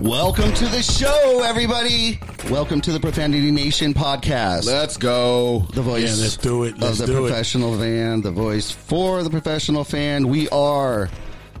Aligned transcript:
Welcome 0.00 0.54
to 0.54 0.64
the 0.66 0.82
show, 0.82 1.42
everybody. 1.44 2.18
Welcome 2.50 2.80
to 2.82 2.92
the 2.92 2.98
Profanity 2.98 3.50
Nation 3.50 3.92
podcast. 3.92 4.64
Let's 4.64 4.96
go. 4.96 5.66
the 5.74 5.82
voice 5.82 6.16
Yeah, 6.16 6.22
let's 6.22 6.36
do 6.38 6.64
it. 6.64 6.78
Let's 6.78 7.00
of 7.00 7.06
the 7.06 7.12
do 7.12 7.26
it. 7.26 7.28
professional 7.28 7.76
fan, 7.78 8.22
the 8.22 8.30
voice 8.30 8.70
for 8.70 9.22
the 9.22 9.28
professional 9.28 9.84
fan. 9.84 10.28
We 10.28 10.48
are 10.48 11.10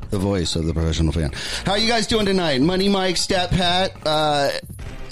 the 0.08 0.18
voice 0.18 0.56
of 0.56 0.64
the 0.64 0.72
professional 0.72 1.12
fan. 1.12 1.32
How 1.66 1.72
are 1.72 1.78
you 1.78 1.86
guys 1.88 2.06
doing 2.06 2.24
tonight? 2.24 2.62
Money 2.62 2.88
Mike, 2.88 3.18
Stat 3.18 3.50
Pat. 3.50 3.92
Uh, 4.06 4.50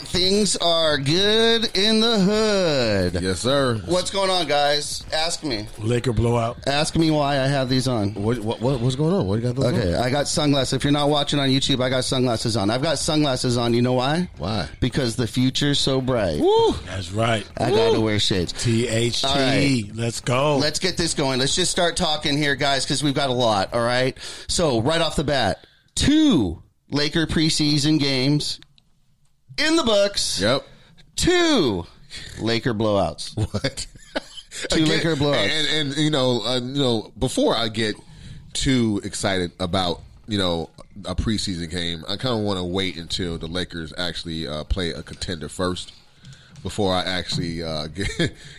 things 0.09 0.57
are 0.57 0.97
good 0.97 1.77
in 1.77 2.01
the 2.01 2.19
hood. 2.19 3.23
Yes, 3.23 3.41
sir. 3.41 3.77
What's 3.85 4.11
going 4.11 4.31
on, 4.31 4.47
guys? 4.47 5.05
Ask 5.13 5.45
me. 5.45 5.67
Laker 5.79 6.15
blowout. 6.15 6.57
Ask 6.67 6.97
me 6.97 7.11
why 7.11 7.35
I 7.41 7.47
have 7.47 7.69
these 7.69 7.87
on. 7.87 8.15
What, 8.15 8.39
what, 8.39 8.61
what 8.61 8.81
what's 8.81 8.97
going 8.97 9.13
on? 9.15 9.27
What 9.27 9.37
do 9.37 9.43
you 9.43 9.53
got 9.53 9.57
those 9.63 9.75
Okay, 9.75 9.95
on? 9.95 10.03
I 10.03 10.11
got 10.11 10.27
sunglasses. 10.27 10.73
If 10.73 10.85
you're 10.85 10.93
not 10.95 11.11
watching 11.11 11.39
on 11.39 11.49
YouTube, 11.51 11.83
I 11.83 11.91
got 11.91 12.05
sunglasses 12.05 12.57
on. 12.57 12.71
I've 12.71 12.83
got 12.83 12.99
sunglasses 12.99 13.59
on. 13.59 13.75
You 13.75 13.83
know 13.83 13.93
why? 13.93 14.31
Why? 14.39 14.69
Because 14.81 15.17
the 15.17 15.27
future's 15.27 15.79
so 15.79 16.01
bright. 16.01 16.41
That's 16.87 17.13
right. 17.13 17.47
I 17.59 17.71
gotta 17.71 18.01
wear 18.01 18.19
shades. 18.19 18.53
THT. 18.53 19.25
All 19.25 19.37
right. 19.37 19.85
Let's 19.95 20.21
go. 20.21 20.57
Let's 20.57 20.79
get 20.79 20.97
this 20.97 21.13
going. 21.13 21.39
Let's 21.39 21.55
just 21.55 21.71
start 21.71 21.97
talking 21.97 22.39
here, 22.39 22.55
guys, 22.57 22.85
because 22.85 23.03
we've 23.03 23.15
got 23.15 23.29
a 23.29 23.35
lot. 23.35 23.75
All 23.75 23.85
right. 23.85 24.17
So 24.49 24.81
right 24.81 25.01
off 25.03 25.17
the 25.17 25.25
bat, 25.25 25.67
two 25.95 26.63
Laker 26.91 27.27
preseason 27.27 28.01
games 28.01 28.59
in 29.59 29.77
the 29.77 29.83
books. 29.83 30.41
Yep. 30.41 30.67
Two 31.17 31.87
Laker 32.41 32.75
blowouts. 32.75 33.37
What? 33.53 33.87
Two 34.71 34.87
Laker 34.87 35.15
blowouts. 35.15 35.49
And, 35.49 35.89
and 35.89 35.97
you 35.97 36.11
know, 36.11 36.43
uh, 36.45 36.61
you 36.61 36.83
know, 36.83 37.13
before 37.19 37.55
I 37.55 37.69
get 37.69 37.95
too 38.53 39.01
excited 39.05 39.53
about 39.61 40.01
you 40.27 40.39
know 40.39 40.71
a 41.05 41.15
preseason 41.15 41.71
game, 41.71 42.05
I 42.09 42.17
kind 42.17 42.39
of 42.39 42.45
want 42.45 42.59
to 42.59 42.65
wait 42.65 42.97
until 42.97 43.39
the 43.39 43.47
Lakers 43.47 43.93
actually 43.97 44.49
uh, 44.49 44.65
play 44.65 44.91
a 44.91 45.03
contender 45.03 45.49
first 45.49 45.93
before 46.63 46.93
I 46.93 47.03
actually 47.03 47.63
uh, 47.63 47.87
get 47.95 48.09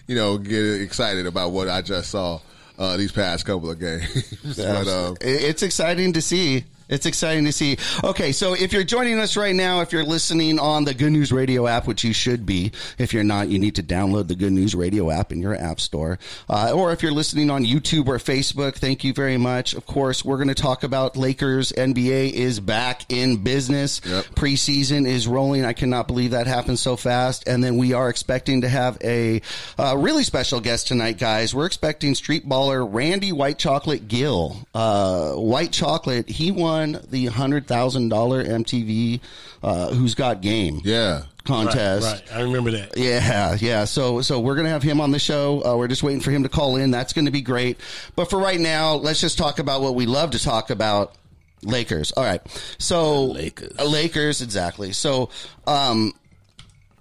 you 0.07 0.15
know 0.15 0.37
get 0.37 0.81
excited 0.81 1.25
about 1.25 1.51
what 1.51 1.67
I 1.67 1.81
just 1.81 2.11
saw 2.11 2.39
uh, 2.77 2.97
these 2.97 3.11
past 3.11 3.45
couple 3.45 3.69
of 3.69 3.79
games. 3.79 4.55
but 4.57 4.87
um, 4.87 5.17
it's 5.21 5.63
exciting 5.63 6.13
to 6.13 6.21
see. 6.21 6.65
It's 6.89 7.05
exciting 7.05 7.45
to 7.45 7.51
see. 7.51 7.77
Okay, 8.03 8.31
so 8.31 8.53
if 8.53 8.73
you're 8.73 8.83
joining 8.83 9.19
us 9.19 9.37
right 9.37 9.53
now, 9.53 9.81
if 9.81 9.93
you're 9.93 10.03
listening 10.03 10.57
on 10.57 10.85
the 10.85 10.95
Good 10.95 11.11
News 11.11 11.31
Radio 11.31 11.67
app, 11.67 11.85
which 11.85 12.03
you 12.03 12.13
should 12.13 12.47
be, 12.47 12.71
if 12.97 13.13
you're 13.13 13.23
not, 13.23 13.47
you 13.49 13.59
need 13.59 13.75
to 13.75 13.83
download 13.83 14.27
the 14.27 14.35
Good 14.35 14.51
News 14.51 14.73
Radio 14.73 15.11
app 15.11 15.31
in 15.31 15.39
your 15.39 15.55
app 15.55 15.79
store. 15.79 16.17
Uh, 16.49 16.71
or 16.73 16.91
if 16.91 17.03
you're 17.03 17.11
listening 17.11 17.51
on 17.51 17.63
YouTube 17.63 18.07
or 18.07 18.17
Facebook, 18.17 18.75
thank 18.75 19.03
you 19.03 19.13
very 19.13 19.37
much. 19.37 19.75
Of 19.75 19.85
course, 19.85 20.25
we're 20.25 20.37
going 20.37 20.47
to 20.47 20.55
talk 20.55 20.83
about 20.83 21.15
Lakers. 21.15 21.71
NBA 21.73 22.31
is 22.31 22.59
back 22.59 23.11
in 23.13 23.43
business. 23.43 24.01
Yep. 24.03 24.25
Preseason 24.33 25.07
is 25.07 25.27
rolling. 25.27 25.65
I 25.65 25.73
cannot 25.73 26.07
believe 26.07 26.31
that 26.31 26.47
happened 26.47 26.79
so 26.79 26.95
fast. 26.95 27.47
And 27.47 27.63
then 27.63 27.77
we 27.77 27.93
are 27.93 28.09
expecting 28.09 28.61
to 28.61 28.67
have 28.67 28.97
a 29.03 29.43
uh, 29.77 29.95
really 29.95 30.23
special 30.23 30.59
guest 30.59 30.87
tonight, 30.87 31.19
guys. 31.19 31.53
We're 31.53 31.67
expecting 31.67 32.15
street 32.15 32.49
baller 32.49 32.87
Randy 32.91 33.31
White 33.31 33.59
Chocolate 33.59 34.07
Gill. 34.07 34.57
Uh, 34.73 35.33
White 35.33 35.71
Chocolate, 35.71 36.27
he 36.27 36.49
won 36.49 36.78
the 37.09 37.27
$100,000 37.27 37.63
MTV 37.65 39.19
uh, 39.63 39.89
Who's 39.93 40.15
Got 40.15 40.41
Game 40.41 40.81
yeah, 40.83 41.23
contest. 41.45 42.05
Right. 42.05 42.37
I 42.37 42.41
remember 42.43 42.71
that. 42.71 42.97
Yeah, 42.97 43.57
yeah. 43.59 43.85
So, 43.85 44.21
so 44.21 44.39
we're 44.39 44.55
gonna 44.55 44.69
have 44.69 44.83
him 44.83 45.01
on 45.01 45.11
the 45.11 45.19
show. 45.19 45.63
Uh, 45.65 45.75
we're 45.77 45.87
just 45.87 46.03
waiting 46.03 46.21
for 46.21 46.31
him 46.31 46.43
to 46.43 46.49
call 46.49 46.77
in. 46.77 46.91
That's 46.91 47.13
going 47.13 47.25
to 47.25 47.31
be 47.31 47.41
great. 47.41 47.79
But 48.15 48.29
for 48.29 48.39
right 48.39 48.59
now, 48.59 48.95
let's 48.95 49.21
just 49.21 49.37
talk 49.37 49.59
about 49.59 49.81
what 49.81 49.95
we 49.95 50.05
love 50.05 50.31
to 50.31 50.39
talk 50.39 50.69
about. 50.69 51.15
Lakers. 51.61 52.13
All 52.13 52.23
right. 52.23 52.41
So 52.77 53.25
Lakers. 53.25 53.77
Lakers, 53.79 54.41
exactly. 54.41 54.93
So, 54.93 55.29
um, 55.67 56.13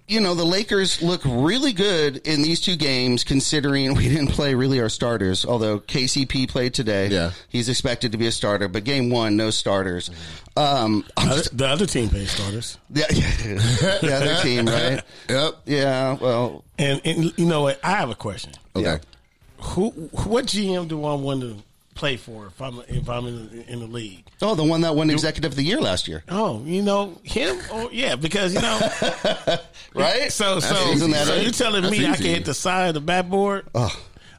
you 0.09 0.19
know, 0.19 0.33
the 0.33 0.43
Lakers 0.43 1.01
look 1.01 1.21
really 1.23 1.71
good 1.71 2.17
in 2.27 2.41
these 2.41 2.59
two 2.59 2.75
games, 2.75 3.23
considering 3.23 3.93
we 3.95 4.09
didn't 4.09 4.29
play 4.29 4.55
really 4.55 4.81
our 4.81 4.89
starters. 4.89 5.45
Although 5.45 5.79
KCP 5.79 6.49
played 6.49 6.73
today, 6.73 7.07
Yeah. 7.07 7.31
he's 7.47 7.69
expected 7.69 8.11
to 8.11 8.17
be 8.17 8.27
a 8.27 8.31
starter. 8.31 8.67
But 8.67 8.83
game 8.83 9.09
one, 9.09 9.37
no 9.37 9.51
starters. 9.51 10.09
Um, 10.57 11.05
Other- 11.15 11.35
just- 11.37 11.57
the 11.57 11.67
other 11.67 11.85
team 11.85 12.09
paid 12.09 12.27
starters. 12.27 12.77
yeah, 12.93 13.05
the 13.07 14.11
other 14.13 14.41
team, 14.41 14.65
right? 14.65 15.01
yep. 15.29 15.53
Yeah. 15.65 16.17
Well, 16.19 16.63
And, 16.77 16.99
and 17.05 17.33
you 17.37 17.45
know 17.45 17.61
what? 17.61 17.79
I 17.83 17.91
have 17.91 18.09
a 18.09 18.15
question. 18.15 18.53
Okay. 18.75 18.85
Yeah. 18.85 18.97
Who? 19.61 19.89
What 19.89 20.45
GM 20.45 20.87
do 20.87 21.05
I 21.05 21.13
want 21.15 21.41
to 21.41 21.57
play 21.99 22.15
for 22.17 22.47
if 22.47 22.61
I'm 22.61 22.79
if 22.87 23.09
I'm 23.09 23.27
in 23.27 23.49
the, 23.49 23.71
in 23.71 23.79
the 23.81 23.87
league? 23.87 24.25
Oh, 24.41 24.55
the 24.55 24.63
one 24.63 24.81
that 24.81 24.95
won 24.95 25.09
Executive 25.09 25.51
of 25.51 25.55
the 25.57 25.63
Year 25.63 25.81
last 25.81 26.07
year, 26.07 26.23
Oh, 26.29 26.63
you 26.63 26.81
know 26.81 27.19
him? 27.23 27.59
Oh, 27.71 27.89
yeah, 27.91 28.15
because 28.15 28.53
you 28.53 28.61
know. 28.61 28.79
right? 29.93 30.31
So 30.31 30.59
so, 30.59 30.75
Isn't 30.91 31.13
so 31.13 31.35
you 31.35 31.51
telling 31.51 31.81
That's 31.83 31.91
me 31.97 32.07
I 32.07 32.15
can 32.15 32.25
hit 32.25 32.45
the 32.45 32.53
side 32.53 32.87
of 32.87 32.93
the 32.93 33.01
backboard? 33.01 33.67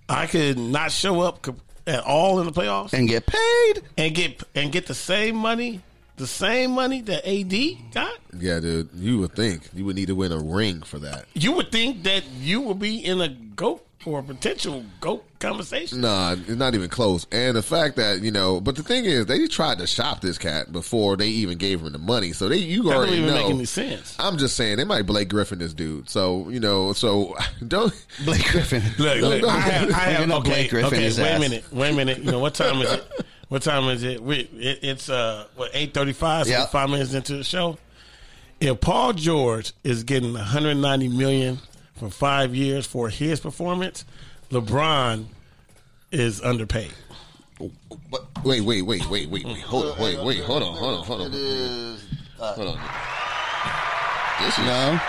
I 0.09 0.26
could 0.26 0.59
not 0.59 0.91
show 0.91 1.21
up 1.21 1.47
at 1.87 2.03
all 2.04 2.41
in 2.41 2.47
the 2.47 2.53
playoffs 2.53 2.93
and 2.93 3.09
get 3.09 3.26
paid. 3.26 3.82
and 3.98 4.15
get 4.15 4.42
and 4.54 4.72
get 4.72 4.87
the 4.87 4.94
same 4.94 5.37
money, 5.37 5.81
the 6.16 6.27
same 6.27 6.71
money 6.72 7.00
that 7.03 7.28
AD 7.28 7.92
got. 7.92 8.19
Yeah, 8.38 8.60
dude. 8.60 8.88
You 8.94 9.19
would 9.19 9.34
think 9.37 9.69
you 9.75 9.84
would 9.84 9.97
need 9.97 10.06
to 10.09 10.15
win 10.15 10.32
a 10.32 10.38
ring 10.38 10.82
for 10.82 10.98
that. 11.00 11.27
You 11.34 11.53
would 11.53 11.71
think 11.71 12.04
that 12.04 12.25
you 12.41 12.60
would 12.62 12.78
be 12.78 13.04
in 13.04 13.21
a 13.21 13.28
goat 13.28 13.87
or 14.06 14.21
a 14.21 14.22
potential 14.22 14.83
goat 15.00 15.25
conversation. 15.41 16.00
Nah, 16.00 16.33
it's 16.33 16.49
not 16.49 16.75
even 16.75 16.88
close. 16.88 17.27
And 17.31 17.55
the 17.56 17.62
fact 17.62 17.97
that 17.97 18.22
you 18.22 18.31
know, 18.31 18.61
but 18.61 18.77
the 18.77 18.83
thing 18.83 19.05
is, 19.05 19.27
they 19.27 19.47
tried 19.47 19.78
to 19.78 19.87
shop 19.87 20.21
this 20.22 20.38
cat 20.38 20.72
before 20.72 21.16
they 21.19 21.28
even 21.28 21.59
gave 21.59 21.81
him 21.83 21.93
the 21.93 21.99
money. 21.99 22.33
So 22.33 22.49
they, 22.49 22.56
you 22.56 22.84
That 22.84 22.89
don't 22.91 22.97
already 22.99 23.12
even 23.19 23.27
know. 23.27 23.34
make 23.34 23.47
any 23.50 23.65
sense. 23.66 24.16
I'm 24.19 24.39
just 24.39 24.56
saying 24.56 24.78
they 24.78 24.84
might 24.84 25.03
Blake 25.03 25.28
Griffin 25.28 25.59
this 25.59 25.75
dude. 25.75 26.09
So 26.09 26.49
you 26.49 26.60
know, 26.60 26.93
so 26.94 27.37
don't. 27.69 27.93
Blake 28.25 28.44
Griffin. 28.47 28.83
Look, 28.99 29.21
look, 29.21 29.44
I 29.44 29.59
have, 29.59 29.91
I 29.91 29.94
have 29.94 30.28
You 30.28 30.34
okay, 30.37 30.49
Blake 30.50 30.71
Griffin 30.71 30.87
okay, 30.94 31.03
wait 31.03 31.19
ass. 31.21 31.37
a 31.37 31.41
minute, 31.41 31.65
wait 31.72 31.91
a 31.91 31.94
minute. 31.94 32.19
You 32.19 32.31
know 32.33 32.39
what 32.41 32.55
time 32.55 32.81
is 32.83 32.93
it? 32.93 33.05
What 33.49 33.62
time 33.62 33.84
is 33.89 34.03
it? 34.05 34.22
We, 34.22 34.37
it 34.55 34.78
it's 34.83 35.10
uh 35.10 35.47
what 35.56 35.71
eight 35.75 35.93
thirty 35.93 36.12
five. 36.12 36.47
So 36.47 36.53
Yeah. 36.53 36.66
five 36.66 36.89
minutes 36.89 37.12
into 37.15 37.37
the 37.37 37.44
show. 37.44 37.77
If 38.60 38.81
Paul 38.81 39.15
George 39.15 39.72
is 39.84 40.05
getting 40.05 40.34
190 40.34 41.09
million 41.09 41.59
for 42.00 42.11
five 42.11 42.55
years 42.55 42.87
for 42.87 43.09
his 43.11 43.38
performance, 43.41 44.05
LeBron 44.50 45.27
is 46.11 46.41
underpaid. 46.43 46.91
Wait, 48.43 48.62
wait, 48.62 48.62
wait, 48.62 48.83
wait, 48.87 49.06
wait, 49.06 49.28
wait. 49.28 49.47
Hold 49.61 49.87
on, 49.93 49.99
wait, 50.03 50.19
wait, 50.25 50.41
hold 50.43 50.62
on, 50.62 50.75
hold 50.77 50.99
on, 50.99 51.05
hold 51.05 51.21
on, 51.21 51.27
It 51.28 51.34
is. 51.34 52.05
hold 52.39 52.69
on. 52.69 52.81
This 54.41 54.59
is, 54.59 54.65
No, 54.65 55.00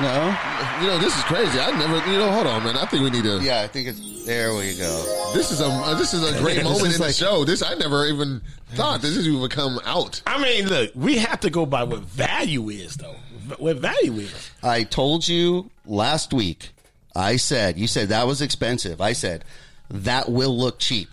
no. 0.00 0.36
you 0.80 0.86
know, 0.88 0.98
this 0.98 1.16
is 1.16 1.22
crazy. 1.24 1.60
I 1.60 1.70
never, 1.78 2.10
you 2.10 2.18
know, 2.18 2.32
hold 2.32 2.48
on, 2.48 2.64
man. 2.64 2.76
I 2.76 2.86
think 2.86 3.04
we 3.04 3.10
need 3.10 3.22
to. 3.22 3.38
Yeah, 3.40 3.60
I 3.62 3.68
think 3.68 3.86
it's 3.86 4.26
there. 4.26 4.52
We 4.54 4.76
go. 4.76 5.30
This 5.32 5.52
is 5.52 5.60
a, 5.60 5.66
uh, 5.66 5.94
this 5.94 6.12
is 6.12 6.28
a 6.28 6.36
great 6.40 6.64
moment 6.64 6.88
is 6.88 6.96
in 6.96 7.06
the 7.06 7.12
show. 7.12 7.44
This 7.44 7.62
I 7.62 7.74
never 7.74 8.06
even 8.06 8.42
thought 8.74 9.00
this 9.00 9.16
is 9.16 9.28
even 9.28 9.48
come 9.48 9.78
out. 9.84 10.20
I 10.26 10.42
mean, 10.42 10.66
look, 10.68 10.90
we 10.96 11.18
have 11.18 11.38
to 11.40 11.50
go 11.50 11.64
by 11.66 11.84
what 11.84 12.00
value 12.00 12.68
is, 12.68 12.96
though. 12.96 13.14
What 13.58 13.76
value 13.76 14.14
is? 14.14 14.50
I 14.64 14.82
told 14.82 15.28
you 15.28 15.70
last 15.86 16.32
week. 16.32 16.70
I 17.14 17.36
said 17.36 17.78
you 17.78 17.86
said 17.86 18.08
that 18.08 18.26
was 18.26 18.40
expensive. 18.40 19.00
I 19.00 19.12
said 19.12 19.44
that 19.90 20.30
will 20.30 20.56
look 20.56 20.78
cheap. 20.78 21.08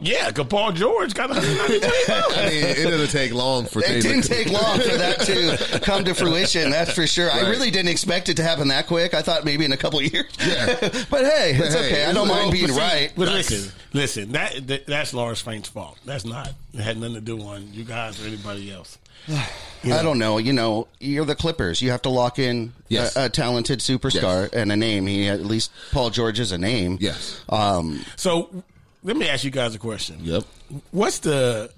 Yeah, 0.00 0.28
because 0.28 0.46
Paul 0.46 0.72
George 0.72 1.12
got 1.12 1.30
I 1.32 1.34
mean, 1.34 1.42
it 1.42 2.76
didn't 2.76 3.08
take 3.08 3.34
long 3.34 3.66
for 3.66 3.80
It 3.80 4.02
didn't 4.02 4.22
take 4.22 4.50
long 4.50 4.80
for 4.80 4.96
that 4.96 5.20
to 5.20 5.80
come 5.82 6.04
to 6.04 6.14
fruition. 6.14 6.70
That's 6.70 6.92
for 6.92 7.06
sure. 7.06 7.30
I 7.30 7.40
really 7.50 7.70
didn't 7.70 7.90
expect 7.90 8.28
it 8.28 8.36
to 8.38 8.42
happen 8.42 8.68
that 8.68 8.86
quick. 8.86 9.12
I 9.12 9.22
thought 9.22 9.44
maybe 9.44 9.64
in 9.64 9.72
a 9.72 9.76
couple 9.76 9.98
of 9.98 10.12
years. 10.12 10.32
Yeah. 10.38 10.76
but 11.10 11.24
hey, 11.24 11.54
it's 11.54 11.74
hey, 11.74 11.86
okay. 11.86 12.04
I 12.06 12.12
don't 12.12 12.28
mind 12.28 12.46
all- 12.46 12.52
being 12.52 12.68
but 12.68 12.74
see, 12.74 12.80
right. 12.80 13.12
But 13.16 13.28
listen, 13.28 13.72
listen, 13.92 14.32
that, 14.32 14.66
that 14.68 14.86
that's 14.86 15.12
Lawrence 15.12 15.40
Frank's 15.40 15.68
fault. 15.68 15.98
That's 16.04 16.24
not. 16.24 16.52
It 16.72 16.80
had 16.80 16.96
nothing 16.98 17.16
to 17.16 17.20
do 17.20 17.40
on 17.42 17.72
you 17.74 17.84
guys 17.84 18.22
or 18.22 18.28
anybody 18.28 18.70
else. 18.72 18.98
I 19.84 20.02
don't 20.02 20.18
know. 20.18 20.36
You 20.38 20.52
know, 20.52 20.88
you're 20.98 21.24
the 21.24 21.34
Clippers. 21.34 21.80
You 21.80 21.90
have 21.90 22.02
to 22.02 22.10
lock 22.10 22.38
in 22.38 22.72
Yes. 22.88 23.16
a, 23.16 23.24
a 23.24 23.28
talented 23.30 23.78
superstar 23.78 24.52
and 24.52 24.70
a 24.70 24.76
name. 24.76 25.06
He 25.06 25.26
at 25.28 25.40
least 25.44 25.70
Paul 25.90 26.10
George 26.10 26.38
is 26.38 26.52
a 26.52 26.58
name. 26.58 26.98
Yes. 27.00 27.40
Um, 27.48 28.04
So 28.16 28.62
let 29.02 29.16
me 29.16 29.26
ask 29.28 29.42
you 29.44 29.50
guys 29.50 29.74
a 29.74 29.78
question. 29.78 30.18
Yep. 30.22 30.44
What's 30.90 31.20
the 31.20 31.70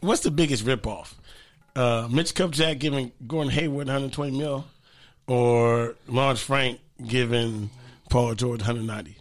what's 0.00 0.20
the 0.22 0.30
biggest 0.30 0.64
ripoff? 0.66 1.14
Uh, 1.74 2.08
Mitch 2.10 2.34
Kupchak 2.34 2.78
giving 2.78 3.12
Gordon 3.26 3.50
Hayward 3.52 3.86
120 3.86 4.36
mil, 4.38 4.64
or 5.26 5.94
Lawrence 6.08 6.40
Frank 6.40 6.80
giving 7.06 7.70
Paul 8.10 8.34
George 8.34 8.60
190. 8.60 9.16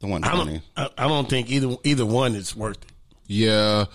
The 0.00 0.06
I 0.06 0.10
120. 0.10 0.62
don't. 0.76 0.92
I, 0.98 1.04
I 1.04 1.08
don't 1.08 1.28
think 1.28 1.50
either 1.50 1.76
either 1.84 2.06
one 2.06 2.34
is 2.34 2.54
worth 2.56 2.82
it. 2.82 2.90
Yeah. 3.26 3.86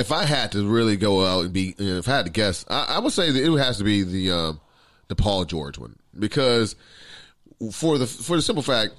If 0.00 0.12
I 0.12 0.24
had 0.24 0.52
to 0.52 0.66
really 0.66 0.96
go 0.96 1.24
out 1.24 1.44
and 1.44 1.52
be, 1.52 1.74
if 1.78 2.08
I 2.08 2.16
had 2.16 2.26
to 2.26 2.32
guess, 2.32 2.64
I, 2.68 2.84
I 2.88 2.98
would 2.98 3.12
say 3.12 3.30
that 3.30 3.44
it 3.44 3.58
has 3.58 3.78
to 3.78 3.84
be 3.84 4.02
the 4.02 4.30
um, 4.30 4.60
the 5.08 5.14
Paul 5.14 5.44
George 5.44 5.78
one 5.78 5.96
because 6.18 6.74
for 7.72 7.98
the 7.98 8.06
for 8.06 8.36
the 8.36 8.42
simple 8.42 8.62
fact, 8.62 8.94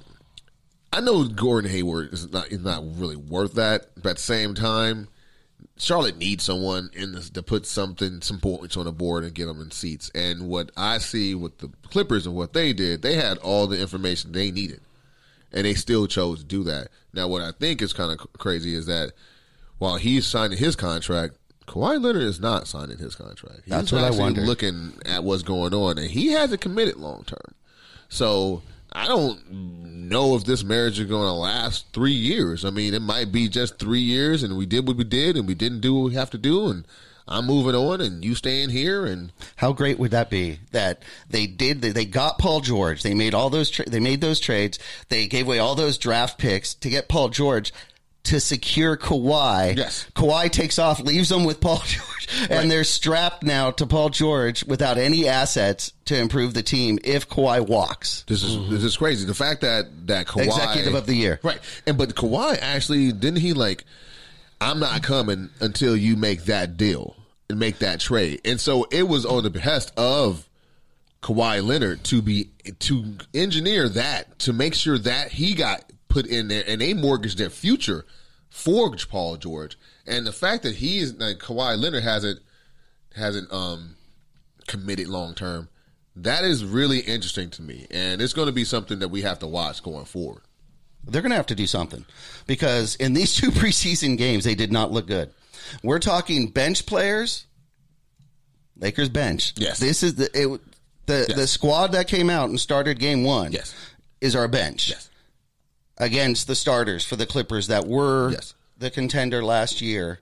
I 0.92 1.00
know 1.00 1.24
Gordon 1.24 1.70
Hayward 1.70 2.12
is 2.12 2.32
not 2.32 2.48
is 2.48 2.60
not 2.60 2.82
really 2.96 3.16
worth 3.16 3.54
that, 3.54 3.88
but 3.96 4.10
at 4.10 4.16
the 4.16 4.22
same 4.22 4.54
time, 4.54 5.08
Charlotte 5.76 6.18
needs 6.18 6.44
someone 6.44 6.90
in 6.92 7.12
this 7.12 7.30
to 7.30 7.42
put 7.42 7.66
something 7.66 8.20
some 8.20 8.38
points 8.38 8.76
on 8.76 8.84
the 8.84 8.92
board 8.92 9.24
and 9.24 9.34
get 9.34 9.46
them 9.46 9.60
in 9.60 9.70
seats. 9.70 10.10
And 10.14 10.48
what 10.48 10.70
I 10.76 10.98
see 10.98 11.34
with 11.34 11.58
the 11.58 11.70
Clippers 11.88 12.26
and 12.26 12.36
what 12.36 12.52
they 12.52 12.72
did, 12.72 13.02
they 13.02 13.14
had 13.14 13.38
all 13.38 13.66
the 13.66 13.80
information 13.80 14.32
they 14.32 14.50
needed 14.50 14.80
and 15.52 15.64
they 15.64 15.74
still 15.74 16.06
chose 16.06 16.40
to 16.40 16.44
do 16.44 16.62
that. 16.64 16.88
Now, 17.12 17.28
what 17.28 17.42
I 17.42 17.52
think 17.52 17.82
is 17.82 17.92
kind 17.92 18.12
of 18.12 18.32
crazy 18.34 18.74
is 18.74 18.86
that 18.86 19.12
while 19.82 19.96
he's 19.96 20.24
signing 20.24 20.58
his 20.58 20.76
contract, 20.76 21.34
Kawhi 21.66 22.00
Leonard 22.00 22.22
is 22.22 22.38
not 22.38 22.68
signing 22.68 22.98
his 22.98 23.16
contract. 23.16 23.62
He's 23.64 23.70
That's 23.72 23.90
what 23.90 24.04
I 24.04 24.12
wondered. 24.12 24.46
Looking 24.46 24.92
at 25.04 25.24
what's 25.24 25.42
going 25.42 25.74
on, 25.74 25.98
and 25.98 26.08
he 26.08 26.28
hasn't 26.28 26.60
committed 26.60 26.98
long 26.98 27.24
term. 27.24 27.56
So 28.08 28.62
I 28.92 29.08
don't 29.08 29.40
know 29.50 30.36
if 30.36 30.44
this 30.44 30.62
marriage 30.62 31.00
is 31.00 31.08
going 31.08 31.26
to 31.26 31.32
last 31.32 31.92
three 31.92 32.12
years. 32.12 32.64
I 32.64 32.70
mean, 32.70 32.94
it 32.94 33.02
might 33.02 33.32
be 33.32 33.48
just 33.48 33.80
three 33.80 34.00
years, 34.00 34.44
and 34.44 34.56
we 34.56 34.66
did 34.66 34.86
what 34.86 34.96
we 34.96 35.02
did, 35.02 35.36
and 35.36 35.48
we 35.48 35.54
didn't 35.54 35.80
do 35.80 35.94
what 35.94 36.10
we 36.10 36.14
have 36.14 36.30
to 36.30 36.38
do, 36.38 36.68
and 36.68 36.86
I'm 37.26 37.46
moving 37.46 37.74
on, 37.74 38.00
and 38.00 38.24
you 38.24 38.36
staying 38.36 38.70
here, 38.70 39.04
and 39.04 39.32
How 39.56 39.72
great 39.72 39.98
would 39.98 40.12
that 40.12 40.30
be 40.30 40.60
that 40.70 41.02
they 41.28 41.48
did 41.48 41.82
they 41.82 42.04
got 42.04 42.38
Paul 42.38 42.60
George. 42.60 43.02
They 43.02 43.14
made 43.14 43.34
all 43.34 43.50
those 43.50 43.70
tra- 43.70 43.88
they 43.88 44.00
made 44.00 44.20
those 44.20 44.38
trades. 44.38 44.78
They 45.08 45.26
gave 45.26 45.46
away 45.46 45.58
all 45.58 45.74
those 45.74 45.98
draft 45.98 46.38
picks 46.38 46.72
to 46.74 46.88
get 46.88 47.08
Paul 47.08 47.30
George 47.30 47.72
to 48.24 48.40
secure 48.40 48.96
Kawhi. 48.96 49.76
Yes. 49.76 50.06
Kawhi 50.14 50.50
takes 50.50 50.78
off, 50.78 51.00
leaves 51.00 51.28
them 51.28 51.44
with 51.44 51.60
Paul 51.60 51.78
George, 51.86 52.28
and 52.50 52.70
they're 52.70 52.84
strapped 52.84 53.42
now 53.42 53.70
to 53.72 53.86
Paul 53.86 54.10
George 54.10 54.64
without 54.64 54.98
any 54.98 55.28
assets 55.28 55.92
to 56.06 56.18
improve 56.18 56.54
the 56.54 56.62
team 56.62 56.98
if 57.04 57.28
Kawhi 57.28 57.66
walks. 57.66 58.24
This 58.28 58.42
is 58.42 58.56
mm-hmm. 58.56 58.72
this 58.72 58.84
is 58.84 58.96
crazy. 58.96 59.26
The 59.26 59.34
fact 59.34 59.62
that 59.62 60.06
that 60.06 60.26
Kawhi 60.26 60.46
Executive 60.46 60.94
of 60.94 61.06
the 61.06 61.14
year. 61.14 61.40
right? 61.42 61.60
And 61.86 61.98
but 61.98 62.14
Kawhi 62.14 62.58
actually 62.60 63.12
didn't 63.12 63.40
he 63.40 63.52
like? 63.52 63.84
I'm 64.60 64.78
not 64.78 65.02
coming 65.02 65.50
until 65.60 65.96
you 65.96 66.14
make 66.16 66.44
that 66.44 66.76
deal 66.76 67.16
and 67.50 67.58
make 67.58 67.80
that 67.80 67.98
trade. 67.98 68.40
And 68.44 68.60
so 68.60 68.86
it 68.92 69.08
was 69.08 69.26
on 69.26 69.42
the 69.42 69.50
behest 69.50 69.92
of 69.96 70.48
Kawhi 71.22 71.64
Leonard 71.64 72.04
to 72.04 72.22
be 72.22 72.50
to 72.80 73.16
engineer 73.34 73.88
that 73.88 74.38
to 74.40 74.52
make 74.52 74.74
sure 74.74 74.98
that 74.98 75.32
he 75.32 75.54
got 75.54 75.84
put 76.12 76.26
in 76.26 76.48
there 76.48 76.62
and 76.66 76.80
they 76.80 76.92
mortgaged 76.94 77.38
their 77.38 77.50
future 77.50 78.04
for 78.50 78.94
Paul 79.08 79.36
George. 79.38 79.78
And 80.06 80.26
the 80.26 80.32
fact 80.32 80.62
that 80.64 80.76
he 80.76 80.98
is 80.98 81.14
like 81.14 81.38
Kawhi 81.38 81.78
Leonard 81.80 82.02
hasn't 82.02 82.40
hasn't 83.16 83.52
um 83.52 83.96
committed 84.66 85.08
long 85.08 85.34
term. 85.34 85.68
That 86.14 86.44
is 86.44 86.62
really 86.62 86.98
interesting 87.00 87.48
to 87.50 87.62
me, 87.62 87.86
and 87.90 88.20
it's 88.20 88.34
going 88.34 88.46
to 88.46 88.52
be 88.52 88.64
something 88.64 88.98
that 88.98 89.08
we 89.08 89.22
have 89.22 89.38
to 89.38 89.46
watch 89.46 89.82
going 89.82 90.04
forward. 90.04 90.42
They're 91.04 91.22
going 91.22 91.30
to 91.30 91.36
have 91.36 91.46
to 91.46 91.54
do 91.54 91.66
something 91.66 92.04
because 92.46 92.96
in 92.96 93.14
these 93.14 93.34
two 93.40 93.50
preseason 93.50 94.18
games, 94.18 94.44
they 94.44 94.54
did 94.54 94.70
not 94.70 94.92
look 94.92 95.06
good. 95.06 95.30
We're 95.82 95.98
talking 96.00 96.48
bench 96.48 96.84
players. 96.84 97.46
Lakers 98.76 99.08
bench. 99.08 99.54
Yes. 99.56 99.78
This 99.78 100.02
is 100.02 100.16
the 100.16 100.24
it, 100.34 100.60
the 101.06 101.24
Yes. 101.28 101.36
the 101.36 101.46
squad 101.46 101.92
that 101.92 102.08
came 102.08 102.28
out 102.28 102.50
and 102.50 102.60
started 102.60 102.98
game 102.98 103.24
one. 103.24 103.52
Yes. 103.52 103.74
Is 104.20 104.36
our 104.36 104.48
bench. 104.48 104.90
Yes. 104.90 105.08
Against 105.98 106.46
the 106.46 106.54
starters 106.54 107.04
for 107.04 107.16
the 107.16 107.26
Clippers 107.26 107.66
that 107.68 107.86
were 107.86 108.30
Yes. 108.32 108.54
the 108.78 108.90
contender 108.90 109.44
last 109.44 109.80
year. 109.80 110.20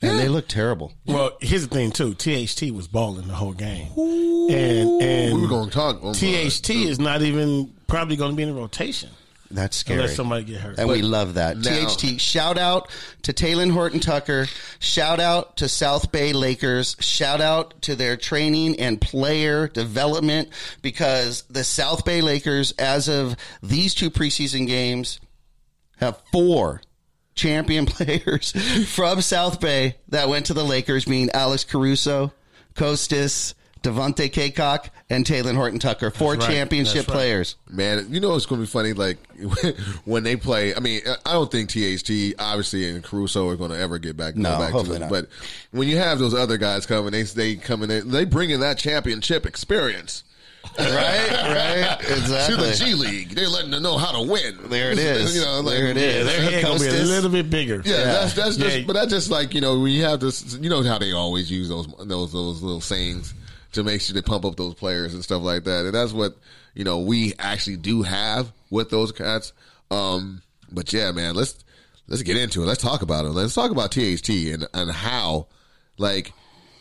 And 0.00 0.18
they 0.18 0.28
look 0.28 0.48
terrible. 0.48 0.92
Well, 1.06 1.32
here's 1.40 1.68
the 1.68 1.72
thing 1.72 1.92
too. 1.92 2.14
THT 2.14 2.72
was 2.72 2.88
balling 2.88 3.28
the 3.28 3.34
whole 3.34 3.52
game, 3.52 3.92
and 3.96 5.00
and 5.02 5.34
We 5.36 5.42
were 5.42 5.48
going 5.48 5.68
to 5.68 5.72
talk. 5.74 6.02
my- 6.02 6.12
THT 6.12 6.70
is 6.70 6.98
not 6.98 7.22
even 7.22 7.72
probably 7.86 8.16
going 8.16 8.32
to 8.32 8.36
be 8.36 8.42
in 8.42 8.48
the 8.52 8.60
rotation 8.60 9.10
That's 9.54 9.76
scary. 9.76 10.00
unless 10.00 10.16
somebody 10.16 10.44
get 10.44 10.60
hurt. 10.60 10.78
And 10.78 10.88
we 10.88 11.02
love 11.02 11.34
that. 11.34 11.56
now- 11.58 11.86
THT, 11.88 12.20
shout 12.20 12.58
out 12.58 12.88
to 13.22 13.32
Talen 13.32 13.70
Horton 13.72 14.00
Tucker. 14.00 14.46
Shout 14.78 15.20
out 15.20 15.58
to 15.58 15.68
South 15.68 16.10
Bay 16.10 16.32
Lakers. 16.32 16.96
Shout 17.00 17.40
out 17.40 17.80
to 17.82 17.94
their 17.94 18.16
training 18.16 18.80
and 18.80 19.00
player 19.00 19.68
development 19.68 20.48
because 20.80 21.42
the 21.50 21.64
South 21.64 22.04
Bay 22.04 22.20
Lakers, 22.20 22.72
as 22.78 23.08
of 23.08 23.36
these 23.62 23.94
two 23.94 24.10
preseason 24.10 24.66
games, 24.66 25.20
have 25.98 26.20
four 26.32 26.80
champion 27.34 27.86
players 27.86 28.52
from 28.92 29.20
South 29.20 29.60
Bay 29.60 29.96
that 30.08 30.28
went 30.28 30.46
to 30.46 30.54
the 30.54 30.64
Lakers, 30.64 31.04
being 31.04 31.30
Alex 31.32 31.64
Caruso, 31.64 32.32
Kostas, 32.74 33.54
Devontae 33.82 34.30
Cacok, 34.30 34.90
and 35.10 35.24
Talen 35.24 35.54
Horton 35.54 35.78
Tucker. 35.78 36.10
Four 36.10 36.34
right. 36.34 36.40
championship 36.40 37.08
right. 37.08 37.14
players. 37.14 37.56
Man, 37.68 38.06
you 38.10 38.20
know 38.20 38.34
it's 38.36 38.46
going 38.46 38.60
to 38.60 38.66
be 38.66 38.70
funny. 38.70 38.92
Like 38.92 39.18
when 40.04 40.22
they 40.22 40.36
play. 40.36 40.74
I 40.74 40.80
mean, 40.80 41.02
I 41.26 41.32
don't 41.32 41.50
think 41.50 41.70
THT 41.70 42.34
obviously 42.38 42.88
and 42.88 43.02
Caruso 43.02 43.48
are 43.48 43.56
going 43.56 43.70
to 43.70 43.78
ever 43.78 43.98
get 43.98 44.16
back. 44.16 44.36
No, 44.36 44.50
back 44.58 44.68
to 44.68 44.72
hopefully 44.72 44.98
not. 45.00 45.10
But 45.10 45.28
when 45.70 45.88
you 45.88 45.98
have 45.98 46.18
those 46.18 46.34
other 46.34 46.58
guys 46.58 46.86
coming, 46.86 47.12
they 47.12 47.22
they 47.24 47.56
come 47.56 47.82
in. 47.82 48.10
They 48.10 48.24
bring 48.24 48.50
in 48.50 48.60
that 48.60 48.78
championship 48.78 49.46
experience 49.46 50.24
Right? 50.78 51.30
Right? 51.30 52.00
exactly. 52.00 52.56
to 52.56 52.62
the 52.62 52.72
G 52.72 52.94
League. 52.94 53.30
They're 53.30 53.48
letting 53.48 53.72
them 53.72 53.82
know 53.82 53.98
how 53.98 54.12
to 54.12 54.30
win. 54.30 54.58
There 54.70 54.92
it 54.92 54.98
is. 54.98 55.34
You 55.42 55.42
know, 55.42 55.60
like, 55.60 55.76
There 55.76 55.88
it 55.88 55.96
is. 55.96 56.26
yeah, 56.26 56.32
their 56.32 56.50
head 56.50 56.62
gonna 56.62 56.78
be 56.78 56.86
a 56.86 56.92
little 56.92 57.30
bit 57.30 57.50
bigger. 57.50 57.82
Yeah, 57.84 58.04
that's 58.04 58.34
that's 58.34 58.56
just, 58.56 58.78
Yeah. 58.78 58.84
but 58.86 58.92
that's 58.92 59.10
just 59.10 59.30
like 59.30 59.54
you 59.54 59.60
know 59.60 59.80
when 59.80 59.90
you 59.92 60.04
have 60.04 60.20
this, 60.20 60.56
you 60.60 60.70
know 60.70 60.82
how 60.82 60.98
they 60.98 61.12
always 61.12 61.50
use 61.50 61.68
those 61.68 61.86
those 61.98 62.32
those 62.32 62.62
little 62.62 62.80
sayings 62.80 63.34
to 63.72 63.82
make 63.82 64.00
sure 64.00 64.14
they 64.14 64.22
pump 64.22 64.44
up 64.44 64.56
those 64.56 64.74
players 64.74 65.14
and 65.14 65.24
stuff 65.24 65.42
like 65.42 65.64
that, 65.64 65.84
and 65.84 65.94
that's 65.94 66.12
what 66.12 66.36
you 66.74 66.84
know 66.84 67.00
we 67.00 67.34
actually 67.38 67.76
do 67.76 68.02
have 68.02 68.52
with 68.70 68.90
those 68.90 69.12
cats. 69.12 69.52
Um, 69.90 70.42
but 70.70 70.92
yeah, 70.92 71.10
man, 71.12 71.34
let's 71.34 71.64
let's 72.08 72.22
get 72.22 72.36
into 72.36 72.62
it. 72.62 72.66
Let's 72.66 72.82
talk 72.82 73.02
about 73.02 73.24
it. 73.24 73.30
Let's 73.30 73.54
talk 73.54 73.70
about 73.70 73.92
THT 73.92 74.28
and 74.52 74.66
and 74.74 74.90
how 74.90 75.48
like 75.98 76.32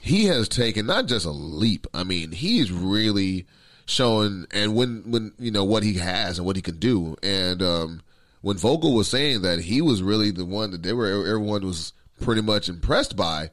he 0.01 0.25
has 0.25 0.49
taken 0.49 0.85
not 0.85 1.07
just 1.07 1.25
a 1.25 1.31
leap. 1.31 1.87
I 1.93 2.03
mean, 2.03 2.31
he's 2.31 2.71
really 2.71 3.47
showing 3.85 4.45
and 4.51 4.75
when 4.75 5.03
when 5.11 5.33
you 5.37 5.51
know 5.51 5.63
what 5.63 5.83
he 5.83 5.95
has 5.95 6.37
and 6.37 6.45
what 6.45 6.55
he 6.55 6.61
can 6.61 6.77
do 6.77 7.15
and 7.21 7.61
um 7.61 8.01
when 8.41 8.57
Vogel 8.57 8.93
was 8.93 9.07
saying 9.07 9.41
that 9.41 9.59
he 9.59 9.81
was 9.81 10.01
really 10.01 10.31
the 10.31 10.45
one 10.45 10.71
that 10.71 10.81
they 10.81 10.93
were 10.93 11.27
everyone 11.27 11.65
was 11.65 11.91
pretty 12.21 12.41
much 12.41 12.69
impressed 12.69 13.15
by 13.15 13.49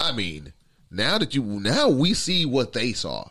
I 0.00 0.12
mean 0.12 0.52
now 0.90 1.18
that 1.18 1.34
you 1.34 1.42
now 1.42 1.88
we 1.88 2.14
see 2.14 2.44
what 2.44 2.72
they 2.72 2.92
saw 2.92 3.28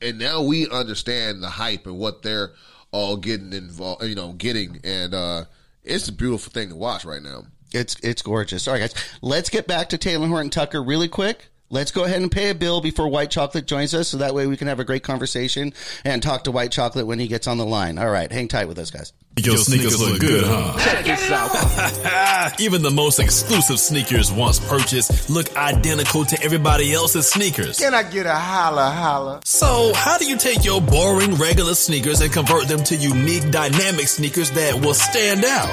and 0.00 0.18
now 0.18 0.42
we 0.42 0.68
understand 0.68 1.42
the 1.42 1.48
hype 1.48 1.86
and 1.86 1.98
what 1.98 2.22
they're 2.22 2.52
all 2.92 3.16
getting 3.16 3.52
involved 3.52 4.04
you 4.04 4.14
know 4.14 4.32
getting 4.32 4.80
and 4.84 5.14
uh 5.14 5.44
it's 5.84 6.08
a 6.08 6.12
beautiful 6.12 6.52
thing 6.52 6.68
to 6.68 6.76
watch 6.76 7.04
right 7.04 7.22
now 7.22 7.42
It's 7.72 7.96
it's 8.02 8.22
gorgeous. 8.22 8.66
All 8.66 8.74
right, 8.74 8.80
guys, 8.80 8.94
let's 9.20 9.50
get 9.50 9.66
back 9.66 9.90
to 9.90 9.98
Talen 9.98 10.28
Horton 10.28 10.50
Tucker 10.50 10.82
really 10.82 11.08
quick. 11.08 11.48
Let's 11.70 11.90
go 11.90 12.04
ahead 12.04 12.22
and 12.22 12.32
pay 12.32 12.48
a 12.48 12.54
bill 12.54 12.80
before 12.80 13.08
White 13.08 13.30
Chocolate 13.30 13.66
joins 13.66 13.92
us, 13.92 14.08
so 14.08 14.18
that 14.18 14.34
way 14.34 14.46
we 14.46 14.56
can 14.56 14.68
have 14.68 14.80
a 14.80 14.84
great 14.84 15.02
conversation 15.02 15.74
and 16.02 16.22
talk 16.22 16.44
to 16.44 16.50
White 16.50 16.72
Chocolate 16.72 17.06
when 17.06 17.18
he 17.18 17.28
gets 17.28 17.46
on 17.46 17.58
the 17.58 17.66
line. 17.66 17.98
All 17.98 18.08
right, 18.08 18.32
hang 18.32 18.48
tight 18.48 18.68
with 18.68 18.78
us, 18.78 18.90
guys. 18.90 19.12
Your 19.36 19.58
sneakers 19.58 20.00
look 20.00 20.18
good, 20.18 20.44
huh? 20.46 20.78
Check 20.78 21.04
this 21.04 21.30
out. 21.30 22.58
Even 22.60 22.80
the 22.80 22.90
most 22.90 23.20
exclusive 23.20 23.78
sneakers 23.78 24.32
once 24.32 24.58
purchased 24.58 25.28
look 25.28 25.54
identical 25.56 26.24
to 26.24 26.42
everybody 26.42 26.94
else's 26.94 27.28
sneakers. 27.28 27.78
Can 27.78 27.92
I 27.92 28.02
get 28.02 28.24
a 28.24 28.34
holla 28.34 28.88
holla? 28.90 29.40
So, 29.44 29.92
how 29.94 30.16
do 30.16 30.26
you 30.26 30.38
take 30.38 30.64
your 30.64 30.80
boring 30.80 31.34
regular 31.34 31.74
sneakers 31.74 32.22
and 32.22 32.32
convert 32.32 32.66
them 32.68 32.82
to 32.84 32.96
unique 32.96 33.50
dynamic 33.50 34.08
sneakers 34.08 34.50
that 34.52 34.74
will 34.80 34.94
stand 34.94 35.44
out? 35.44 35.68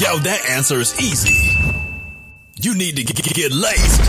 Yo, 0.00 0.18
that 0.20 0.40
answer 0.48 0.76
is 0.76 0.98
easy. 0.98 1.73
You 2.64 2.74
need 2.74 2.96
to 2.96 3.04
get, 3.04 3.22
get 3.34 3.52
laced 3.52 4.00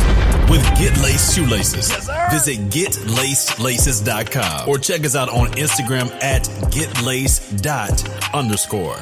with 0.49 0.63
Get 0.79 0.97
Laced 1.03 1.35
Shoelaces. 1.35 1.89
Visit 2.31 2.69
getlacedlaces.com 2.69 4.69
or 4.69 4.77
check 4.77 5.03
us 5.03 5.13
out 5.13 5.27
on 5.27 5.47
Instagram 5.47 6.09
at 6.23 6.43
getlaced 6.71 7.61
dot 7.61 8.01
underscore. 8.33 9.01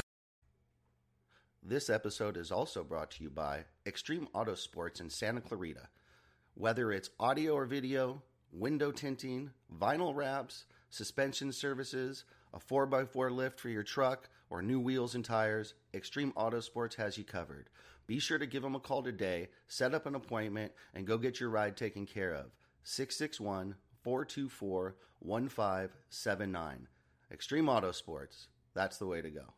This 1.62 1.88
episode 1.88 2.36
is 2.36 2.50
also 2.50 2.82
brought 2.82 3.12
to 3.12 3.22
you 3.22 3.30
by 3.30 3.66
Extreme 3.86 4.26
Auto 4.34 4.56
Sports 4.56 4.98
in 4.98 5.08
Santa 5.08 5.40
Clarita. 5.40 5.86
Whether 6.54 6.90
it's 6.90 7.10
audio 7.20 7.52
or 7.52 7.64
video, 7.64 8.24
window 8.50 8.90
tinting, 8.90 9.52
vinyl 9.72 10.16
wraps, 10.16 10.64
suspension 10.90 11.52
services, 11.52 12.24
a 12.52 12.58
4x4 12.58 13.30
lift 13.30 13.60
for 13.60 13.68
your 13.68 13.84
truck, 13.84 14.28
or 14.50 14.62
new 14.62 14.80
wheels 14.80 15.14
and 15.14 15.24
tires, 15.24 15.74
Extreme 15.94 16.32
Auto 16.34 16.58
Sports 16.58 16.96
has 16.96 17.16
you 17.16 17.22
covered. 17.22 17.70
Be 18.06 18.18
sure 18.18 18.38
to 18.38 18.46
give 18.46 18.62
them 18.62 18.74
a 18.74 18.80
call 18.80 19.02
today, 19.02 19.48
set 19.66 19.94
up 19.94 20.06
an 20.06 20.14
appointment, 20.14 20.72
and 20.94 21.06
go 21.06 21.16
get 21.16 21.40
your 21.40 21.50
ride 21.50 21.76
taken 21.76 22.06
care 22.06 22.34
of. 22.34 22.46
661 22.82 23.76
424 24.02 24.96
1579. 25.20 26.88
Extreme 27.32 27.68
Auto 27.68 27.92
Sports. 27.92 28.48
That's 28.74 28.98
the 28.98 29.06
way 29.06 29.22
to 29.22 29.30
go. 29.30 29.54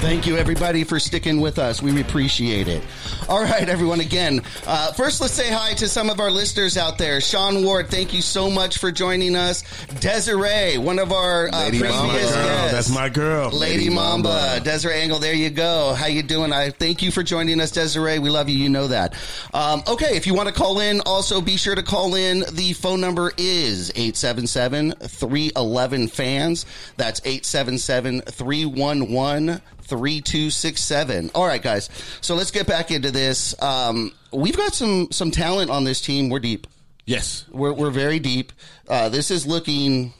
Thank 0.00 0.28
you, 0.28 0.36
everybody, 0.36 0.84
for 0.84 1.00
sticking 1.00 1.40
with 1.40 1.58
us. 1.58 1.82
We 1.82 2.00
appreciate 2.00 2.68
it. 2.68 2.84
All 3.28 3.42
right, 3.42 3.68
everyone, 3.68 3.98
again, 3.98 4.42
uh, 4.64 4.92
first 4.92 5.20
let's 5.20 5.34
say 5.34 5.50
hi 5.50 5.74
to 5.74 5.88
some 5.88 6.08
of 6.08 6.20
our 6.20 6.30
listeners 6.30 6.76
out 6.76 6.98
there. 6.98 7.20
Sean 7.20 7.64
Ward, 7.64 7.90
thank 7.90 8.14
you 8.14 8.22
so 8.22 8.48
much 8.48 8.78
for 8.78 8.92
joining 8.92 9.34
us. 9.34 9.64
Desiree, 9.98 10.78
one 10.78 11.00
of 11.00 11.10
our 11.10 11.48
uh, 11.48 11.64
Lady 11.64 11.80
previous 11.80 11.96
Mamba. 11.98 12.12
Girl, 12.12 12.20
guests. 12.30 12.72
that's 12.72 12.90
my 12.90 13.08
girl. 13.08 13.50
Lady 13.50 13.90
Mamba, 13.90 14.28
Mamba. 14.28 14.60
Desiree 14.64 14.94
Angle, 14.94 15.18
there 15.18 15.34
you 15.34 15.50
go. 15.50 15.94
How 15.94 16.06
you 16.06 16.22
doing? 16.22 16.52
I 16.52 16.70
thank 16.70 17.02
you 17.02 17.10
for 17.10 17.24
joining 17.24 17.60
us, 17.60 17.72
Desiree. 17.72 18.20
We 18.20 18.30
love 18.30 18.48
you. 18.48 18.56
You 18.56 18.68
know 18.68 18.86
that. 18.86 19.16
Um, 19.52 19.82
okay, 19.88 20.16
if 20.16 20.28
you 20.28 20.34
want 20.34 20.48
to 20.48 20.54
call 20.54 20.78
in, 20.78 21.00
also 21.06 21.40
be 21.40 21.56
sure 21.56 21.74
to 21.74 21.82
call 21.82 22.14
in. 22.14 22.44
The 22.52 22.72
phone 22.74 23.00
number 23.00 23.32
is 23.36 23.90
877-311-FANS. 23.92 26.66
That's 26.96 27.18
877-311 27.20 29.60
3267. 29.88 31.30
All 31.34 31.46
right, 31.46 31.62
guys. 31.62 31.88
So 32.20 32.34
let's 32.34 32.50
get 32.50 32.66
back 32.66 32.90
into 32.90 33.10
this. 33.10 33.60
Um, 33.62 34.12
we've 34.32 34.56
got 34.56 34.74
some 34.74 35.10
some 35.10 35.30
talent 35.30 35.70
on 35.70 35.84
this 35.84 36.00
team. 36.00 36.28
We're 36.28 36.40
deep. 36.40 36.66
Yes. 37.06 37.44
We're 37.50 37.72
we're 37.72 37.90
very 37.90 38.18
deep. 38.18 38.52
Uh, 38.86 39.08
this 39.08 39.30
is 39.30 39.46
looking. 39.46 40.12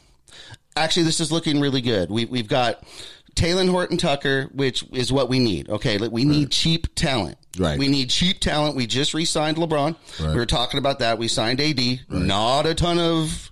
Actually, 0.75 1.03
this 1.03 1.19
is 1.19 1.31
looking 1.31 1.59
really 1.59 1.81
good. 1.81 2.09
We 2.09 2.25
we've 2.25 2.47
got 2.47 2.83
Talen 3.35 3.69
Horton 3.69 3.97
Tucker, 3.97 4.49
which 4.53 4.83
is 4.91 5.11
what 5.11 5.29
we 5.29 5.39
need. 5.39 5.69
Okay, 5.69 5.97
we 5.97 6.25
need 6.25 6.51
cheap 6.51 6.93
talent. 6.95 7.37
Right. 7.57 7.77
We 7.77 7.87
need 7.87 8.09
cheap 8.09 8.39
talent. 8.39 8.75
We 8.75 8.85
just 8.87 9.13
re-signed 9.13 9.57
LeBron. 9.57 9.95
Right. 10.19 10.29
We 10.29 10.35
were 10.35 10.45
talking 10.45 10.77
about 10.77 10.99
that. 10.99 11.17
We 11.17 11.27
signed 11.27 11.59
AD. 11.59 12.01
Not 12.09 12.65
a 12.65 12.73
ton 12.73 12.99
of 12.99 13.51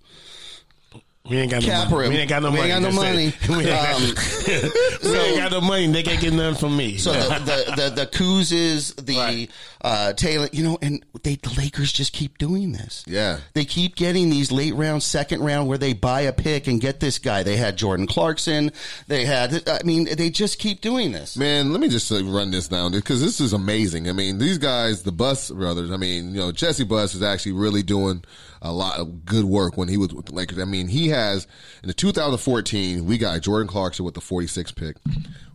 We 1.30 1.38
ain't 1.38 1.52
got 1.52 1.62
no 1.62 1.68
cap 1.68 1.90
money. 1.90 2.04
room. 2.04 2.14
We 2.14 2.20
ain't 2.20 2.30
got 2.30 2.42
no 2.42 2.52
We 2.52 2.58
money. 2.58 2.72
ain't 2.72 2.84
got 2.84 2.92
no 2.92 2.96
money. 2.96 3.34
we 3.50 3.56
ain't, 3.70 3.96
Um, 3.96 5.12
we 5.12 5.18
ain't 5.18 5.38
got 5.38 5.52
no 5.52 5.62
money. 5.62 5.88
They 5.88 6.04
can't 6.04 6.22
get 6.22 6.34
nothing 6.34 6.56
from 6.60 6.78
me. 6.78 6.98
So 6.98 7.14
the 7.14 7.20
the 7.40 7.90
the, 7.90 7.90
the 7.96 8.08
is 8.52 8.94
the 8.94 9.50
uh, 9.82 10.14
Talen, 10.16 10.54
you 10.54 10.64
know, 10.64 10.78
and 10.82 11.04
they 11.24 11.36
the 11.36 11.54
Lakers 11.58 11.92
just 11.92 12.14
keep 12.14 12.38
doing 12.38 12.72
this. 12.72 13.04
Yeah. 13.08 13.40
they 13.54 13.66
keep 13.66 13.96
getting 13.96 14.30
these 14.30 14.52
late 14.52 14.74
round, 14.76 15.04
second 15.04 15.42
round 15.42 15.68
where 15.68 15.78
they 15.78 15.94
buy 15.94 16.22
a 16.22 16.34
pick 16.34 16.68
and 16.68 16.82
get 16.82 17.00
this 17.00 17.20
guy. 17.20 17.44
They 17.44 17.58
had 17.58 17.78
Jordan 17.78 18.08
Clarkson. 18.08 18.72
They 19.08 19.26
had, 19.26 19.68
I 19.70 19.82
mean, 19.84 20.08
they 20.16 20.30
just 20.30 20.60
keep 20.60 20.82
doing 20.82 21.12
this. 21.12 21.38
Man, 21.38 21.72
let 21.72 21.80
me 21.80 21.90
just 21.90 22.10
run 22.12 22.52
this 22.52 22.68
down 22.68 22.92
because 22.92 23.22
this 23.22 23.40
is 23.40 23.54
amazing. 23.54 24.10
I 24.10 24.14
mean, 24.14 24.38
these 24.40 24.58
guys, 24.58 25.04
the 25.04 25.12
Buss 25.12 25.52
brothers. 25.52 25.92
I 25.92 25.98
mean, 25.98 26.34
you 26.34 26.40
know, 26.40 26.52
Jesse 26.52 26.84
Buss 26.84 27.14
is 27.16 27.22
actually 27.24 27.54
really 27.54 27.84
doing 27.84 28.24
a 28.68 28.72
lot 28.72 29.00
of 29.00 29.26
good 29.26 29.46
work 29.46 29.78
when 29.78 29.88
he 29.88 29.98
was 29.98 30.14
with 30.14 30.28
the 30.28 30.36
Lakers. 30.36 30.60
I 30.60 30.66
mean, 30.66 30.88
he 30.88 31.10
has 31.10 31.48
in 31.82 31.88
the 31.88 31.94
2014 31.94 33.06
we 33.06 33.18
got 33.18 33.42
Jordan 33.42 33.68
Clarkson 33.68 34.06
with 34.06 34.14
the 34.14 34.22
46th 34.22 34.76
pick. 34.76 34.98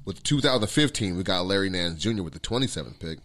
With 0.04 0.22
2015 0.22 1.16
we 1.16 1.22
got 1.22 1.46
Larry 1.46 1.70
Nance 1.70 2.00
Jr. 2.00 2.22
with 2.22 2.32
the 2.32 2.40
27th 2.40 2.98
pick. 2.98 3.18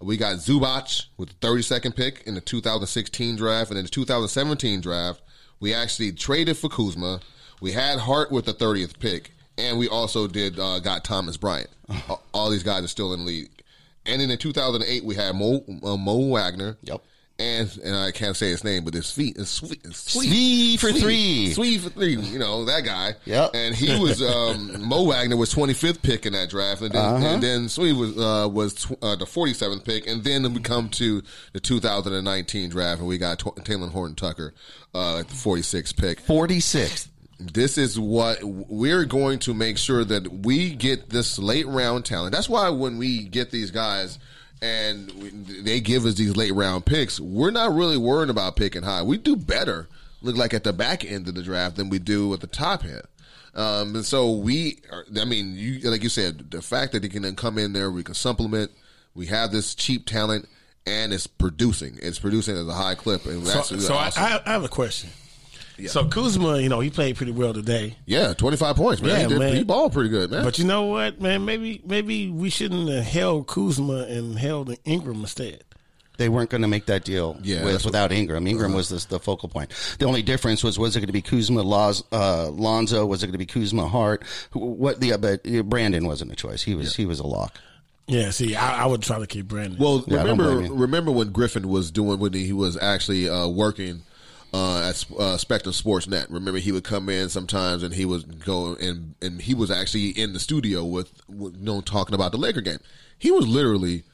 We 0.00 0.16
got 0.16 0.36
Zubac 0.36 1.06
with 1.16 1.28
the 1.38 1.46
32nd 1.46 1.94
pick 1.94 2.22
in 2.26 2.34
the 2.34 2.40
2016 2.40 3.36
draft, 3.36 3.70
and 3.70 3.78
in 3.78 3.84
the 3.84 3.90
2017 3.90 4.80
draft 4.80 5.20
we 5.60 5.72
actually 5.72 6.12
traded 6.12 6.56
for 6.56 6.68
Kuzma. 6.68 7.20
We 7.60 7.70
had 7.72 8.00
Hart 8.00 8.32
with 8.32 8.46
the 8.46 8.54
30th 8.54 8.98
pick, 8.98 9.32
and 9.56 9.78
we 9.78 9.88
also 9.88 10.26
did 10.26 10.58
uh, 10.58 10.80
got 10.80 11.04
Thomas 11.04 11.36
Bryant. 11.36 11.70
All- 12.34 12.50
these 12.50 12.64
guys 12.64 12.82
are 12.82 12.88
still 12.88 13.12
in 13.14 13.20
the 13.20 13.26
league. 13.26 13.50
And 14.04 14.20
then 14.20 14.32
in 14.32 14.38
2008, 14.38 15.04
we 15.04 15.14
had 15.14 15.36
Mo, 15.36 15.62
uh, 15.84 15.96
Mo 15.96 16.26
Wagner. 16.30 16.76
Yep. 16.82 17.00
And 17.42 17.78
and 17.84 17.96
I 17.96 18.10
can't 18.12 18.36
say 18.36 18.50
his 18.50 18.62
name, 18.62 18.84
but 18.84 18.94
it's 18.94 19.08
sweet, 19.08 19.36
it's 19.36 19.50
sweet, 19.50 19.84
sweet, 19.94 20.30
Svi 20.30 20.78
for 20.78 20.92
three. 20.92 21.50
sweet 21.52 21.80
for 21.80 21.88
three. 21.90 22.14
You 22.14 22.38
know 22.38 22.64
that 22.66 22.84
guy. 22.84 23.14
Yep. 23.24 23.50
And 23.54 23.74
he 23.74 23.98
was 24.00 24.22
um, 24.22 24.80
Mo 24.88 25.04
Wagner 25.04 25.36
was 25.36 25.52
25th 25.52 26.02
pick 26.02 26.24
in 26.24 26.34
that 26.34 26.50
draft, 26.50 26.82
and 26.82 26.92
then, 26.92 27.04
Uh-huh. 27.04 27.26
and 27.26 27.42
then 27.42 27.64
Svi 27.66 27.96
was 27.98 28.16
uh, 28.16 28.48
was 28.48 28.74
tw- 28.74 29.02
uh, 29.02 29.16
the 29.16 29.24
47th 29.24 29.84
pick, 29.84 30.06
and 30.06 30.22
then 30.22 30.52
we 30.54 30.60
come 30.60 30.88
to 30.90 31.22
the 31.52 31.58
2019 31.60 32.70
draft, 32.70 33.00
and 33.00 33.08
we 33.08 33.18
got 33.18 33.40
T- 33.40 33.50
Talen 33.62 33.90
Horton 33.90 34.14
Tucker 34.14 34.54
uh, 34.94 35.18
at 35.18 35.28
the 35.28 35.34
46th 35.34 35.96
pick 35.96 36.20
Forty 36.20 36.60
sixth. 36.60 37.08
this 37.40 37.76
is 37.78 37.98
what 37.98 38.38
we're 38.44 39.04
going 39.04 39.38
to 39.40 39.54
make 39.54 39.78
sure 39.78 40.04
that 40.04 40.30
we 40.44 40.74
get 40.74 41.10
this 41.10 41.38
late 41.38 41.66
round 41.66 42.04
talent. 42.04 42.32
That's 42.34 42.48
why 42.48 42.68
when 42.70 42.98
we 42.98 43.24
get 43.24 43.50
these 43.50 43.70
guys 43.72 44.18
and 44.62 45.10
they 45.64 45.80
give 45.80 46.06
us 46.06 46.14
these 46.14 46.36
late 46.36 46.54
round 46.54 46.86
picks, 46.86 47.18
we're 47.18 47.50
not 47.50 47.74
really 47.74 47.96
worrying 47.96 48.30
about 48.30 48.54
picking 48.54 48.84
high. 48.84 49.02
We 49.02 49.18
do 49.18 49.34
better, 49.34 49.88
look 50.22 50.36
like 50.36 50.54
at 50.54 50.62
the 50.62 50.72
back 50.72 51.04
end 51.04 51.26
of 51.26 51.34
the 51.34 51.42
draft 51.42 51.76
than 51.76 51.90
we 51.90 51.98
do 51.98 52.32
at 52.32 52.40
the 52.40 52.46
top 52.46 52.84
end. 52.84 53.02
Um, 53.54 53.96
and 53.96 54.06
so 54.06 54.30
we, 54.30 54.78
are, 54.90 55.04
I 55.20 55.24
mean, 55.24 55.54
you 55.56 55.90
like 55.90 56.02
you 56.02 56.08
said, 56.08 56.52
the 56.52 56.62
fact 56.62 56.92
that 56.92 57.02
they 57.02 57.08
can 57.08 57.22
then 57.22 57.34
come 57.34 57.58
in 57.58 57.72
there, 57.72 57.90
we 57.90 58.04
can 58.04 58.14
supplement. 58.14 58.70
We 59.14 59.26
have 59.26 59.52
this 59.52 59.74
cheap 59.74 60.06
talent, 60.06 60.48
and 60.86 61.12
it's 61.12 61.26
producing. 61.26 61.98
It's 62.00 62.18
producing 62.18 62.56
at 62.56 62.66
a 62.66 62.72
high 62.72 62.94
clip, 62.94 63.26
and 63.26 63.46
so 63.46 63.52
that's 63.52 63.86
so 63.86 63.94
awesome. 63.94 64.22
I, 64.22 64.40
I 64.46 64.52
have 64.52 64.64
a 64.64 64.68
question. 64.68 65.10
So 65.86 66.06
Kuzma, 66.06 66.58
you 66.58 66.68
know, 66.68 66.80
he 66.80 66.90
played 66.90 67.16
pretty 67.16 67.32
well 67.32 67.52
today. 67.54 67.96
yeah, 68.06 68.34
twenty 68.34 68.56
five 68.56 68.76
points, 68.76 69.02
man. 69.02 69.10
Yeah, 69.10 69.22
he, 69.22 69.28
did, 69.28 69.38
man. 69.38 69.56
he 69.56 69.64
balled 69.64 69.92
pretty 69.92 70.10
good, 70.10 70.30
man. 70.30 70.44
But 70.44 70.58
you 70.58 70.64
know 70.64 70.84
what, 70.84 71.20
man? 71.20 71.44
Maybe 71.44 71.80
maybe 71.84 72.28
we 72.30 72.50
shouldn't 72.50 72.88
have 72.88 73.04
held 73.04 73.46
Kuzma 73.48 74.04
and 74.08 74.38
held 74.38 74.74
Ingram 74.84 75.20
instead. 75.20 75.64
They 76.18 76.28
weren't 76.28 76.50
going 76.50 76.60
to 76.62 76.68
make 76.68 76.86
that 76.86 77.04
deal 77.04 77.38
Yeah, 77.42 77.64
with, 77.64 77.72
that's 77.72 77.84
what- 77.84 77.92
without 77.92 78.12
Ingram. 78.12 78.46
Ingram 78.46 78.74
was 78.74 78.90
this, 78.90 79.06
the 79.06 79.18
focal 79.18 79.48
point. 79.48 79.72
The 79.98 80.04
only 80.04 80.22
difference 80.22 80.62
was 80.62 80.78
was 80.78 80.94
it 80.94 81.00
going 81.00 81.06
to 81.06 81.12
be 81.12 81.22
Kuzma, 81.22 81.62
Loz, 81.62 82.04
uh, 82.12 82.50
Lonzo? 82.50 83.06
Was 83.06 83.22
it 83.22 83.26
going 83.28 83.32
to 83.32 83.38
be 83.38 83.46
Kuzma, 83.46 83.88
Hart? 83.88 84.22
What 84.52 85.00
the? 85.00 85.16
But 85.16 85.40
uh, 85.50 85.62
Brandon 85.62 86.06
wasn't 86.06 86.30
a 86.30 86.36
choice. 86.36 86.62
He 86.62 86.74
was 86.74 86.94
he 86.94 87.06
was 87.06 87.18
a 87.18 87.26
lock. 87.26 87.58
Yeah, 88.08 88.30
see, 88.30 88.54
I, 88.56 88.82
I 88.82 88.86
would 88.86 89.00
try 89.02 89.18
to 89.20 89.26
keep 89.26 89.48
Brandon. 89.48 89.78
Well, 89.78 90.04
Yeah, 90.06 90.18
remember, 90.18 90.58
remember 90.74 91.10
when 91.12 91.30
Griffin 91.30 91.68
was 91.68 91.90
doing 91.90 92.18
when 92.18 92.32
he 92.34 92.52
was 92.52 92.76
actually 92.76 93.28
uh, 93.28 93.48
working 93.48 94.02
uh, 94.52 94.88
at 94.88 95.04
uh, 95.18 95.36
Spectrum 95.36 95.72
Sportsnet. 95.72 96.26
Remember, 96.30 96.58
he 96.60 96.72
would 96.72 96.84
come 96.84 97.08
in 97.08 97.28
sometimes 97.28 97.82
and 97.82 97.94
he 97.94 98.04
was 98.04 98.24
go 98.24 98.74
and 98.74 99.14
and 99.22 99.40
he 99.42 99.54
was 99.54 99.70
actually 99.70 100.08
in 100.10 100.32
the 100.32 100.40
studio 100.40 100.84
with, 100.84 101.12
with 101.28 101.56
you 101.56 101.64
know 101.64 101.80
talking 101.80 102.14
about 102.14 102.32
the 102.32 102.38
Laker 102.38 102.60
game. 102.60 102.80
He 103.18 103.30
was 103.30 103.46
literally 103.46 104.04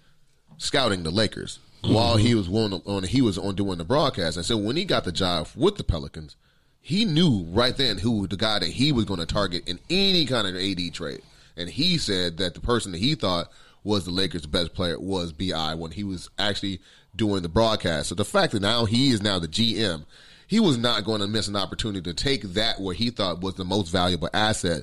scouting 0.59 1.02
the 1.02 1.11
Lakers 1.11 1.59
while 1.83 2.16
he 2.16 2.35
was 2.35 2.49
on, 2.49 2.75
on 2.87 3.04
he 3.04 3.23
was 3.23 3.38
on 3.38 3.54
doing 3.54 3.78
the 3.78 3.85
broadcast. 3.85 4.37
And 4.37 4.47
so 4.47 4.57
when 4.57 4.76
he 4.76 4.85
got 4.85 5.04
the 5.04 5.12
job 5.12 5.49
with 5.57 5.76
the 5.76 5.85
Pelicans, 5.85 6.37
he 6.80 7.04
knew 7.04 7.45
right 7.49 7.76
then 7.76 7.99
who 7.99 8.26
the 8.26 8.37
guy 8.37 8.59
that 8.59 8.68
he 8.68 8.92
was 8.92 9.04
going 9.04 9.21
to 9.21 9.26
target 9.26 9.68
in 9.68 9.78
any 9.90 10.25
kind 10.25 10.47
of 10.47 10.57
AD 10.57 10.95
trade. 10.95 11.23
And 11.57 11.68
he 11.68 11.99
said 11.99 12.37
that 12.38 12.54
the 12.54 12.61
person 12.61 12.92
that 12.92 12.99
he 12.99 13.14
thought 13.14 13.50
was 13.85 14.04
the 14.04 14.11
Lakers' 14.11 14.47
best 14.47 14.75
player 14.75 14.99
was 14.99 15.33
BI 15.33 15.75
when 15.75 15.90
he 15.92 16.04
was 16.04 16.28
actually 16.38 16.80
doing 17.16 17.42
the 17.42 17.49
broadcast. 17.49 18.09
So 18.09 18.14
the 18.14 18.25
fact 18.25 18.52
that 18.52 18.62
now 18.62 18.85
he 18.85 19.11
is 19.11 19.23
now 19.23 19.38
the 19.38 19.49
GM, 19.49 20.04
he 20.48 20.58
was 20.58 20.78
not 20.78 21.04
going 21.04 21.20
to 21.20 21.28
miss 21.28 21.46
an 21.46 21.56
opportunity 21.56 22.00
to 22.02 22.14
take 22.14 22.42
that 22.54 22.80
where 22.80 22.94
he 22.94 23.10
thought 23.10 23.42
was 23.42 23.54
the 23.54 23.64
most 23.64 23.90
valuable 23.90 24.30
asset 24.32 24.82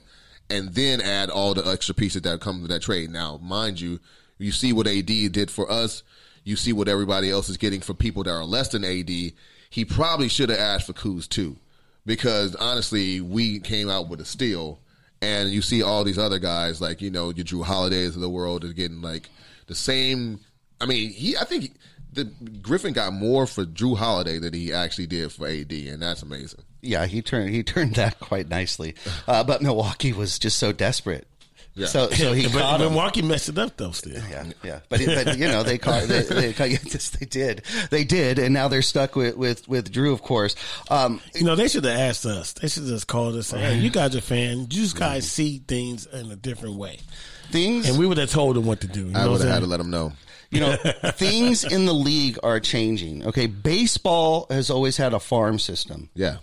and 0.50 0.69
then 0.75 1.01
add 1.01 1.31
all 1.31 1.55
the 1.55 1.65
extra 1.67 1.95
pieces 1.95 2.22
that 2.22 2.39
come 2.39 2.62
to 2.62 2.67
that 2.67 2.84
trade. 2.84 3.10
Now, 3.10 3.39
mind 3.41 3.81
you, 3.81 4.00
you 4.38 4.51
see 4.51 4.72
what 4.74 4.88
AD 4.88 5.07
did 5.07 5.50
for 5.50 5.69
us. 5.69 6.03
You 6.43 6.55
see 6.55 6.72
what 6.72 6.88
everybody 6.88 7.31
else 7.31 7.50
is 7.50 7.57
getting 7.57 7.81
for 7.81 7.95
people 7.95 8.24
that 8.24 8.31
are 8.31 8.45
less 8.45 8.69
than 8.69 8.84
AD. 8.84 9.10
He 9.10 9.86
probably 9.86 10.29
should 10.29 10.50
have 10.50 10.60
asked 10.60 10.86
for 10.86 10.93
Kuz 10.93 11.27
too, 11.27 11.57
because 12.05 12.53
honestly, 12.55 13.19
we 13.19 13.60
came 13.60 13.89
out 13.89 14.07
with 14.07 14.22
a 14.22 14.25
steal, 14.25 14.77
and 15.19 15.50
you 15.50 15.63
see 15.63 15.81
all 15.81 16.03
these 16.03 16.19
other 16.19 16.38
guys 16.38 16.79
like 16.79 17.01
you 17.01 17.10
know 17.10 17.31
your 17.31 17.43
Jrue 17.43 17.63
Holidays 17.63 18.15
of 18.15 18.22
the 18.22 18.29
world 18.29 18.63
is 18.63 18.74
getting 18.74 19.01
like 19.01 19.29
the 19.65 19.74
same. 19.74 20.39
I 20.79 20.86
mean, 20.86 21.10
he 21.10 21.36
I 21.36 21.45
think 21.45 21.72
the 22.15 22.24
Griffin 22.62 22.93
got 22.93 23.13
more 23.13 23.45
for 23.45 23.65
Jrue 23.65 23.98
Holiday 23.98 24.39
than 24.39 24.53
he 24.53 24.74
actually 24.74 25.07
did 25.07 25.31
for 25.31 25.48
AD, 25.48 25.72
and 25.72 26.01
that's 26.01 26.22
amazing. 26.24 26.62
Yeah, 26.81 27.05
he 27.05 27.22
turned 27.22 27.50
he 27.51 27.62
turned 27.63 27.95
that 27.95 28.19
quite 28.19 28.50
nicely. 28.50 28.95
Uh, 29.27 29.43
but 29.43 29.62
Milwaukee 29.62 30.13
was 30.13 30.39
just 30.39 30.57
so 30.57 30.72
desperate. 30.72 31.27
Yeah. 31.77 31.88
So 31.88 32.10
so 32.10 32.31
he 32.31 32.43
but 32.53 32.53
caught 32.62 32.79
him. 32.79 32.88
Milwaukee 32.93 33.22
messed 33.22 33.50
it 33.50 33.57
up 33.57 33.75
though. 33.75 33.91
Still, 33.91 34.22
Yeah, 34.29 34.45
yeah, 34.63 34.79
but 34.88 35.01
but 35.05 35.38
you 35.38 35.48
know 35.48 35.62
they 35.62 35.77
caught 35.77 36.03
they, 36.07 36.22
they, 36.22 36.53
caught- 36.53 36.69
yes, 36.72 37.10
they 37.10 37.25
did 37.25 37.63
they 37.89 38.05
did, 38.05 38.39
and 38.39 38.53
now 38.53 38.69
they're 38.69 38.81
stuck 38.81 39.15
with 39.17 39.36
with 39.36 39.67
with 39.67 39.91
Jrue, 39.91 40.13
of 40.13 40.22
course. 40.22 40.55
Um, 40.89 41.19
you 41.34 41.43
know 41.43 41.55
they 41.57 41.67
should 41.67 41.84
have 41.84 42.00
asked 42.00 42.25
us. 42.25 42.53
They 42.53 42.69
should 42.69 42.84
have 42.84 42.91
just 42.91 43.07
called 43.07 43.36
us. 43.36 43.51
and 43.51 43.62
hey, 43.62 43.77
you 43.77 43.89
guys 43.89 44.15
are 44.15 44.22
fans. 44.22 44.74
You 44.74 44.88
guys 44.98 45.29
see 45.29 45.62
things 45.67 46.05
in 46.05 46.31
a 46.31 46.38
different 46.38 46.75
way, 46.75 47.00
things 47.51 47.89
and 47.89 48.00
we 48.00 48.05
would 48.07 48.19
have 48.19 48.31
told 48.31 48.55
them 48.55 48.65
what 48.65 48.79
to 48.81 48.88
do. 48.88 49.07
You 49.10 49.13
I 49.13 49.27
would 49.27 49.41
have 49.41 49.50
had 49.50 49.60
to 49.60 49.67
let 49.67 49.77
them 49.77 49.89
know. 49.89 50.13
You 50.56 50.62
know 50.62 50.76
things 51.12 51.64
in 51.64 51.86
the 51.86 51.94
league 51.94 52.40
are 52.42 52.60
changing. 52.60 53.26
Okay, 53.28 53.46
baseball 53.46 54.48
has 54.50 54.70
always 54.70 54.98
had 54.98 55.14
a 55.14 55.20
farm 55.20 55.60
system. 55.60 56.10
Yeah, 56.16 56.38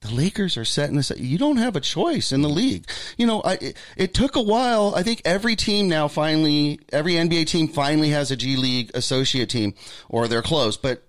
the 0.00 0.14
Lakers 0.14 0.56
are 0.56 0.64
setting 0.64 0.96
this. 0.96 1.10
You 1.16 1.38
don't 1.38 1.56
have 1.56 1.74
a 1.74 1.80
choice 1.80 2.30
in 2.30 2.42
the 2.42 2.48
league. 2.48 2.88
You 3.16 3.26
know, 3.26 3.40
I, 3.40 3.54
it, 3.54 3.76
it 3.96 4.14
took 4.14 4.36
a 4.36 4.42
while. 4.42 4.94
I 4.94 5.02
think 5.02 5.22
every 5.24 5.56
team 5.56 5.88
now 5.88 6.06
finally, 6.06 6.80
every 6.92 7.14
NBA 7.14 7.46
team 7.46 7.68
finally 7.68 8.10
has 8.10 8.30
a 8.30 8.36
G 8.36 8.56
League 8.56 8.90
associate 8.94 9.50
team, 9.50 9.74
or 10.08 10.28
they're 10.28 10.42
close. 10.42 10.76
But 10.76 11.02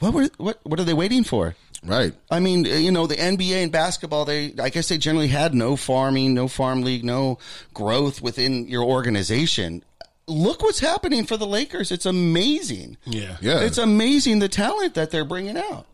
what 0.00 0.12
were 0.12 0.28
what 0.36 0.60
what 0.64 0.78
are 0.78 0.84
they 0.84 0.94
waiting 0.94 1.24
for? 1.24 1.56
Right. 1.82 2.14
I 2.30 2.40
mean, 2.40 2.64
you 2.64 2.90
know, 2.90 3.06
the 3.06 3.14
NBA 3.14 3.62
and 3.62 3.72
basketball, 3.72 4.24
they, 4.24 4.52
I 4.60 4.70
guess 4.70 4.88
they 4.88 4.98
generally 4.98 5.28
had 5.28 5.54
no 5.54 5.76
farming, 5.76 6.34
no 6.34 6.48
farm 6.48 6.82
league, 6.82 7.04
no 7.04 7.38
growth 7.74 8.20
within 8.20 8.66
your 8.66 8.82
organization. 8.82 9.84
Look 10.28 10.62
what's 10.62 10.80
happening 10.80 11.24
for 11.24 11.36
the 11.36 11.46
Lakers. 11.46 11.92
It's 11.92 12.06
amazing. 12.06 12.96
Yeah. 13.04 13.36
Yeah. 13.40 13.60
It's 13.60 13.78
amazing 13.78 14.40
the 14.40 14.48
talent 14.48 14.94
that 14.94 15.10
they're 15.10 15.24
bringing 15.24 15.56
out. 15.56 15.86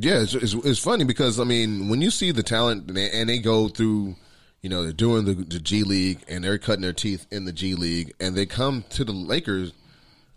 Yeah, 0.00 0.20
it's, 0.20 0.34
it's, 0.34 0.54
it's 0.54 0.78
funny 0.78 1.04
because 1.04 1.40
I 1.40 1.44
mean, 1.44 1.88
when 1.88 2.00
you 2.00 2.10
see 2.10 2.30
the 2.30 2.42
talent 2.42 2.88
and 2.88 2.96
they, 2.96 3.10
and 3.10 3.28
they 3.28 3.38
go 3.38 3.68
through, 3.68 4.16
you 4.62 4.70
know, 4.70 4.82
they're 4.82 4.92
doing 4.92 5.24
the, 5.24 5.34
the 5.34 5.58
G 5.58 5.82
League 5.82 6.20
and 6.28 6.42
they're 6.42 6.58
cutting 6.58 6.82
their 6.82 6.92
teeth 6.92 7.26
in 7.30 7.44
the 7.44 7.52
G 7.52 7.74
League, 7.74 8.14
and 8.20 8.36
they 8.36 8.46
come 8.46 8.84
to 8.90 9.04
the 9.04 9.12
Lakers. 9.12 9.72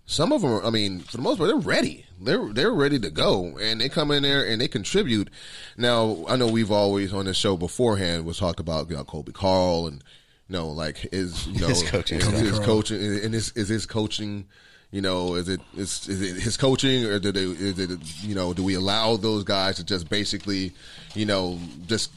Some 0.06 0.32
of 0.32 0.42
them, 0.42 0.52
are, 0.52 0.64
I 0.64 0.72
mean, 0.72 1.00
for 1.00 1.18
the 1.18 1.24
most 1.24 1.38
part, 1.38 1.48
they're 1.48 1.58
ready. 1.58 2.06
They're 2.20 2.52
they're 2.54 2.74
ready 2.74 3.00
to 3.00 3.10
go, 3.10 3.58
and 3.58 3.82
they 3.82 3.90
come 3.90 4.12
in 4.12 4.24
there 4.24 4.46
and 4.46 4.62
they 4.62 4.68
contribute. 4.68 5.30
Now, 5.78 6.26
I 6.28 6.36
know 6.36 6.48
we've 6.48 6.72
always 6.72 7.14
on 7.14 7.26
the 7.26 7.34
show 7.34 7.58
beforehand 7.58 8.26
was 8.26 8.38
talked 8.38 8.60
about 8.60 8.90
you 8.90 8.96
know, 8.96 9.04
Coby 9.04 9.34
Karl 9.34 9.88
and 9.88 10.04
you 10.52 10.58
know 10.58 10.70
like 10.70 11.08
is 11.12 11.48
you 11.48 11.62
know 11.62 11.68
His 11.68 11.84
coaching 11.90 12.20
is, 12.20 12.28
his 12.28 12.60
coaching 12.60 13.02
and 13.02 13.34
is 13.34 13.52
is 13.56 13.70
his 13.70 13.86
coaching. 13.86 14.46
You 14.92 15.00
know, 15.00 15.36
is 15.36 15.48
it 15.48 15.62
is, 15.78 16.06
is 16.10 16.22
it 16.22 16.42
his 16.42 16.58
coaching, 16.58 17.06
or 17.06 17.18
do 17.18 17.32
they, 17.32 17.44
is 17.44 17.80
it 17.80 17.92
you 18.24 18.36
know 18.36 18.54
do 18.54 18.62
we 18.62 18.74
allow 18.74 19.16
those 19.16 19.46
guys 19.46 19.78
to 19.78 19.86
just 19.86 20.10
basically, 20.10 20.74
you 21.16 21.26
know, 21.26 21.58
just 21.88 22.12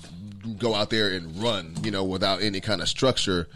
go 0.58 0.74
out 0.74 0.90
there 0.90 1.10
and 1.10 1.40
run, 1.40 1.76
you 1.84 1.92
know, 1.92 2.02
without 2.02 2.42
any 2.42 2.60
kind 2.60 2.82
of 2.82 2.88
structure? 2.88 3.46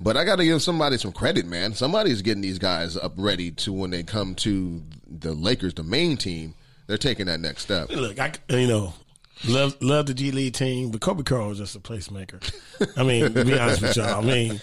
But 0.00 0.16
I 0.16 0.24
got 0.24 0.36
to 0.36 0.44
give 0.44 0.62
somebody 0.62 0.98
some 0.98 1.10
credit, 1.10 1.46
man. 1.46 1.74
Somebody's 1.74 2.22
getting 2.22 2.42
these 2.42 2.60
guys 2.60 2.96
up 2.96 3.12
ready 3.16 3.50
to 3.50 3.72
when 3.72 3.90
they 3.90 4.04
come 4.04 4.36
to 4.36 4.80
the 5.06 5.32
Lakers, 5.32 5.74
the 5.74 5.82
main 5.82 6.16
team. 6.16 6.54
They're 6.86 6.96
taking 6.96 7.26
that 7.26 7.40
next 7.40 7.62
step. 7.62 7.90
Look, 7.90 8.20
I 8.20 8.32
you 8.50 8.68
know 8.68 8.94
love 9.48 9.76
love 9.82 10.06
the 10.06 10.14
G 10.14 10.30
League 10.30 10.54
team, 10.54 10.90
but 10.90 11.00
Coby 11.00 11.24
Karl 11.24 11.48
was 11.48 11.58
just 11.58 11.76
a 11.76 11.80
placemaker. 11.80 12.40
I 12.96 13.02
mean, 13.02 13.32
to 13.34 13.44
be 13.44 13.58
honest 13.58 13.82
with 13.82 13.96
y'all, 13.96 14.20
I 14.20 14.22
mean, 14.22 14.60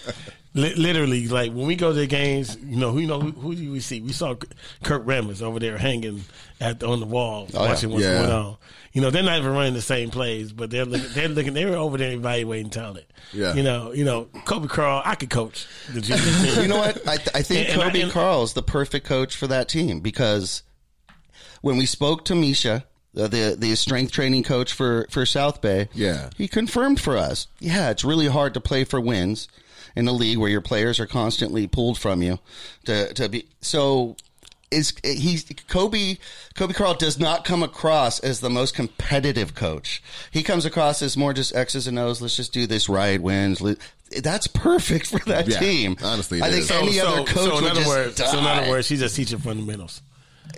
li- 0.54 0.74
literally, 0.74 1.28
like 1.28 1.52
when 1.52 1.66
we 1.66 1.76
go 1.76 1.88
to 1.92 1.98
the 1.98 2.06
games, 2.06 2.56
you 2.62 2.76
know, 2.76 2.90
who 2.92 3.00
you 3.00 3.06
know 3.06 3.20
who, 3.20 3.30
who 3.32 3.54
do 3.54 3.72
we 3.72 3.80
see? 3.80 4.00
We 4.00 4.12
saw 4.12 4.34
Kurt 4.84 5.04
Rambis 5.06 5.42
over 5.42 5.58
there 5.58 5.78
hanging 5.78 6.22
at 6.60 6.82
on 6.82 7.00
the 7.00 7.06
wall, 7.06 7.48
Oh, 7.54 7.62
yeah. 7.64 7.68
watching 7.70 7.90
what's 7.90 8.04
Yeah. 8.04 8.18
going 8.18 8.30
on. 8.30 8.56
You 8.92 9.02
know, 9.02 9.10
they're 9.10 9.22
not 9.22 9.38
even 9.38 9.52
running 9.52 9.74
the 9.74 9.82
same 9.82 10.10
plays, 10.10 10.50
but 10.50 10.70
they're 10.70 10.86
looking, 10.86 11.08
they're 11.12 11.28
looking, 11.28 11.52
they 11.54 11.66
were 11.66 11.76
over 11.76 11.98
there 11.98 12.12
evaluating 12.12 12.70
talent. 12.70 13.04
Yeah. 13.32 13.52
you 13.54 13.62
know, 13.62 13.92
you 13.92 14.04
know, 14.04 14.24
Coby 14.46 14.68
Karl, 14.68 15.02
I 15.04 15.14
could 15.14 15.28
coach 15.30 15.66
the 15.92 16.00
G 16.00 16.14
League 16.14 16.22
team. 16.54 16.62
You 16.62 16.68
know 16.68 16.78
what? 16.78 17.06
I, 17.06 17.16
th- 17.18 17.28
I 17.34 17.42
think 17.42 17.68
And- 17.68 17.80
Coby 17.80 18.10
Karl 18.10 18.42
is 18.44 18.54
the 18.54 18.62
perfect 18.62 19.06
coach 19.06 19.36
for 19.36 19.46
that 19.48 19.68
team 19.68 20.00
because 20.00 20.62
when 21.60 21.76
we 21.76 21.84
spoke 21.86 22.24
to 22.26 22.34
Misha, 22.34 22.86
Uh, 23.18 23.26
the 23.26 23.56
the 23.58 23.74
strength 23.74 24.12
training 24.12 24.44
coach 24.44 24.72
for 24.72 25.06
for 25.10 25.26
South 25.26 25.60
Bay, 25.60 25.88
Yeah. 25.94 26.30
he 26.36 26.46
confirmed 26.48 27.00
for 27.00 27.16
us. 27.16 27.48
Yeah, 27.58 27.90
it's 27.90 28.04
really 28.04 28.28
hard 28.28 28.54
to 28.54 28.60
play 28.60 28.84
for 28.84 29.00
wins 29.00 29.48
in 29.96 30.06
a 30.06 30.12
league 30.12 30.38
where 30.38 30.50
your 30.50 30.60
players 30.60 31.00
are 31.00 31.06
constantly 31.06 31.66
pulled 31.66 31.98
from 31.98 32.22
you 32.22 32.38
to 32.84 33.12
to 33.14 33.28
be 33.28 33.46
so. 33.60 34.16
Is 34.70 34.92
he's 35.02 35.46
Kobe? 35.68 36.18
Coby 36.54 36.74
Karl 36.74 36.92
does 36.92 37.18
not 37.18 37.42
come 37.42 37.62
across 37.62 38.20
as 38.20 38.40
the 38.40 38.50
most 38.50 38.74
competitive 38.74 39.54
coach. 39.54 40.02
He 40.30 40.42
comes 40.42 40.66
across 40.66 41.00
as 41.00 41.16
more 41.16 41.32
just 41.32 41.56
X's 41.56 41.86
and 41.86 41.98
O's. 41.98 42.20
Let's 42.20 42.36
just 42.36 42.52
do 42.52 42.66
this 42.66 42.86
right. 42.86 43.18
Wins. 43.18 43.62
That's 44.22 44.46
perfect 44.46 45.06
for 45.06 45.20
that 45.20 45.48
Yeah, 45.48 45.58
team. 45.58 45.96
honestly, 46.04 46.38
it 46.40 46.44
I 46.44 46.50
think 46.50 46.64
is. 46.64 46.70
any 46.70 47.00
other 47.00 47.24
coach 47.24 47.34
so 47.44 47.56
in 47.56 47.64
would 47.64 47.70
other 47.70 47.80
just 47.80 47.88
words, 47.88 48.14
die. 48.16 48.26
so 48.30 48.38
in 48.40 48.44
other 48.44 48.68
words, 48.68 48.88
he's 48.90 49.00
just 49.00 49.16
teaching 49.16 49.38
fundamentals. 49.38 50.02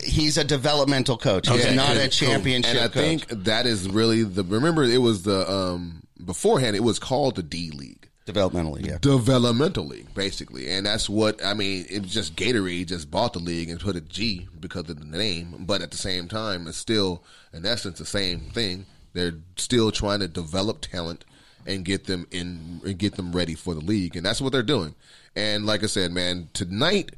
He's 0.04 0.36
a 0.38 0.44
developmental 0.44 1.16
coach. 1.16 1.48
He's 1.48 1.64
Okay, 1.64 1.74
not 1.74 1.96
a 1.96 2.08
championship 2.08 2.70
And 2.70 2.78
I 2.80 2.88
coach. 2.88 2.92
think 2.94 3.28
that 3.44 3.66
is 3.66 3.88
really 3.88 4.22
the. 4.22 4.44
Remember, 4.44 4.84
it 4.84 4.98
was 4.98 5.22
the 5.24 5.50
um 5.50 6.02
beforehand. 6.24 6.76
It 6.76 6.82
was 6.84 6.98
called 6.98 7.36
the 7.36 7.42
D 7.42 7.70
League. 7.70 8.08
developmentally, 8.26 8.86
yeah. 8.86 8.98
developmental 9.00 9.86
league, 9.86 10.12
basically, 10.14 10.70
and 10.70 10.86
that's 10.86 11.08
what 11.08 11.44
I 11.44 11.54
mean. 11.54 11.86
It 11.90 12.02
was 12.02 12.12
just 12.12 12.36
Gatorade 12.36 12.86
just 12.86 13.10
bought 13.10 13.32
the 13.32 13.38
league 13.40 13.68
and 13.70 13.80
put 13.80 13.96
a 13.96 14.00
G 14.00 14.48
because 14.60 14.88
of 14.88 14.98
the 15.00 15.04
name, 15.18 15.56
but 15.66 15.82
at 15.82 15.90
the 15.90 15.96
same 15.96 16.28
time, 16.28 16.66
it's 16.66 16.76
still 16.78 17.24
in 17.52 17.66
essence 17.66 17.98
the 17.98 18.06
same 18.06 18.40
thing. 18.52 18.86
They're 19.12 19.34
still 19.56 19.90
trying 19.90 20.20
to 20.20 20.28
develop 20.28 20.82
talent 20.82 21.24
and 21.66 21.84
get 21.84 22.04
them 22.06 22.26
in 22.30 22.80
and 22.84 22.96
get 22.98 23.16
them 23.16 23.32
ready 23.32 23.54
for 23.54 23.74
the 23.74 23.80
league, 23.80 24.14
and 24.16 24.24
that's 24.24 24.40
what 24.40 24.52
they're 24.52 24.62
doing. 24.62 24.94
And 25.34 25.66
like 25.66 25.82
I 25.82 25.86
said, 25.86 26.12
man, 26.12 26.48
tonight, 26.52 27.16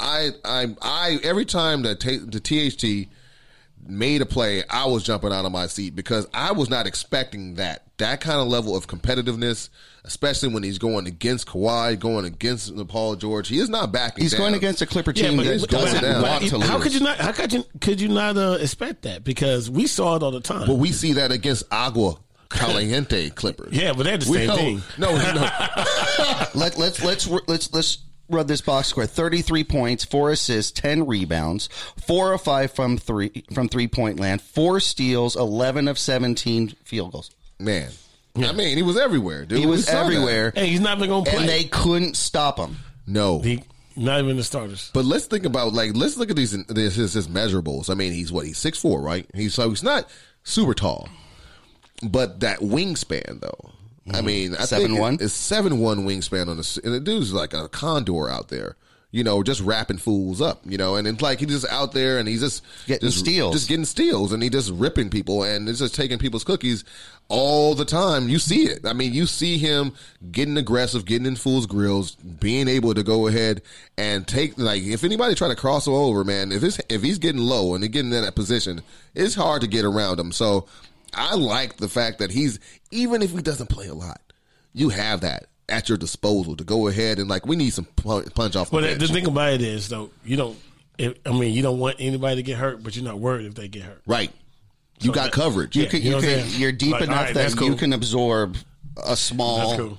I 0.00 0.30
I 0.44 0.66
I 0.82 1.18
every 1.22 1.44
time 1.44 1.82
that 1.82 2.00
ta- 2.00 2.24
the 2.24 2.40
THT 2.40 3.08
made 3.88 4.20
a 4.20 4.26
play, 4.26 4.64
I 4.68 4.86
was 4.86 5.02
jumping 5.04 5.32
out 5.32 5.44
of 5.44 5.52
my 5.52 5.66
seat 5.66 5.94
because 5.94 6.26
I 6.34 6.52
was 6.52 6.68
not 6.68 6.86
expecting 6.86 7.54
that. 7.54 7.82
That 7.98 8.20
kind 8.20 8.38
of 8.40 8.48
level 8.48 8.76
of 8.76 8.86
competitiveness, 8.88 9.70
especially 10.04 10.50
when 10.52 10.62
he's 10.62 10.76
going 10.76 11.06
against 11.06 11.46
Kawhi, 11.46 11.98
going 11.98 12.26
against 12.26 12.74
Paul 12.88 13.16
George. 13.16 13.48
He 13.48 13.58
is 13.58 13.70
not 13.70 13.90
backing 13.90 14.22
He's 14.22 14.32
down. 14.32 14.40
going 14.40 14.54
against 14.54 14.82
a 14.82 14.86
Clipper 14.86 15.14
team 15.14 15.38
but- 15.38 15.46
that 15.46 15.60
but- 15.62 15.70
doesn't 15.70 16.00
but- 16.02 16.22
want 16.22 16.50
but 16.50 16.60
to. 16.60 16.66
How 16.66 16.78
could 16.78 16.92
you 16.92 17.00
not? 17.00 17.16
How 17.18 17.32
could 17.32 17.54
you? 17.54 17.64
Could 17.80 18.00
you 18.02 18.08
not 18.08 18.36
uh, 18.36 18.58
expect 18.60 19.02
that? 19.02 19.24
Because 19.24 19.70
we 19.70 19.86
saw 19.86 20.16
it 20.16 20.22
all 20.22 20.30
the 20.30 20.40
time. 20.40 20.66
But 20.66 20.74
we 20.74 20.92
see 20.92 21.14
that 21.14 21.32
against 21.32 21.64
Agua 21.72 22.16
Caliente 22.50 23.30
Clippers. 23.30 23.72
yeah, 23.72 23.94
but 23.94 24.02
they're 24.02 24.18
the 24.18 24.30
We 24.30 24.36
same 24.38 24.46
know- 24.48 24.56
thing. 24.56 24.82
No, 24.98 25.12
no. 25.16 25.40
Let, 26.54 26.76
let's 26.78 27.02
let's 27.02 27.26
let's 27.48 27.72
let's 27.72 27.98
run 28.28 28.46
this 28.46 28.60
box 28.60 28.88
score. 28.88 29.06
Thirty 29.06 29.42
three 29.42 29.64
points, 29.64 30.04
four 30.04 30.30
assists, 30.30 30.72
ten 30.72 31.06
rebounds, 31.06 31.68
four 32.06 32.32
of 32.32 32.42
five 32.42 32.72
from 32.72 32.98
three 32.98 33.44
from 33.54 33.68
three 33.68 33.88
point 33.88 34.18
land, 34.20 34.42
four 34.42 34.80
steals, 34.80 35.36
eleven 35.36 35.88
of 35.88 35.98
seventeen 35.98 36.68
field 36.84 37.12
goals. 37.12 37.30
man. 37.58 37.90
I 38.38 38.52
mean, 38.52 38.76
he 38.76 38.82
was 38.82 38.98
everywhere, 38.98 39.46
dude. 39.46 39.60
He 39.60 39.64
We 39.64 39.70
was 39.72 39.86
saw 39.86 39.92
that. 39.94 40.04
everywhere, 40.04 40.52
Hey, 40.54 40.66
he's 40.66 40.80
not 40.80 40.98
even 40.98 41.08
going 41.08 41.24
to 41.24 41.30
play. 41.30 41.40
and 41.40 41.48
they 41.48 41.64
couldn't 41.64 42.18
stop 42.18 42.58
him. 42.58 42.76
No, 43.06 43.38
He- 43.40 43.62
not 43.96 44.20
even 44.20 44.36
the 44.36 44.44
starters. 44.44 44.90
But 44.92 45.06
let's 45.06 45.24
think 45.24 45.46
about 45.46 45.72
like 45.72 45.92
let's 45.96 46.18
look 46.18 46.28
at 46.28 46.36
these 46.36 46.50
this 46.66 46.96
his, 46.96 47.14
his 47.14 47.28
measurables. 47.28 47.88
I 47.88 47.94
mean, 47.94 48.12
he's 48.12 48.30
what 48.30 48.44
he's 48.44 48.58
six 48.58 48.78
four, 48.78 49.00
right? 49.00 49.26
He's 49.34 49.54
so 49.54 49.70
he's 49.70 49.82
not 49.82 50.06
super 50.44 50.74
tall, 50.74 51.08
but 52.02 52.40
that 52.40 52.58
wingspan 52.58 53.40
though. 53.40 53.70
I 54.12 54.20
mm. 54.20 54.24
mean, 54.24 54.54
I 54.54 54.66
think 54.66 54.90
7'1"? 54.90 55.14
it- 55.14 55.22
it's 55.22 55.34
seven 55.34 55.78
one 55.80 56.06
wingspan 56.06 56.48
on 56.48 56.56
the 56.56 56.80
and 56.84 56.94
the 56.94 57.00
dude's 57.00 57.32
like 57.32 57.54
a 57.54 57.68
condor 57.68 58.28
out 58.30 58.48
there. 58.48 58.76
You 59.12 59.24
know, 59.24 59.42
just 59.42 59.62
wrapping 59.62 59.96
fools 59.98 60.42
up. 60.42 60.60
You 60.64 60.76
know, 60.76 60.96
and 60.96 61.08
it's 61.08 61.22
like 61.22 61.38
he's 61.40 61.48
just 61.48 61.72
out 61.72 61.92
there 61.92 62.18
and 62.18 62.28
he's 62.28 62.40
just 62.40 62.62
Getting 62.86 63.08
just, 63.08 63.20
steals. 63.20 63.54
just 63.54 63.68
getting 63.68 63.84
steals, 63.84 64.32
and 64.32 64.42
he 64.42 64.50
just 64.50 64.70
ripping 64.72 65.08
people 65.10 65.42
and 65.42 65.68
it's 65.68 65.78
just 65.78 65.94
taking 65.94 66.18
people's 66.18 66.44
cookies 66.44 66.84
all 67.28 67.74
the 67.74 67.84
time. 67.84 68.28
You 68.28 68.38
see 68.38 68.64
it. 68.66 68.84
I 68.84 68.92
mean, 68.92 69.14
you 69.14 69.26
see 69.26 69.58
him 69.58 69.92
getting 70.30 70.56
aggressive, 70.56 71.04
getting 71.04 71.26
in 71.26 71.36
fools' 71.36 71.66
grills, 71.66 72.14
being 72.16 72.68
able 72.68 72.94
to 72.94 73.02
go 73.02 73.26
ahead 73.26 73.62
and 73.96 74.26
take 74.26 74.58
like 74.58 74.82
if 74.82 75.02
anybody 75.02 75.34
try 75.34 75.48
to 75.48 75.56
cross 75.56 75.86
him 75.86 75.94
over, 75.94 76.22
man, 76.22 76.52
if 76.52 76.62
it's 76.62 76.80
if 76.88 77.02
he's 77.02 77.18
getting 77.18 77.40
low 77.40 77.74
and 77.74 77.82
he's 77.82 77.92
getting 77.92 78.12
in 78.12 78.22
that 78.22 78.34
position, 78.34 78.82
it's 79.14 79.34
hard 79.34 79.62
to 79.62 79.66
get 79.68 79.84
around 79.84 80.20
him. 80.20 80.30
So 80.30 80.66
I 81.14 81.34
like 81.34 81.76
the 81.76 81.88
fact 81.88 82.18
that 82.18 82.30
he's 82.30 82.58
even 82.90 83.22
if 83.22 83.30
he 83.32 83.42
doesn't 83.42 83.68
play 83.68 83.86
a 83.88 83.94
lot, 83.94 84.20
you 84.72 84.88
have 84.90 85.20
that 85.22 85.46
at 85.68 85.88
your 85.88 85.98
disposal 85.98 86.56
to 86.56 86.64
go 86.64 86.86
ahead 86.88 87.18
and 87.18 87.28
like 87.28 87.46
we 87.46 87.56
need 87.56 87.70
some 87.72 87.86
punch, 87.96 88.32
punch 88.34 88.54
off 88.56 88.70
the 88.70 88.76
But 88.76 88.84
bench. 88.84 89.00
the 89.00 89.08
thing 89.08 89.26
about 89.26 89.52
it 89.54 89.62
is, 89.62 89.88
though, 89.88 90.10
you 90.24 90.36
don't. 90.36 90.58
If, 90.98 91.14
I 91.26 91.32
mean, 91.32 91.52
you 91.52 91.62
don't 91.62 91.78
want 91.78 91.96
anybody 91.98 92.36
to 92.36 92.42
get 92.42 92.56
hurt, 92.56 92.82
but 92.82 92.96
you're 92.96 93.04
not 93.04 93.18
worried 93.18 93.46
if 93.46 93.54
they 93.54 93.68
get 93.68 93.82
hurt. 93.82 94.02
right. 94.06 94.30
You 95.00 95.12
got 95.12 95.24
that- 95.24 95.32
coverage. 95.32 95.76
You 95.76 95.82
Yeah, 95.82 95.88
can, 95.90 96.00
you 96.00 96.04
you 96.06 96.10
know 96.12 96.20
can, 96.22 96.46
you're 96.58 96.72
deep 96.72 96.92
Like, 96.92 97.02
enough 97.02 97.16
all 97.18 97.24
right, 97.24 97.34
that 97.34 97.50
that's 97.50 97.60
you 97.60 97.74
can 97.76 97.92
absorb 97.92 98.56
a 99.04 99.14
small. 99.14 99.58
That's 99.68 99.80
cool. 99.80 99.98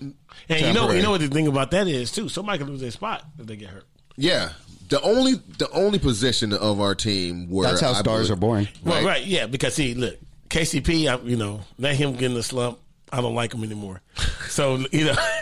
And 0.49 0.61
you 0.65 0.73
know, 0.73 0.91
you 0.91 1.03
know 1.03 1.11
what 1.11 1.21
the 1.21 1.27
thing 1.27 1.45
about 1.47 1.69
that 1.71 1.87
is 1.87 2.11
too. 2.11 2.29
Somebody 2.29 2.57
can 2.57 2.67
lose 2.69 2.81
their 2.81 2.89
spot 2.89 3.23
if 3.37 3.45
they 3.45 3.57
get 3.57 3.69
hurt. 3.69 3.85
Yeah. 4.15 4.53
The 4.89 4.99
only 5.01 5.33
the 5.59 5.69
only 5.71 5.99
position 5.99 6.51
of 6.51 6.79
our 6.81 6.95
team 6.95 7.47
where 7.49 7.67
That's 7.69 7.81
how 7.81 7.91
I 7.91 7.99
stars 7.99 8.29
believe- 8.29 8.31
are 8.31 8.35
born. 8.39 8.67
Well, 8.83 8.95
Right. 8.95 9.05
right, 9.05 9.25
yeah, 9.27 9.45
because 9.45 9.75
see, 9.75 9.93
look, 9.93 10.17
KCP, 10.49 11.07
I, 11.07 11.21
you 11.23 11.35
know, 11.35 11.61
let 11.77 11.95
him 11.95 12.13
get 12.13 12.23
in 12.23 12.33
the 12.33 12.43
slump. 12.43 12.79
I 13.11 13.21
don't 13.21 13.35
like 13.35 13.53
him 13.53 13.63
anymore. 13.63 14.01
So 14.49 14.77
you 14.91 15.05
know, 15.05 15.15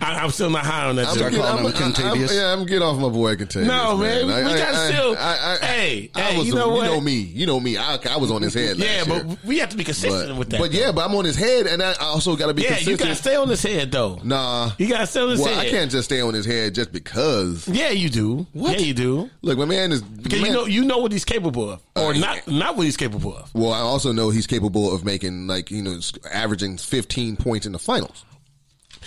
I, 0.00 0.20
I'm 0.20 0.30
still 0.30 0.50
not 0.50 0.64
high 0.66 0.86
on 0.88 0.96
that. 0.96 1.08
I'm. 1.08 1.16
Start 1.16 1.32
calling 1.34 1.46
I'm- 1.46 1.58
him 1.58 1.66
I'm- 1.66 1.92
Kentavious? 1.92 2.34
yeah, 2.34 2.52
I'm 2.52 2.66
getting 2.66 2.82
off 2.82 2.98
my 2.98 3.08
boy 3.08 3.36
Kentavious. 3.36 3.66
No, 3.66 3.96
man, 3.96 4.30
I- 4.30 4.44
we 4.44 4.58
gotta 4.58 4.76
I- 4.78 4.90
still- 4.90 5.16
I- 5.16 5.58
I- 5.62 5.66
hey, 5.66 6.10
I 6.14 6.20
hey, 6.20 6.38
was 6.38 6.46
you 6.46 6.54
know 6.54 6.68
what? 6.68 6.84
You 6.84 6.90
know 6.96 7.00
me. 7.00 7.12
You 7.20 7.46
know 7.46 7.58
me. 7.60 7.76
I, 7.76 7.98
I 8.10 8.16
was 8.18 8.30
on 8.30 8.42
his 8.42 8.54
head. 8.54 8.76
yeah, 8.76 8.98
last 9.04 9.08
but 9.08 9.26
year. 9.26 9.38
we 9.44 9.58
have 9.58 9.68
to 9.70 9.76
be 9.76 9.84
consistent 9.84 10.28
but, 10.30 10.38
with 10.38 10.50
that. 10.50 10.60
but 10.60 10.72
yeah, 10.72 10.92
but 10.92 11.04
I'm 11.08 11.14
on 11.14 11.24
his 11.24 11.36
head, 11.36 11.66
and 11.66 11.82
I 11.82 11.94
also 12.00 12.36
got 12.36 12.48
to 12.48 12.54
be 12.54 12.62
yeah, 12.62 12.68
consistent. 12.68 13.00
you 13.00 13.04
gotta 13.06 13.14
stay 13.16 13.36
on 13.36 13.48
his 13.48 13.62
head 13.62 13.90
though. 13.90 14.20
Nah, 14.22 14.72
You 14.78 14.88
gotta 14.88 15.06
stay 15.06 15.20
on 15.20 15.30
his 15.30 15.40
well, 15.40 15.48
head. 15.54 15.66
I 15.66 15.70
can't 15.70 15.90
just 15.90 16.04
stay 16.06 16.20
on 16.20 16.34
his 16.34 16.44
head 16.46 16.74
just 16.74 16.92
because. 16.92 17.66
Yeah, 17.68 17.90
you 17.90 18.08
do. 18.10 18.46
What? 18.52 18.78
Yeah, 18.78 18.86
you 18.86 18.94
do. 18.94 19.30
Look, 19.42 19.58
my 19.58 19.64
man 19.64 19.92
is. 19.92 20.02
Because 20.02 20.40
man- 20.42 20.50
you 20.50 20.56
know 20.56 20.64
you 20.66 20.84
know 20.84 20.98
what 20.98 21.12
he's 21.12 21.24
capable 21.24 21.70
of, 21.70 21.80
or 21.96 22.10
Uh, 22.12 22.18
not 22.18 22.46
not 22.48 22.76
what 22.76 22.84
he's 22.84 22.96
capable 22.96 23.36
of. 23.36 23.52
Well, 23.54 23.72
I 23.72 23.78
also 23.80 24.12
know 24.12 24.30
he's 24.30 24.46
capable 24.46 24.94
of 24.94 25.04
making 25.04 25.46
like 25.46 25.70
you 25.70 25.82
know 25.82 25.98
averaging 26.30 26.67
15 26.76 27.36
points 27.36 27.64
in 27.64 27.72
the 27.72 27.78
finals. 27.78 28.24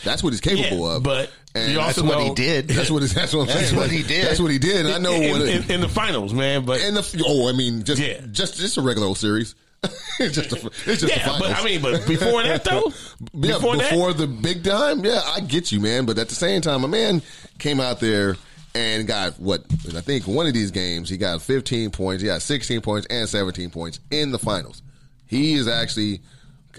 That's 0.03 0.23
what 0.23 0.31
he's 0.31 0.41
capable 0.41 0.89
Yeah, 0.89 0.95
of. 0.95 1.03
but 1.03 1.29
and 1.53 1.75
That's 1.75 1.97
also 1.97 2.03
what 2.05 2.17
know- 2.19 2.29
he 2.29 2.33
did. 2.33 2.67
That's 2.69 2.89
what 2.89 3.01
that's 3.01 3.33
what 3.33 3.41
I'm 3.41 3.47
saying. 3.47 3.59
That's 3.59 3.73
what 3.73 3.91
he 3.91 4.03
did. 4.03 4.25
That's 4.25 4.39
what 4.39 4.51
he 4.51 4.57
did. 4.57 4.85
And 4.85 4.95
I 4.95 4.97
know 4.99 5.11
in, 5.13 5.31
what. 5.31 5.41
in, 5.41 5.69
in 5.69 5.81
the 5.81 5.89
finals, 5.89 6.33
man. 6.33 6.65
But 6.65 6.81
and 6.81 6.95
the 6.95 7.23
oh, 7.27 7.49
I 7.49 7.51
mean, 7.51 7.83
just 7.83 8.01
Yeah. 8.01 8.21
just 8.31 8.55
just 8.57 8.77
a 8.77 8.81
regular 8.81 9.07
old 9.07 9.17
series. 9.17 9.53
it's 10.19 10.35
just 10.35 10.51
a, 10.53 10.67
it's 10.85 11.01
just 11.01 11.07
yeah, 11.15 11.35
but 11.39 11.59
I 11.59 11.63
mean, 11.65 11.81
but 11.81 12.05
before 12.07 12.43
that 12.43 12.63
though, 12.63 12.93
yeah, 13.33 13.55
before, 13.55 13.77
before, 13.77 14.13
the 14.13 14.27
big 14.27 14.63
time, 14.63 15.03
yeah, 15.03 15.21
I 15.25 15.39
get 15.41 15.71
you, 15.71 15.79
man. 15.79 16.05
But 16.05 16.19
at 16.19 16.29
the 16.29 16.35
same 16.35 16.61
time, 16.61 16.83
a 16.83 16.87
man 16.87 17.23
came 17.57 17.79
out 17.79 17.99
there 17.99 18.37
and 18.75 19.07
got 19.07 19.39
what 19.39 19.63
I 19.95 20.01
think 20.01 20.27
one 20.27 20.45
of 20.45 20.53
these 20.53 20.69
games 20.71 21.09
he 21.09 21.17
got 21.17 21.41
15 21.41 21.89
points, 21.89 22.21
he 22.21 22.27
got 22.27 22.43
16 22.43 22.81
points 22.81 23.07
and 23.09 23.27
17 23.27 23.71
points 23.71 23.99
in 24.11 24.31
the 24.31 24.37
finals. 24.39 24.83
He 25.25 25.53
is 25.55 25.67
actually, 25.67 26.21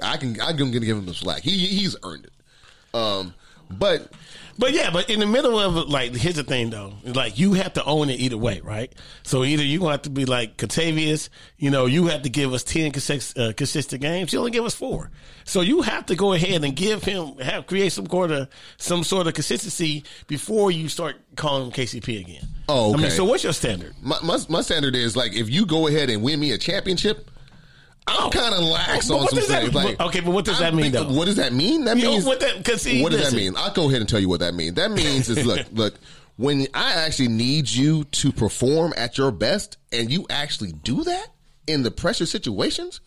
I 0.03 0.17
can 0.17 0.41
I'm 0.41 0.57
gonna 0.57 0.71
give 0.71 0.83
him 0.83 1.07
the 1.07 1.15
slack. 1.15 1.43
He 1.43 1.51
he's 1.51 1.97
earned 2.03 2.27
it. 2.27 2.33
Um, 2.95 3.35
but 3.71 4.13
But 4.59 4.75
yeah, 4.75 4.91
but 4.91 5.09
in 5.09 5.21
the 5.21 5.27
middle 5.27 5.59
of 5.59 5.77
it, 5.77 5.89
like, 5.89 6.15
here's 6.15 6.37
the 6.37 6.45
thing 6.45 6.71
though. 6.71 6.95
Like, 7.05 7.39
you 7.39 7.55
have 7.55 7.73
to 7.75 7.85
own 7.85 8.11
it 8.11 8.21
either 8.21 8.37
way, 8.37 8.61
right? 8.61 8.93
So 9.23 9.45
either 9.45 9.63
you 9.63 9.87
have 9.87 10.03
to 10.03 10.11
be 10.11 10.27
like 10.27 10.57
Kentavious, 10.57 11.31
you 11.57 11.71
know, 11.71 11.87
you 11.87 12.07
have 12.09 12.23
to 12.23 12.29
give 12.29 12.53
us 12.53 12.63
10 12.65 12.93
consist, 12.93 13.39
uh, 13.39 13.53
consistent 13.55 14.03
games. 14.03 14.33
You 14.33 14.41
only 14.41 14.51
give 14.51 14.65
us 14.65 14.75
four. 14.75 15.11
So 15.45 15.63
you 15.63 15.83
have 15.83 16.07
to 16.07 16.15
go 16.15 16.33
ahead 16.33 16.63
and 16.65 16.77
give 16.77 17.03
him, 17.03 17.39
have, 17.39 17.67
create 17.67 17.93
some 17.93 18.07
sort 18.07 18.31
of, 18.31 18.49
some 18.77 19.05
sort 19.05 19.27
of 19.27 19.35
consistency 19.35 20.05
before 20.27 20.71
you 20.71 20.89
start 20.89 21.17
calling 21.37 21.67
him 21.67 21.73
KCP 21.73 22.21
again. 22.21 22.47
Oh, 22.69 22.93
I 22.93 22.97
mean, 22.97 23.07
okay. 23.07 23.15
so 23.17 23.25
what's 23.25 23.43
your 23.43 23.53
standard? 23.53 23.95
my, 24.03 24.19
my 24.23 24.39
my 24.49 24.61
standard 24.61 24.95
is 24.95 25.17
like 25.17 25.33
if 25.33 25.51
you 25.51 25.67
go 25.67 25.89
ahead 25.89 26.11
and 26.11 26.23
win 26.23 26.39
me 26.39 26.53
a 26.53 26.59
championship. 26.59 27.31
I'm 28.07 28.31
kind 28.31 28.55
of 28.55 28.61
lax 28.65 29.09
But 29.09 29.15
on 29.19 29.29
some 29.29 29.39
does 29.39 29.49
that- 29.49 29.63
things. 29.63 29.75
Like, 29.75 30.01
okay, 30.01 30.21
but 30.21 30.33
what 30.33 30.45
does 30.45 30.61
I 30.61 30.65
that 30.71 30.75
mean, 30.75 30.93
though? 30.93 31.13
What 31.13 31.27
does 31.27 31.37
that 31.37 31.53
mean? 31.53 31.85
That 31.85 31.97
You 31.97 32.05
know, 32.05 32.11
means 32.13 32.25
what 32.25 32.41
that- 32.41 32.81
see, 32.81 33.03
what 33.03 33.13
does 33.13 33.23
that 33.31 33.37
mean? 33.37 33.55
I'll 33.57 33.73
go 33.73 33.89
ahead 33.89 34.01
and 34.01 34.09
tell 34.09 34.19
you 34.21 34.29
what 34.29 34.41
that 34.41 34.55
means. 34.55 34.75
That 34.75 34.91
means 34.91 35.29
is 35.29 35.45
look, 35.47 35.67
look. 35.73 35.95
When 36.37 36.67
I 36.75 36.93
actually 36.95 37.29
need 37.29 37.69
you 37.71 38.05
to 38.05 38.33
perform 38.33 38.95
at 38.97 39.19
your 39.19 39.31
best, 39.31 39.77
and 39.93 40.11
you 40.11 40.27
actually 40.31 40.73
do 40.73 41.05
that 41.05 41.27
in 41.67 41.83
the 41.83 41.91
pressure 41.91 42.27
situations, 42.27 43.01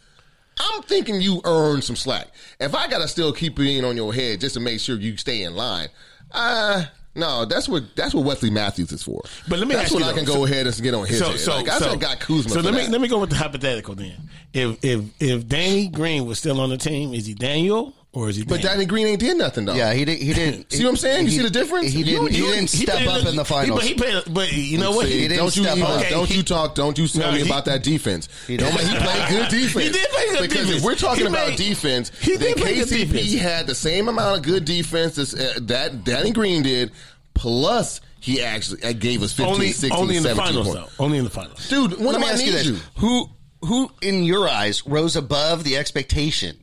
I'm 0.60 0.84
thinking 0.84 1.20
you 1.22 1.42
earn 1.44 1.82
some 1.82 1.96
slack. 1.96 2.28
If 2.60 2.76
I 2.76 2.88
gotta 2.88 3.08
still 3.08 3.34
keep 3.34 3.56
being 3.56 3.84
on 3.84 3.98
your 3.98 4.14
head 4.14 4.40
just 4.42 4.54
to 4.54 4.60
make 4.62 4.80
sure 4.80 4.96
you 4.96 5.18
stay 5.18 5.42
in 5.42 5.56
line, 5.56 5.90
uh 6.32 6.86
no, 7.16 7.46
that's 7.46 7.68
what 7.70 7.96
that's 7.96 8.14
what 8.14 8.26
Wesley 8.26 8.50
Matthews 8.50 8.92
is 8.92 9.02
for. 9.04 9.22
But 9.48 9.60
let 9.60 9.68
me 9.68 9.76
that's 9.76 9.92
you 9.92 10.04
I 10.04 10.14
can 10.14 10.26
go 10.26 10.34
so- 10.34 10.46
ahead 10.46 10.68
and 10.68 10.82
get 10.82 10.94
on 10.94 11.06
his 11.08 11.20
so, 11.20 11.30
head. 11.32 11.40
so, 11.40 11.56
like, 11.56 11.70
I 11.70 11.80
so, 11.80 11.96
got 11.96 12.20
Kuzma. 12.20 12.50
so 12.52 12.60
let 12.62 12.74
me 12.74 12.82
that. 12.84 12.92
let 12.92 13.02
me 13.02 13.08
go 13.08 13.20
with 13.20 13.30
the 13.30 13.36
hypothetical 13.38 13.96
then. 13.96 14.30
If 14.54 14.84
if 14.84 15.04
if 15.20 15.48
Danny 15.48 15.88
Green 15.88 16.26
was 16.26 16.40
still 16.40 16.60
on 16.60 16.70
the 16.70 16.78
team, 16.78 17.14
is 17.14 17.26
he 17.26 17.34
Daniel 17.34 17.94
or 18.16 18.30
is 18.30 18.38
he? 18.38 18.44
But 18.46 18.62
Danny 18.62 18.86
Green 18.86 19.06
ain't 19.08 19.20
did 19.20 19.38
nothing 19.38 19.66
though. 19.66 19.76
Yeah, 19.76 19.94
he 19.94 20.06
didn't. 20.06 20.22
He 20.24 20.34
didn't. 20.34 20.72
See 20.74 20.84
what 20.84 20.92
I'm 20.92 20.96
saying? 20.98 21.26
You 21.26 21.32
he- 21.32 21.38
see 21.38 21.44
the 21.44 21.50
difference? 21.50 21.92
He 21.92 22.04
didn't. 22.04 22.32
He 22.32 22.38
you- 22.40 22.46
didn't 22.46 22.72
He 22.72 22.84
step 22.86 22.96
played- 22.96 23.08
up 23.10 23.28
in 23.28 23.36
the 23.36 23.44
he- 23.44 23.50
finals. 23.50 23.80
but 23.80 23.88
he 23.88 23.94
played. 23.94 24.24
But 24.34 24.54
you 24.54 24.78
know 24.78 24.92
what? 24.94 25.08
See, 25.08 25.14
He 25.14 25.22
didn't 25.28 25.38
don't 25.38 25.56
you 25.56 25.64
step 25.64 25.78
even, 25.78 25.90
up. 25.92 26.00
Okay, 26.00 26.10
don't 26.10 26.30
you 26.36 26.42
talk 26.44 26.76
don't 26.76 26.98
you 26.98 27.08
tell 27.08 27.28
No, 27.28 27.32
me 27.38 27.44
he- 27.44 27.50
about 27.50 27.66
that 27.66 27.84
defense. 27.84 28.28
He 28.48 28.58
Don't 28.58 28.72
he 28.72 28.78
played 28.98 29.30
good 29.30 29.50
defense. 29.50 29.86
He 29.86 29.92
did 29.92 30.10
play 30.10 30.26
good 30.32 30.42
because 30.50 30.58
defense. 30.66 30.78
if 30.78 30.84
we're 30.84 30.96
talking 30.96 31.24
He 31.26 31.30
about 31.30 31.46
played- 31.48 31.58
defense, 31.58 32.12
he 32.22 32.32
then 32.38 32.40
did 32.54 32.58
play 32.58 32.76
good 32.76 32.88
KCP 32.88 33.12
defense. 33.12 33.34
had 33.42 33.68
the 33.68 33.76
same 33.76 34.08
amount 34.08 34.38
of 34.38 34.44
good 34.44 34.66
defense 34.66 35.18
as, 35.18 35.34
uh, 35.36 35.54
that 35.64 36.04
Danny 36.04 36.32
Green 36.32 36.64
did, 36.64 36.92
plus 37.34 38.02
he 38.20 38.42
actually 38.42 38.82
uh, 38.84 38.94
gave 38.94 39.22
us 39.22 39.34
15, 39.34 39.54
only 39.54 39.68
16, 39.72 39.92
only 39.92 40.18
in 40.18 40.24
the 40.24 40.30
17 40.30 40.46
finals 40.64 40.68
points. 40.76 40.96
though. 40.98 41.04
Only 41.04 41.18
in 41.20 41.24
the 41.26 41.30
finals. 41.30 41.70
Dude, 41.70 41.92
when 41.98 42.06
Let 42.08 42.14
do 42.14 42.20
me 42.20 42.26
I 42.26 42.30
ask 42.32 42.40
need 42.40 42.46
you 42.48 42.52
this: 42.54 42.66
you? 42.68 42.78
Who, 42.98 43.30
who, 43.62 43.92
in 44.02 44.24
your 44.24 44.48
eyes, 44.50 44.86
rose 44.88 45.16
above 45.16 45.64
the 45.64 45.78
expectation? 45.78 46.58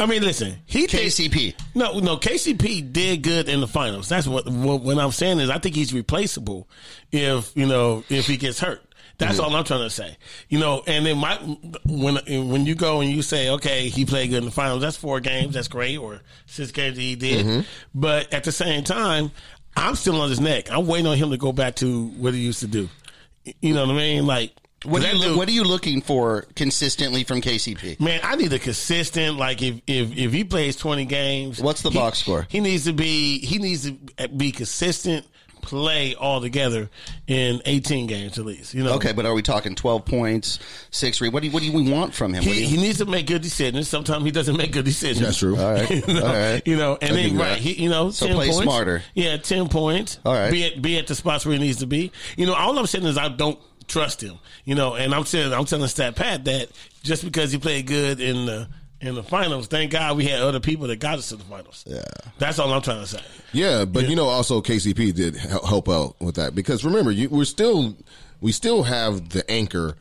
I 0.00 0.06
mean, 0.06 0.22
listen, 0.22 0.56
he 0.66 0.86
did- 0.86 1.00
KCP. 1.00 1.54
no, 1.74 1.98
no, 2.00 2.16
KCP 2.16 2.92
did 2.92 3.22
good 3.22 3.48
in 3.48 3.60
the 3.60 3.68
finals. 3.68 4.08
That's 4.08 4.26
what, 4.26 4.48
what 4.48 4.82
what 4.82 4.98
I'm 4.98 5.12
saying 5.12 5.38
is 5.40 5.48
I 5.50 5.58
think 5.58 5.74
he's 5.76 5.92
replaceable 5.94 6.68
if 7.12 7.52
you 7.56 7.66
know 7.66 8.02
if 8.08 8.26
he 8.26 8.36
gets 8.36 8.58
hurt. 8.58 8.82
That's 9.18 9.38
all 9.38 9.54
I'm 9.54 9.62
trying 9.62 9.82
to 9.84 9.90
say. 9.90 10.16
You 10.48 10.58
know, 10.58 10.82
and 10.86 11.06
then 11.06 11.18
my 11.18 11.36
when 11.86 12.16
when 12.26 12.66
you 12.66 12.74
go 12.74 13.00
and 13.02 13.10
you 13.10 13.22
say, 13.22 13.50
okay, 13.50 13.88
he 13.88 14.04
played 14.04 14.30
good 14.30 14.38
in 14.38 14.46
the 14.46 14.50
finals. 14.50 14.82
That's 14.82 14.96
four 14.96 15.20
games. 15.20 15.54
That's 15.54 15.68
great, 15.68 15.98
or 15.98 16.20
six 16.46 16.72
games 16.72 16.96
that 16.96 17.02
he 17.02 17.14
did. 17.14 17.46
Mm-hmm. 17.46 17.60
But 17.94 18.32
at 18.32 18.42
the 18.42 18.50
same 18.50 18.82
time, 18.82 19.30
I'm 19.76 19.94
still 19.94 20.20
on 20.20 20.28
his 20.28 20.40
neck. 20.40 20.72
I'm 20.72 20.88
waiting 20.88 21.06
on 21.06 21.16
him 21.16 21.30
to 21.30 21.36
go 21.36 21.52
back 21.52 21.76
to 21.76 22.06
what 22.06 22.34
he 22.34 22.40
used 22.40 22.60
to 22.60 22.66
do. 22.66 22.88
You 23.60 23.74
know 23.74 23.86
what 23.86 23.94
I 23.94 23.96
mean? 23.96 24.26
Like 24.26 24.54
What 24.84 25.04
are, 25.04 25.12
you, 25.12 25.22
dude- 25.22 25.36
what 25.36 25.48
are 25.48 25.52
you 25.52 25.64
looking 25.64 26.00
for 26.02 26.42
consistently 26.56 27.24
from 27.24 27.40
KCP? 27.40 28.00
Man, 28.00 28.20
I 28.22 28.36
need 28.36 28.52
a 28.52 28.58
consistent. 28.58 29.36
Like 29.36 29.62
if 29.62 29.80
if 29.86 30.16
if 30.16 30.32
he 30.32 30.44
plays 30.44 30.76
twenty 30.76 31.04
games, 31.04 31.60
What's 31.60 31.82
the 31.82 31.90
he- 31.90 31.98
box 31.98 32.18
score? 32.18 32.46
He 32.50 32.60
needs 32.60 32.84
to 32.84 32.92
be 32.92 33.38
he 33.38 33.58
needs 33.58 33.90
to 33.90 34.28
be 34.28 34.52
consistent 34.52 35.26
play 35.60 36.12
all 36.16 36.40
together 36.40 36.90
in 37.28 37.62
eighteen 37.66 38.08
games 38.08 38.36
at 38.36 38.44
least. 38.44 38.74
You 38.74 38.82
know, 38.82 38.94
Okay, 38.94 39.12
but 39.12 39.24
are 39.26 39.32
we 39.32 39.42
talking 39.42 39.76
twelve 39.76 40.04
points, 40.04 40.58
six? 40.90 41.20
Re- 41.20 41.28
what 41.28 41.40
do 41.42 41.46
you, 41.46 41.52
what 41.52 41.62
do 41.62 41.72
we 41.72 41.88
want 41.88 42.12
from 42.14 42.34
him? 42.34 42.42
He, 42.42 42.62
you- 42.62 42.66
he 42.66 42.76
needs 42.78 42.98
to 42.98 43.04
make 43.06 43.28
good 43.28 43.42
decisions. 43.42 43.86
Sometimes 43.88 44.24
he 44.24 44.32
doesn't 44.32 44.56
make 44.56 44.72
good 44.72 44.84
decisions. 44.84 45.20
That's 45.24 45.38
true. 45.38 45.56
All 45.56 45.72
right, 45.72 45.88
you 46.08 46.14
know, 46.14 46.26
all 46.26 46.32
right. 46.34 46.62
you 46.66 46.76
know, 46.76 46.98
and 47.00 47.10
I'll 47.10 47.16
then 47.16 47.38
right, 47.38 47.58
he, 47.58 47.80
you 47.80 47.88
know, 47.88 48.10
So 48.10 48.26
10 48.26 48.34
play 48.34 48.46
points. 48.48 48.62
smarter. 48.64 49.02
Yeah, 49.14 49.36
ten 49.36 49.68
points. 49.68 50.18
All 50.24 50.34
right. 50.34 50.50
be 50.50 50.64
at 50.64 50.82
be 50.82 50.98
at 50.98 51.06
the 51.06 51.14
spots 51.14 51.46
where 51.46 51.52
he 51.54 51.60
needs 51.60 51.78
to 51.78 51.86
be. 51.86 52.10
You 52.36 52.46
know, 52.46 52.54
all 52.54 52.76
I'm 52.76 52.86
saying 52.88 53.04
is 53.06 53.16
I 53.16 53.28
don't 53.28 53.60
trust 53.86 54.22
him. 54.22 54.38
You 54.64 54.74
know, 54.74 54.94
and 54.94 55.14
I'm 55.14 55.24
telling 55.24 55.52
I'm 55.52 55.64
telling 55.64 55.86
Stat 55.88 56.16
Pat 56.16 56.44
that 56.44 56.68
just 57.02 57.24
because 57.24 57.52
he 57.52 57.58
played 57.58 57.86
good 57.86 58.20
in 58.20 58.46
the 58.46 58.68
in 59.02 59.16
the 59.16 59.22
finals, 59.22 59.66
thank 59.66 59.90
God 59.90 60.16
we 60.16 60.24
had 60.26 60.40
other 60.40 60.60
people 60.60 60.86
that 60.86 61.00
got 61.00 61.18
us 61.18 61.30
to 61.30 61.36
the 61.36 61.44
finals. 61.44 61.84
Yeah, 61.86 62.02
that's 62.38 62.58
all 62.58 62.72
I'm 62.72 62.82
trying 62.82 63.00
to 63.00 63.06
say. 63.06 63.20
Yeah, 63.52 63.84
but 63.84 64.08
you 64.08 64.14
know, 64.14 64.26
also 64.26 64.62
KCP 64.62 65.12
did 65.12 65.36
help 65.36 65.88
out 65.88 66.20
with 66.20 66.36
that 66.36 66.54
because 66.54 66.84
remember, 66.84 67.10
you, 67.10 67.28
we're 67.28 67.44
still 67.44 67.96
we 68.40 68.52
still 68.52 68.84
have 68.84 69.30
the 69.30 69.48
anchor. 69.50 69.96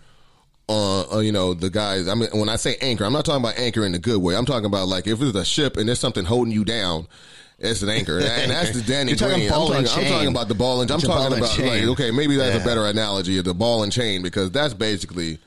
Uh, 0.69 1.15
uh, 1.15 1.19
you 1.19 1.33
know 1.33 1.53
the 1.53 1.69
guys. 1.69 2.07
I 2.07 2.15
mean, 2.15 2.29
when 2.31 2.47
I 2.47 2.55
say 2.55 2.77
anchor, 2.79 3.03
I'm 3.03 3.11
not 3.11 3.25
talking 3.25 3.43
about 3.43 3.57
anchor 3.57 3.85
in 3.85 3.93
a 3.93 3.99
good 3.99 4.21
way. 4.21 4.37
I'm 4.37 4.45
talking 4.45 4.67
about 4.67 4.87
like 4.87 5.05
if 5.05 5.21
it's 5.21 5.35
a 5.35 5.43
ship 5.43 5.75
and 5.75 5.87
there's 5.87 5.99
something 5.99 6.23
holding 6.23 6.53
you 6.53 6.63
down, 6.63 7.07
it's 7.61 7.81
an 7.81 7.89
anchor, 7.89 8.19
and 8.19 8.51
that's 8.51 8.71
the 8.71 8.81
Danny 8.81 9.15
Green. 9.15 9.31
I'm, 9.43 9.47
talking, 9.47 9.75
I'm 9.77 9.85
talking 9.85 10.27
about 10.29 10.47
the 10.47 10.55
ball 10.55 10.81
and 10.81 10.89
chain. 10.89 10.95
I'm 10.95 10.99
It's 10.99 11.05
a 11.05 11.07
ball 11.07 11.17
talking 11.29 11.37
about 11.37 11.55
chain. 11.55 11.67
like, 11.67 11.99
okay, 11.99 12.11
maybe 12.11 12.35
that's 12.35 12.55
Yeah. 12.55 12.61
a 12.61 12.65
better 12.65 12.85
analogy 12.85 13.37
of 13.37 13.45
the 13.45 13.53
ball 13.53 13.83
and 13.83 13.91
chain 13.91 14.21
because 14.21 14.51
that's 14.51 14.73
basically 14.73 15.39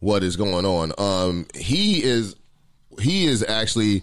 what 0.00 0.22
is 0.22 0.36
going 0.36 0.64
on. 0.66 0.92
Um, 0.98 1.46
he 1.54 2.02
is 2.02 2.36
he 3.00 3.26
is 3.26 3.44
actually, 3.46 4.02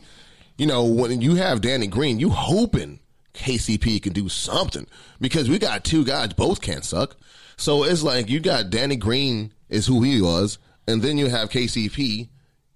you 0.57 0.65
know, 0.67 0.83
when 0.85 1.21
you 1.21 1.35
have 1.35 1.61
Danny 1.61 1.87
Green, 1.87 2.19
you 2.19 2.29
hoping 2.29 2.99
KCP 3.33 4.01
can 4.03 4.13
do 4.13 4.29
something 4.29 4.85
because 5.19 5.49
we 5.49 5.57
got 5.57 5.83
two 5.83 6.03
guys 6.05 6.33
both 6.33 6.61
can't 6.61 6.85
suck. 6.85 7.15
So 7.57 7.83
it's 7.83 8.03
like 8.03 8.29
you 8.29 8.39
got 8.39 8.69
Danny 8.69 8.95
Green 8.95 9.51
is 9.69 9.87
who 9.87 10.01
he 10.03 10.21
was, 10.21 10.57
and 10.87 11.01
then 11.01 11.17
you 11.17 11.27
have 11.29 11.49
KCP 11.49 12.29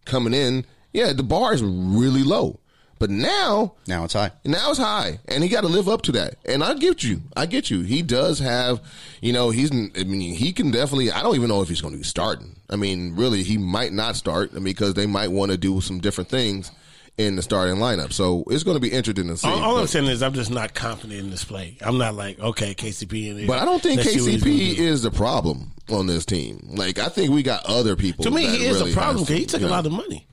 coming 0.05 0.33
in. 0.33 0.65
Yeah, 0.93 1.13
the 1.13 1.21
bar 1.23 1.53
is 1.53 1.61
really 1.61 2.23
low, 2.23 2.59
but 2.99 3.09
now 3.09 3.75
now 3.87 4.03
it's 4.03 4.13
high. 4.13 4.31
now 4.45 4.69
it's 4.69 4.79
high, 4.79 5.19
and 5.27 5.43
he 5.43 5.49
got 5.49 5.61
to 5.61 5.67
live 5.67 5.87
up 5.87 6.01
to 6.03 6.11
that. 6.13 6.35
And 6.45 6.63
I 6.63 6.73
get 6.73 7.03
you, 7.03 7.21
I 7.35 7.45
get 7.45 7.69
you. 7.69 7.81
He 7.81 8.01
does 8.01 8.39
have, 8.39 8.81
you 9.21 9.33
know, 9.33 9.49
he's. 9.49 9.71
I 9.71 10.03
mean, 10.03 10.35
he 10.35 10.53
can 10.53 10.71
definitely. 10.71 11.11
I 11.11 11.21
don't 11.21 11.35
even 11.35 11.49
know 11.49 11.61
if 11.61 11.69
he's 11.69 11.81
going 11.81 11.93
to 11.93 11.97
be 11.97 12.03
starting. 12.03 12.55
I 12.69 12.75
mean, 12.75 13.15
really, 13.15 13.43
he 13.43 13.57
might 13.57 13.93
not 13.93 14.15
start 14.15 14.51
I 14.51 14.55
mean, 14.55 14.65
because 14.65 14.93
they 14.93 15.05
might 15.05 15.31
want 15.31 15.51
to 15.51 15.57
do 15.57 15.79
some 15.81 15.99
different 15.99 16.29
things 16.29 16.71
in 17.17 17.35
the 17.35 17.41
starting 17.41 17.77
lineup. 17.77 18.13
So 18.13 18.43
it's 18.47 18.63
going 18.63 18.75
to 18.75 18.81
be 18.81 18.91
interesting 18.91 19.27
to 19.27 19.37
see. 19.37 19.47
All, 19.47 19.63
all 19.63 19.77
I'm 19.79 19.87
saying 19.87 20.05
is 20.05 20.21
I'm 20.21 20.33
just 20.33 20.51
not 20.51 20.73
confident 20.73 21.19
in 21.19 21.29
this 21.29 21.43
play. 21.43 21.77
I'm 21.81 21.97
not 21.97 22.15
like 22.15 22.39
okay, 22.39 22.75
KCP 22.75 23.29
in 23.29 23.37
there. 23.37 23.47
but 23.47 23.59
I 23.59 23.65
don't 23.65 23.81
think 23.81 23.97
Let's 23.97 24.13
see 24.13 24.21
what 24.21 24.31
he's 24.31 24.43
gonna 24.43 24.55
KCP 24.55 24.77
is 24.77 25.01
the 25.01 25.11
problem 25.11 25.71
on 25.89 26.07
this 26.07 26.25
team. 26.25 26.67
Like 26.69 26.99
I 26.99 27.07
think 27.09 27.31
we 27.31 27.43
got 27.43 27.65
other 27.65 27.95
people. 27.95 28.23
To 28.25 28.31
me, 28.31 28.45
that 28.45 28.55
he 28.55 28.65
is 28.65 28.79
really 28.79 28.91
a 28.91 28.93
problem 28.93 29.23
because 29.23 29.39
he 29.39 29.45
took 29.45 29.61
you 29.61 29.67
a 29.67 29.69
lot 29.69 29.85
of 29.85 29.91
money. 29.91 30.27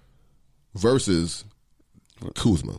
versus 0.75 1.45
Kuzma. 2.35 2.79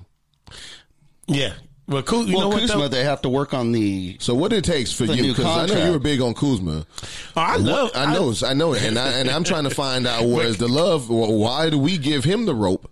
Yeah. 1.28 1.54
Well, 1.88 2.02
cool. 2.02 2.26
You 2.26 2.34
well, 2.38 2.41
know 2.50 2.56
what? 2.56 2.62
Kuzma, 2.62 2.82
though? 2.84 2.88
they 2.88 3.04
have 3.04 3.21
to 3.21 3.30
work 3.30 3.54
on 3.54 3.71
the. 3.71 4.17
So 4.19 4.34
what 4.34 4.52
it 4.54 4.63
takes 4.63 4.91
for 4.91 5.06
The 5.06 5.15
you? 5.15 5.21
new 5.21 5.30
Because 5.34 5.45
I 5.45 5.50
know 5.50 5.58
contract. 5.67 5.86
you 5.86 5.91
were 5.91 6.00
big 6.00 6.21
on 6.21 6.34
Kuzma. 6.34 6.86
Oh, 7.04 7.41
I 7.41 7.58
love. 7.58 7.91
I 7.93 8.12
know, 8.12 8.34
I 8.43 8.54
know, 8.56 8.74
and 8.74 8.98
I 8.98 9.10
and 9.19 9.30
I'm 9.30 9.43
trying 9.43 9.65
to 9.65 9.69
find 9.69 10.08
out 10.08 10.26
where's 10.28 10.58
the 10.58 10.67
love. 10.67 11.10
Why 11.10 11.69
do 11.69 11.78
we 11.78 11.98
give 12.00 12.24
him 12.24 12.45
the 12.48 12.56
rope, 12.56 12.89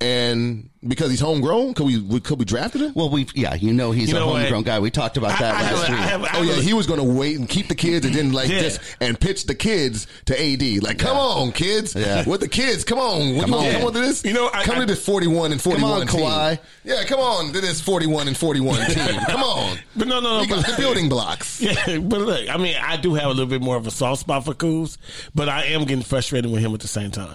and 0.00 0.67
because 0.86 1.10
he's 1.10 1.20
homegrown. 1.20 1.74
Could 1.74 1.86
we, 1.86 1.98
we 2.00 2.20
could 2.20 2.38
we 2.38 2.44
drafted 2.44 2.82
him? 2.82 2.92
Well, 2.94 3.10
we 3.10 3.26
yeah, 3.34 3.54
you 3.54 3.72
know 3.72 3.90
he's 3.90 4.10
You 4.10 4.16
a 4.16 4.20
know 4.20 4.26
what? 4.28 4.40
homegrown 4.42 4.62
guy. 4.62 4.78
We 4.78 4.90
talked 4.90 5.16
about 5.16 5.38
that 5.40 5.54
I- 5.54 5.58
I 5.58 5.72
last 5.72 5.86
have- 5.88 6.20
week. 6.20 6.32
I 6.32 6.36
I 6.36 6.38
Oh 6.38 6.42
yeah, 6.42 6.54
have- 6.54 6.64
he 6.64 6.72
was 6.72 6.86
going 6.86 7.00
to 7.00 7.04
wait 7.04 7.36
and 7.38 7.48
keep 7.48 7.68
the 7.68 7.74
kids, 7.74 8.06
and 8.06 8.14
then 8.14 8.32
like 8.32 8.48
Yeah. 8.48 8.60
just 8.60 8.80
and 9.00 9.18
pitch 9.18 9.46
the 9.46 9.54
kids 9.54 10.06
to 10.26 10.40
AD. 10.40 10.80
Like, 10.82 10.98
come 10.98 11.16
on, 11.16 11.50
kids, 11.52 11.94
Yeah. 11.96 12.28
with 12.28 12.40
the 12.40 12.48
kids, 12.48 12.84
come 12.84 12.98
on, 12.98 13.40
come 13.40 13.54
on. 13.54 13.66
on, 13.66 13.72
come 13.72 13.84
on 13.86 13.92
to 13.94 13.98
this. 14.00 14.24
You 14.24 14.32
know, 14.34 14.50
I- 14.54 14.62
come 14.64 14.76
I- 14.76 14.80
to 14.80 14.86
this 14.86 15.04
forty-one 15.04 15.50
and 15.52 15.60
forty-one 15.60 16.02
on, 16.02 16.06
team. 16.06 16.20
Kawhi. 16.20 16.58
Yeah, 16.84 17.02
come 17.04 17.20
on 17.20 17.52
to 17.52 17.60
this 17.60 17.80
forty-one 17.80 18.28
and 18.28 18.36
forty-one 18.36 18.78
team. 18.90 19.20
Come 19.26 19.42
on, 19.42 19.78
But 19.96 20.06
no, 20.08 20.20
no, 20.20 20.36
no. 20.36 20.42
you 20.42 20.48
got 20.48 20.64
but- 20.64 20.76
the 20.76 20.82
building 20.82 21.08
blocks. 21.08 21.60
Yeah, 21.68 21.98
but 21.98 22.20
look, 22.20 22.48
I 22.48 22.56
mean, 22.56 22.76
I 22.80 22.96
do 22.96 23.14
have 23.14 23.26
a 23.26 23.28
little 23.30 23.46
bit 23.46 23.60
more 23.60 23.76
of 23.76 23.86
a 23.86 23.90
soft 23.90 24.20
spot 24.20 24.44
for 24.44 24.54
Kuz, 24.54 24.96
but 25.34 25.48
I 25.48 25.64
am 25.64 25.84
getting 25.84 26.04
frustrated 26.04 26.50
with 26.50 26.62
him 26.62 26.72
at 26.72 26.80
the 26.80 26.88
same 26.88 27.10
time 27.10 27.34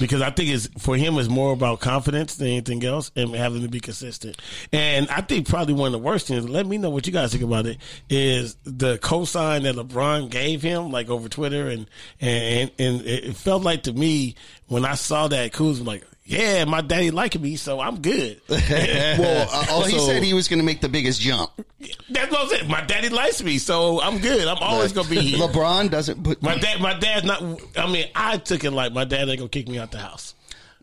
because 0.00 0.22
I 0.22 0.30
think 0.30 0.50
it's 0.50 0.68
for 0.78 0.96
him 0.96 1.18
it's 1.18 1.28
more 1.28 1.52
about 1.52 1.80
confidence 1.80 2.36
than 2.36 2.48
anything 2.48 2.84
else 2.84 3.10
and 3.16 3.34
having 3.34 3.62
to 3.62 3.68
be 3.68 3.80
consistent. 3.80 4.40
And 4.72 5.08
I 5.08 5.20
think 5.20 5.48
probably 5.48 5.74
one 5.74 5.86
of 5.86 5.92
the 5.92 5.98
worst 5.98 6.28
things. 6.28 6.48
Let 6.48 6.66
me 6.66 6.78
know 6.78 6.90
what 6.90 7.06
you 7.06 7.12
guys 7.12 7.32
think 7.32 7.44
about 7.44 7.66
it. 7.66 7.78
Is 8.08 8.56
the 8.64 8.98
cosign 8.98 9.62
that 9.64 9.76
LeBron 9.76 10.30
gave 10.30 10.62
him, 10.62 10.90
like 10.90 11.08
over 11.08 11.28
Twitter, 11.28 11.68
and 11.68 11.86
and 12.20 12.70
and 12.78 13.02
it 13.04 13.36
felt 13.36 13.62
like 13.62 13.84
to 13.84 13.92
me 13.92 14.34
when 14.68 14.84
I 14.84 14.94
saw 14.94 15.28
that 15.28 15.52
Kuz 15.52 15.64
was 15.64 15.82
like. 15.82 16.04
Yeah, 16.26 16.64
my 16.64 16.80
daddy 16.80 17.10
liking 17.10 17.42
me, 17.42 17.56
so 17.56 17.80
I'm 17.80 18.00
good. 18.00 18.40
Well, 18.48 19.48
uh, 19.52 19.64
well, 19.68 19.84
he 19.84 19.98
said 19.98 20.22
he 20.22 20.32
was 20.32 20.48
going 20.48 20.58
to 20.58 20.64
make 20.64 20.80
the 20.80 20.88
biggest 20.88 21.20
jump. 21.20 21.50
That's 22.10 22.32
what 22.32 22.40
I'm 22.42 22.48
saying. 22.48 22.68
My 22.68 22.80
daddy 22.80 23.10
likes 23.10 23.42
me, 23.42 23.58
so 23.58 24.00
I'm 24.00 24.18
good. 24.18 24.48
I'm 24.48 24.56
always 24.60 24.92
gonna 24.92 25.08
be 25.08 25.20
here. 25.20 25.38
LeBron 25.38 25.90
doesn't 25.90 26.22
put. 26.24 26.42
My 26.42 26.56
dad, 26.56 26.80
my 26.80 26.98
dad's 26.98 27.24
not. 27.24 27.42
I 27.76 27.90
mean, 27.90 28.06
I 28.14 28.38
took 28.38 28.64
it 28.64 28.70
like 28.70 28.92
my 28.92 29.04
dad 29.04 29.28
ain't 29.28 29.38
gonna 29.38 29.48
kick 29.48 29.68
me 29.68 29.78
out 29.78 29.90
the 29.92 29.98
house. 29.98 30.34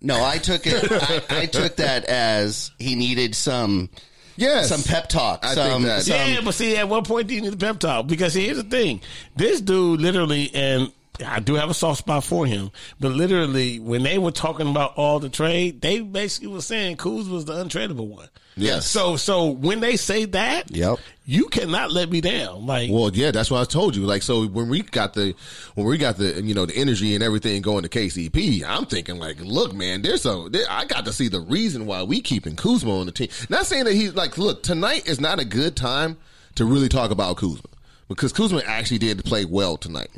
No, 0.01 0.23
I 0.23 0.37
took 0.37 0.61
it. 0.65 0.91
I, 1.29 1.41
I 1.41 1.45
took 1.47 1.77
that 1.77 2.05
as 2.05 2.71
he 2.79 2.95
needed 2.95 3.35
some. 3.35 3.89
Yes. 4.37 4.69
some 4.69 4.81
pep 4.81 5.09
talk. 5.09 5.45
I 5.45 5.53
some, 5.53 5.71
think 5.71 5.85
that. 5.85 6.03
some- 6.03 6.15
yeah, 6.15 6.41
but 6.43 6.53
see, 6.53 6.77
at 6.77 6.87
what 6.87 7.05
point 7.05 7.27
do 7.27 7.35
you 7.35 7.41
need 7.41 7.51
the 7.51 7.57
pep 7.57 7.79
talk? 7.79 8.07
Because 8.07 8.33
here's 8.33 8.57
the 8.57 8.63
thing: 8.63 9.01
this 9.35 9.59
dude 9.61 9.99
literally, 10.01 10.51
and 10.53 10.91
I 11.25 11.39
do 11.39 11.55
have 11.55 11.69
a 11.69 11.73
soft 11.73 11.99
spot 11.99 12.23
for 12.23 12.45
him, 12.45 12.71
but 12.99 13.11
literally, 13.11 13.79
when 13.79 14.03
they 14.03 14.17
were 14.17 14.31
talking 14.31 14.69
about 14.69 14.93
all 14.95 15.19
the 15.19 15.29
trade, 15.29 15.81
they 15.81 15.99
basically 16.01 16.47
were 16.49 16.61
saying 16.61 16.97
Kuz 16.97 17.29
was 17.29 17.45
the 17.45 17.53
untradeable 17.53 18.07
one. 18.07 18.29
Yes. 18.57 18.85
So, 18.85 19.15
so 19.15 19.49
when 19.49 19.79
they 19.79 19.95
say 19.95 20.25
that, 20.25 20.75
Yep. 20.75 20.99
you 21.25 21.47
cannot 21.47 21.91
let 21.91 22.09
me 22.09 22.19
down. 22.19 22.65
Like, 22.65 22.89
Well, 22.91 23.09
yeah, 23.13 23.31
that's 23.31 23.49
what 23.49 23.61
I 23.61 23.63
told 23.63 23.95
you. 23.95 24.03
Like, 24.03 24.23
so 24.23 24.45
when 24.45 24.67
we 24.67 24.81
got 24.81 25.13
the, 25.13 25.33
when 25.75 25.87
we 25.87 25.97
got 25.97 26.17
the, 26.17 26.41
you 26.43 26.53
know, 26.53 26.65
the 26.65 26.75
energy 26.75 27.15
and 27.15 27.23
everything 27.23 27.61
going 27.61 27.83
to 27.83 27.89
KCP, 27.89 28.63
I'm 28.67 28.85
thinking 28.85 29.17
like, 29.19 29.39
look, 29.39 29.73
man, 29.73 30.01
there's 30.01 30.25
a, 30.25 30.47
there, 30.49 30.65
I 30.69 30.83
got 30.85 31.05
to 31.05 31.13
see 31.13 31.29
the 31.29 31.39
reason 31.39 31.85
why 31.85 32.03
we 32.03 32.19
keeping 32.21 32.57
Kuzma 32.57 32.99
on 32.99 33.05
the 33.05 33.13
team. 33.13 33.29
Not 33.49 33.65
saying 33.67 33.85
that 33.85 33.93
he's 33.93 34.15
like, 34.15 34.37
look, 34.37 34.63
tonight 34.63 35.07
is 35.07 35.21
not 35.21 35.39
a 35.39 35.45
good 35.45 35.77
time 35.77 36.17
to 36.55 36.65
really 36.65 36.89
talk 36.89 37.11
about 37.11 37.37
Kuzma. 37.37 37.69
Because 38.15 38.33
Kuzma 38.33 38.61
actually 38.65 38.97
did 38.97 39.23
play 39.25 39.45
well 39.45 39.77
tonight. 39.77 40.09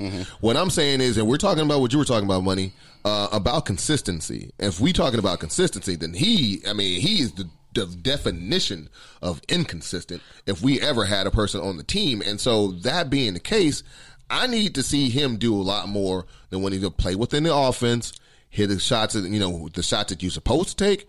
What 0.41 0.57
I'm 0.57 0.69
saying 0.69 1.01
is, 1.01 1.17
and 1.17 1.27
we're 1.27 1.37
talking 1.37 1.63
about 1.63 1.79
what 1.81 1.93
you 1.93 1.99
were 1.99 2.05
talking 2.05 2.25
about, 2.25 2.43
money, 2.43 2.73
uh, 3.05 3.27
about 3.31 3.65
consistency. 3.65 4.51
If 4.59 4.79
we 4.79 4.93
talking 4.93 5.19
about 5.19 5.39
consistency, 5.39 5.95
then 5.95 6.13
he, 6.13 6.61
I 6.67 6.73
mean, 6.73 6.99
he 7.01 7.21
is 7.21 7.33
the 7.33 7.49
the 7.73 7.85
definition 7.87 8.89
of 9.21 9.41
inconsistent 9.49 10.21
if 10.45 10.61
we 10.61 10.79
ever 10.79 11.05
had 11.05 11.25
a 11.25 11.31
person 11.31 11.59
on 11.59 11.77
the 11.77 11.83
team. 11.83 12.21
And 12.21 12.39
so 12.39 12.67
that 12.83 13.09
being 13.09 13.33
the 13.33 13.39
case, 13.39 13.83
I 14.29 14.47
need 14.47 14.75
to 14.75 14.83
see 14.83 15.09
him 15.09 15.37
do 15.37 15.55
a 15.55 15.61
lot 15.61 15.87
more 15.87 16.25
than 16.49 16.61
when 16.61 16.73
he 16.73 16.89
play 16.91 17.15
within 17.15 17.43
the 17.43 17.55
offense, 17.55 18.13
hit 18.49 18.67
the 18.67 18.79
shots 18.79 19.13
that 19.13 19.29
you 19.29 19.39
know 19.39 19.69
the 19.73 19.83
shots 19.83 20.09
that 20.09 20.21
you're 20.21 20.31
supposed 20.31 20.69
to 20.69 20.75
take, 20.75 21.07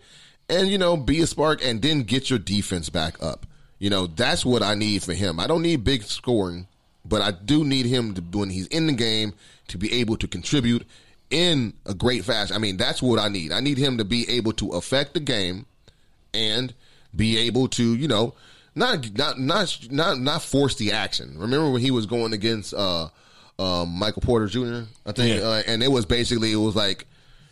and 0.49 0.67
you 0.67 0.77
know 0.77 0.97
be 0.97 1.21
a 1.21 1.27
spark, 1.27 1.63
and 1.63 1.81
then 1.81 2.03
get 2.03 2.29
your 2.29 2.39
defense 2.39 2.89
back 2.89 3.21
up. 3.21 3.45
You 3.79 3.89
know 3.89 4.07
that's 4.07 4.45
what 4.45 4.63
I 4.63 4.75
need 4.75 5.03
for 5.03 5.13
him. 5.13 5.39
I 5.39 5.47
don't 5.47 5.61
need 5.61 5.83
big 5.83 6.03
scoring, 6.03 6.67
but 7.07 7.21
I 7.21 7.31
do 7.31 7.63
need 7.63 7.85
him 7.85 8.13
to 8.15 8.21
when 8.37 8.49
he's 8.49 8.67
in 8.67 8.87
the 8.87 8.93
game 8.93 9.33
to 9.69 9.77
be 9.77 9.91
able 9.93 10.17
to 10.17 10.27
contribute 10.27 10.85
in 11.29 11.73
a 11.85 11.93
great 11.93 12.23
fashion. 12.25 12.55
I 12.55 12.59
mean 12.59 12.77
that's 12.77 13.01
what 13.01 13.19
I 13.19 13.27
need. 13.29 13.51
I 13.51 13.59
need 13.59 13.77
him 13.77 13.97
to 13.97 14.03
be 14.05 14.29
able 14.29 14.53
to 14.53 14.69
affect 14.71 15.13
the 15.13 15.19
game 15.19 15.65
and 16.33 16.73
be 17.15 17.37
able 17.37 17.67
to, 17.69 17.95
you 17.95 18.07
know, 18.07 18.33
not 18.75 19.15
not 19.17 19.39
not 19.39 19.77
not 19.89 20.19
not 20.19 20.41
force 20.41 20.75
the 20.75 20.91
action. 20.91 21.35
Remember 21.37 21.69
when 21.71 21.81
he 21.81 21.91
was 21.91 22.05
going 22.05 22.33
against 22.33 22.73
uh, 22.73 23.07
um, 23.57 23.89
Michael 23.97 24.21
Porter 24.21 24.47
Jr. 24.47 24.81
I 25.05 25.11
think, 25.13 25.39
Yeah. 25.39 25.47
uh, 25.47 25.61
and 25.65 25.81
it 25.81 25.91
was 25.91 26.05
basically 26.05 26.51
it 26.51 26.57
was 26.57 26.75
like, 26.75 27.07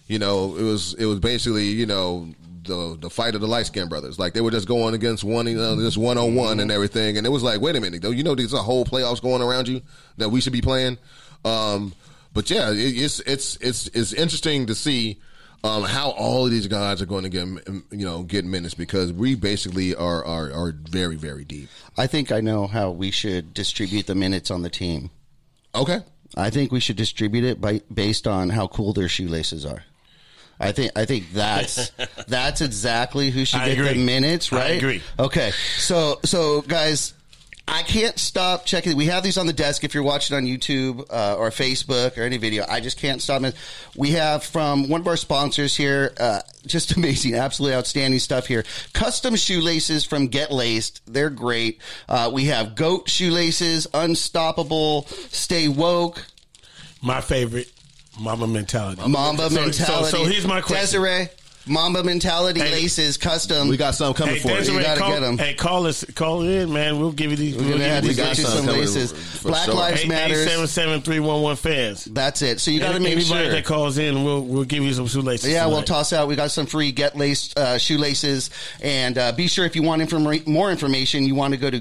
you 0.07 0.19
know, 0.19 0.57
it 0.57 0.63
was 0.63 0.93
it 0.95 1.05
was 1.05 1.19
basically 1.19 1.67
you 1.67 1.85
know 1.85 2.27
the 2.63 2.97
the 2.99 3.09
fight 3.09 3.35
of 3.35 3.41
the 3.41 3.47
light 3.47 3.65
skinned 3.65 3.89
brothers. 3.89 4.19
Like 4.19 4.33
they 4.33 4.41
were 4.41 4.51
just 4.51 4.67
going 4.67 4.93
against 4.93 5.23
one, 5.23 5.47
you 5.47 5.57
know, 5.57 5.75
this 5.75 5.97
one 5.97 6.17
on 6.17 6.35
one 6.35 6.59
and 6.59 6.71
everything, 6.71 7.17
and 7.17 7.25
it 7.25 7.29
was 7.29 7.43
like, 7.43 7.61
wait 7.61 7.75
a 7.75 7.81
minute, 7.81 8.01
though, 8.01 8.11
you 8.11 8.23
know, 8.23 8.35
there's 8.35 8.53
a 8.53 8.61
whole 8.61 8.85
playoffs 8.85 9.21
going 9.21 9.41
around 9.41 9.67
you 9.67 9.81
that 10.17 10.29
we 10.29 10.41
should 10.41 10.53
be 10.53 10.61
playing. 10.61 10.97
Um, 11.45 11.93
but 12.33 12.49
yeah, 12.49 12.71
it, 12.71 12.77
it's 12.77 13.19
it's 13.21 13.57
it's 13.57 13.87
it's 13.87 14.13
interesting 14.13 14.65
to 14.67 14.75
see 14.75 15.19
um, 15.63 15.83
how 15.83 16.11
all 16.11 16.45
of 16.45 16.51
these 16.51 16.67
guys 16.67 17.01
are 17.01 17.05
going 17.05 17.23
to 17.23 17.29
get 17.29 17.47
you 17.91 18.05
know 18.05 18.23
get 18.23 18.45
minutes 18.45 18.73
because 18.73 19.13
we 19.13 19.35
basically 19.35 19.95
are 19.95 20.23
are, 20.25 20.51
are 20.51 20.73
very 20.89 21.15
very 21.15 21.45
deep. 21.45 21.69
I 21.97 22.07
think 22.07 22.31
I 22.31 22.41
know 22.41 22.67
how 22.67 22.91
we 22.91 23.11
should 23.11 23.53
distribute 23.53 24.07
the 24.07 24.15
minutes 24.15 24.51
on 24.51 24.61
the 24.61 24.69
team. 24.69 25.11
Okay, 25.75 25.99
I 26.35 26.49
think 26.49 26.71
we 26.71 26.79
should 26.79 26.97
distribute 26.97 27.43
it 27.43 27.61
by 27.61 27.81
based 27.93 28.27
on 28.27 28.49
how 28.49 28.67
cool 28.67 28.93
their 28.93 29.09
shoelaces 29.09 29.65
are. 29.65 29.83
I 30.67 30.71
think 30.71 30.91
I 30.97 31.05
think 31.05 31.31
that's 31.33 31.89
that's 32.27 32.61
exactly 32.61 33.29
who 33.31 33.45
should 33.45 33.61
I 33.61 33.69
get 33.69 33.83
the 33.83 33.89
agree. 33.91 34.03
minutes, 34.03 34.51
I 34.51 34.57
right? 34.57 34.77
agree. 34.77 35.01
Okay, 35.19 35.51
so 35.77 36.19
so 36.25 36.61
guys, 36.61 37.13
I 37.67 37.81
can't 37.83 38.19
stop 38.19 38.65
checking. 38.65 38.97
We 38.97 39.05
have 39.05 39.23
these 39.23 39.37
on 39.37 39.47
the 39.47 39.53
desk 39.53 39.83
if 39.85 39.93
you're 39.93 40.03
watching 40.03 40.35
on 40.35 40.43
YouTube 40.43 41.05
uh, 41.09 41.35
or 41.37 41.49
Facebook 41.49 42.17
or 42.17 42.23
any 42.23 42.37
video. 42.37 42.65
I 42.67 42.81
just 42.81 42.97
can't 42.99 43.21
stop. 43.21 43.41
it. 43.43 43.55
We 43.95 44.11
have 44.11 44.43
from 44.43 44.89
one 44.89 44.99
of 45.01 45.07
our 45.07 45.15
sponsors 45.17 45.75
here, 45.75 46.13
uh, 46.19 46.41
just 46.65 46.91
amazing, 46.97 47.35
absolutely 47.35 47.75
outstanding 47.77 48.19
stuff 48.19 48.47
here. 48.47 48.65
Custom 48.93 49.35
shoelaces 49.37 50.03
from 50.05 50.27
Get 50.27 50.51
Laced. 50.51 51.01
They're 51.07 51.29
great. 51.29 51.79
Uh, 52.09 52.29
we 52.33 52.45
have 52.45 52.75
goat 52.75 53.09
shoelaces, 53.09 53.87
unstoppable, 53.93 55.03
stay 55.29 55.67
woke. 55.69 56.25
my 57.01 57.21
favorite, 57.21 57.71
Mama 58.19 58.47
mentality. 58.47 59.01
Mamba 59.07 59.43
So- 59.43 59.49
so- 59.55 59.61
mentality. 59.61 60.09
So, 60.11 60.25
here's 60.25 60.45
my 60.45 60.61
question. 60.61 61.01
Desiree, 61.01 61.27
Mamba 61.65 62.03
mentality 62.03 62.59
Hey. 62.59 62.71
laces, 62.73 63.15
custom. 63.15 63.69
we 63.69 63.77
got 63.77 63.95
something 63.95 64.13
coming 64.15 64.35
Hey, 64.35 64.41
for 64.41 64.49
you. 64.49 64.57
Desiree, 64.57 64.77
You 64.77 64.83
gotta 64.83 64.99
call, 64.99 65.09
get 65.13 65.23
'em. 65.23 65.37
Hey, 65.37 65.53
call 65.53 65.87
us. 65.87 66.03
Call 66.13 66.41
in, 66.41 66.73
man. 66.73 66.99
We'll 66.99 67.13
give 67.13 67.31
you 67.31 67.37
these. 67.37 67.55
We're 67.55 67.61
We'll 67.61 67.71
gonna 67.71 67.83
give 67.85 67.93
have 67.93 68.01
to 68.03 68.07
these 68.09 68.17
get 68.17 68.37
you 68.37 68.43
got 68.43 68.53
some 68.53 68.65
laces. 68.67 69.13
Black 69.43 69.65
sure. 69.65 69.73
Lives 69.73 70.05
Matter. 70.05 70.35
Matters. 70.35 70.49
seven 70.51 70.67
seven 70.67 71.01
three 71.01 71.21
one 71.21 71.41
one 71.41 71.55
fans. 71.55 72.03
That's 72.11 72.41
it. 72.41 72.59
So 72.59 72.69
you 72.69 72.79
got 72.81 72.89
to 72.89 72.95
Any- 72.95 73.05
make 73.05 73.13
Anybody 73.15 73.43
sure. 73.45 73.51
that 73.53 73.63
calls 73.63 73.97
in, 73.97 74.25
we'll 74.25 74.41
we'll 74.41 74.63
give 74.65 74.83
you 74.83 74.93
some 74.93 75.07
shoelaces. 75.07 75.49
Yeah, 75.49 75.65
we'll 75.67 75.83
toss 75.83 76.11
out. 76.11 76.27
We 76.27 76.35
got 76.35 76.51
some 76.51 76.65
free 76.65 76.91
get 76.91 77.17
laced 77.17 77.57
uh, 77.57 77.77
shoelaces, 77.77 78.49
and 78.81 79.17
uh, 79.17 79.31
be 79.31 79.47
sure 79.47 79.65
if 79.65 79.73
you 79.75 79.83
want 79.83 80.01
informa- 80.01 80.45
more 80.45 80.69
information, 80.69 81.23
you 81.25 81.33
want 81.35 81.53
to 81.53 81.57
go 81.57 81.69
to 81.69 81.79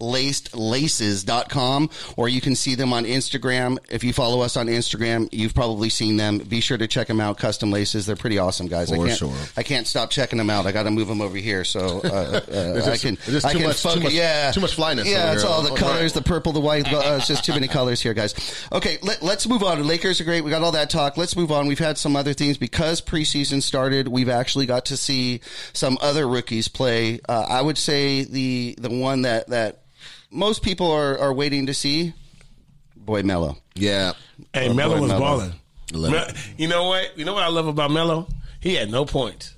getlacedlaces.com, 0.00 1.90
or 2.16 2.28
you 2.28 2.40
can 2.40 2.54
see 2.54 2.74
them 2.74 2.92
on 2.92 3.04
Instagram. 3.04 3.78
If 3.90 4.04
you 4.04 4.12
follow 4.12 4.40
us 4.42 4.56
on 4.56 4.66
Instagram, 4.66 5.28
you've 5.32 5.54
probably 5.54 5.88
seen 5.90 6.16
them. 6.16 6.38
Be 6.38 6.60
sure 6.60 6.78
to 6.78 6.86
check 6.86 7.06
them 7.08 7.20
out. 7.20 7.38
Custom 7.38 7.70
laces, 7.70 8.06
they're 8.06 8.16
pretty 8.16 8.38
awesome, 8.38 8.66
guys. 8.68 8.90
I 8.92 8.96
can't, 8.96 9.16
sure. 9.18 9.34
I 9.56 9.62
can't 9.62 9.86
stop 9.86 10.10
checking 10.10 10.38
them 10.38 10.50
out. 10.50 10.66
I 10.66 10.72
got 10.72 10.84
to 10.84 10.90
move 10.90 11.08
them 11.08 11.20
over 11.20 11.36
here, 11.36 11.64
so 11.64 12.00
uh, 12.04 12.08
uh, 12.08 12.40
It's 12.50 12.86
I 12.88 12.96
can. 12.96 13.16
just 13.16 13.46
I 13.46 13.52
too 13.52 13.58
can 13.58 13.68
much- 13.68 13.82
too 13.82 14.00
much- 14.00 14.12
yeah, 14.12 14.50
too 14.52 14.60
much 14.60 14.74
flyness 14.74 15.08
Yeah, 15.08 15.32
it's 15.32 15.42
here. 15.42 15.50
all 15.50 15.62
the 15.62 15.70
Oh, 15.70 15.76
colors, 15.76 16.02
right. 16.02 16.14
the 16.14 16.22
purple, 16.22 16.52
the 16.52 16.60
white. 16.60 16.90
Uh, 16.92 17.16
it's 17.18 17.28
just 17.28 17.44
too 17.44 17.52
many 17.52 17.68
colors 17.68 18.00
here, 18.00 18.14
guys. 18.14 18.34
Okay, 18.72 18.98
let, 19.02 19.22
let's 19.22 19.46
move 19.46 19.62
on. 19.62 19.78
The 19.78 19.84
Lakers 19.84 20.20
are 20.20 20.24
great. 20.24 20.42
We 20.42 20.50
got 20.50 20.62
all 20.62 20.72
that 20.72 20.90
talk. 20.90 21.16
Let's 21.16 21.36
move 21.36 21.52
on. 21.52 21.66
We've 21.66 21.78
had 21.78 21.96
some 21.98 22.16
other 22.16 22.32
things 22.32 22.58
because 22.58 23.00
preseason 23.00 23.62
started. 23.62 24.08
We've 24.08 24.28
actually 24.28 24.66
got 24.66 24.86
to 24.86 24.96
see 24.96 25.40
some 25.72 25.96
other 26.00 26.26
rookies 26.28 26.68
play. 26.68 27.20
Uh, 27.28 27.46
I 27.48 27.62
would 27.62 27.78
say 27.78 28.24
the 28.24 28.74
the 28.78 28.90
one 28.90 29.22
that 29.22 29.48
that 29.48 29.82
most 30.30 30.62
people 30.62 30.90
are, 30.90 31.18
are 31.18 31.32
waiting 31.32 31.66
to 31.66 31.74
see, 31.74 32.12
Boy 32.96 33.22
Melo. 33.22 33.56
Yeah, 33.74 34.12
Hey, 34.54 34.68
Oh, 34.68 34.74
Melo 34.74 34.96
boy, 34.96 35.00
was 35.02 35.08
Melo. 35.10 35.20
balling. 35.20 36.12
Me- 36.12 36.34
You 36.58 36.68
know 36.68 36.84
what? 36.88 37.18
You 37.18 37.24
know 37.24 37.34
what 37.34 37.42
I 37.42 37.48
love 37.48 37.66
about 37.66 37.90
Melo? 37.90 38.28
He 38.60 38.74
had 38.74 38.90
no 38.90 39.04
points, 39.04 39.54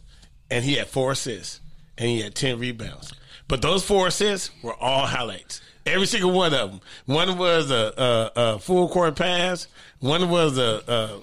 and 0.50 0.64
he 0.64 0.74
had 0.74 0.86
four 0.86 1.12
assists, 1.12 1.60
and 1.98 2.08
he 2.08 2.20
had 2.20 2.34
ten 2.34 2.58
rebounds. 2.58 3.12
But 3.48 3.60
those 3.62 3.84
four 3.84 4.06
assists 4.06 4.50
were 4.62 4.74
all 4.74 5.06
highlights. 5.06 5.60
Every 5.84 6.06
single 6.06 6.30
one 6.30 6.54
of 6.54 6.70
them. 6.70 6.80
One 7.06 7.36
was 7.36 7.70
a, 7.70 8.30
a, 8.36 8.40
a 8.54 8.58
full 8.60 8.88
court 8.88 9.16
pass. 9.16 9.66
One 9.98 10.30
was 10.30 10.56
a, 10.56 11.20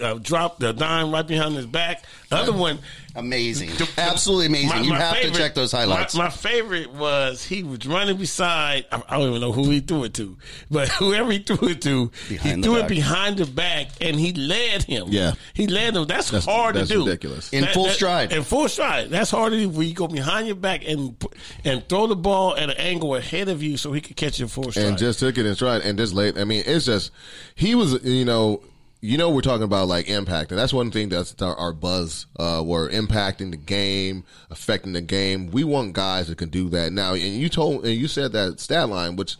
Uh, 0.00 0.06
a, 0.06 0.16
a 0.16 0.20
drop, 0.20 0.58
the 0.58 0.72
dime 0.72 1.12
right 1.12 1.26
behind 1.26 1.54
his 1.56 1.66
back. 1.66 2.04
The 2.30 2.36
other 2.36 2.52
one, 2.52 2.78
Amazing. 3.16 3.70
the- 3.70 3.84
the- 3.84 4.00
Absolutely 4.00 4.46
amazing. 4.46 4.68
my- 4.68 4.80
you 4.82 4.90
my 4.90 4.98
have 4.98 5.16
favorite- 5.16 5.34
to 5.34 5.38
check 5.40 5.54
those 5.54 5.72
highlights. 5.72 6.14
My, 6.14 6.24
my 6.24 6.30
favorite 6.30 6.92
was 6.92 7.42
he 7.44 7.64
was 7.64 7.84
running 7.86 8.16
beside. 8.16 8.86
I, 8.92 9.02
I 9.08 9.18
don't 9.18 9.30
even 9.30 9.40
know 9.40 9.50
who 9.50 9.68
he 9.68 9.80
threw 9.80 10.04
it 10.04 10.14
to, 10.14 10.36
but 10.70 10.88
whoever 11.00 11.32
he 11.32 11.40
threw 11.40 11.68
it 11.70 11.82
to, 11.82 12.12
Behind 12.28 12.56
he 12.58 12.62
threw 12.62 12.74
back. 12.76 12.84
it 12.84 12.88
behind 12.88 13.36
the 13.38 13.46
back, 13.46 13.88
and 14.00 14.18
he 14.18 14.32
led 14.32 14.84
him. 14.84 15.06
Yeah. 15.08 15.32
he 15.54 15.66
led 15.66 15.96
him. 15.96 16.06
That's, 16.06 16.30
That's- 16.30 16.44
hard 16.44 16.76
that's 16.76 16.88
to 16.88 16.94
do. 16.94 17.04
ridiculous. 17.06 17.52
In 17.52 17.66
full 17.66 17.88
stride. 17.88 18.32
In 18.32 18.44
full 18.44 18.68
stride. 18.68 19.10
That's 19.10 19.30
hard 19.32 19.52
to 19.52 19.58
do. 19.58 19.68
Where 19.68 19.82
you 19.86 19.94
go 19.94 20.06
behind 20.06 20.46
your 20.46 20.56
back 20.56 20.86
and 20.86 21.16
and 21.64 21.86
throw 21.88 22.06
the 22.06 22.16
ball 22.16 22.56
at 22.56 22.70
an 22.70 22.76
angle 22.76 23.16
ahead 23.16 23.48
of 23.48 23.60
you, 23.62 23.76
so 23.76 23.92
he 23.92 24.00
could 24.00 24.16
catch 24.16 24.40
it 24.40 24.46
full 24.48 24.70
stride. 24.70 24.86
and 24.86 24.98
just 24.98 25.18
took 25.18 25.36
it 25.36 25.46
in 25.46 25.54
stride 25.56 25.82
and 25.82 25.98
just 25.98 26.14
late. 26.14 26.38
I 26.38 26.44
mean, 26.44 26.62
it's 26.64 26.86
just 26.86 27.10
he 27.56 27.74
was, 27.74 28.02
you 28.04 28.24
know, 28.24 28.62
you 29.00 29.16
know, 29.16 29.30
we're 29.30 29.40
talking 29.40 29.64
about 29.64 29.88
like 29.88 30.08
impact, 30.08 30.50
and 30.50 30.58
that's 30.58 30.72
one 30.72 30.90
thing 30.90 31.08
that's 31.08 31.40
our, 31.40 31.54
our 31.56 31.72
buzz. 31.72 32.26
Uh, 32.38 32.62
we're 32.64 32.90
impacting 32.90 33.50
the 33.50 33.56
game, 33.56 34.24
affecting 34.50 34.92
the 34.92 35.00
game. 35.00 35.50
We 35.50 35.64
want 35.64 35.94
guys 35.94 36.28
that 36.28 36.36
can 36.38 36.50
do 36.50 36.68
that 36.70 36.92
now. 36.92 37.14
And 37.14 37.22
you 37.22 37.48
told, 37.48 37.84
and 37.86 37.94
you 37.94 38.08
said 38.08 38.32
that 38.32 38.60
stat 38.60 38.88
line, 38.88 39.16
which 39.16 39.36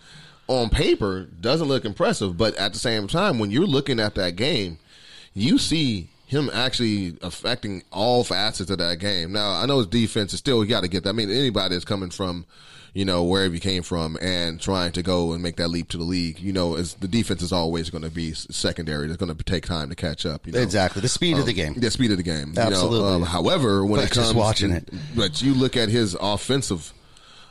on 0.48 0.70
paper 0.70 1.28
doesn't 1.40 1.68
look 1.68 1.84
impressive, 1.84 2.36
but 2.36 2.56
at 2.56 2.72
the 2.72 2.78
same 2.78 3.06
time, 3.06 3.38
when 3.38 3.50
you're 3.50 3.66
looking 3.66 4.00
at 4.00 4.14
that 4.14 4.36
game, 4.36 4.78
you 5.34 5.58
see 5.58 6.08
him 6.26 6.50
actually 6.54 7.18
affecting 7.22 7.82
all 7.92 8.24
facets 8.24 8.70
of 8.70 8.78
that 8.78 8.98
game. 8.98 9.32
Now, 9.32 9.52
I 9.52 9.66
know 9.66 9.78
his 9.78 9.86
defense 9.88 10.32
is 10.32 10.38
still, 10.38 10.64
got 10.64 10.82
to 10.82 10.88
get 10.88 11.04
that. 11.04 11.10
I 11.10 11.12
mean, 11.12 11.30
anybody 11.30 11.74
that's 11.74 11.84
coming 11.84 12.10
from, 12.10 12.46
you 12.94 13.04
know, 13.04 13.22
wherever 13.24 13.54
you 13.54 13.60
came 13.60 13.82
from 13.82 14.16
and 14.20 14.60
trying 14.60 14.92
to 14.92 15.02
go 15.02 15.32
and 15.32 15.42
make 15.42 15.56
that 15.56 15.68
leap 15.68 15.88
to 15.90 15.96
the 15.96 16.02
league, 16.04 16.40
you 16.40 16.52
know, 16.52 16.74
is 16.74 16.94
the 16.94 17.06
defense 17.08 17.40
is 17.42 17.52
always 17.52 17.88
going 17.90 18.02
to 18.02 18.10
be 18.10 18.32
secondary. 18.32 19.06
It's 19.08 19.16
going 19.16 19.34
to 19.34 19.44
take 19.44 19.64
time 19.66 19.88
to 19.90 19.94
catch 19.94 20.26
up. 20.26 20.46
You 20.46 20.52
know? 20.52 20.60
Exactly. 20.60 21.00
The 21.02 21.08
speed 21.08 21.38
of 21.38 21.46
the 21.46 21.52
game. 21.52 21.74
The 21.74 21.90
speed 21.90 22.10
of 22.10 22.16
the 22.16 22.22
game. 22.22 22.48
you 22.48 22.54
know. 22.54 22.62
Absolutely. 22.62 23.12
Um, 23.14 23.22
however, 23.22 23.84
when 23.84 24.00
But 24.00 24.10
it 24.10 24.14
just 24.14 24.28
comes 24.30 24.34
watching 24.34 24.70
to- 24.70 24.76
it. 24.78 24.88
but 25.16 25.40
you 25.40 25.54
look 25.54 25.76
at 25.76 25.88
his 25.88 26.16
offensive, 26.20 26.92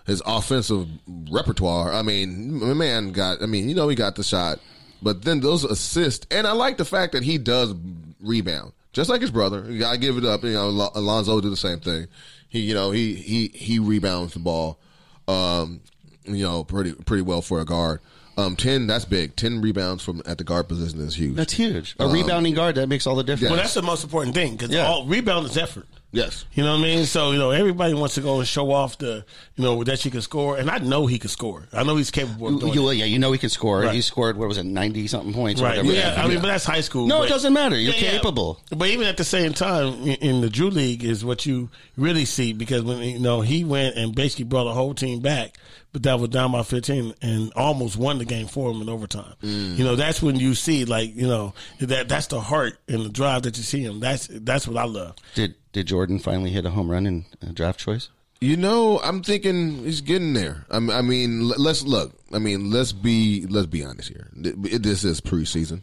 his 0.05 0.21
offensive 0.25 0.87
repertoire. 1.31 1.93
I 1.93 2.01
mean, 2.01 2.59
my 2.59 2.73
man 2.73 3.11
got. 3.11 3.41
I 3.41 3.45
mean, 3.45 3.69
you 3.69 3.75
know, 3.75 3.87
he 3.87 3.95
got 3.95 4.15
the 4.15 4.23
shot, 4.23 4.59
but 5.01 5.23
then 5.23 5.39
those 5.39 5.63
assists, 5.63 6.25
and 6.31 6.45
I 6.47 6.51
like 6.51 6.77
the 6.77 6.85
fact 6.85 7.13
that 7.13 7.23
he 7.23 7.37
does 7.37 7.73
rebound, 8.19 8.73
just 8.91 9.09
like 9.09 9.21
his 9.21 9.31
brother. 9.31 9.63
You 9.69 9.79
gotta 9.79 9.97
give 9.97 10.17
it 10.17 10.25
up. 10.25 10.43
You 10.43 10.51
know, 10.53 10.89
Alonzo 10.95 11.39
did 11.39 11.51
the 11.51 11.55
same 11.57 11.79
thing. 11.79 12.07
He, 12.49 12.59
you 12.61 12.73
know, 12.73 12.91
he 12.91 13.13
he 13.15 13.47
he 13.49 13.79
rebounds 13.79 14.33
the 14.33 14.39
ball. 14.39 14.79
Um, 15.29 15.81
you 16.25 16.43
know, 16.43 16.63
pretty 16.63 16.93
pretty 16.93 17.21
well 17.23 17.41
for 17.41 17.59
a 17.59 17.65
guard. 17.65 18.01
Um, 18.37 18.55
ten 18.55 18.87
that's 18.87 19.05
big. 19.05 19.35
Ten 19.35 19.61
rebounds 19.61 20.03
from 20.03 20.21
at 20.25 20.37
the 20.37 20.43
guard 20.43 20.67
position 20.69 20.99
is 21.01 21.15
huge. 21.15 21.35
That's 21.35 21.53
huge. 21.53 21.95
A 21.99 22.07
rebounding 22.07 22.53
guard 22.53 22.75
that 22.75 22.87
makes 22.87 23.05
all 23.05 23.15
the 23.15 23.23
difference. 23.23 23.51
well, 23.51 23.57
that's 23.59 23.73
the 23.73 23.81
most 23.81 24.03
important 24.03 24.33
thing 24.35 24.53
because 24.53 24.69
Yeah. 24.71 24.87
all 24.87 25.05
rebound 25.05 25.45
is 25.45 25.57
effort. 25.57 25.87
Yes. 26.11 26.45
You 26.53 26.63
know 26.63 26.71
what 26.73 26.79
I 26.79 26.83
mean? 26.83 27.05
So, 27.05 27.31
you 27.31 27.37
know, 27.37 27.51
everybody 27.51 27.93
wants 27.93 28.15
to 28.15 28.21
go 28.21 28.39
and 28.39 28.47
show 28.47 28.71
off 28.71 28.97
the, 28.97 29.23
you 29.55 29.63
know, 29.63 29.83
that 29.83 29.99
she 29.99 30.09
can 30.09 30.21
score. 30.21 30.57
And 30.57 30.69
I 30.69 30.77
know 30.79 31.05
he 31.05 31.19
can 31.19 31.29
score. 31.29 31.67
I 31.73 31.83
know 31.83 31.95
he's 31.95 32.11
capable 32.11 32.47
of 32.47 32.59
doing 32.59 32.73
You, 32.73 32.89
it. 32.89 32.95
yeah, 32.95 33.05
you 33.05 33.19
know 33.19 33.31
he 33.31 33.37
can 33.37 33.49
score. 33.49 33.81
Right. 33.81 33.93
He 33.93 34.01
scored 34.01 34.37
what 34.37 34.47
was 34.47 34.57
it, 34.57 34.65
ninety 34.65 35.07
something 35.07 35.33
points? 35.33 35.61
or 35.61 35.65
Right. 35.65 35.77
whatever. 35.77 35.93
Yeah. 35.93 36.21
I 36.23 36.27
mean, 36.27 36.41
but 36.41 36.47
that's 36.47 36.65
high 36.65 36.81
school. 36.81 37.07
No, 37.07 37.23
it 37.23 37.29
doesn't 37.29 37.53
matter. 37.53 37.77
You're 37.77 37.93
capable. 37.93 38.59
But 38.75 38.89
even 38.89 39.07
at 39.07 39.17
the 39.17 39.23
same 39.23 39.53
time, 39.53 40.05
in, 40.07 40.41
the 40.41 40.49
Drew 40.49 40.69
League 40.69 41.03
is 41.03 41.23
what 41.25 41.45
you 41.45 41.69
really 41.97 42.25
see 42.25 42.53
because 42.53 42.81
when 42.81 42.99
you 42.99 43.19
know 43.19 43.41
he 43.41 43.63
went 43.63 43.95
and 43.97 44.15
basically 44.15 44.45
brought 44.45 44.63
the 44.65 44.73
whole 44.73 44.93
team 44.93 45.19
back, 45.19 45.57
but 45.91 46.03
that 46.03 46.19
was 46.19 46.29
down 46.29 46.51
by 46.51 46.63
fifteen 46.63 47.13
and 47.21 47.51
almost 47.55 47.97
won 47.97 48.17
the 48.19 48.25
game 48.25 48.47
for 48.47 48.71
him 48.71 48.81
in 48.81 48.89
overtime. 48.89 49.33
Mm. 49.43 49.77
You 49.77 49.83
know, 49.83 49.95
that's 49.95 50.21
when 50.21 50.35
you 50.37 50.53
see 50.55 50.85
like 50.85 51.15
you 51.15 51.27
know 51.27 51.53
that 51.79 52.07
that's 52.07 52.27
the 52.27 52.39
heart 52.39 52.77
and 52.87 53.03
the 53.05 53.09
drive 53.09 53.41
that 53.43 53.57
you 53.57 53.63
see 53.63 53.83
him. 53.83 53.99
That's 53.99 54.27
that's 54.31 54.67
what 54.67 54.77
I 54.77 54.85
love. 54.85 55.15
Did 55.35 55.55
did 55.73 55.87
Jordan 55.87 56.19
finally 56.19 56.49
hit 56.51 56.65
a 56.65 56.71
home 56.71 56.89
run 56.89 57.05
in 57.05 57.25
uh, 57.45 57.51
draft 57.53 57.79
choice? 57.79 58.09
You 58.41 58.55
know, 58.55 58.99
I'm 59.03 59.21
thinking 59.21 59.83
he's 59.83 60.01
getting 60.01 60.33
there. 60.33 60.65
I 60.71 60.79
mean, 60.79 60.95
I 60.95 61.01
mean, 61.01 61.49
let's 61.49 61.83
look. 61.83 62.13
I 62.31 62.39
mean, 62.39 62.71
let's 62.71 62.93
be 62.93 63.45
let's 63.47 63.67
be 63.67 63.83
honest 63.83 64.09
here. 64.09 64.29
This 64.33 65.03
is 65.03 65.19
preseason, 65.19 65.81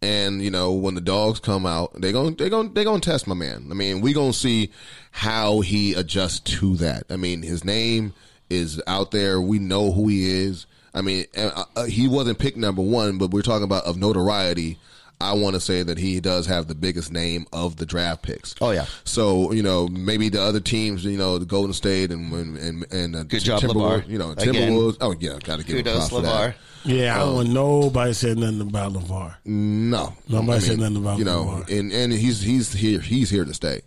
and 0.00 0.42
you 0.42 0.50
know 0.50 0.72
when 0.72 0.94
the 0.94 1.02
dogs 1.02 1.38
come 1.38 1.66
out, 1.66 2.00
they 2.00 2.10
going 2.10 2.36
they 2.36 2.48
going 2.48 2.72
they 2.72 2.84
to 2.84 3.00
test 3.00 3.26
my 3.26 3.34
man. 3.34 3.68
I 3.70 3.74
mean, 3.74 4.00
we 4.00 4.14
gonna 4.14 4.32
see 4.32 4.70
how 5.10 5.60
he 5.60 5.92
adjusts 5.92 6.40
to 6.58 6.76
that. 6.76 7.04
I 7.10 7.16
mean, 7.16 7.42
his 7.42 7.62
name 7.62 8.14
is 8.48 8.80
out 8.86 9.10
there. 9.10 9.38
We 9.38 9.58
know 9.58 9.92
who 9.92 10.08
he 10.08 10.30
is. 10.30 10.66
I 10.94 11.02
mean, 11.02 11.26
uh, 11.36 11.64
uh, 11.76 11.84
he 11.84 12.08
wasn't 12.08 12.38
picked 12.38 12.56
number 12.56 12.82
one, 12.82 13.18
but 13.18 13.30
we're 13.30 13.42
talking 13.42 13.64
about 13.64 13.84
of 13.84 13.98
notoriety. 13.98 14.78
I 15.22 15.32
want 15.34 15.54
to 15.54 15.60
say 15.60 15.82
that 15.82 15.98
he 15.98 16.20
does 16.20 16.46
have 16.46 16.66
the 16.68 16.74
biggest 16.74 17.12
name 17.12 17.46
of 17.52 17.76
the 17.76 17.86
draft 17.86 18.22
picks. 18.22 18.54
Oh, 18.60 18.70
yeah. 18.70 18.86
So 19.04 19.52
you 19.52 19.62
know, 19.62 19.88
maybe 19.88 20.28
the 20.28 20.42
other 20.42 20.60
teams, 20.60 21.04
you 21.04 21.16
know, 21.16 21.38
the 21.38 21.46
Golden 21.46 21.72
State 21.72 22.10
and 22.10 22.32
and 22.32 22.56
and, 22.58 22.92
and 22.92 23.16
uh, 23.16 23.22
Good 23.24 23.42
job, 23.44 23.60
Timberwolves, 23.60 24.02
LaVar. 24.04 24.08
You 24.08 24.18
know, 24.18 24.30
Again. 24.32 24.92
Oh 25.00 25.14
yeah, 25.18 25.38
got 25.42 25.58
to 25.60 25.64
give 25.64 25.76
him 25.78 25.84
Kudos, 25.84 26.08
props 26.08 26.10
for 26.10 26.20
LaVar. 26.20 26.22
that. 26.48 26.56
Yeah, 26.84 27.14
I 27.14 27.20
don't 27.20 27.34
want 27.36 27.50
nobody 27.50 28.12
said 28.12 28.38
nothing 28.38 28.60
about 28.60 28.92
LaVar. 28.92 29.36
No, 29.44 30.14
Nobody 30.28 30.60
said 30.60 30.78
nothing 30.80 30.96
about 30.96 31.18
you 31.18 31.24
know, 31.24 31.44
LaVar. 31.66 31.78
and 31.78 31.92
and 31.92 32.12
he's 32.12 32.40
he's 32.42 32.72
here 32.72 33.00
he's 33.00 33.30
here 33.30 33.44
to 33.44 33.54
stay. 33.54 33.82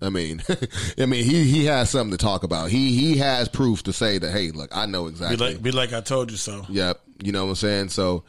I 0.00 0.10
mean, 0.10 0.42
I 0.98 1.06
mean 1.06 1.24
he 1.24 1.44
he 1.44 1.64
has 1.66 1.90
something 1.90 2.16
to 2.16 2.24
talk 2.24 2.44
about. 2.44 2.70
He 2.70 2.92
he 2.98 3.18
has 3.18 3.48
proof 3.48 3.82
to 3.82 3.92
say 3.92 4.16
that 4.18 4.30
hey, 4.30 4.50
look, 4.52 4.74
I 4.74 4.86
know 4.86 5.04
Be 5.04 5.10
exactly. 5.10 5.36
like, 5.54 5.62
be 5.62 5.70
like 5.72 5.92
I 5.92 6.00
told 6.00 6.30
you 6.30 6.36
so. 6.36 6.64
Yep. 6.68 7.00
You 7.22 7.32
know 7.32 7.44
what 7.44 7.50
I'm 7.50 7.56
saying? 7.56 7.88
So, 7.88 8.22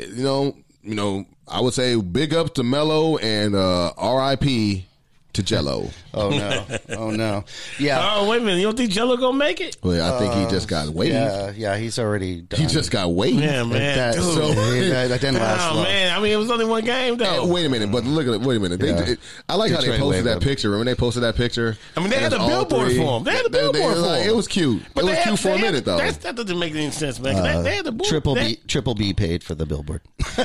you 0.00 0.22
know, 0.24 0.56
you 0.82 0.94
know, 0.94 1.26
I 1.46 1.60
would 1.60 1.74
say 1.74 1.96
big 1.96 2.34
up 2.34 2.54
to 2.54 2.62
Melo 2.62 3.16
and 3.18 3.54
uh, 3.54 3.92
R.I.P. 3.96 4.86
to 5.34 5.42
Jello. 5.42 5.88
Oh 6.14 6.28
no! 6.30 6.66
oh 6.90 7.10
no! 7.10 7.44
Yeah, 7.78 8.16
Oh 8.16 8.28
wait 8.28 8.42
a 8.42 8.44
minute! 8.44 8.58
You 8.58 8.64
don't 8.66 8.76
think 8.76 8.90
Jello 8.90 9.16
gonna 9.16 9.36
make 9.36 9.60
it? 9.62 9.78
Well, 9.82 10.14
I 10.14 10.18
think 10.18 10.34
he 10.34 10.46
just 10.54 10.68
got 10.68 10.88
waived. 10.90 11.14
yeah, 11.14 11.52
yeah. 11.56 11.76
He's 11.78 11.98
already 11.98 12.42
done. 12.42 12.60
He 12.60 12.66
just 12.66 12.90
got 12.90 13.12
waived. 13.12 13.40
Yeah, 13.40 13.62
man. 13.64 13.70
that, 13.96 14.14
Dude. 14.14 14.22
so, 14.24 14.52
that, 14.52 15.08
that 15.08 15.20
didn't 15.22 15.36
oh, 15.36 15.40
last 15.40 15.70
Oh 15.70 15.74
long. 15.76 15.84
man! 15.84 16.16
I 16.16 16.20
mean, 16.20 16.32
it 16.32 16.36
was 16.36 16.50
only 16.50 16.66
one 16.66 16.84
game 16.84 17.16
though. 17.16 17.24
Hey, 17.46 17.50
wait 17.50 17.64
a 17.64 17.68
minute, 17.70 17.90
but 17.90 18.04
look 18.04 18.26
at 18.26 18.34
it. 18.34 18.40
Wait 18.42 18.56
a 18.56 18.60
minute. 18.60 18.78
They, 18.80 18.88
Yeah. 18.88 19.10
it- 19.12 19.20
I 19.48 19.54
like 19.56 19.72
how 19.72 19.80
they 19.80 19.86
posted 19.88 20.06
waived 20.06 20.26
that 20.26 20.34
him. 20.36 20.40
picture. 20.40 20.68
Remember 20.70 20.90
they 20.90 20.94
posted 20.96 21.22
that 21.22 21.34
picture? 21.36 21.78
I 21.96 22.00
mean, 22.00 22.10
they 22.10 22.16
had 22.20 22.32
a 22.34 22.38
billboard 22.38 22.88
three. 22.88 22.98
for 22.98 23.16
him. 23.18 23.24
They 23.24 23.32
had 23.32 23.46
a 23.46 23.48
They- 23.48 23.58
they- 23.62 23.72
billboard 23.72 23.94
for 23.94 24.00
like, 24.00 24.22
him. 24.24 24.28
It 24.30 24.36
was 24.36 24.48
cute. 24.48 24.82
But 24.94 25.04
it 25.04 25.06
was 25.06 25.16
they 25.16 25.22
cute 25.22 25.38
for 25.38 25.48
a 25.48 25.50
they 25.52 25.58
had- 25.58 25.66
minute 25.66 25.84
though. 25.86 25.96
that's- 25.96 26.16
that 26.18 26.36
doesn't 26.36 26.58
make 26.58 26.74
any 26.74 26.90
sense, 26.90 27.18
man. 27.20 27.34
'cause 27.34 27.42
they, 27.42 27.54
uh, 27.54 27.62
they 27.62 27.76
had 27.76 27.84
the 27.86 27.92
board. 27.92 28.08
Triple 28.08 28.34
B, 28.34 28.58
triple 28.68 28.94
B 28.94 29.14
paid 29.14 29.42
for 29.42 29.54
the 29.54 29.64
billboard. 29.64 30.02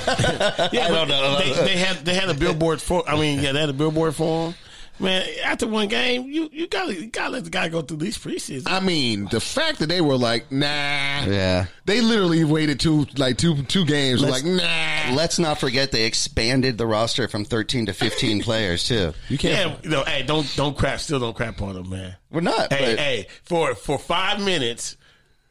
Yeah, 0.72 0.90
but 0.90 1.06
they, 1.40 1.54
they 1.66 1.78
had 1.78 1.98
they 2.06 2.14
had 2.14 2.30
a 2.30 2.34
billboard 2.34 2.82
for. 2.82 3.08
I 3.10 3.20
mean, 3.20 3.42
yeah, 3.42 3.52
they 3.52 3.60
had 3.60 3.70
a 3.70 3.74
billboard 3.74 4.16
for 4.16 4.48
him. 4.48 4.56
Man, 5.00 5.28
after 5.44 5.68
one 5.68 5.88
game, 5.88 6.24
you 6.24 6.50
you 6.52 6.68
gotta 6.68 6.94
you 6.96 7.08
gotta 7.08 7.32
let 7.32 7.44
the 7.44 7.50
guy 7.52 7.70
go 7.70 7.82
through 7.82 7.98
these 7.98 8.18
preseason. 8.18 8.64
I 8.66 8.80
mean, 8.80 9.28
the 9.30 9.40
fact 9.40 9.80
that 9.80 9.88
they 9.88 10.02
were 10.02 10.18
like, 10.18 10.52
nah. 10.52 10.66
Yeah. 10.66 11.68
They 11.86 12.02
literally 12.02 12.44
waited 12.44 12.80
two 12.80 13.06
like 13.16 13.38
two 13.38 13.62
two 13.64 13.86
games. 13.86 14.22
Let's- 14.22 14.44
like, 14.44 14.54
nah. 14.54 15.16
Let's 15.16 15.38
not 15.40 15.60
forget 15.60 15.92
they 15.92 16.06
expanded 16.06 16.78
the 16.78 16.88
roster 16.88 17.28
from 17.28 17.46
13 17.46 17.86
to 17.86 17.94
15 17.94 18.42
players 18.42 18.86
too. 18.86 19.14
You 19.30 19.38
yeah, 19.42 19.76
you 19.84 19.90
know, 19.90 20.04
hey, 20.04 20.24
don't 20.24 20.52
don't 20.56 20.76
crap. 20.76 21.00
Still 21.00 21.20
don't 21.20 21.36
crap 21.36 21.62
on 21.62 21.76
them, 21.76 21.90
man. 21.90 22.16
We're 22.32 22.42
not. 22.42 22.74
Hey, 22.74 22.86
but 22.96 23.00
hey, 23.00 23.28
for 23.44 23.76
for 23.76 24.00
five 24.00 24.44
minutes, 24.44 24.98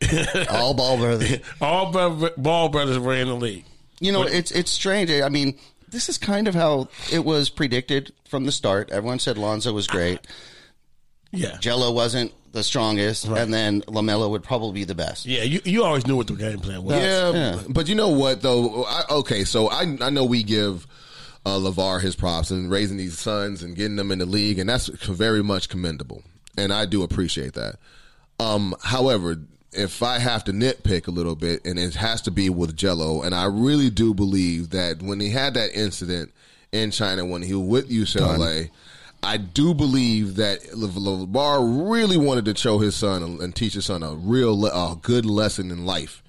all 0.50 0.74
ball 0.74 0.96
brothers. 0.96 1.38
all 1.60 1.92
ball 2.36 2.68
brothers 2.68 2.98
were 2.98 3.14
in 3.14 3.28
the 3.28 3.34
league. 3.36 3.64
You 4.00 4.12
know, 4.12 4.22
it's 4.24 4.50
it's 4.50 4.70
strange. 4.70 5.10
I 5.10 5.28
mean, 5.28 5.56
this 5.88 6.08
is 6.08 6.18
kind 6.18 6.48
of 6.48 6.54
how 6.54 6.88
it 7.12 7.24
was 7.24 7.50
predicted 7.50 8.12
from 8.28 8.44
the 8.44 8.52
start. 8.52 8.90
Everyone 8.90 9.18
said 9.18 9.38
Lonzo 9.38 9.72
was 9.72 9.86
great. 9.86 10.20
Yeah, 11.32 11.56
Jello 11.60 11.92
wasn't 11.92 12.32
the 12.52 12.62
strongest, 12.62 13.26
and 13.26 13.52
then 13.52 13.82
Lamelo 13.82 14.30
would 14.30 14.42
probably 14.42 14.72
be 14.72 14.84
the 14.84 14.94
best. 14.94 15.26
yeah. 15.26 15.42
You 15.42 15.60
you 15.64 15.84
always 15.84 16.06
knew 16.06 16.16
what 16.16 16.28
the 16.28 16.34
game 16.34 16.60
plan 16.60 16.82
was. 16.82 16.94
Yeah, 16.96 17.32
Yeah. 17.32 17.62
but 17.68 17.88
you 17.88 17.94
know 17.94 18.08
what 18.10 18.40
though? 18.42 18.84
I, 18.84 19.02
okay, 19.10 19.44
so 19.44 19.68
I 19.68 19.96
I 20.00 20.10
know 20.10 20.24
we 20.24 20.42
give 20.42 20.86
uh, 21.44 21.58
LaVar 21.58 22.00
his 22.00 22.16
props 22.16 22.50
and 22.50 22.70
raising 22.70 22.96
these 22.96 23.18
sons 23.18 23.62
and 23.62 23.76
getting 23.76 23.96
them 23.96 24.10
in 24.12 24.18
the 24.20 24.26
league, 24.26 24.58
and 24.58 24.68
that's 24.68 24.86
very 24.88 25.42
much 25.42 25.68
commendable, 25.68 26.22
and 26.56 26.72
I 26.72 26.86
do 26.86 27.02
appreciate 27.02 27.52
that. 27.54 27.76
Um, 28.38 28.74
however, 28.82 29.36
if 29.76 30.02
I 30.02 30.18
have 30.18 30.44
to 30.44 30.52
nitpick 30.52 31.06
a 31.06 31.10
little 31.10 31.36
bit, 31.36 31.64
and 31.64 31.78
it 31.78 31.94
has 31.94 32.22
to 32.22 32.30
be 32.30 32.50
with 32.50 32.76
Jello, 32.76 33.22
and 33.22 33.34
I 33.34 33.44
really 33.44 33.90
do 33.90 34.14
believe 34.14 34.70
that 34.70 35.02
when 35.02 35.20
he 35.20 35.30
had 35.30 35.54
that 35.54 35.76
incident 35.76 36.32
in 36.72 36.90
China 36.90 37.24
when 37.24 37.42
he 37.42 37.54
was 37.54 37.84
with 37.84 37.90
UCLA. 37.90 38.70
I 39.22 39.38
do 39.38 39.74
believe 39.74 40.36
that 40.36 40.74
Le- 40.76 40.88
LaVar 40.88 41.90
really 41.90 42.16
wanted 42.16 42.44
to 42.44 42.54
show 42.54 42.78
his 42.78 42.94
son 42.94 43.22
and 43.40 43.56
teach 43.56 43.72
his 43.72 43.86
son 43.86 44.02
a 44.02 44.14
real, 44.14 44.66
a 44.66 44.96
good 45.00 45.24
lesson 45.24 45.70
in 45.70 45.84
life 45.84 46.22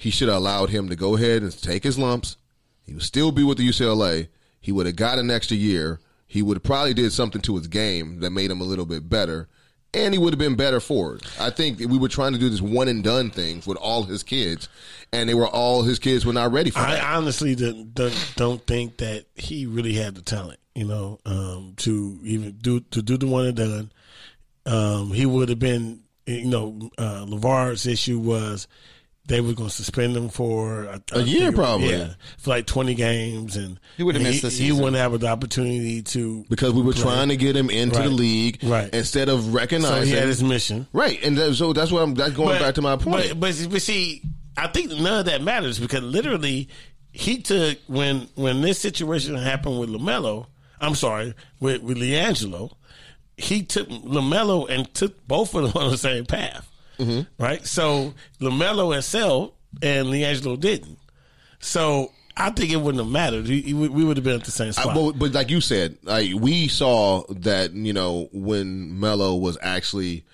he 0.00 0.08
should 0.08 0.28
have 0.28 0.38
allowed 0.38 0.70
him 0.70 0.88
to 0.88 0.96
go 0.96 1.14
ahead 1.14 1.42
and 1.42 1.62
take 1.62 1.84
his 1.84 1.98
lumps. 1.98 2.38
He 2.86 2.94
would 2.94 3.02
still 3.02 3.32
be 3.32 3.44
with 3.44 3.58
the 3.58 3.68
UCLA. 3.68 4.28
He 4.58 4.72
would 4.72 4.86
have 4.86 4.96
got 4.96 5.18
an 5.18 5.30
extra 5.30 5.58
year. 5.58 6.00
He 6.26 6.40
would 6.40 6.56
have 6.56 6.62
probably 6.62 6.94
did 6.94 7.12
something 7.12 7.42
to 7.42 7.56
his 7.58 7.66
game 7.66 8.20
that 8.20 8.30
made 8.30 8.50
him 8.50 8.62
a 8.62 8.64
little 8.64 8.86
bit 8.86 9.10
better. 9.10 9.46
And 9.92 10.14
he 10.14 10.18
would 10.18 10.32
have 10.32 10.38
been 10.38 10.54
better 10.54 10.78
for 10.78 11.16
it. 11.16 11.22
I 11.40 11.50
think 11.50 11.80
we 11.80 11.98
were 11.98 12.08
trying 12.08 12.32
to 12.32 12.38
do 12.38 12.48
this 12.48 12.60
one 12.60 12.86
and 12.86 13.02
done 13.02 13.30
thing 13.30 13.60
with 13.66 13.76
all 13.76 14.04
his 14.04 14.22
kids, 14.22 14.68
and 15.12 15.28
they 15.28 15.34
were 15.34 15.48
all 15.48 15.82
his 15.82 15.98
kids 15.98 16.24
were 16.24 16.32
not 16.32 16.52
ready 16.52 16.70
for 16.70 16.78
that. 16.78 17.02
I 17.02 17.16
honestly 17.16 17.56
don't, 17.56 17.92
don't 17.92 18.32
don't 18.36 18.66
think 18.66 18.98
that 18.98 19.24
he 19.34 19.66
really 19.66 19.94
had 19.94 20.14
the 20.14 20.22
talent, 20.22 20.60
you 20.76 20.84
know, 20.84 21.18
um, 21.26 21.74
to 21.78 22.20
even 22.22 22.52
do 22.52 22.78
to 22.80 23.02
do 23.02 23.16
the 23.16 23.26
one 23.26 23.46
and 23.46 23.56
done. 23.56 23.92
Um, 24.64 25.12
he 25.12 25.26
would 25.26 25.48
have 25.48 25.58
been, 25.58 26.04
you 26.24 26.44
know, 26.44 26.90
uh, 26.96 27.24
LaVar's 27.26 27.86
issue 27.86 28.20
was 28.20 28.68
they 29.30 29.40
were 29.40 29.54
going 29.54 29.68
to 29.70 29.74
suspend 29.74 30.14
him 30.16 30.28
for 30.28 30.84
a 31.12 31.22
year, 31.22 31.44
think- 31.44 31.54
probably. 31.54 31.90
yeah, 31.90 32.14
for 32.38 32.50
like 32.50 32.66
twenty 32.66 32.94
games, 32.94 33.56
and 33.56 33.80
He 33.96 34.02
would 34.02 34.14
have 34.16 34.22
and 34.22 34.30
missed 34.30 34.42
the 34.42 34.50
He 34.50 34.56
season. 34.56 34.76
wouldn't 34.78 34.96
have 34.96 35.18
the 35.18 35.26
opportunity 35.28 36.02
to 36.02 36.44
because 36.50 36.72
we 36.74 36.82
were 36.82 36.92
trying 36.92 37.28
to 37.30 37.36
get 37.36 37.56
him 37.56 37.70
into 37.70 38.00
the 38.02 38.08
league, 38.10 38.58
Right. 38.62 38.92
Instead 38.92 39.28
of 39.28 39.54
recognizing, 39.54 39.80
So 39.88 39.94
recognizing, 39.94 40.12
he 40.14 40.18
had 40.18 40.28
his 40.28 40.42
mission. 40.42 40.86
right, 40.92 41.18
and 41.24 41.38
that, 41.38 41.54
so 41.54 41.72
that's 41.72 41.90
what 41.90 42.02
I'm. 42.02 42.14
That's 42.14 42.34
going 42.34 42.58
back 42.58 42.74
to 42.74 42.82
my 42.82 42.96
point. 42.96 43.28
But, 43.28 43.40
but 43.40 43.70
but 43.70 43.82
see, 43.82 44.22
I 44.56 44.66
think 44.66 44.90
none 44.90 45.20
of 45.20 45.24
that 45.26 45.42
matters 45.42 45.78
because 45.78 46.02
literally 46.02 46.68
he 47.12 47.40
took 47.42 47.78
when 47.86 48.28
when 48.34 48.60
this 48.60 48.78
situation 48.78 49.34
happened 49.36 49.80
with 49.80 49.88
Lamelo. 49.90 50.46
I'm 50.80 50.94
sorry, 50.94 51.34
with 51.60 51.82
with 51.82 51.98
LiAngelo, 51.98 52.72
he 53.36 53.62
took 53.62 53.88
Lamelo 53.88 54.66
and 54.68 54.92
took 54.94 55.26
both 55.26 55.54
of 55.54 55.72
them 55.74 55.82
on 55.82 55.90
the 55.90 55.98
same 55.98 56.24
path. 56.24 56.66
Mm-hmm. 57.00 57.42
Right. 57.42 57.66
So 57.66 58.14
Lamelo 58.40 58.96
excelled 58.96 59.54
and 59.82 60.08
LiAngelo 60.08 60.58
didn't. 60.58 60.98
So 61.58 62.12
I 62.36 62.50
think 62.50 62.70
it 62.70 62.76
wouldn't 62.76 63.02
have 63.02 63.12
mattered. 63.12 63.48
We, 63.48 63.72
we 63.74 64.04
would 64.04 64.16
have 64.16 64.24
been 64.24 64.36
at 64.36 64.44
the 64.44 64.50
same 64.50 64.68
I- 64.68 64.70
spot. 64.72 64.94
but, 64.94 65.12
but 65.18 65.32
like 65.32 65.50
you 65.50 65.60
said, 65.60 65.98
like 66.02 66.32
we 66.34 66.68
saw 66.68 67.24
that 67.30 67.72
you 67.72 67.92
know 67.92 68.28
when 68.32 68.98
Melo 68.98 69.34
was 69.34 69.58
actually, 69.60 70.24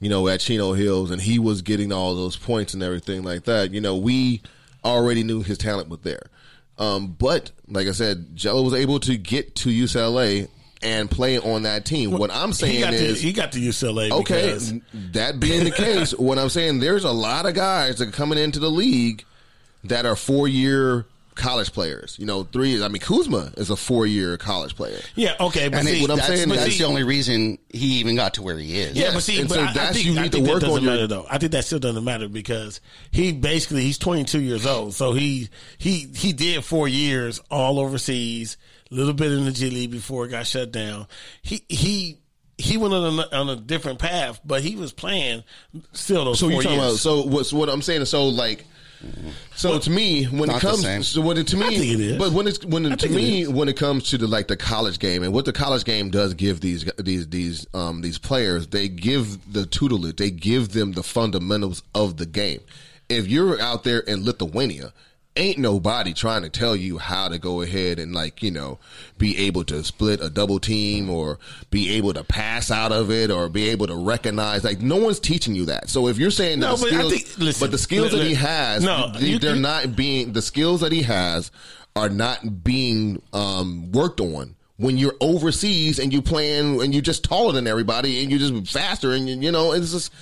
you 0.00 0.08
know, 0.08 0.28
at 0.28 0.40
Chino 0.40 0.72
Hills 0.74 1.10
and 1.10 1.20
he 1.20 1.38
was 1.38 1.62
getting 1.62 1.92
all 1.92 2.14
those 2.14 2.36
points 2.36 2.74
and 2.74 2.82
everything 2.82 3.22
like 3.22 3.44
that. 3.44 3.72
You 3.72 3.80
know, 3.80 3.96
we 3.96 4.42
already 4.84 5.22
knew 5.24 5.42
his 5.42 5.58
talent 5.58 5.88
was 5.88 6.00
there. 6.00 6.30
Um, 6.78 7.16
but 7.18 7.50
like 7.68 7.88
I 7.88 7.92
said, 7.92 8.36
Jello 8.36 8.62
was 8.62 8.74
able 8.74 9.00
to 9.00 9.16
get 9.16 9.56
to 9.56 9.70
UCLA 9.70 10.48
and 10.82 11.10
play 11.10 11.38
on 11.38 11.62
that 11.62 11.84
team. 11.84 12.10
what 12.10 12.30
I'm 12.30 12.52
saying 12.52 12.80
got 12.80 12.94
is, 12.94 13.20
to, 13.20 13.26
he 13.26 13.32
got 13.32 13.52
to 13.52 13.58
UCLA. 13.58 14.10
Okay, 14.10 14.42
because- 14.46 14.74
that 15.12 15.40
being 15.40 15.64
the 15.64 15.70
case, 15.70 16.12
what 16.18 16.38
I'm 16.38 16.48
saying, 16.50 16.80
there's 16.80 17.04
a 17.04 17.10
lot 17.12 17.46
of 17.46 17.54
guys 17.54 17.98
that 17.98 18.08
are 18.08 18.12
coming 18.12 18.38
into 18.38 18.58
the 18.58 18.70
league 18.70 19.24
that 19.84 20.04
are 20.06 20.16
four 20.16 20.48
year 20.48 21.06
college 21.34 21.72
players. 21.72 22.16
You 22.18 22.24
know, 22.26 22.44
three. 22.44 22.82
I 22.82 22.88
mean, 22.88 23.00
Kuzma 23.00 23.52
is 23.58 23.68
a 23.70 23.76
four 23.76 24.06
year 24.06 24.36
college 24.38 24.74
player. 24.74 24.98
yeah. 25.14 25.34
Okay. 25.38 25.68
But 25.68 25.80
And 25.80 25.88
see, 25.88 26.00
what 26.00 26.10
I'm 26.10 26.16
that's, 26.16 26.28
saying 26.28 26.48
that's 26.48 26.66
is- 26.66 26.78
the 26.78 26.84
only 26.84 27.04
reason 27.04 27.58
he 27.70 27.98
even 28.00 28.16
got 28.16 28.34
to 28.34 28.42
where 28.42 28.58
he 28.58 28.78
is. 28.80 28.96
Yeah, 28.96 29.04
Yes, 29.04 29.14
but 29.14 29.22
see, 29.22 29.40
and 29.40 29.48
but 29.48 29.54
so 29.56 29.60
I, 29.60 29.64
I 29.68 29.72
that's- 29.72 29.94
think, 29.94 30.06
you 30.06 30.18
I 30.18 30.22
need 30.24 30.32
to 30.32 30.40
work 30.40 30.60
that 30.60 30.66
on 30.66 30.70
doesn't 30.70 30.82
your- 30.84 30.92
matter 30.92 31.06
though. 31.06 31.26
I 31.30 31.38
think 31.38 31.52
that 31.52 31.64
still 31.64 31.78
doesn't 31.78 32.04
matter 32.04 32.28
because 32.28 32.80
he 33.10 33.32
basically 33.32 33.82
he's 33.82 33.98
22 33.98 34.40
years 34.40 34.64
old, 34.66 34.94
so 34.94 35.12
he 35.12 35.48
he 35.78 36.08
he 36.14 36.32
did 36.32 36.64
four 36.64 36.88
years 36.88 37.38
all 37.50 37.78
overseas, 37.78 38.56
a 38.90 38.94
little 38.94 39.14
bit 39.14 39.32
in 39.32 39.44
the 39.44 39.52
G 39.52 39.70
League 39.70 39.90
before 39.90 40.26
it 40.26 40.30
got 40.30 40.46
shut 40.46 40.72
down. 40.72 41.06
He 41.42 41.64
he. 41.68 42.18
He 42.58 42.78
went 42.78 42.94
on 42.94 43.18
a, 43.18 43.36
on 43.36 43.50
a 43.50 43.56
different 43.56 43.98
path, 43.98 44.40
but 44.42 44.62
he 44.62 44.76
was 44.76 44.90
playing 44.90 45.44
still 45.92 46.24
those 46.24 46.38
So 46.38 46.46
four 46.48 46.56
you 46.56 46.62
talking 46.62 46.78
years. 46.78 46.92
about? 46.92 46.98
So 47.00 47.22
what's 47.26 47.52
what 47.52 47.68
I'm 47.68 47.82
saying 47.82 48.00
is 48.00 48.08
so 48.08 48.28
like. 48.28 48.64
So 49.54 49.78
to 49.78 49.90
me, 49.90 50.24
when 50.24 50.48
it 50.48 50.58
comes, 50.62 51.06
so 51.06 51.20
when 51.20 51.36
it, 51.36 51.48
to 51.48 51.56
me, 51.58 51.76
think 51.78 51.92
it 51.92 52.00
is. 52.00 52.16
but 52.18 52.32
when 52.32 52.46
it's 52.46 52.64
when 52.64 52.86
it, 52.86 52.98
to 52.98 53.08
think 53.08 53.12
it 53.12 53.16
me, 53.16 53.46
when 53.46 53.68
it 53.68 53.76
comes 53.76 54.08
to 54.08 54.16
the 54.16 54.26
like 54.26 54.48
the 54.48 54.56
college 54.56 54.98
game 54.98 55.22
and 55.22 55.34
what 55.34 55.44
the 55.44 55.52
college 55.52 55.84
game 55.84 56.08
does 56.08 56.32
give 56.32 56.60
these 56.62 56.90
these 56.96 57.28
these 57.28 57.66
um 57.74 58.00
these 58.00 58.16
players, 58.16 58.68
they 58.68 58.88
give 58.88 59.52
the 59.52 59.66
tutelage, 59.66 60.16
they 60.16 60.30
give 60.30 60.70
them 60.70 60.92
the 60.92 61.02
fundamentals 61.02 61.82
of 61.94 62.16
the 62.16 62.24
game. 62.24 62.60
If 63.10 63.28
you're 63.28 63.60
out 63.60 63.84
there 63.84 63.98
in 63.98 64.24
Lithuania, 64.24 64.94
ain't 65.36 65.58
nobody 65.58 66.12
trying 66.14 66.42
to 66.42 66.48
tell 66.48 66.74
you 66.74 66.98
how 66.98 67.28
to 67.28 67.38
go 67.38 67.60
ahead 67.62 67.98
and 67.98 68.14
like 68.14 68.42
you 68.42 68.50
know 68.50 68.78
be 69.18 69.36
able 69.38 69.64
to 69.64 69.84
split 69.84 70.20
a 70.20 70.30
double 70.30 70.58
team 70.58 71.08
or 71.10 71.38
be 71.70 71.92
able 71.92 72.12
to 72.14 72.24
pass 72.24 72.70
out 72.70 72.90
of 72.92 73.10
it 73.10 73.30
or 73.30 73.48
be 73.48 73.68
able 73.68 73.86
to 73.86 73.94
recognize 73.96 74.64
like 74.64 74.80
no 74.80 74.96
one's 74.96 75.20
teaching 75.20 75.54
you 75.54 75.66
that. 75.66 75.88
So 75.88 76.08
if 76.08 76.18
you're 76.18 76.30
saying 76.30 76.60
that 76.60 76.66
No, 76.68 76.76
the 76.76 76.82
but 76.82 76.88
skills, 76.88 77.12
think- 77.12 77.38
listen, 77.38 77.64
but 77.66 77.70
the 77.70 77.78
skills 77.78 78.12
look, 78.12 78.20
that 78.22 78.26
he 78.26 78.34
has, 78.34 78.82
no, 78.82 79.12
you- 79.18 79.38
they're 79.38 79.54
you- 79.54 79.60
not 79.60 79.94
being 79.94 80.32
the 80.32 80.42
skills 80.42 80.80
that 80.80 80.90
he 80.92 81.02
has 81.02 81.50
are 81.94 82.08
not 82.08 82.64
being 82.64 83.22
um, 83.32 83.92
worked 83.92 84.20
on. 84.20 84.55
When 84.78 84.98
you're 84.98 85.14
overseas 85.22 85.98
and 85.98 86.12
you 86.12 86.20
playing 86.20 86.82
and 86.82 86.92
you're 86.92 87.02
just 87.02 87.24
taller 87.24 87.52
than 87.52 87.66
everybody 87.66 88.20
and 88.22 88.30
you're 88.30 88.38
just 88.38 88.70
faster 88.70 89.12
and 89.12 89.26
you, 89.26 89.36
you 89.36 89.50
know 89.50 89.72
it's 89.72 89.92
just 89.92 90.12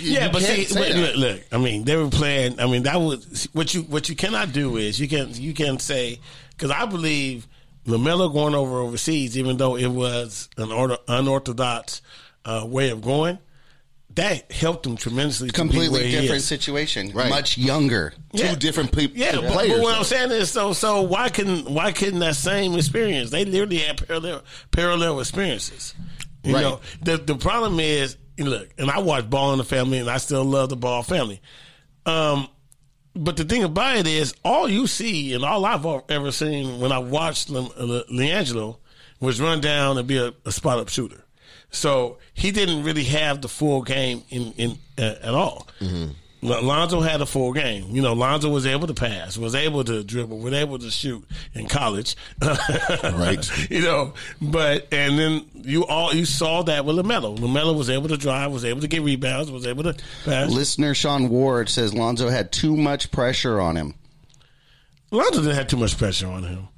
Yeah, 0.00 0.30
but 0.30 0.42
see, 0.42 0.66
but 0.72 0.92
look, 0.92 1.16
look, 1.16 1.40
I 1.50 1.58
mean, 1.58 1.84
they 1.84 1.96
were 1.96 2.08
playing. 2.10 2.60
I 2.60 2.66
mean, 2.66 2.84
that 2.84 3.00
was 3.00 3.48
what 3.52 3.74
you 3.74 3.82
what 3.82 4.08
you 4.08 4.14
cannot 4.14 4.52
do 4.52 4.76
is 4.76 5.00
you 5.00 5.08
can 5.08 5.34
you 5.34 5.52
can 5.52 5.80
say 5.80 6.20
because 6.50 6.70
I 6.70 6.86
believe 6.86 7.48
Lamelo 7.86 8.32
going 8.32 8.54
over 8.54 8.78
overseas, 8.78 9.36
even 9.36 9.56
though 9.56 9.76
it 9.76 9.88
was 9.88 10.48
an 10.56 10.72
order, 10.72 10.96
unorthodox 11.08 12.00
uh, 12.44 12.64
way 12.66 12.90
of 12.90 13.02
going, 13.02 13.38
that 14.16 14.52
helped 14.52 14.86
him 14.86 14.96
tremendously. 14.96 15.48
to 15.48 15.52
be 15.52 15.56
Completely 15.56 16.10
different 16.10 16.42
situation. 16.42 17.10
Right. 17.12 17.30
Much 17.30 17.56
younger. 17.58 18.12
Yeah. 18.32 18.50
two 18.50 18.56
different 18.56 18.92
people 18.92 19.16
Yeah, 19.16 19.32
but, 19.40 19.52
players. 19.52 19.72
but 19.72 19.80
what 19.82 19.92
though. 19.92 19.98
I'm 19.98 20.04
saying 20.04 20.30
is, 20.30 20.50
so 20.50 20.72
so 20.72 21.02
why 21.02 21.28
couldn't 21.30 21.68
why 21.70 21.92
couldn't 21.92 22.20
that 22.20 22.36
same 22.36 22.74
experience? 22.74 23.30
They 23.30 23.44
literally 23.44 23.78
had 23.78 24.06
parallel 24.06 24.42
parallel 24.70 25.20
experiences. 25.20 25.94
You 26.42 26.54
Right. 26.54 26.62
know, 26.62 26.80
the 27.02 27.16
the 27.16 27.34
problem 27.36 27.80
is, 27.80 28.16
look, 28.38 28.68
and 28.78 28.90
I 28.90 28.98
watch 29.00 29.28
Ball 29.30 29.52
in 29.52 29.58
the 29.58 29.64
Family, 29.64 29.98
and 29.98 30.10
I 30.10 30.18
still 30.18 30.44
love 30.44 30.68
the 30.68 30.76
Ball 30.76 31.02
family. 31.02 31.40
Um, 32.06 32.48
but 33.16 33.36
the 33.36 33.44
thing 33.44 33.64
about 33.64 33.96
it 33.96 34.06
is, 34.06 34.34
all 34.44 34.68
you 34.68 34.86
see 34.86 35.32
and 35.34 35.44
all 35.44 35.64
I've 35.64 35.86
ever 36.10 36.30
seen 36.32 36.80
when 36.80 36.92
I 36.92 36.98
watched 36.98 37.48
Le- 37.48 37.60
Le- 37.78 38.04
LiAngelo 38.06 38.76
was 39.20 39.40
run 39.40 39.60
down 39.60 39.96
and 39.96 40.06
be 40.06 40.18
a, 40.18 40.34
a 40.44 40.52
spot 40.52 40.78
up 40.78 40.88
shooter. 40.88 41.23
So 41.74 42.18
he 42.32 42.50
didn't 42.50 42.84
really 42.84 43.04
have 43.04 43.42
the 43.42 43.48
full 43.48 43.82
game 43.82 44.22
in 44.30 44.52
in 44.56 44.78
uh, 44.98 45.14
at 45.22 45.34
all. 45.34 45.66
Lonzo 46.44 47.00
had 47.00 47.22
a 47.22 47.26
full 47.26 47.54
game. 47.54 47.86
You 47.90 48.02
know, 48.02 48.12
Lonzo 48.12 48.50
was 48.50 48.66
able 48.66 48.86
to 48.86 48.92
pass, 48.94 49.38
was 49.38 49.54
able 49.54 49.82
to 49.84 50.04
dribble, 50.04 50.38
was 50.38 50.52
able 50.52 50.78
to 50.78 50.90
shoot 50.90 51.24
in 51.54 51.66
college. 51.68 52.16
Right. 53.02 53.70
You 53.70 53.80
know, 53.82 54.12
but 54.42 54.88
and 54.92 55.18
then 55.18 55.46
you 55.54 55.86
all 55.86 56.14
you 56.14 56.26
saw 56.26 56.62
that 56.64 56.84
with 56.84 56.96
Lamelo. 56.96 57.36
Lamelo 57.38 57.76
was 57.76 57.88
able 57.88 58.08
to 58.08 58.16
drive, 58.18 58.52
was 58.52 58.64
able 58.64 58.82
to 58.82 58.88
get 58.88 59.02
rebounds, 59.02 59.50
was 59.50 59.66
able 59.66 59.84
to 59.84 59.94
pass. 60.24 60.50
Listener 60.50 60.94
Sean 60.94 61.28
Ward 61.30 61.68
says 61.68 61.94
Lonzo 61.94 62.28
had 62.28 62.52
too 62.52 62.76
much 62.76 63.10
pressure 63.10 63.60
on 63.60 63.76
him. 63.76 63.94
Lonzo 65.10 65.40
didn't 65.40 65.56
have 65.56 65.68
too 65.68 65.76
much 65.78 65.96
pressure 65.96 66.26
on 66.28 66.42
him. 66.42 66.68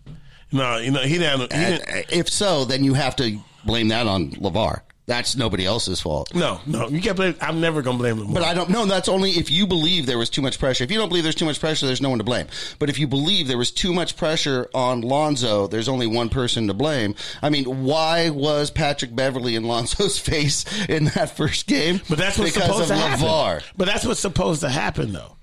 No, 0.52 0.76
you 0.78 0.90
know 0.92 1.00
he 1.00 1.18
didn't. 1.18 1.52
He 1.52 1.58
didn't 1.58 2.12
if 2.12 2.28
so, 2.28 2.64
then 2.64 2.84
you 2.84 2.94
have 2.94 3.16
to 3.16 3.38
blame 3.64 3.88
that 3.88 4.06
on 4.06 4.30
LaVar. 4.32 4.82
That's 5.06 5.36
nobody 5.36 5.64
else's 5.64 6.00
fault. 6.00 6.34
no, 6.34 6.60
no, 6.66 6.88
you 6.88 7.00
can't 7.00 7.16
blame. 7.16 7.36
I'm 7.40 7.60
never 7.60 7.80
gonna 7.80 7.96
blame 7.98 8.18
him. 8.18 8.34
But 8.34 8.42
I 8.42 8.54
don't 8.54 8.70
know. 8.70 8.86
That's 8.86 9.08
only 9.08 9.30
if 9.30 9.50
you 9.52 9.66
believe 9.66 10.06
there 10.06 10.18
was 10.18 10.28
too 10.28 10.42
much 10.42 10.58
pressure. 10.58 10.82
If 10.82 10.90
you 10.90 10.98
don't 10.98 11.08
believe 11.08 11.22
there's 11.22 11.36
too 11.36 11.44
much 11.44 11.60
pressure, 11.60 11.86
there's 11.86 12.00
no 12.00 12.08
one 12.10 12.18
to 12.18 12.24
blame. 12.24 12.46
But 12.80 12.88
if 12.90 12.98
you 12.98 13.06
believe 13.06 13.46
there 13.46 13.56
was 13.56 13.70
too 13.70 13.94
much 13.94 14.16
pressure 14.16 14.68
on 14.74 15.02
Lonzo, 15.02 15.68
there's 15.68 15.88
only 15.88 16.08
one 16.08 16.28
person 16.28 16.66
to 16.66 16.74
blame. 16.74 17.14
I 17.40 17.50
mean, 17.50 17.84
why 17.84 18.30
was 18.30 18.70
Patrick 18.72 19.14
Beverley 19.14 19.54
in 19.54 19.62
Lonzo's 19.64 20.18
face 20.26 20.64
in 20.88 21.04
that 21.14 21.36
first 21.36 21.68
game? 21.68 22.00
But 22.08 22.18
that's 22.18 22.36
what's 22.36 22.52
because 22.54 22.66
supposed 22.68 22.90
of 22.90 22.96
to 22.96 23.02
happen. 23.02 23.24
LaVar. 23.26 23.62
But 23.76 23.86
that's 23.86 24.04
what's 24.04 24.18
supposed 24.20 24.62
to 24.62 24.68
happen, 24.68 25.12
though. 25.12 25.35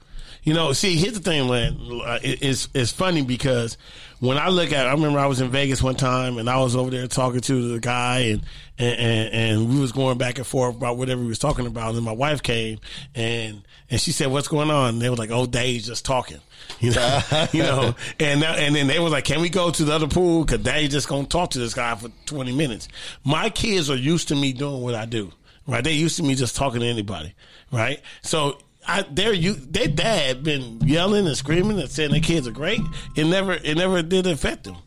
You 0.44 0.54
know, 0.54 0.74
see, 0.74 0.98
here's 0.98 1.14
the 1.14 1.20
thing, 1.20 1.48
man. 1.50 2.02
Uh, 2.06 2.20
It's 2.22 2.68
it's 2.74 2.92
funny 2.92 3.22
because 3.22 3.78
when 4.20 4.38
I 4.38 4.50
look 4.50 4.74
at, 4.74 4.86
it, 4.86 4.90
I 4.90 4.92
remember 4.92 5.20
I 5.20 5.26
was 5.26 5.40
in 5.40 5.50
Vegas 5.50 5.82
one 5.82 5.96
time 5.96 6.38
and 6.38 6.50
I 6.50 6.58
was 6.60 6.76
over 6.76 6.92
there 6.92 7.08
talking 7.08 7.40
to 7.42 7.74
the 7.74 7.80
guy 7.80 8.20
and 8.20 8.46
and 8.78 9.34
and, 9.34 9.70
we 9.70 9.80
was 9.80 9.92
going 9.94 10.18
back 10.18 10.38
and 10.38 10.48
forth 10.48 10.76
about 10.76 10.98
whatever 10.98 11.22
he 11.22 11.28
was 11.28 11.40
talking 11.40 11.66
about. 11.66 11.90
And 11.90 11.98
then 11.98 12.04
my 12.04 12.12
wife 12.12 12.44
came 12.44 12.80
and 13.16 13.62
and 13.90 14.02
she 14.02 14.12
said, 14.12 14.32
"What's 14.32 14.50
going 14.50 14.70
on?" 14.70 14.96
And 14.96 15.02
they 15.02 15.10
were 15.10 15.16
like, 15.16 15.32
"Oh, 15.32 15.46
Dave's 15.46 15.88
just 15.88 16.06
talking." 16.06 16.40
You 16.80 16.92
know, 16.92 17.20
you 17.52 17.62
know, 17.62 17.94
and 18.20 18.40
now, 18.40 18.54
and 18.56 18.74
then 18.74 18.88
they 18.88 18.98
were 19.00 19.10
like, 19.10 19.26
"Can 19.26 19.42
we 19.42 19.50
go 19.50 19.70
to 19.70 19.84
the 19.86 19.94
other 19.94 20.08
pool?" 20.08 20.46
Because 20.46 20.64
Dave 20.64 20.90
just 20.92 21.08
gonna 21.10 21.28
talk 21.28 21.52
to 21.52 21.60
this 21.60 21.74
guy 21.74 21.96
for 21.96 22.10
twenty 22.26 22.54
minutes. 22.54 22.88
My 23.24 23.50
kids 23.50 23.90
are 23.90 23.98
used 23.98 24.30
to 24.30 24.36
me 24.36 24.54
doing 24.54 24.82
what 24.82 24.96
I 24.96 25.06
do 25.06 25.32
right? 25.66 25.84
They 25.84 25.94
used 25.94 26.18
to 26.18 26.24
me 26.24 26.36
just 26.36 26.56
talking 26.56 26.82
to 26.82 26.86
anybody, 26.86 27.34
right? 27.72 28.02
So 28.22 28.58
I, 28.88 29.06
they're 29.10 29.34
you, 29.34 29.54
their 29.54 29.88
dad 29.88 30.44
been 30.44 30.80
yelling 30.82 31.26
and 31.28 31.38
screaming 31.38 31.80
and 31.80 31.90
saying 31.90 32.12
their 32.12 32.20
kids 32.20 32.48
are 32.48 32.52
great. 32.52 32.82
It 33.16 33.26
never, 33.26 33.54
it 33.54 33.76
never 33.78 34.02
did 34.02 34.28
affect 34.28 34.64
them. 34.66 34.78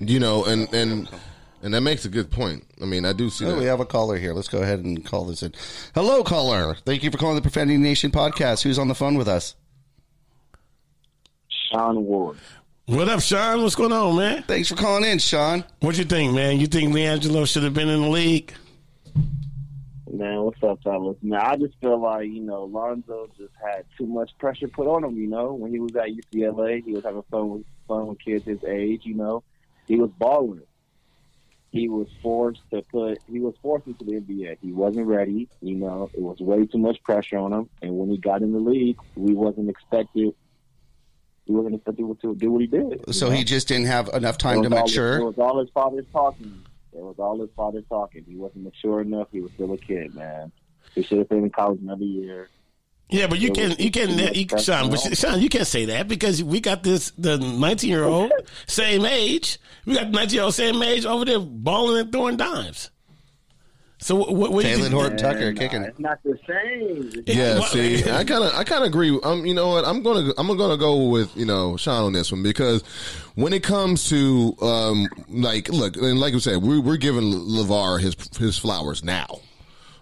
you 0.00 0.18
know, 0.18 0.44
and 0.44 0.72
and 0.74 1.08
and 1.62 1.72
that 1.74 1.80
makes 1.80 2.04
a 2.04 2.08
good 2.08 2.30
point. 2.30 2.64
I 2.82 2.84
mean, 2.84 3.04
I 3.04 3.12
do 3.12 3.30
see 3.30 3.44
Oh, 3.46 3.52
that. 3.52 3.58
we 3.58 3.64
have 3.66 3.80
a 3.80 3.86
caller 3.86 4.16
here. 4.18 4.34
Let's 4.34 4.48
go 4.48 4.58
ahead 4.62 4.80
and 4.80 5.04
call 5.04 5.24
this 5.24 5.42
in. 5.42 5.52
Hello, 5.94 6.22
caller. 6.24 6.74
Thank 6.84 7.02
you 7.02 7.10
for 7.10 7.16
calling 7.18 7.36
the 7.36 7.42
Profanity 7.42 7.78
Nation 7.78 8.10
podcast. 8.10 8.62
Who's 8.62 8.78
on 8.78 8.88
the 8.88 8.94
phone 8.94 9.16
with 9.16 9.28
us? 9.28 9.54
Sean 11.70 12.04
Ward. 12.04 12.36
What 12.86 13.08
up, 13.08 13.20
Sean? 13.20 13.62
What's 13.62 13.76
going 13.76 13.92
on, 13.92 14.16
man? 14.16 14.42
Thanks 14.42 14.68
for 14.68 14.74
calling 14.74 15.04
in, 15.10 15.18
Sean. 15.18 15.64
What 15.80 15.96
you 15.96 16.04
think, 16.04 16.34
man? 16.34 16.60
You 16.60 16.66
think 16.66 16.92
LiAngelo 16.92 17.46
should 17.50 17.62
have 17.62 17.72
been 17.72 17.88
in 17.88 18.02
the 18.02 18.08
league? 18.08 18.52
Man, 20.14 20.42
what's 20.42 20.62
up, 20.62 20.80
fellas? 20.84 21.16
Man, 21.22 21.40
I 21.40 21.56
just 21.56 21.74
feel 21.80 22.00
like, 22.00 22.28
you 22.28 22.40
know, 22.40 22.64
Lonzo 22.64 23.28
just 23.36 23.52
had 23.60 23.84
too 23.98 24.06
much 24.06 24.30
pressure 24.38 24.68
put 24.68 24.86
on 24.86 25.02
him, 25.02 25.16
you 25.16 25.26
know. 25.26 25.54
When 25.54 25.72
he 25.72 25.80
was 25.80 25.94
at 25.96 26.08
UCLA, 26.08 26.84
he 26.84 26.92
was 26.92 27.02
having 27.02 27.24
fun 27.30 27.50
with 27.50 27.64
fun 27.88 28.06
with 28.06 28.20
kids 28.20 28.44
his 28.44 28.62
age, 28.64 29.02
you 29.04 29.14
know. 29.14 29.42
He 29.88 29.96
was 29.96 30.10
balling. 30.16 30.62
He 31.72 31.88
was 31.88 32.06
forced 32.22 32.60
to 32.70 32.82
put 32.82 33.18
he 33.28 33.40
was 33.40 33.54
forced 33.60 33.88
into 33.88 34.04
the 34.04 34.12
NBA. 34.12 34.58
He 34.62 34.70
wasn't 34.70 35.08
ready, 35.08 35.48
you 35.60 35.74
know, 35.74 36.08
it 36.14 36.20
was 36.20 36.38
way 36.38 36.64
too 36.66 36.78
much 36.78 37.02
pressure 37.02 37.36
on 37.36 37.52
him. 37.52 37.68
And 37.82 37.98
when 37.98 38.08
he 38.10 38.16
got 38.16 38.42
in 38.42 38.52
the 38.52 38.60
league, 38.60 38.98
we 39.16 39.34
wasn't 39.34 39.68
expected 39.68 40.32
he 41.46 41.52
wasn't 41.52 41.74
expected 41.74 42.20
to 42.22 42.34
do 42.36 42.52
what 42.52 42.60
he 42.60 42.68
did. 42.68 43.12
So 43.12 43.26
know? 43.26 43.32
he 43.32 43.42
just 43.42 43.66
didn't 43.66 43.86
have 43.86 44.08
enough 44.14 44.38
time 44.38 44.62
to 44.62 44.68
was 44.68 44.72
all- 44.72 44.78
It 44.78 44.90
mature. 44.90 45.24
was 45.24 45.38
all 45.38 45.58
his 45.58 45.68
father's 45.70 46.06
talking. 46.12 46.64
It 46.94 47.02
was 47.02 47.16
all 47.18 47.40
his 47.40 47.50
father 47.56 47.82
talking. 47.88 48.24
He 48.26 48.36
wasn't 48.36 48.64
mature 48.64 49.00
enough. 49.00 49.28
He 49.32 49.40
was 49.40 49.52
still 49.52 49.72
a 49.72 49.78
kid, 49.78 50.14
man. 50.14 50.52
He 50.94 51.02
should 51.02 51.18
have 51.18 51.28
been 51.28 51.44
in 51.44 51.50
college 51.50 51.80
another 51.82 52.04
year. 52.04 52.48
Yeah, 53.10 53.26
but 53.26 53.38
you 53.38 53.48
It 53.48 53.54
can 53.54 53.68
was- 53.70 53.78
you 53.80 53.90
can 53.90 54.10
it 54.18 54.30
was 54.30 54.36
you, 54.36 54.58
Sean, 54.58 54.90
but. 54.90 55.16
Sean, 55.18 55.40
you 55.40 55.48
can't 55.48 55.66
say 55.66 55.84
that 55.86 56.08
because 56.08 56.42
we 56.42 56.60
got 56.60 56.82
this 56.82 57.10
the 57.18 57.36
nineteen 57.38 57.90
year 57.90 58.04
old 58.04 58.32
same 58.66 59.04
age. 59.04 59.58
We 59.84 59.94
got 59.94 60.06
the 60.06 60.12
nineteen 60.12 60.36
year 60.36 60.44
old 60.44 60.54
same 60.54 60.82
age 60.82 61.04
over 61.04 61.24
there 61.24 61.38
balling 61.38 62.00
and 62.00 62.12
throwing 62.12 62.36
dimes. 62.38 62.90
So 64.04 64.16
what? 64.16 64.34
what, 64.36 64.52
what 64.52 64.64
do 64.64 64.68
you 64.68 64.76
Talen 64.76 64.90
Horton 64.90 65.16
Tucker 65.16 65.48
And, 65.48 65.58
kicking. 65.58 65.82
It's 65.82 65.98
not 65.98 66.22
the 66.24 66.38
same. 66.46 67.10
It's 67.26 67.26
Yeah, 67.26 67.60
see, 67.60 68.04
I 68.10 68.22
kind 68.22 68.44
of, 68.44 68.54
I 68.54 68.62
kind 68.62 68.82
of 68.82 68.88
agree. 68.88 69.18
Um, 69.22 69.46
you 69.46 69.54
know 69.54 69.70
what? 69.70 69.86
I'm 69.86 70.02
gonna, 70.02 70.30
I'm 70.36 70.46
gonna 70.46 70.76
go 70.76 71.08
with 71.08 71.34
you 71.34 71.46
know 71.46 71.78
Sean 71.78 72.04
on 72.04 72.12
this 72.12 72.30
one 72.30 72.42
because 72.42 72.82
when 73.34 73.54
it 73.54 73.62
comes 73.62 74.10
to 74.10 74.54
um, 74.60 75.08
like, 75.30 75.70
look, 75.70 75.96
and 75.96 76.20
like 76.20 76.34
we 76.34 76.40
said, 76.40 76.58
we're 76.58 76.82
we're 76.82 76.98
giving 76.98 77.32
LaVar 77.32 77.98
his 77.98 78.14
his 78.36 78.58
flowers 78.58 79.02
now. 79.02 79.40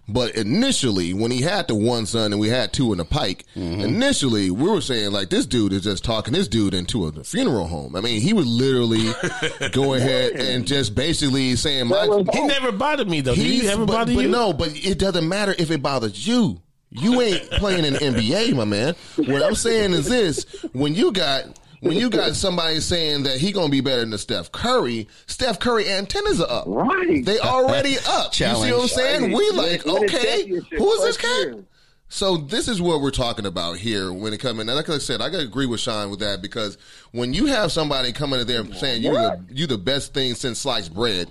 But 0.09 0.35
initially, 0.35 1.15
when 1.15 1.31
he 1.31 1.43
had 1.43 1.69
the 1.69 1.77
one 1.77 2.07
son 2.07 2.33
and 2.33 2.41
we 2.41 2.49
had 2.49 2.73
two 2.73 2.91
in 2.93 2.99
the 2.99 3.05
pike, 3.05 3.45
mm-hmm. 3.55 3.81
initially 3.81 4.51
we 4.51 4.69
were 4.69 4.81
saying 4.81 5.13
like 5.13 5.31
this 5.31 5.47
dude 5.47 5.73
is 5.73 5.83
just 5.83 6.03
talking 6.03 6.35
this 6.35 6.49
dude 6.49 6.75
into 6.75 7.07
a 7.07 7.25
funeral 7.25 7.69
home. 7.69 7.95
I 7.95 8.01
mean, 8.01 8.21
he 8.21 8.33
would 8.33 8.47
literally 8.47 9.13
go 9.73 9.95
ahead 9.95 10.33
and 10.33 10.67
just 10.67 10.95
basically 10.95 11.55
saying 11.55 11.87
my 11.87 12.25
He 12.33 12.47
never 12.47 12.73
bothered 12.73 13.09
me 13.09 13.21
though. 13.21 13.35
Did 13.35 13.47
he 13.47 13.69
ever 13.69 13.87
but, 13.87 13.93
bother 13.93 14.15
but 14.15 14.25
you? 14.25 14.29
no, 14.29 14.53
but 14.53 14.71
it 14.75 14.99
doesn't 14.99 15.29
matter 15.29 15.55
if 15.57 15.71
it 15.71 15.83
bothers 15.83 16.27
you. 16.27 16.61
You 16.95 17.23
ain't 17.23 17.51
playing 17.53 17.87
in 17.87 17.95
the 17.95 18.01
NBA, 18.01 18.55
my 18.55 18.65
man. 18.65 18.95
What 19.17 19.43
I'm 19.43 19.55
saying 19.55 19.93
is 19.93 20.09
this: 20.09 20.45
when 20.73 20.95
you 20.95 21.11
got 21.13 21.59
when 21.83 21.97
you 21.97 22.09
got 22.09 22.37
somebody 22.37 22.79
saying 22.79 23.25
that 23.25 23.39
he 23.39 23.51
gonna 23.51 23.69
be 23.69 23.81
better 23.81 24.05
than 24.05 24.17
Steph 24.17 24.53
Curry, 24.53 25.09
Steph 25.27 25.59
Curry 25.59 25.91
antennas 25.91 26.41
are 26.41 26.49
up. 26.49 26.65
Right. 26.69 27.25
They 27.25 27.41
already 27.41 27.97
up. 28.09 28.39
You 28.39 28.47
see 28.47 28.73
what 28.73 28.83
I'm 28.83 28.89
saying? 28.89 29.33
We 29.33 29.51
like, 29.51 29.85
okay, 29.85 30.47
who 30.47 30.93
is 30.93 31.05
this 31.05 31.17
cat? 31.17 31.65
So 32.09 32.37
this 32.37 32.69
is 32.69 32.81
what 32.81 33.01
we're 33.01 33.11
talking 33.11 33.47
about 33.47 33.79
here 33.79 34.13
when 34.13 34.33
it 34.33 34.39
comes 34.39 34.61
in. 34.61 34.69
And 34.69 34.77
like 34.77 34.89
I 34.91 34.99
said, 34.99 35.21
I 35.21 35.29
gotta 35.29 35.43
agree 35.43 35.67
with 35.67 35.81
Sean 35.81 36.09
with 36.11 36.21
that 36.21 36.41
because 36.41 36.79
when 37.11 37.35
you 37.35 37.47
have 37.47 37.73
somebody 37.73 38.13
coming 38.13 38.39
in 38.39 38.47
there 38.47 38.65
saying 38.75 39.03
you're 39.03 39.15
the 39.15 39.45
you 39.51 39.67
the 39.67 39.79
best 39.79 40.15
thing 40.15 40.35
since 40.35 40.61
sliced 40.61 40.95
bread. 40.95 41.29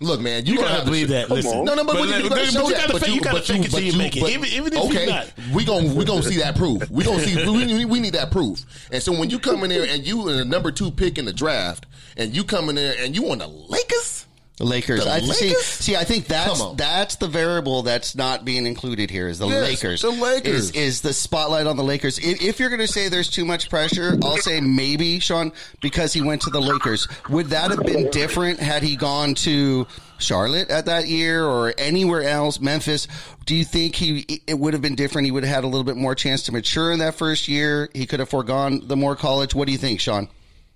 Look, 0.00 0.20
man, 0.20 0.46
you, 0.46 0.54
You 0.54 0.58
gonna 0.58 0.70
gotta 0.70 0.84
believe 0.84 1.08
that. 1.08 1.30
Listen, 1.30 1.64
No, 1.64 1.74
no, 1.74 1.84
but, 1.84 1.94
but, 1.94 2.08
you, 2.08 2.24
you 2.24 2.28
gotta 2.28 2.34
but 2.34 2.52
you 2.52 2.74
gotta 2.74 2.92
But 2.92 3.02
fake, 3.02 3.14
you 3.14 3.20
gotta 3.20 3.40
fake 3.40 3.64
it 3.66 3.70
till 3.70 3.80
you 3.80 3.96
make 3.96 4.16
it. 4.16 4.28
Even, 4.28 4.46
even 4.46 4.72
if 4.72 4.78
okay, 4.86 5.04
you're 5.04 5.14
not. 5.14 5.32
we 5.54 5.64
gon' 5.64 5.94
we 5.94 6.04
gonna 6.04 6.22
see 6.22 6.38
that 6.38 6.56
proof. 6.56 6.90
We 6.90 7.04
gonna 7.04 7.20
see 7.20 7.36
we, 7.36 7.84
we 7.84 8.00
need 8.00 8.14
that 8.14 8.30
proof. 8.30 8.64
And 8.90 9.02
so 9.02 9.12
when 9.12 9.30
you 9.30 9.38
come 9.38 9.62
in 9.62 9.70
there 9.70 9.86
and 9.86 10.04
you 10.06 10.26
are 10.28 10.32
the 10.32 10.44
number 10.44 10.72
two 10.72 10.90
pick 10.90 11.18
in 11.18 11.24
the 11.24 11.32
draft, 11.32 11.86
and 12.16 12.34
you 12.34 12.42
come 12.42 12.68
in 12.68 12.74
there 12.74 12.94
and 12.98 13.14
you 13.14 13.30
on 13.30 13.38
the 13.38 13.46
Lakers. 13.46 14.21
The 14.62 14.68
Lakers. 14.68 15.04
The 15.04 15.10
I 15.10 15.18
see. 15.18 15.46
Lakers? 15.46 15.64
See, 15.66 15.96
I 15.96 16.04
think 16.04 16.26
that's 16.26 16.64
that's 16.74 17.16
the 17.16 17.26
variable 17.26 17.82
that's 17.82 18.14
not 18.14 18.44
being 18.44 18.64
included 18.64 19.10
here. 19.10 19.26
Is 19.26 19.40
the 19.40 19.48
Yes, 19.48 19.60
Lakers? 19.82 20.02
the 20.02 20.10
Lakers. 20.10 20.54
is, 20.54 20.70
is 20.70 21.00
the 21.00 21.12
spotlight 21.12 21.66
on 21.66 21.76
the 21.76 21.82
Lakers? 21.82 22.20
If, 22.20 22.40
if 22.40 22.60
you're 22.60 22.68
going 22.68 22.80
to 22.80 22.86
say 22.86 23.08
there's 23.08 23.28
too 23.28 23.44
much 23.44 23.68
pressure, 23.68 24.16
I'll 24.22 24.36
say 24.36 24.60
maybe 24.60 25.18
Sean 25.18 25.50
because 25.80 26.12
he 26.12 26.22
went 26.22 26.42
to 26.42 26.50
the 26.50 26.60
Lakers. 26.60 27.08
Would 27.28 27.48
that 27.48 27.72
have 27.72 27.84
been 27.84 28.08
different 28.10 28.60
had 28.60 28.84
he 28.84 28.94
gone 28.94 29.34
to 29.34 29.88
Charlotte 30.18 30.70
at 30.70 30.84
that 30.86 31.08
year 31.08 31.44
or 31.44 31.74
anywhere 31.76 32.22
else, 32.22 32.60
Memphis? 32.60 33.08
Do 33.46 33.56
you 33.56 33.64
think 33.64 33.96
he 33.96 34.42
it 34.46 34.56
would 34.56 34.74
have 34.74 34.82
been 34.82 34.94
different? 34.94 35.24
He 35.24 35.32
would 35.32 35.42
have 35.42 35.52
had 35.56 35.64
a 35.64 35.66
little 35.66 35.82
bit 35.82 35.96
more 35.96 36.14
chance 36.14 36.44
to 36.44 36.52
mature 36.52 36.92
in 36.92 37.00
that 37.00 37.16
first 37.16 37.48
year. 37.48 37.88
He 37.94 38.06
could 38.06 38.20
have 38.20 38.28
foregone 38.28 38.86
the 38.86 38.96
more 38.96 39.16
college. 39.16 39.56
What 39.56 39.66
do 39.66 39.72
you 39.72 39.78
think, 39.78 39.98
Sean? 39.98 40.28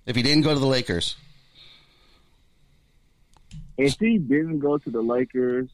If 0.05 0.17
he 0.17 0.23
didn't 0.23 0.43
go 0.43 0.53
to 0.53 0.59
the 0.59 0.65
Lakers, 0.67 1.15
If 3.77 3.99
he 3.99 4.17
didn't 4.17 4.59
go 4.59 4.77
to 4.77 4.89
the 4.89 5.01
Lakers, 5.01 5.69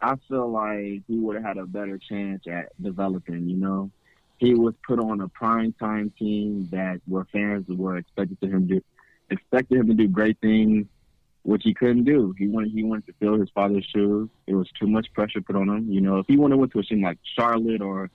I 0.00 0.16
feel 0.28 0.50
like 0.50 1.02
he 1.06 1.18
would 1.18 1.36
have 1.36 1.44
had 1.44 1.58
a 1.58 1.66
better 1.66 1.98
chance 1.98 2.44
at 2.46 2.70
developing. 2.82 3.48
You 3.48 3.56
know, 3.56 3.90
he 4.38 4.54
was 4.54 4.74
put 4.86 4.98
on 4.98 5.20
a 5.20 5.28
prime 5.28 5.74
time 5.74 6.10
team 6.18 6.68
that 6.72 7.00
where 7.06 7.26
fans 7.32 7.66
were 7.68 7.98
expected 7.98 8.40
to 8.40 8.48
him 8.48 8.68
to 8.68 8.82
expected 9.30 9.78
him 9.78 9.86
to 9.88 9.94
do 9.94 10.08
great 10.08 10.38
things, 10.40 10.86
which 11.42 11.62
he 11.64 11.74
couldn't 11.74 12.04
do. 12.04 12.34
He 12.38 12.48
wanted 12.48 12.72
he 12.72 12.82
wanted 12.82 13.06
to 13.06 13.12
fill 13.20 13.38
his 13.38 13.50
father's 13.50 13.84
shoes. 13.84 14.30
It 14.46 14.54
was 14.54 14.68
too 14.78 14.86
much 14.86 15.12
pressure 15.12 15.42
put 15.42 15.56
on 15.56 15.68
him. 15.68 15.92
You 15.92 16.00
know, 16.00 16.18
if 16.18 16.26
he 16.26 16.34
have 16.34 16.40
went 16.40 16.72
to 16.72 16.78
a 16.78 16.82
team 16.82 17.02
like 17.02 17.18
Charlotte 17.36 17.82
or 17.82 18.10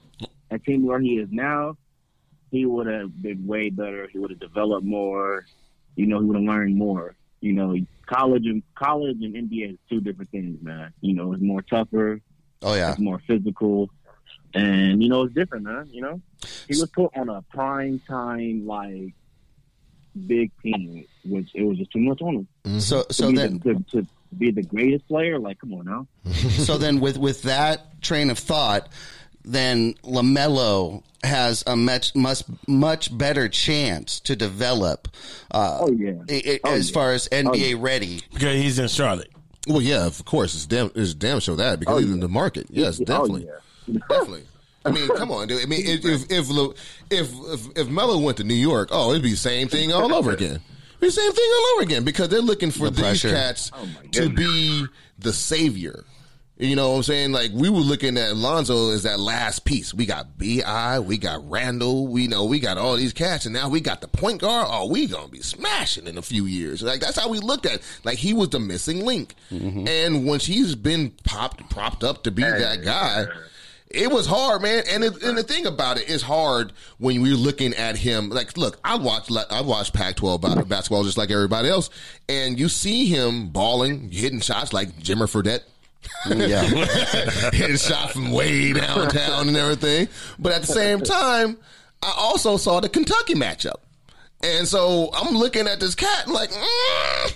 a 0.49 0.57
team 0.57 0.85
where 0.85 0.99
he 0.99 1.17
is 1.19 1.29
now, 1.31 1.77
he 2.49 2.65
would 2.65 2.87
have 2.87 3.21
been 3.21 3.45
way 3.45 3.69
better. 3.69 4.07
He 4.07 4.17
would 4.17 4.31
have 4.31 4.39
developed 4.39 4.85
more. 4.85 5.45
You 5.95 6.07
know, 6.07 6.19
he 6.19 6.25
would 6.25 6.37
have 6.37 6.45
learned 6.45 6.75
more. 6.75 7.15
You 7.41 7.53
know, 7.53 7.75
college 8.05 8.45
and 8.45 8.63
college 8.75 9.17
and 9.21 9.35
NBA 9.35 9.73
is 9.73 9.77
two 9.89 10.01
different 10.01 10.31
things, 10.31 10.61
man. 10.61 10.93
You 11.01 11.13
know, 11.13 11.33
it's 11.33 11.41
more 11.41 11.61
tougher, 11.61 12.21
oh 12.61 12.75
yeah, 12.75 12.91
it's 12.91 12.99
more 12.99 13.21
physical, 13.27 13.89
and 14.53 15.01
you 15.01 15.09
know, 15.09 15.23
it's 15.23 15.33
different, 15.33 15.65
man. 15.65 15.87
You 15.91 16.01
know, 16.01 16.21
he 16.67 16.79
was 16.79 16.89
put 16.89 17.15
on 17.15 17.29
a 17.29 17.41
prime 17.43 18.01
time 18.07 18.65
like 18.65 19.13
big 20.27 20.51
team, 20.61 21.05
which 21.25 21.49
it 21.53 21.63
was 21.63 21.77
just 21.77 21.91
too 21.91 21.99
much 21.99 22.21
on 22.21 22.35
him. 22.35 22.47
Mm-hmm. 22.63 22.79
so 22.79 23.03
To 23.03 23.13
so 23.13 23.29
be 23.29 23.37
then 23.37 23.59
the, 23.63 23.73
to, 23.73 24.01
to 24.01 24.07
be 24.37 24.51
the 24.51 24.63
greatest 24.63 25.07
player, 25.07 25.39
like, 25.39 25.59
come 25.59 25.73
on 25.73 25.85
now. 25.85 26.07
so 26.33 26.77
then 26.77 26.99
with 26.99 27.17
with 27.17 27.43
that 27.43 28.01
train 28.01 28.29
of 28.29 28.39
thought, 28.39 28.89
then 29.45 29.93
Lamelo 30.03 31.03
has 31.23 31.63
a 31.65 31.75
much 31.75 32.13
much 32.15 32.43
much 32.67 33.15
better 33.17 33.47
chance 33.49 34.19
to 34.21 34.35
develop. 34.35 35.07
Uh, 35.51 35.79
Oh 35.81 35.91
yeah, 35.91 36.11
i- 36.29 36.43
i- 36.45 36.59
Oh, 36.63 36.73
as 36.73 36.89
yeah. 36.89 36.93
far 36.93 37.13
as 37.13 37.27
NBA 37.31 37.75
ready. 37.81 38.21
because 38.33 38.55
he's 38.61 38.77
in 38.79 38.87
Charlotte. 38.87 39.31
Well, 39.67 39.81
yeah, 39.81 40.05
of 40.05 40.23
course, 40.25 40.53
it's 40.53 40.67
damn, 40.67 40.91
it's 40.93 41.13
damn 41.15 41.39
sure 41.39 41.55
that 41.55 41.79
because 41.79 41.95
Oh, 41.95 41.97
he's 41.97 42.07
yeah. 42.07 42.13
in 42.13 42.19
the 42.19 42.27
market. 42.27 42.67
Yes, 42.69 42.99
Oh, 43.01 43.05
definitely, 43.05 43.47
yeah. 43.87 43.99
definitely. 44.09 44.43
I 44.85 44.91
mean, 44.91 45.07
come 45.17 45.31
on, 45.31 45.47
dude. 45.47 45.63
I 45.63 45.65
mean, 45.65 45.81
if 45.83 46.05
if 46.05 46.29
if 46.31 46.49
if 47.09 47.31
if, 47.51 47.77
if 47.77 47.87
Melo 47.89 48.19
went 48.19 48.37
to 48.37 48.43
New 48.43 48.53
York, 48.53 48.89
oh, 48.91 49.09
it'd 49.09 49.23
be 49.23 49.31
the 49.31 49.35
same 49.37 49.67
thing 49.67 49.91
all 49.91 50.13
over 50.13 50.29
again. 50.31 50.59
It'd 50.91 51.01
be 51.01 51.07
the 51.07 51.11
same 51.11 51.31
thing 51.31 51.49
all 51.55 51.73
over 51.73 51.81
again 51.81 52.03
because 52.03 52.29
they're 52.29 52.39
looking 52.41 52.69
for 52.69 52.91
The 52.91 52.97
these 52.97 53.01
pressure. 53.01 53.31
cats 53.31 53.71
Oh, 53.73 53.87
to 54.11 54.29
be 54.29 54.85
the 55.17 55.33
savior. 55.33 56.03
You 56.57 56.77
know 56.77 56.91
what 56.91 56.97
I'm 56.97 57.03
saying? 57.03 57.31
Like 57.33 57.51
we 57.53 57.69
were 57.69 57.79
looking 57.79 58.17
at 58.17 58.37
Lonzo 58.37 58.91
as 58.91 59.03
that 59.03 59.19
last 59.19 59.65
piece. 59.65 59.93
We 59.93 60.05
got 60.05 60.37
BI, 60.37 60.99
we 60.99 61.17
got 61.17 61.49
Randle, 61.49 62.07
we 62.07 62.27
know 62.27 62.45
we 62.45 62.61
got 62.61 62.77
all 62.77 62.95
these 62.95 63.11
cats, 63.11 63.45
and 63.45 63.53
now 63.53 63.67
we 63.67 63.81
got 63.81 63.99
the 63.99 64.07
point 64.07 64.39
guard. 64.39 64.67
Oh, 64.69 64.87
we 64.87 65.07
gonna 65.07 65.27
be 65.27 65.41
smashing 65.41 66.07
in 66.07 66.17
a 66.17 66.21
few 66.21 66.45
years. 66.45 66.81
Like 66.81 67.01
that's 67.01 67.19
how 67.19 67.27
we 67.27 67.39
looked 67.39 67.65
at. 67.65 67.75
It. 67.75 67.99
Like 68.05 68.17
he 68.17 68.33
was 68.33 68.49
the 68.49 68.59
missing 68.59 69.03
link, 69.03 69.35
mm-hmm. 69.51 69.85
and 69.85 70.25
once 70.25 70.45
he's 70.45 70.75
been 70.75 71.11
popped, 71.25 71.69
propped 71.69 72.05
up 72.05 72.23
to 72.23 72.31
be 72.31 72.43
that 72.43 72.83
guy. 72.83 73.25
It 73.87 74.11
was 74.11 74.25
hard, 74.25 74.61
man, 74.61 74.83
and 74.89 75.03
it, 75.03 75.21
and 75.23 75.37
the 75.37 75.43
thing 75.43 75.65
about 75.65 75.97
it 75.97 76.09
is 76.09 76.21
hard 76.21 76.73
when 76.97 77.21
you're 77.21 77.37
looking 77.37 77.73
at 77.75 77.95
him. 77.97 78.29
Like, 78.29 78.57
look, 78.57 78.79
I 78.83 78.95
watch 78.95 79.29
I 79.49 79.61
watch 79.61 79.93
Pac-12 79.93 80.67
basketball 80.67 81.03
just 81.03 81.17
like 81.17 81.31
everybody 81.31 81.69
else, 81.69 81.89
and 82.27 82.57
you 82.57 82.67
see 82.67 83.05
him 83.05 83.49
balling, 83.49 84.09
hitting 84.09 84.39
shots 84.39 84.73
like 84.73 84.97
Jimmer 84.97 85.29
Fredette, 85.29 85.61
Yeah, 86.35 86.63
hitting 87.53 87.77
shots 87.77 88.13
from 88.13 88.31
way 88.31 88.73
downtown 88.73 89.47
and 89.47 89.55
everything. 89.55 90.07
But 90.39 90.53
at 90.53 90.61
the 90.61 90.67
same 90.67 91.01
time, 91.01 91.57
I 92.01 92.13
also 92.17 92.57
saw 92.57 92.79
the 92.79 92.89
Kentucky 92.89 93.35
matchup, 93.35 93.75
and 94.41 94.67
so 94.67 95.11
I'm 95.13 95.35
looking 95.35 95.67
at 95.67 95.79
this 95.79 95.95
cat 95.95 96.25
and 96.25 96.33
like. 96.33 96.51
Mm. 96.51 97.33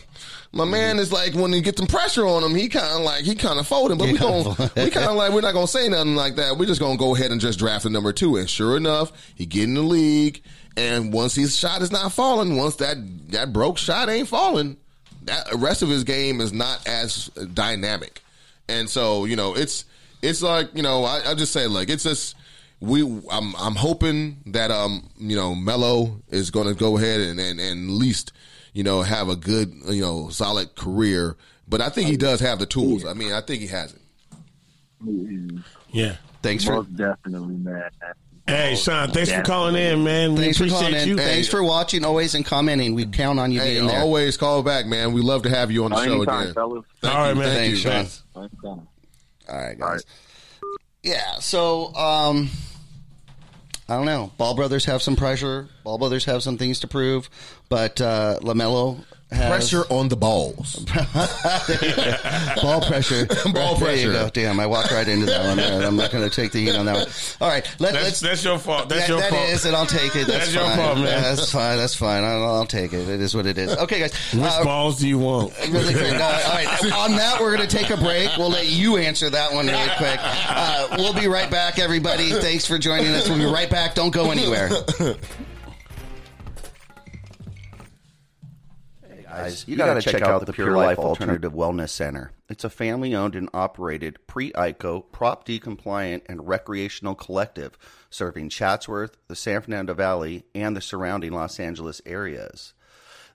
My 0.52 0.66
man 0.66 0.98
is 0.98 1.12
like 1.12 1.36
when 1.36 1.54
he 1.54 1.62
gets 1.62 1.78
some 1.78 1.86
pressure 1.86 2.26
on 2.26 2.44
him, 2.44 2.56
he 2.56 2.70
kind 2.70 2.98
of 2.98 3.02
like 3.02 3.24
he 3.24 3.36
kind 3.36 3.60
of 3.60 3.68
folding. 3.68 4.00
But 4.00 4.08
we 4.08 4.18
going 4.18 4.48
we 4.76 4.90
kind 4.90 5.06
of 5.08 5.16
like 5.16 5.32
we're 5.32 5.42
not 5.42 5.54
gonna 5.54 5.68
say 5.68 5.88
nothing 5.88 6.16
like 6.16 6.38
that. 6.38 6.58
We're 6.58 6.66
just 6.66 6.82
gonna 6.82 6.98
go 6.98 7.16
ahead 7.16 7.32
and 7.32 7.40
just 7.40 7.60
draft 7.60 7.84
the 7.84 7.92
number 7.92 8.12
two. 8.12 8.36
And 8.36 8.50
sure 8.50 8.76
enough, 8.76 9.12
he 9.36 9.46
get 9.46 9.66
in 9.66 9.76
the 9.76 9.84
league, 9.84 10.42
and 10.76 11.14
once 11.14 11.36
his 11.36 11.56
shot 11.56 11.84
is 11.84 11.92
not 11.92 12.14
falling, 12.14 12.58
once 12.58 12.78
that 12.78 12.98
that 13.30 13.54
broke 13.54 13.78
shot 13.78 14.10
ain't 14.10 14.28
falling, 14.28 14.78
that 15.24 15.48
rest 15.56 15.84
of 15.84 15.90
his 15.90 16.04
game 16.04 16.42
is 16.42 16.52
not 16.52 16.88
as 16.88 17.28
dynamic. 17.54 18.24
And 18.70 18.90
so 18.90 19.26
you 19.26 19.36
know 19.36 19.56
it's 19.56 19.86
it's 20.22 20.42
like 20.42 20.70
you 20.74 20.84
know 20.84 21.04
I, 21.04 21.32
I 21.32 21.34
just 21.36 21.52
say 21.52 21.68
like 21.68 21.90
it's 21.90 22.04
just 22.04 22.36
we 22.80 23.02
I'm 23.30 23.56
I'm 23.56 23.76
hoping 23.76 24.38
that 24.48 24.72
um 24.72 25.10
you 25.18 25.36
know 25.36 25.56
Melo 25.56 26.22
is 26.30 26.52
going 26.52 26.68
to 26.68 26.74
go 26.74 26.98
ahead 26.98 27.20
and, 27.20 27.40
and 27.40 27.60
and 27.60 27.90
at 27.90 27.94
least 27.94 28.32
you 28.74 28.84
know 28.84 29.02
have 29.02 29.28
a 29.28 29.36
good 29.36 29.74
you 29.90 30.02
know 30.02 30.30
solid 30.30 30.76
career 30.76 31.36
But 31.68 31.82
I 31.82 31.90
think 31.90 32.08
he 32.10 32.18
does 32.18 32.40
have 32.40 32.58
the 32.60 32.66
tools. 32.66 33.06
I 33.06 33.14
mean, 33.14 33.32
I 33.32 33.42
think 33.42 33.62
he 33.62 33.68
has 33.68 33.94
it. 33.94 34.02
Yeah. 35.92 36.16
Thanks 36.42 36.64
for 36.64 36.78
Most 36.78 36.96
definitely, 36.96 37.56
man. 37.56 37.90
Hey, 38.50 38.76
Sean, 38.76 39.12
thanks 39.12 39.32
for 39.32 39.42
calling 39.42 39.76
in, 39.76 40.04
man. 40.04 40.34
We 40.36 40.42
thanks 40.42 40.58
for 40.58 40.64
appreciate 40.66 40.80
calling 40.92 40.96
in. 41.02 41.08
you. 41.10 41.18
Thanks 41.18 41.48
for 41.48 41.64
watching 41.64 42.04
always 42.06 42.36
and 42.36 42.46
commenting. 42.46 42.96
We 42.96 43.06
count 43.06 43.40
on 43.40 43.52
you 43.52 43.60
Hey, 43.60 43.76
being 43.76 43.88
there. 43.88 44.00
always 44.00 44.38
call 44.38 44.64
back, 44.64 44.86
man. 44.86 45.14
We 45.14 45.22
love 45.22 45.44
to 45.44 45.50
have 45.50 45.72
you 45.72 45.84
on 45.86 45.92
the 45.92 45.98
show 46.04 46.14
Anytime, 46.16 46.42
again. 46.42 46.54
fellas. 46.54 46.86
Thank 47.02 47.14
All 47.16 47.22
right, 47.22 47.34
man. 47.38 47.44
Thank 47.46 47.84
Thanks, 47.84 48.26
you. 48.36 48.48
Sean. 48.48 48.50
Sean. 48.62 48.88
All 49.50 49.56
right, 49.58 49.78
guys. 49.80 49.82
All 49.82 49.90
right. 49.94 50.04
Yeah. 51.04 51.34
So, 51.40 51.94
um, 51.96 52.50
I 53.88 53.96
don't 53.96 54.06
know. 54.06 54.32
Ball 54.38 54.54
brothers 54.56 54.86
have 54.86 55.02
some 55.02 55.16
pressure. 55.16 55.68
Ball 55.84 55.98
brothers 55.98 56.26
have 56.26 56.44
some 56.44 56.58
things 56.58 56.80
to 56.82 56.88
prove, 56.88 57.30
but 57.70 58.00
uh, 58.02 58.38
Lamelo 58.42 59.04
has 59.32 59.50
Pressure 59.50 59.84
on 59.92 60.08
the 60.10 60.16
balls. 60.18 60.76
ball 62.62 62.82
pressure. 62.82 63.26
Ball 63.54 63.76
There 63.76 63.96
you 63.96 64.08
pressure. 64.08 64.12
go. 64.12 64.30
Damn, 64.34 64.60
I 64.60 64.66
walked 64.66 64.92
right 64.92 65.08
into 65.08 65.26
that 65.28 65.46
one. 65.46 65.58
There. 65.58 65.86
I'm 65.86 65.96
not 65.96 66.12
going 66.12 66.28
to 66.28 66.36
take 66.36 66.52
the 66.52 66.60
heat 66.66 66.76
on 66.76 66.86
that 66.86 66.96
one. 66.96 67.08
All 67.42 67.48
right, 67.48 67.64
let, 67.80 67.94
That's, 67.94 68.06
let's. 68.06 68.20
that's 68.22 68.44
your 68.44 68.58
fault. 68.58 68.90
That's 68.90 69.02
That- 69.02 69.10
your 69.10 69.20
that 69.20 69.30
fault. 69.30 69.50
is, 69.50 69.66
and 69.66 69.76
I'll 69.76 69.86
take 69.86 70.16
it. 70.16 70.26
That's, 70.28 70.52
That's 70.52 70.54
your 70.54 70.64
fault, 70.76 70.98
man. 70.98 71.22
That's 71.22 71.52
fine. 71.52 71.78
That's 71.78 71.94
fine. 71.96 72.24
I'll, 72.24 72.44
I'll 72.44 72.66
take 72.66 72.94
it. 72.94 73.08
It 73.08 73.22
is 73.22 73.36
what 73.36 73.46
it 73.46 73.58
is. 73.58 73.76
Okay, 73.78 74.00
guys. 74.00 74.14
Which 74.34 74.44
Uh, 74.44 74.64
balls 74.64 75.00
do 75.00 75.08
you 75.08 75.20
want? 75.20 75.54
Really 75.70 75.94
quick. 75.94 76.14
No, 76.14 76.24
all 76.24 76.30
right. 76.56 76.92
On 76.94 77.12
that, 77.18 77.38
we're 77.40 77.56
going 77.56 77.68
to 77.68 77.78
take 77.78 77.92
a 77.92 77.98
break. 77.98 78.30
We'll 78.38 78.50
let 78.50 78.66
you 78.68 78.98
answer 78.98 79.30
that 79.30 79.54
one 79.54 79.68
really 79.68 79.90
quick. 79.98 80.20
Uh, 80.22 80.88
we'll 80.98 81.14
be 81.14 81.28
right 81.28 81.50
back, 81.52 81.78
everybody. 81.78 82.32
Thanks 82.32 82.66
for 82.66 82.78
joining 82.80 83.08
us. 83.14 83.30
We'll 83.30 83.38
be 83.38 83.46
right 83.46 83.70
back. 83.70 83.94
Don't 83.94 84.12
go 84.12 84.32
anywhere. 84.32 84.70
Guys, 89.30 89.66
you 89.68 89.78
got 89.78 89.94
to 89.94 90.02
check 90.02 90.24
out 90.24 90.46
the 90.46 90.54
Pure 90.54 90.76
Life 90.76 90.98
Alternative 90.98 91.54
Wellness 91.54 91.90
Center. 91.90 92.32
It's 92.50 92.64
a 92.64 92.70
family 92.70 93.14
owned 93.14 93.36
and 93.36 93.48
operated 93.54 94.26
pre 94.26 94.52
ICO, 94.54 95.04
Prop 95.12 95.46
D 95.46 95.60
compliant, 95.60 96.24
and 96.28 96.48
recreational 96.48 97.14
collective 97.14 97.78
serving 98.10 98.50
Chatsworth, 98.50 99.18
the 99.28 99.36
San 99.36 99.62
Fernando 99.62 99.94
Valley, 99.94 100.46
and 100.56 100.76
the 100.76 100.82
surrounding 100.82 101.32
Los 101.32 101.60
Angeles 101.60 102.02
areas. 102.08 102.74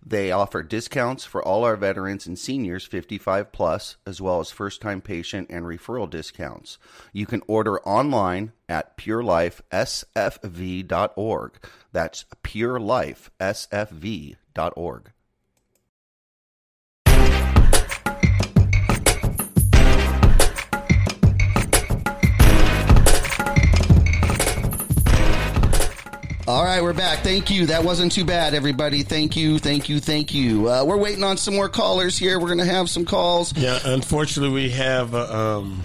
They 0.07 0.30
offer 0.32 0.62
discounts 0.62 1.24
for 1.24 1.42
all 1.42 1.64
our 1.64 1.76
veterans 1.76 2.26
and 2.26 2.38
seniors 2.38 2.84
55 2.84 3.53
plus, 3.53 3.97
as 4.07 4.20
well 4.20 4.40
as 4.40 4.51
first 4.51 4.82
time 4.82 5.01
patient 5.01 5.49
and 5.49 5.64
referral 5.64 6.11
discounts. 6.11 6.76
You 7.12 7.24
can 7.24 7.40
order 7.47 7.80
online 7.80 8.53
at 8.68 8.99
purelifesfv.org. 8.99 11.53
That's 11.92 12.24
purelifesfv.org. 12.42 15.12
All 26.47 26.62
right, 26.62 26.82
we're 26.82 26.92
back. 26.92 27.20
Thank 27.20 27.49
you. 27.49 27.64
That 27.64 27.84
wasn't 27.84 28.12
too 28.12 28.26
bad, 28.26 28.53
everybody. 28.53 29.03
Thank 29.03 29.34
you, 29.34 29.59
thank 29.59 29.88
you, 29.88 29.99
thank 29.99 30.34
you. 30.34 30.68
Uh, 30.68 30.84
we're 30.84 30.99
waiting 30.99 31.24
on 31.24 31.38
some 31.38 31.55
more 31.55 31.70
callers 31.70 32.18
here. 32.18 32.38
We're 32.38 32.49
going 32.49 32.59
to 32.59 32.66
have 32.66 32.90
some 32.90 33.07
calls. 33.07 33.57
Yeah, 33.57 33.78
unfortunately, 33.82 34.55
we 34.55 34.68
have 34.70 35.14
uh, 35.14 35.59
um, 35.61 35.82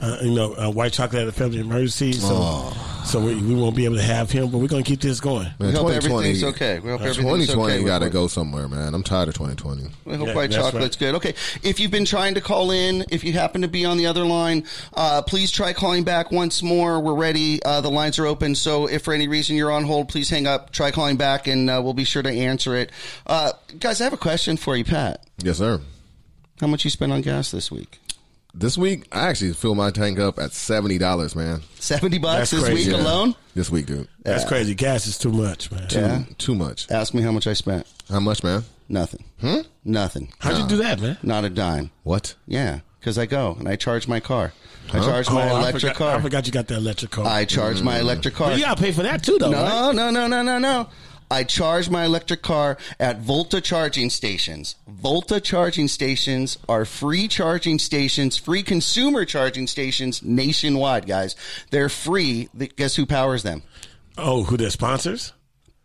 uh, 0.00 0.16
you 0.22 0.34
know 0.34 0.54
uh, 0.54 0.70
white 0.70 0.94
chocolate 0.94 1.20
at 1.20 1.28
a 1.28 1.32
family 1.32 1.60
emergency, 1.60 2.12
so 2.12 2.72
so 3.04 3.20
we, 3.20 3.34
we 3.36 3.54
won't 3.54 3.76
be 3.76 3.84
able 3.84 3.96
to 3.96 4.02
have 4.02 4.30
him. 4.30 4.50
But 4.50 4.58
we're 4.58 4.68
going 4.68 4.84
to 4.84 4.88
keep 4.88 5.00
this 5.00 5.20
going. 5.20 5.44
Man, 5.44 5.54
We 5.58 5.66
hope 5.72 5.88
2020 5.88 6.16
everything's 6.28 6.44
okay. 6.54 6.78
We 6.78 6.90
hope 6.90 7.00
everything's 7.00 7.16
2020 7.48 7.72
okay. 7.74 7.84
got 7.84 7.98
to 8.00 8.10
go 8.10 8.26
somewhere, 8.26 8.68
man. 8.68 8.94
I'm 8.94 9.02
tired 9.02 9.28
of 9.28 9.34
2020. 9.34 9.82
We 10.04 10.14
hope 10.16 10.28
Yeah, 10.28 10.34
white 10.34 10.50
that's 10.50 10.62
chocolate's 10.62 10.96
right. 11.00 11.06
good. 11.12 11.14
Okay, 11.16 11.34
if 11.62 11.80
you've 11.80 11.90
been 11.90 12.04
trying 12.04 12.34
to 12.34 12.40
call 12.40 12.70
in, 12.70 13.04
if 13.10 13.24
you 13.24 13.32
happen 13.32 13.62
to 13.62 13.68
be 13.68 13.84
on 13.84 13.96
the 13.96 14.06
other 14.06 14.24
line, 14.24 14.64
uh, 14.94 15.22
please 15.22 15.50
try 15.50 15.72
calling 15.72 16.04
back 16.04 16.30
once 16.30 16.62
more. 16.62 17.00
We're 17.00 17.14
ready. 17.14 17.62
Uh, 17.62 17.80
the 17.80 17.90
lines 17.90 18.18
are 18.18 18.26
open. 18.26 18.54
So 18.54 18.86
if 18.86 19.02
for 19.02 19.14
any 19.14 19.28
reason 19.28 19.56
you're 19.56 19.72
on 19.72 19.84
hold, 19.84 20.08
please 20.08 20.28
hang 20.30 20.46
up. 20.46 20.70
Try 20.70 20.90
calling 20.90 21.16
back, 21.16 21.46
and 21.46 21.68
uh, 21.70 21.80
we'll 21.82 21.94
be 21.94 22.04
sure 22.04 22.22
to 22.22 22.30
answer 22.30 22.76
it. 22.76 22.90
Uh, 23.26 23.52
guys, 23.78 24.00
I 24.00 24.04
have 24.04 24.12
a 24.12 24.16
question 24.18 24.56
for 24.56 24.76
you, 24.76 24.84
Pat. 24.84 25.24
Yes, 25.38 25.58
sir. 25.58 25.80
How 26.60 26.66
much 26.66 26.84
you 26.84 26.90
spent 26.90 27.10
on 27.12 27.22
gas 27.22 27.50
this 27.50 27.70
week? 27.70 27.98
This 28.52 28.76
week, 28.76 29.06
I 29.12 29.28
actually 29.28 29.52
filled 29.52 29.76
my 29.76 29.90
tank 29.90 30.18
up 30.18 30.38
at 30.38 30.52
seventy 30.52 30.98
dollars, 30.98 31.36
man. 31.36 31.60
Seventy 31.78 32.18
bucks 32.18 32.38
That's 32.38 32.50
this 32.50 32.64
crazy. 32.64 32.90
week 32.90 32.96
Yeah. 32.98 33.02
alone. 33.04 33.34
This 33.54 33.70
week, 33.70 33.86
dude. 33.86 34.08
That's 34.24 34.44
crazy. 34.44 34.74
Gas 34.74 35.06
is 35.06 35.18
too 35.18 35.32
much, 35.32 35.70
man. 35.70 35.88
Too, 35.88 35.98
Yeah. 36.00 36.22
too 36.38 36.54
much. 36.54 36.86
Ask 36.90 37.14
me 37.14 37.22
how 37.22 37.30
much 37.32 37.46
I 37.46 37.52
spent. 37.52 37.86
How 38.10 38.20
much, 38.20 38.42
man? 38.42 38.64
Nothing. 38.88 39.24
Hmm? 39.40 39.60
Nothing. 39.84 40.32
How'd 40.40 40.58
you 40.58 40.66
do 40.66 40.76
that, 40.78 41.00
man? 41.00 41.16
Not 41.22 41.44
a 41.44 41.50
dime. 41.50 41.90
What? 42.02 42.34
Yeah, 42.46 42.80
because 42.98 43.18
I 43.18 43.26
go 43.26 43.56
and 43.58 43.68
I 43.68 43.76
charge 43.76 44.08
my 44.08 44.18
car. 44.18 44.52
I 44.92 44.98
charge 44.98 45.28
Oh, 45.30 45.34
my 45.34 45.42
I 45.42 45.50
electric 45.50 45.80
forgot, 45.82 45.94
I 45.94 46.12
car. 46.14 46.22
forgot 46.22 46.46
you 46.46 46.52
got 46.52 46.66
the 46.66 46.74
electric 46.76 47.12
car. 47.12 47.24
I 47.26 47.44
charge 47.44 47.80
my 47.82 48.00
electric 48.00 48.34
car. 48.34 48.48
But 48.50 48.58
you 48.58 48.64
got 48.64 48.76
to 48.78 48.82
pay 48.82 48.90
for 48.90 49.04
that 49.04 49.22
too, 49.22 49.38
though. 49.38 49.52
right? 49.52 49.92
No, 49.94 50.10
no, 50.10 50.10
no, 50.10 50.26
no, 50.26 50.42
no, 50.42 50.58
no. 50.58 50.88
I 51.30 51.44
charge 51.44 51.88
my 51.88 52.04
electric 52.04 52.42
car 52.42 52.76
at 52.98 53.20
Volta 53.20 53.60
charging 53.60 54.10
stations. 54.10 54.74
Volta 54.88 55.40
charging 55.40 55.86
stations 55.88 56.58
are 56.68 56.84
free 56.84 57.28
charging 57.28 57.78
stations, 57.78 58.36
free 58.36 58.62
consumer 58.62 59.24
charging 59.24 59.66
stations 59.66 60.22
nationwide, 60.22 61.06
guys. 61.06 61.36
They're 61.70 61.88
free. 61.88 62.48
Guess 62.76 62.96
who 62.96 63.06
powers 63.06 63.42
them? 63.44 63.62
Oh, 64.18 64.44
who 64.44 64.56
their 64.56 64.70
sponsors? 64.70 65.32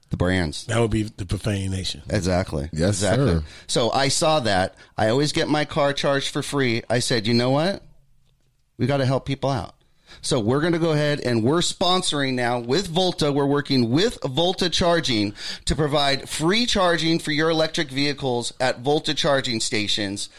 The 0.10 0.18
brands. 0.18 0.66
That 0.66 0.80
would 0.80 0.92
be 0.92 1.04
the 1.04 1.26
Profane 1.26 1.72
Nation. 1.72 2.02
Exactly. 2.10 2.70
Yes, 2.72 3.02
exactly. 3.02 3.28
sir. 3.28 3.44
So 3.68 3.92
I 3.92 4.08
saw 4.08 4.40
that. 4.42 4.76
I 4.98 5.10
always 5.10 5.32
get 5.32 5.48
my 5.48 5.66
car 5.66 5.94
charged 5.94 6.32
for 6.32 6.42
free. 6.44 6.84
I 6.90 7.00
said, 7.00 7.28
you 7.28 7.34
know 7.34 7.50
what? 7.50 7.84
We 8.78 8.88
got 8.88 8.98
to 8.98 9.06
help 9.06 9.26
people 9.26 9.50
out. 9.50 9.76
So 10.22 10.40
we're 10.40 10.62
going 10.62 10.74
to 10.74 10.80
go 10.80 10.92
ahead 10.92 11.20
and 11.20 11.44
we're 11.44 11.60
sponsoring 11.60 12.34
now 12.34 12.60
with 12.60 12.88
Volta. 12.88 13.32
We're 13.32 13.46
working 13.46 13.92
with 13.92 14.18
Volta 14.24 14.70
Charging 14.70 15.34
to 15.66 15.76
provide 15.76 16.28
free 16.30 16.66
charging 16.66 17.20
for 17.20 17.32
your 17.32 17.50
electric 17.50 17.90
vehicles 17.90 18.54
at 18.60 18.80
Volta 18.80 19.14
charging 19.14 19.60
stations 19.60 20.30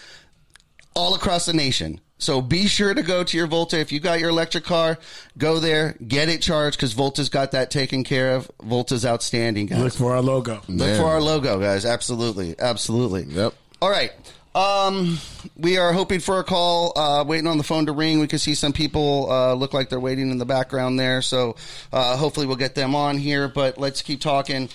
all 0.95 1.15
across 1.15 1.47
the 1.47 1.53
nation. 1.53 2.01
So 2.19 2.41
be 2.41 2.67
sure 2.67 2.95
to 2.95 3.03
go 3.03 3.23
to 3.25 3.37
your 3.37 3.47
Volta. 3.47 3.79
If 3.79 3.93
you 3.93 4.01
got 4.01 4.21
your 4.21 4.31
electric 4.31 4.65
car, 4.65 4.99
go 5.37 5.59
there, 5.59 5.97
get 6.07 6.31
it 6.31 6.41
charged 6.41 6.79
because 6.79 6.95
Volta's 6.95 7.29
got 7.29 7.53
that 7.53 7.71
taken 7.71 8.05
care 8.05 8.35
of. 8.35 8.51
Volta's 8.63 9.05
outstanding, 9.05 9.67
guys. 9.67 9.81
Look 9.81 9.93
for 9.93 10.15
our 10.15 10.23
logo. 10.23 10.63
Look 10.67 10.89
Man. 10.89 10.99
for 10.99 11.07
our 11.07 11.21
logo, 11.21 11.61
guys. 11.61 11.85
Absolutely, 11.85 12.55
absolutely. 12.59 13.25
Yep. 13.25 13.55
All 13.83 13.91
right. 13.91 14.13
Um, 14.57 15.19
we 15.59 15.77
are 15.77 15.93
hoping 15.93 16.19
for 16.19 16.39
a 16.39 16.45
call. 16.45 16.99
Uh, 16.99 17.23
waiting 17.25 17.47
on 17.47 17.59
the 17.59 17.65
phone 17.65 17.85
to 17.87 17.93
ring. 17.93 18.21
We 18.21 18.27
can 18.27 18.39
see 18.39 18.55
some 18.55 18.73
people 18.73 19.31
uh, 19.31 19.53
look 19.53 19.75
like 19.75 19.91
they're 19.91 20.01
waiting 20.01 20.31
in 20.31 20.39
the 20.39 20.47
background 20.47 20.99
there. 20.99 21.21
So 21.21 21.57
uh, 21.93 22.17
hopefully 22.17 22.47
we'll 22.47 22.57
get 22.57 22.75
them 22.75 22.95
on 22.95 23.19
here. 23.19 23.49
But 23.49 23.77
let's 23.77 24.01
keep 24.01 24.23
talking. 24.23 24.71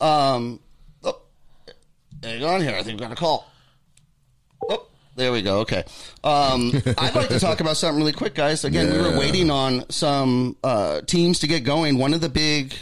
Um, 0.00 0.58
oh, 1.04 1.20
hang 2.22 2.42
on 2.42 2.62
here. 2.62 2.74
I 2.74 2.82
think 2.82 2.98
we 2.98 3.04
got 3.06 3.12
a 3.12 3.16
call. 3.16 3.46
Oh, 4.70 4.86
there 5.16 5.30
we 5.32 5.42
go. 5.42 5.58
Okay. 5.60 5.84
Um, 6.24 6.72
I'd 6.98 7.14
like 7.14 7.28
to 7.28 7.38
talk 7.38 7.60
about 7.60 7.76
something 7.76 7.98
really 7.98 8.12
quick, 8.12 8.34
guys. 8.34 8.64
Again, 8.64 8.90
we 8.90 8.98
were 8.98 9.18
waiting 9.18 9.50
on 9.50 9.84
some 9.90 10.56
uh, 10.64 11.02
teams 11.02 11.40
to 11.40 11.46
get 11.46 11.62
going. 11.62 11.98
One 11.98 12.14
of 12.14 12.22
the 12.22 12.30
big 12.30 12.74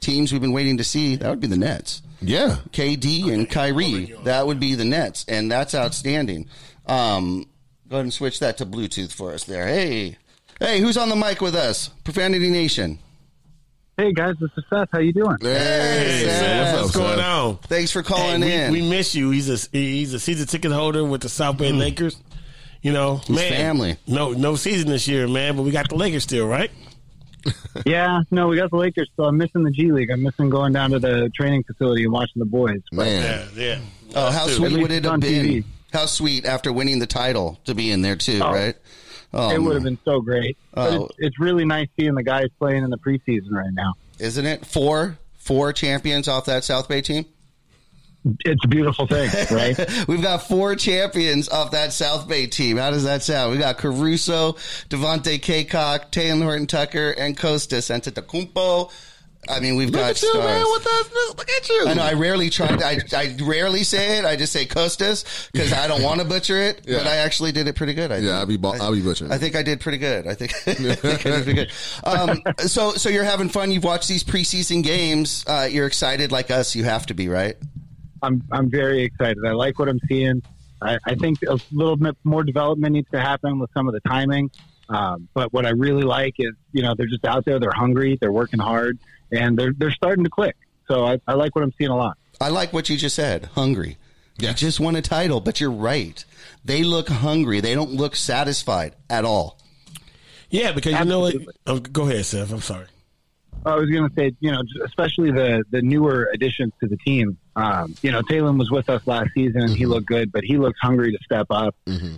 teams 0.00 0.32
we've 0.32 0.40
been 0.40 0.52
waiting 0.52 0.78
to 0.78 0.84
see 0.84 1.16
that 1.16 1.28
would 1.30 1.40
be 1.40 1.46
the 1.46 1.56
Nets. 1.56 2.02
Yeah. 2.22 2.56
KD 2.72 3.32
and 3.32 3.48
Kyrie. 3.48 4.14
That 4.24 4.46
would 4.46 4.60
be 4.60 4.74
the 4.74 4.84
Nets, 4.84 5.24
and 5.28 5.50
that's 5.50 5.74
outstanding. 5.74 6.48
Um, 6.86 7.46
go 7.88 7.96
ahead 7.96 8.04
and 8.06 8.12
switch 8.12 8.40
that 8.40 8.58
to 8.58 8.66
Bluetooth 8.66 9.12
for 9.12 9.32
us 9.32 9.44
there. 9.44 9.66
Hey, 9.66 10.16
hey, 10.58 10.80
who's 10.80 10.96
on 10.96 11.08
the 11.08 11.16
mic 11.16 11.40
with 11.40 11.54
us? 11.54 11.88
Profanity 12.04 12.50
Nation. 12.50 12.98
Hey 13.96 14.12
guys, 14.14 14.34
this 14.40 14.50
is 14.56 14.64
Seth. 14.70 14.88
How 14.92 14.98
you 15.00 15.12
doing? 15.12 15.36
Hey, 15.42 16.22
Seth. 16.24 16.40
Seth. 16.40 16.80
What's 16.82 16.96
going 16.96 17.16
Seth? 17.18 17.24
on? 17.26 17.56
Thanks 17.58 17.90
for 17.92 18.00
Hey, 18.02 18.08
calling 18.08 18.40
we, 18.40 18.52
in. 18.52 18.72
we 18.72 18.80
miss 18.88 19.14
you. 19.14 19.30
He's 19.30 19.48
a 19.50 19.68
he's 19.76 20.14
a 20.14 20.18
season 20.20 20.46
ticket 20.46 20.72
holder 20.72 21.04
with 21.04 21.20
the 21.20 21.28
South 21.28 21.58
Bay 21.58 21.70
Lakers. 21.72 22.16
You 22.80 22.92
know, 22.94 23.20
man, 23.28 23.52
family. 23.52 23.96
No, 24.06 24.32
no 24.32 24.56
season 24.56 24.88
this 24.88 25.06
year, 25.06 25.28
man. 25.28 25.54
But 25.54 25.64
we 25.64 25.70
got 25.70 25.90
the 25.90 25.96
Lakers 25.96 26.22
still, 26.22 26.46
right? 26.46 26.70
Yeah, 27.86 28.22
no, 28.30 28.48
we 28.48 28.56
got 28.56 28.70
the 28.70 28.76
Lakers, 28.76 29.08
so 29.16 29.24
I'm 29.24 29.36
missing 29.38 29.62
the 29.62 29.70
G 29.70 29.92
League. 29.92 30.10
I'm 30.10 30.22
missing 30.22 30.50
going 30.50 30.72
down 30.72 30.90
to 30.90 30.98
the 30.98 31.30
training 31.34 31.64
facility 31.64 32.02
and 32.04 32.12
watching 32.12 32.40
the 32.40 32.44
boys. 32.46 32.80
Man. 32.92 33.48
Yeah, 33.56 33.62
yeah. 33.62 33.78
oh, 34.14 34.30
how 34.30 34.46
Dude, 34.46 34.56
sweet 34.56 34.72
would 34.82 34.90
it 34.90 34.96
it's 34.98 35.06
have 35.08 35.20
been? 35.20 35.46
TV. 35.46 35.64
How 35.92 36.06
sweet 36.06 36.44
after 36.44 36.72
winning 36.72 36.98
the 36.98 37.06
title 37.06 37.58
to 37.64 37.74
be 37.74 37.90
in 37.90 38.02
there 38.02 38.16
too, 38.16 38.40
Oh. 38.42 38.52
right? 38.52 38.76
Oh, 39.32 39.50
it 39.52 39.62
would 39.62 39.74
have 39.74 39.84
been 39.84 39.98
so 40.04 40.20
great. 40.20 40.56
Oh. 40.74 41.04
it's, 41.06 41.14
it's 41.18 41.40
really 41.40 41.64
nice 41.64 41.88
seeing 41.98 42.14
the 42.14 42.22
guys 42.24 42.46
playing 42.58 42.82
in 42.84 42.90
the 42.90 42.98
preseason 42.98 43.50
right 43.52 43.72
now. 43.72 43.94
isn't 44.18 44.44
it? 44.44 44.66
Four, 44.66 45.18
four 45.38 45.72
champions 45.72 46.26
off 46.28 46.46
that 46.46 46.64
South 46.64 46.88
Bay 46.88 47.00
team. 47.00 47.24
It's 48.44 48.64
a 48.64 48.68
beautiful 48.68 49.06
thing, 49.06 49.30
right? 49.50 50.06
We've 50.06 50.20
got 50.22 50.42
four 50.46 50.76
champions 50.76 51.48
off 51.48 51.70
that 51.70 51.92
South 51.92 52.28
Bay 52.28 52.46
team. 52.46 52.76
How 52.76 52.90
does 52.90 53.04
that 53.04 53.22
sound? 53.22 53.52
We 53.52 53.58
got 53.58 53.78
Caruso, 53.78 54.52
Devontae 54.90 55.40
Cacok, 55.40 56.10
Talen 56.12 56.42
Horton 56.42 56.66
Tucker, 56.66 57.10
and 57.16 57.36
Kostas 57.36 57.88
Antetokounmpo. 57.90 58.92
I 59.48 59.58
mean, 59.58 59.76
we've 59.76 59.88
Look 59.88 60.00
got 60.02 60.10
at 60.10 60.22
you, 60.22 60.28
stars. 60.28 60.44
man. 60.44 60.62
What 60.64 60.84
the, 60.84 61.34
look 61.38 61.48
at 61.48 61.68
you. 61.70 61.84
I 61.88 61.94
know. 61.94 62.02
I 62.02 62.12
rarely 62.12 62.50
try. 62.50 62.66
I, 62.68 62.98
I 63.16 63.34
rarely 63.40 63.84
say 63.84 64.18
it. 64.18 64.26
I 64.26 64.36
just 64.36 64.52
say 64.52 64.66
Kostas 64.66 65.50
because 65.50 65.72
I 65.72 65.88
don't 65.88 66.02
want 66.02 66.20
to 66.20 66.26
butcher 66.26 66.58
it. 66.58 66.82
Yeah. 66.86 66.98
But 66.98 67.06
I 67.06 67.16
actually 67.16 67.50
did 67.52 67.66
it 67.66 67.74
pretty 67.74 67.94
good. 67.94 68.12
I 68.12 68.16
Yeah, 68.16 68.20
think. 68.20 68.32
I'll 68.34 68.46
be 68.46 68.56
bu- 68.58 68.68
I'll 68.82 68.92
be 68.92 69.00
butchering. 69.00 69.32
I 69.32 69.38
think 69.38 69.56
I 69.56 69.62
did 69.62 69.80
pretty 69.80 69.96
good. 69.96 70.26
I 70.26 70.34
think, 70.34 70.52
I 70.66 70.74
think 70.74 70.80
I 71.26 71.30
did 71.30 71.44
pretty 71.44 71.52
good. 71.54 71.72
Um, 72.04 72.42
so, 72.66 72.92
so 72.92 73.08
you're 73.08 73.24
having 73.24 73.48
fun. 73.48 73.72
You've 73.72 73.82
watched 73.82 74.08
these 74.08 74.24
preseason 74.24 74.84
games. 74.84 75.42
Uh, 75.46 75.66
you're 75.70 75.86
excited 75.86 76.30
like 76.30 76.50
us. 76.50 76.76
You 76.76 76.84
have 76.84 77.06
to 77.06 77.14
be, 77.14 77.28
right? 77.28 77.56
I'm 78.22 78.42
I'm 78.52 78.70
very 78.70 79.02
excited. 79.02 79.38
I 79.46 79.52
like 79.52 79.78
what 79.78 79.88
I'm 79.88 80.00
seeing. 80.08 80.42
I, 80.82 80.98
I 81.06 81.14
think 81.14 81.38
a 81.46 81.58
little 81.72 81.96
bit 81.96 82.16
more 82.24 82.42
development 82.42 82.94
needs 82.94 83.08
to 83.12 83.20
happen 83.20 83.58
with 83.58 83.70
some 83.74 83.86
of 83.86 83.92
the 83.94 84.00
timing. 84.00 84.50
Um, 84.88 85.28
but 85.34 85.52
what 85.52 85.66
I 85.66 85.70
really 85.70 86.02
like 86.02 86.34
is, 86.38 86.52
you 86.72 86.82
know, 86.82 86.94
they're 86.96 87.06
just 87.06 87.24
out 87.24 87.44
there. 87.44 87.60
They're 87.60 87.70
hungry. 87.72 88.18
They're 88.20 88.32
working 88.32 88.60
hard, 88.60 88.98
and 89.30 89.58
they're 89.58 89.72
they're 89.76 89.92
starting 89.92 90.24
to 90.24 90.30
click. 90.30 90.56
So 90.88 91.06
I, 91.06 91.20
I 91.28 91.34
like 91.34 91.54
what 91.54 91.62
I'm 91.62 91.72
seeing 91.78 91.90
a 91.90 91.96
lot. 91.96 92.16
I 92.40 92.48
like 92.48 92.72
what 92.72 92.88
you 92.88 92.96
just 92.96 93.14
said. 93.14 93.46
Hungry. 93.54 93.98
You 94.38 94.48
Yes. 94.48 94.58
just 94.58 94.80
won 94.80 94.96
a 94.96 95.02
title, 95.02 95.40
but 95.40 95.60
you're 95.60 95.70
right. 95.70 96.24
They 96.64 96.82
look 96.82 97.08
hungry. 97.08 97.60
They 97.60 97.74
don't 97.74 97.92
look 97.92 98.16
satisfied 98.16 98.94
at 99.10 99.24
all. 99.24 99.58
Yeah, 100.48 100.72
because 100.72 100.98
you 100.98 101.04
know 101.04 101.20
what? 101.20 101.34
Oh, 101.66 101.78
go 101.78 102.08
ahead, 102.08 102.24
Seth. 102.24 102.50
I'm 102.50 102.60
sorry. 102.60 102.86
I 103.64 103.74
was 103.76 103.90
going 103.90 104.08
to 104.08 104.14
say, 104.16 104.32
you 104.40 104.50
know, 104.50 104.62
especially 104.84 105.30
the 105.30 105.64
the 105.70 105.82
newer 105.82 106.30
additions 106.32 106.72
to 106.80 106.88
the 106.88 106.96
team. 106.96 107.36
Um, 107.56 107.94
you 108.02 108.10
know, 108.10 108.22
Talen 108.22 108.58
was 108.58 108.70
with 108.70 108.88
us 108.88 109.06
last 109.06 109.30
season 109.34 109.62
and 109.62 109.70
he 109.70 109.84
looked 109.86 110.06
good, 110.06 110.32
but 110.32 110.44
he 110.44 110.56
looks 110.56 110.78
hungry 110.80 111.12
to 111.12 111.18
step 111.24 111.46
up. 111.50 111.74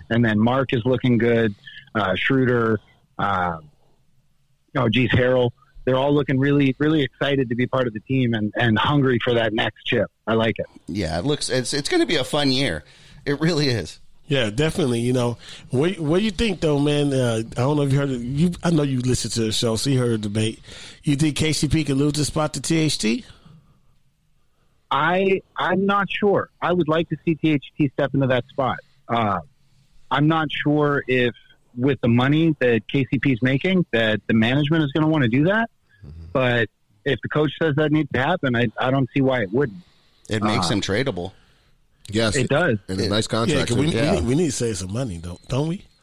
And 0.09 0.23
then 0.23 0.39
Mark 0.39 0.73
is 0.73 0.85
looking 0.85 1.17
good. 1.17 1.53
Uh, 1.95 2.15
Schroeder, 2.15 2.79
uh, 3.19 3.57
oh, 4.77 4.89
geez, 4.89 5.09
Harrell. 5.11 5.51
They're 5.85 5.97
all 5.97 6.13
looking 6.13 6.39
really, 6.39 6.75
really 6.79 7.03
excited 7.03 7.49
to 7.49 7.55
be 7.55 7.67
part 7.67 7.87
of 7.87 7.93
the 7.93 7.99
team 7.99 8.33
and, 8.33 8.53
and 8.55 8.79
hungry 8.79 9.19
for 9.21 9.33
that 9.33 9.53
next 9.53 9.83
chip. 9.85 10.09
I 10.25 10.35
like 10.35 10.57
it. 10.59 10.65
Yeah, 10.87 11.19
it 11.19 11.25
looks. 11.25 11.49
It's 11.49 11.73
it's 11.73 11.89
going 11.89 11.99
to 11.99 12.07
be 12.07 12.15
a 12.15 12.23
fun 12.23 12.51
year. 12.53 12.85
It 13.25 13.41
really 13.41 13.67
is. 13.67 13.99
Yeah, 14.27 14.49
definitely. 14.49 15.01
You 15.01 15.13
know, 15.13 15.37
what 15.69 15.99
what 15.99 16.19
do 16.19 16.23
you 16.23 16.31
think 16.31 16.61
though, 16.61 16.79
man? 16.79 17.11
Uh, 17.13 17.43
I 17.51 17.61
don't 17.61 17.75
know 17.75 17.83
if 17.83 17.91
you 17.91 17.99
heard. 17.99 18.09
It. 18.09 18.21
You, 18.21 18.51
I 18.63 18.69
know 18.71 18.83
you 18.83 18.99
listened 19.01 19.33
to 19.33 19.41
the 19.41 19.51
show, 19.51 19.75
so 19.75 19.89
you 19.89 19.99
heard 19.99 20.11
the 20.11 20.17
debate. 20.29 20.59
You 21.03 21.15
think 21.15 21.37
KCP 21.37 21.85
could 21.85 21.97
lose 21.97 22.13
the 22.13 22.23
spot 22.25 22.53
to 22.53 22.61
THT? 22.61 23.25
I 24.91 25.41
I'm 25.57 25.85
not 25.85 26.07
sure. 26.09 26.49
I 26.61 26.71
would 26.71 26.87
like 26.87 27.09
to 27.09 27.17
see 27.25 27.35
THT 27.35 27.91
step 27.93 28.13
into 28.13 28.27
that 28.27 28.45
spot. 28.47 28.77
Uh, 29.07 29.39
I'm 30.11 30.27
not 30.27 30.47
sure 30.51 31.03
if 31.07 31.33
with 31.75 31.99
the 32.01 32.07
money 32.07 32.55
that 32.59 32.87
KCP 32.87 33.33
is 33.33 33.41
making, 33.41 33.85
that 33.91 34.21
the 34.27 34.33
management 34.35 34.83
is 34.83 34.91
going 34.91 35.03
to 35.03 35.09
want 35.09 35.23
to 35.23 35.29
do 35.29 35.45
that. 35.45 35.69
But 36.31 36.69
if 37.03 37.19
the 37.21 37.29
coach 37.29 37.51
says 37.61 37.75
that 37.77 37.91
needs 37.91 38.09
to 38.13 38.19
happen, 38.19 38.55
I, 38.55 38.67
I 38.79 38.91
don't 38.91 39.09
see 39.13 39.21
why 39.21 39.41
it 39.41 39.51
wouldn't. 39.51 39.79
It 40.29 40.43
makes 40.43 40.67
Uh, 40.67 40.73
him 40.75 40.81
tradable. 40.81 41.31
Yes, 42.09 42.35
It 42.35 42.49
does. 42.49 42.77
and 42.87 42.99
a 42.99 43.03
It- 43.05 43.09
nice 43.09 43.27
Yeah, 43.31 43.43
we, 43.59 43.65
too. 43.65 43.75
we, 43.75 43.85
need, 43.91 44.23
we 44.25 44.35
need 44.35 44.45
to 44.47 44.51
save 44.51 44.77
some 44.77 44.93
money, 44.93 45.17
don't 45.17 45.45
don't 45.47 45.67
we? 45.67 45.85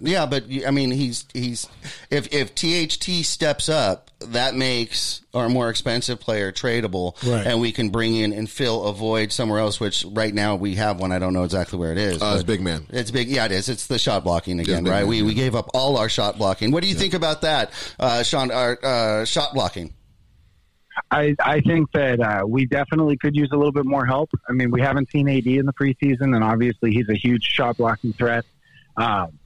Yeah, 0.00 0.26
but 0.26 0.44
I 0.66 0.70
mean, 0.70 0.90
he's 0.90 1.24
he's 1.32 1.66
if 2.10 2.32
if 2.32 2.54
THT 2.54 3.24
steps 3.24 3.68
up, 3.68 4.10
that 4.20 4.54
makes 4.54 5.22
our 5.34 5.48
more 5.48 5.68
expensive 5.70 6.20
player 6.20 6.52
tradable, 6.52 7.14
Right. 7.28 7.46
and 7.46 7.60
we 7.60 7.72
can 7.72 7.90
bring 7.90 8.14
in 8.16 8.32
and 8.32 8.48
fill 8.48 8.84
a 8.84 8.92
void 8.92 9.32
somewhere 9.32 9.58
else. 9.58 9.80
Which 9.80 10.04
right 10.10 10.32
now 10.32 10.56
we 10.56 10.74
have 10.76 11.00
one. 11.00 11.12
I 11.12 11.18
don't 11.18 11.32
know 11.32 11.44
exactly 11.44 11.78
where 11.78 11.92
it 11.92 11.98
is. 11.98 12.22
Uh, 12.22 12.32
it's 12.34 12.44
big 12.44 12.60
man. 12.60 12.86
It's 12.90 13.10
big. 13.10 13.28
Yeah, 13.28 13.46
it 13.46 13.52
is. 13.52 13.68
It's 13.68 13.86
the 13.86 13.98
shot 13.98 14.22
blocking 14.24 14.60
again, 14.60 14.84
right? 14.84 15.00
man, 15.00 15.08
we 15.08 15.18
yeah. 15.18 15.24
we 15.24 15.34
gave 15.34 15.54
up 15.54 15.70
all 15.74 15.96
our 15.96 16.08
shot 16.08 16.38
blocking. 16.38 16.70
What 16.70 16.82
do 16.82 16.88
you 16.88 16.94
think 16.94 17.14
about 17.14 17.42
that, 17.42 17.72
uh, 17.98 18.22
Sean? 18.22 18.50
Our 18.50 18.78
uh, 18.82 19.24
shot 19.24 19.54
blocking. 19.54 19.92
I, 21.10 21.34
I 21.44 21.60
think 21.60 21.92
that 21.92 22.20
uh, 22.20 22.42
we 22.46 22.66
definitely 22.66 23.16
could 23.16 23.36
use 23.36 23.50
a 23.52 23.56
little 23.56 23.72
bit 23.72 23.84
more 23.84 24.06
help. 24.06 24.30
I 24.48 24.52
mean, 24.52 24.70
we 24.70 24.80
haven't 24.80 25.10
seen 25.10 25.28
AD 25.28 25.46
in 25.46 25.66
the 25.66 25.72
preseason, 25.72 26.34
and 26.34 26.42
obviously 26.42 26.92
he's 26.92 27.08
a 27.08 27.14
huge 27.14 27.44
shot 27.44 27.76
blocking 27.76 28.12
threat. 28.12 28.44
Um, 28.96 29.38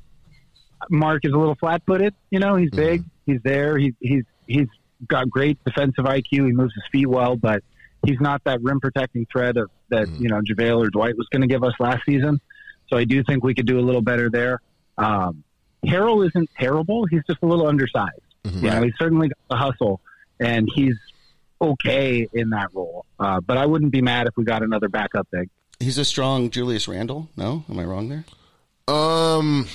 Mark 0.91 1.25
is 1.25 1.33
a 1.33 1.37
little 1.37 1.55
flat 1.55 1.83
footed. 1.87 2.15
You 2.31 2.39
know, 2.39 2.57
he's 2.57 2.71
big, 2.71 3.05
he's 3.27 3.41
there, 3.43 3.79
he's 3.79 3.95
he's 4.01 4.25
he's 4.47 4.69
got 5.07 5.29
great 5.29 5.63
defensive 5.65 6.05
IQ. 6.05 6.25
He 6.31 6.41
moves 6.53 6.75
his 6.75 6.85
feet 6.93 7.07
well, 7.07 7.37
but 7.37 7.63
he's 8.07 8.21
not 8.21 8.43
that 8.45 8.63
rim 8.63 8.81
protecting 8.81 9.27
threat 9.31 9.57
of, 9.57 9.71
that 9.91 10.09
you 10.21 10.29
know 10.29 10.41
JaVale 10.41 10.87
or 10.87 10.91
Dwight 10.91 11.17
was 11.17 11.27
going 11.29 11.43
to 11.43 11.49
give 11.49 11.65
us 11.65 11.75
last 11.79 12.03
season. 12.07 12.41
So 12.89 12.97
I 12.97 13.05
do 13.05 13.23
think 13.25 13.43
we 13.43 13.55
could 13.55 13.67
do 13.67 13.79
a 13.79 13.83
little 13.83 14.03
better 14.03 14.29
there. 14.31 14.61
Um, 14.99 15.43
Harrell 15.85 16.27
isn't 16.27 16.51
terrible. 16.59 17.07
He's 17.07 17.23
just 17.27 17.43
a 17.43 17.47
little 17.47 17.67
undersized. 17.67 18.21
You 18.45 18.71
know, 18.71 18.83
he's 18.83 18.93
certainly 18.99 19.29
got 19.29 19.39
the 19.49 19.57
hustle, 19.57 20.01
and 20.39 20.69
he's 20.75 20.97
okay 21.73 22.29
in 22.33 22.51
that 22.51 22.69
role. 22.75 23.05
Uh, 23.19 23.41
but 23.41 23.57
I 23.57 23.67
wouldn't 23.67 23.93
be 23.93 24.03
mad 24.03 24.27
if 24.27 24.37
we 24.37 24.45
got 24.45 24.63
another 24.63 24.89
backup 24.89 25.27
big. 25.31 25.49
He's 25.81 25.99
a 25.99 26.05
strong 26.05 26.51
Julius 26.51 26.87
Randle. 26.89 27.29
No, 27.37 27.65
am 27.69 27.79
I 27.79 27.85
wrong 27.85 28.09
there? 28.09 28.25
Um, 28.87 29.67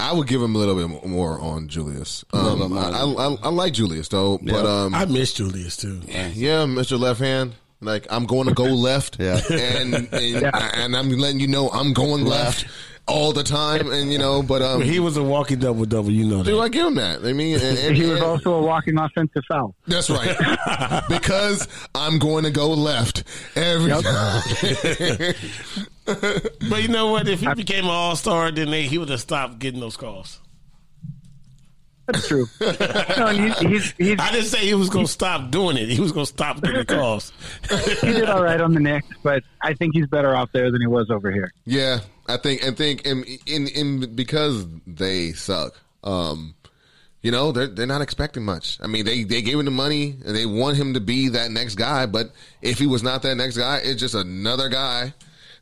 I 0.00 0.12
would 0.12 0.28
give 0.28 0.40
him 0.40 0.54
a 0.54 0.58
little 0.58 0.74
bit 0.76 1.04
more 1.06 1.38
on 1.40 1.68
Julius. 1.68 2.24
Um, 2.32 2.58
bit. 2.72 2.78
I, 2.78 3.02
I, 3.02 3.36
I 3.42 3.48
like 3.48 3.72
Julius 3.72 4.08
though, 4.08 4.38
but 4.42 4.64
um, 4.64 4.94
I 4.94 5.04
miss 5.04 5.34
Julius 5.34 5.76
too. 5.76 6.00
yeah, 6.06 6.64
Mr. 6.64 6.98
Left 6.98 7.20
Hand. 7.20 7.54
Like 7.80 8.06
I'm 8.10 8.24
going 8.26 8.48
to 8.48 8.54
go 8.54 8.64
left, 8.64 9.18
Yeah. 9.20 9.40
and 9.50 9.94
and, 10.12 10.50
and 10.54 10.96
I'm 10.96 11.10
letting 11.10 11.38
you 11.38 11.46
know 11.46 11.68
I'm 11.70 11.92
going 11.92 12.24
left, 12.24 12.66
all 13.08 13.32
the 13.32 13.42
time, 13.42 13.90
and 13.90 14.12
you 14.12 14.18
know, 14.18 14.42
but 14.42 14.60
um, 14.62 14.82
He 14.82 15.00
was 15.00 15.16
a 15.16 15.22
walking 15.22 15.58
double 15.58 15.84
double. 15.86 16.10
You 16.10 16.26
know 16.26 16.38
that. 16.38 16.44
do 16.44 16.60
I 16.60 16.68
give 16.68 16.86
him 16.86 16.94
that? 16.96 17.24
I 17.24 17.32
mean, 17.32 17.54
and, 17.58 17.78
and, 17.78 17.96
He 17.96 18.02
was 18.04 18.16
and- 18.20 18.22
also 18.24 18.54
a 18.54 18.62
walking 18.62 18.98
offensive 18.98 19.42
foul. 19.48 19.74
that's 19.86 20.10
right, 20.10 20.36
because 21.08 21.66
I'm 21.94 22.18
going 22.18 22.44
to 22.44 22.50
go 22.50 22.68
left 22.70 23.24
every 23.56 23.90
time. 23.90 25.34
But 26.06 26.80
you 26.82 26.88
know 26.88 27.08
what? 27.08 27.28
If 27.28 27.40
he 27.40 27.52
became 27.54 27.84
an 27.84 27.90
all 27.90 28.16
star, 28.16 28.50
then 28.50 28.70
they, 28.70 28.84
he 28.84 28.96
would 28.96 29.10
have 29.10 29.20
stopped 29.20 29.58
getting 29.58 29.78
those 29.80 29.96
calls. 29.98 30.40
That's 32.06 32.26
true. 32.26 32.46
no, 33.18 33.26
he's, 33.26 33.58
he's, 33.58 33.94
he's, 33.98 34.18
I 34.18 34.30
didn't 34.32 34.46
say 34.46 34.60
he 34.64 34.72
was 34.72 34.88
going 34.88 35.04
to 35.04 35.12
stop 35.12 35.50
doing 35.50 35.76
it. 35.76 35.90
He 35.90 36.00
was 36.00 36.12
going 36.12 36.24
to 36.24 36.32
stop 36.32 36.62
getting 36.62 36.86
calls. 36.86 37.30
he 38.00 38.12
did 38.12 38.30
all 38.30 38.42
right 38.42 38.58
on 38.58 38.72
the 38.72 38.80
Knicks, 38.80 39.08
but 39.22 39.42
I 39.60 39.74
think 39.74 39.94
he's 39.94 40.06
better 40.06 40.34
off 40.34 40.50
there 40.52 40.70
than 40.72 40.80
he 40.80 40.86
was 40.86 41.10
over 41.10 41.30
here. 41.30 41.52
Yeah, 41.66 41.98
I 42.28 42.36
think 42.36 42.62
and 42.62 42.76
think 42.76 43.06
in 43.06 43.24
in, 43.46 43.68
in 43.68 44.14
because 44.14 44.66
they 44.86 45.32
suck. 45.32 45.74
Um, 46.04 46.54
you 47.22 47.32
know, 47.32 47.50
they're 47.52 47.66
they're 47.66 47.86
not 47.86 48.02
expecting 48.02 48.44
much. 48.44 48.78
I 48.80 48.86
mean, 48.86 49.04
they 49.04 49.24
they 49.24 49.42
gave 49.42 49.58
him 49.58 49.64
the 49.64 49.70
money 49.70 50.16
and 50.24 50.36
they 50.36 50.46
want 50.46 50.76
him 50.76 50.94
to 50.94 51.00
be 51.00 51.30
that 51.30 51.50
next 51.50 51.74
guy, 51.74 52.06
but 52.06 52.30
if 52.62 52.78
he 52.78 52.86
was 52.86 53.02
not 53.02 53.22
that 53.22 53.36
next 53.36 53.56
guy, 53.56 53.78
it's 53.78 54.00
just 54.00 54.14
another 54.14 54.68
guy 54.68 55.14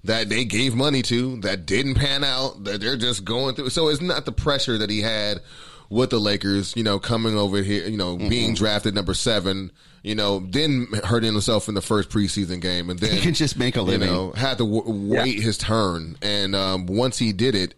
that 0.05 0.29
they 0.29 0.45
gave 0.45 0.75
money 0.75 1.03
to 1.03 1.41
that 1.41 1.67
didn't 1.67 1.95
pan 1.95 2.25
out. 2.25 2.65
That 2.65 2.81
they're 2.81 2.97
just 2.97 3.25
going 3.25 3.55
through. 3.55 3.71
So 3.71 3.89
it's 3.89 4.03
not 4.03 4.25
the 4.25 4.33
pressure 4.33 4.79
that 4.79 4.91
he 4.91 5.01
had 5.01 5.41
with 5.89 6.11
the 6.11 6.19
Lakers, 6.19 6.75
you 6.77 6.83
know, 6.83 6.99
coming 6.99 7.37
over 7.37 7.63
here, 7.63 7.87
you 7.87 7.97
know, 7.97 8.17
being 8.17 8.55
drafted 8.55 8.95
number 8.95 9.15
seven, 9.15 9.71
you 10.03 10.15
know, 10.15 10.41
then 10.41 10.87
hurting 11.05 11.33
himself 11.33 11.69
in 11.69 11.75
the 11.75 11.83
first 11.83 12.11
preseason 12.11 12.61
game, 12.61 12.91
and 12.91 12.99
then 12.99 13.13
He 13.13 13.21
can 13.21 13.35
just 13.35 13.59
make 13.59 13.77
a 13.77 13.83
living. 13.83 14.09
You 14.09 14.15
know, 14.15 14.33
had 14.33 14.59
to 14.59 14.65
w- 14.65 15.13
wait 15.13 15.41
his 15.41 15.59
turn, 15.59 16.17
and 16.23 16.55
um, 16.55 16.87
once 16.87 17.19
he 17.19 17.33
did 17.33 17.55
it, 17.55 17.75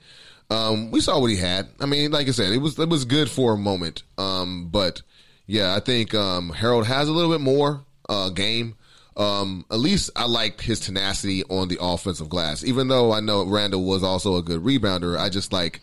um, 0.51 0.91
we 0.91 1.01
saw 1.01 1.21
what 1.21 1.31
he 1.31 1.37
had. 1.37 1.69
I 1.81 1.87
mean, 1.87 2.11
like 2.11 2.29
I 2.29 2.33
said, 2.33 2.53
it 2.53 2.59
was 2.59 2.79
it 2.79 2.89
was 2.89 3.05
good 3.05 3.31
for 3.31 3.53
a 3.55 3.59
moment, 3.59 4.03
um, 4.17 4.69
but 4.71 5.03
yeah, 5.47 5.75
I 5.75 5.81
think 5.81 6.15
um, 6.15 6.53
Harrell 6.55 6.85
has 6.85 7.09
a 7.09 7.13
little 7.13 7.31
bit 7.31 7.41
more 7.41 7.83
uh, 8.09 8.31
game. 8.31 8.75
Um, 9.17 9.65
at 9.71 9.81
least 9.81 10.11
I 10.15 10.27
liked 10.27 10.61
his 10.61 10.79
tenacity 10.79 11.43
on 11.45 11.67
the 11.69 11.79
offensive 11.81 12.29
glass, 12.29 12.63
even 12.63 12.87
though 12.89 13.13
I 13.13 13.19
know 13.21 13.45
Randle 13.45 13.85
was 13.85 14.05
also 14.05 14.37
a 14.37 14.43
good 14.43 14.63
rebounder. 14.63 15.19
I 15.19 15.29
just 15.29 15.53
like 15.53 15.81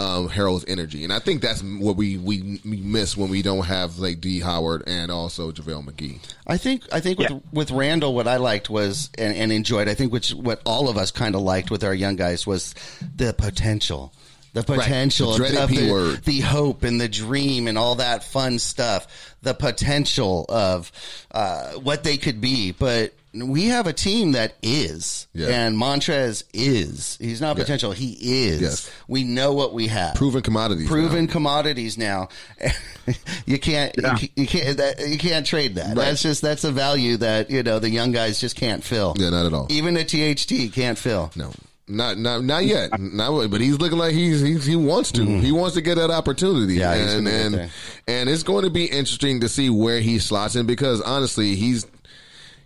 um, 0.00 0.28
Harrell's 0.28 0.64
energy, 0.68 1.02
and 1.02 1.12
I 1.12 1.18
think 1.18 1.42
that's 1.42 1.60
what 1.62 1.96
we, 1.96 2.16
we 2.16 2.60
we 2.64 2.76
miss 2.76 3.16
when 3.16 3.30
we 3.30 3.42
don't 3.42 3.66
have 3.66 3.98
like 3.98 4.20
D 4.20 4.38
Howard 4.40 4.84
and 4.86 5.10
also 5.10 5.50
JaVale 5.50 5.86
McGee. 5.86 6.20
I 6.46 6.56
think 6.56 6.84
I 6.92 7.00
think 7.00 7.18
with 7.18 7.42
with 7.52 7.70
Randle, 7.72 8.14
what 8.14 8.28
I 8.28 8.36
liked 8.36 8.70
was 8.70 9.10
and, 9.18 9.34
and 9.36 9.50
enjoyed. 9.50 9.88
I 9.88 9.94
think 9.94 10.12
which 10.12 10.32
what 10.32 10.62
all 10.64 10.88
of 10.88 10.96
us 10.96 11.10
kind 11.10 11.34
of 11.34 11.40
liked 11.40 11.70
with 11.70 11.82
our 11.82 11.94
young 11.94 12.14
guys 12.14 12.46
was 12.46 12.74
the 13.16 13.32
potential, 13.32 14.12
the 14.52 14.62
potential, 14.62 15.32
The 15.32 15.38
dreaded 15.38 15.58
of 15.58 15.70
the, 15.70 15.90
word. 15.90 16.24
the 16.24 16.40
hope 16.40 16.84
and 16.84 17.00
the 17.00 17.08
dream 17.08 17.66
and 17.66 17.76
all 17.76 17.96
that 17.96 18.22
fun 18.22 18.60
stuff. 18.60 19.34
The 19.42 19.54
potential 19.54 20.46
of 20.48 20.92
uh, 21.32 21.72
what 21.72 22.04
they 22.04 22.18
could 22.18 22.40
be, 22.40 22.70
but. 22.72 23.14
We 23.34 23.66
have 23.66 23.86
a 23.86 23.92
team 23.92 24.32
that 24.32 24.54
is, 24.62 25.26
Yeah. 25.34 25.48
and 25.48 25.76
Montrez 25.76 26.44
is. 26.54 27.18
He's 27.20 27.40
not 27.40 27.56
Yeah. 27.56 27.62
potential. 27.64 27.92
He 27.92 28.12
is. 28.48 28.60
Yes. 28.60 28.90
We 29.06 29.22
know 29.24 29.52
what 29.52 29.74
we 29.74 29.88
have. 29.88 30.14
Proven 30.14 30.40
commodities. 30.42 30.88
proven 30.88 31.26
now. 31.26 31.32
commodities 31.32 31.98
now. 31.98 32.28
you 33.46 33.58
can't 33.58 33.94
you 33.96 34.02
can't- 34.02 34.30
you 34.36 34.46
can't 34.46 34.76
that, 34.78 35.08
you 35.08 35.18
can't 35.18 35.46
trade 35.46 35.74
that. 35.76 35.88
Right. 35.88 35.96
That's 36.06 36.22
just 36.22 36.42
that's 36.42 36.64
a 36.64 36.72
value 36.72 37.16
that 37.18 37.50
you 37.50 37.62
know 37.62 37.78
the 37.78 37.90
young 37.90 38.12
guys 38.12 38.40
just 38.40 38.56
can't 38.56 38.82
fill. 38.82 39.14
Yeah, 39.18 39.30
not 39.30 39.46
at 39.46 39.52
all. 39.52 39.66
Even 39.70 39.96
a 39.96 40.04
THT 40.04 40.72
can't 40.72 40.98
fill. 40.98 41.30
No. 41.36 41.52
Not 41.90 42.18
not 42.18 42.44
not 42.44 42.66
yet. 42.66 42.98
Not 43.00 43.50
but 43.50 43.60
he's 43.62 43.78
looking 43.78 43.96
like 43.98 44.12
he's, 44.12 44.42
he's 44.42 44.66
he 44.66 44.76
wants 44.76 45.10
to. 45.12 45.22
Mm-hmm. 45.22 45.40
He 45.40 45.52
wants 45.52 45.74
to 45.74 45.80
get 45.80 45.94
that 45.94 46.10
opportunity. 46.10 46.74
Yeah, 46.74 46.94
he's 46.94 47.14
and 47.14 47.26
and 47.26 47.70
and 48.06 48.28
it's 48.28 48.42
going 48.42 48.64
to 48.64 48.70
be 48.70 48.84
interesting 48.84 49.40
to 49.40 49.48
see 49.48 49.70
where 49.70 50.00
he 50.00 50.18
slots 50.18 50.54
in 50.54 50.66
because 50.66 51.00
honestly, 51.00 51.54
he's 51.54 51.86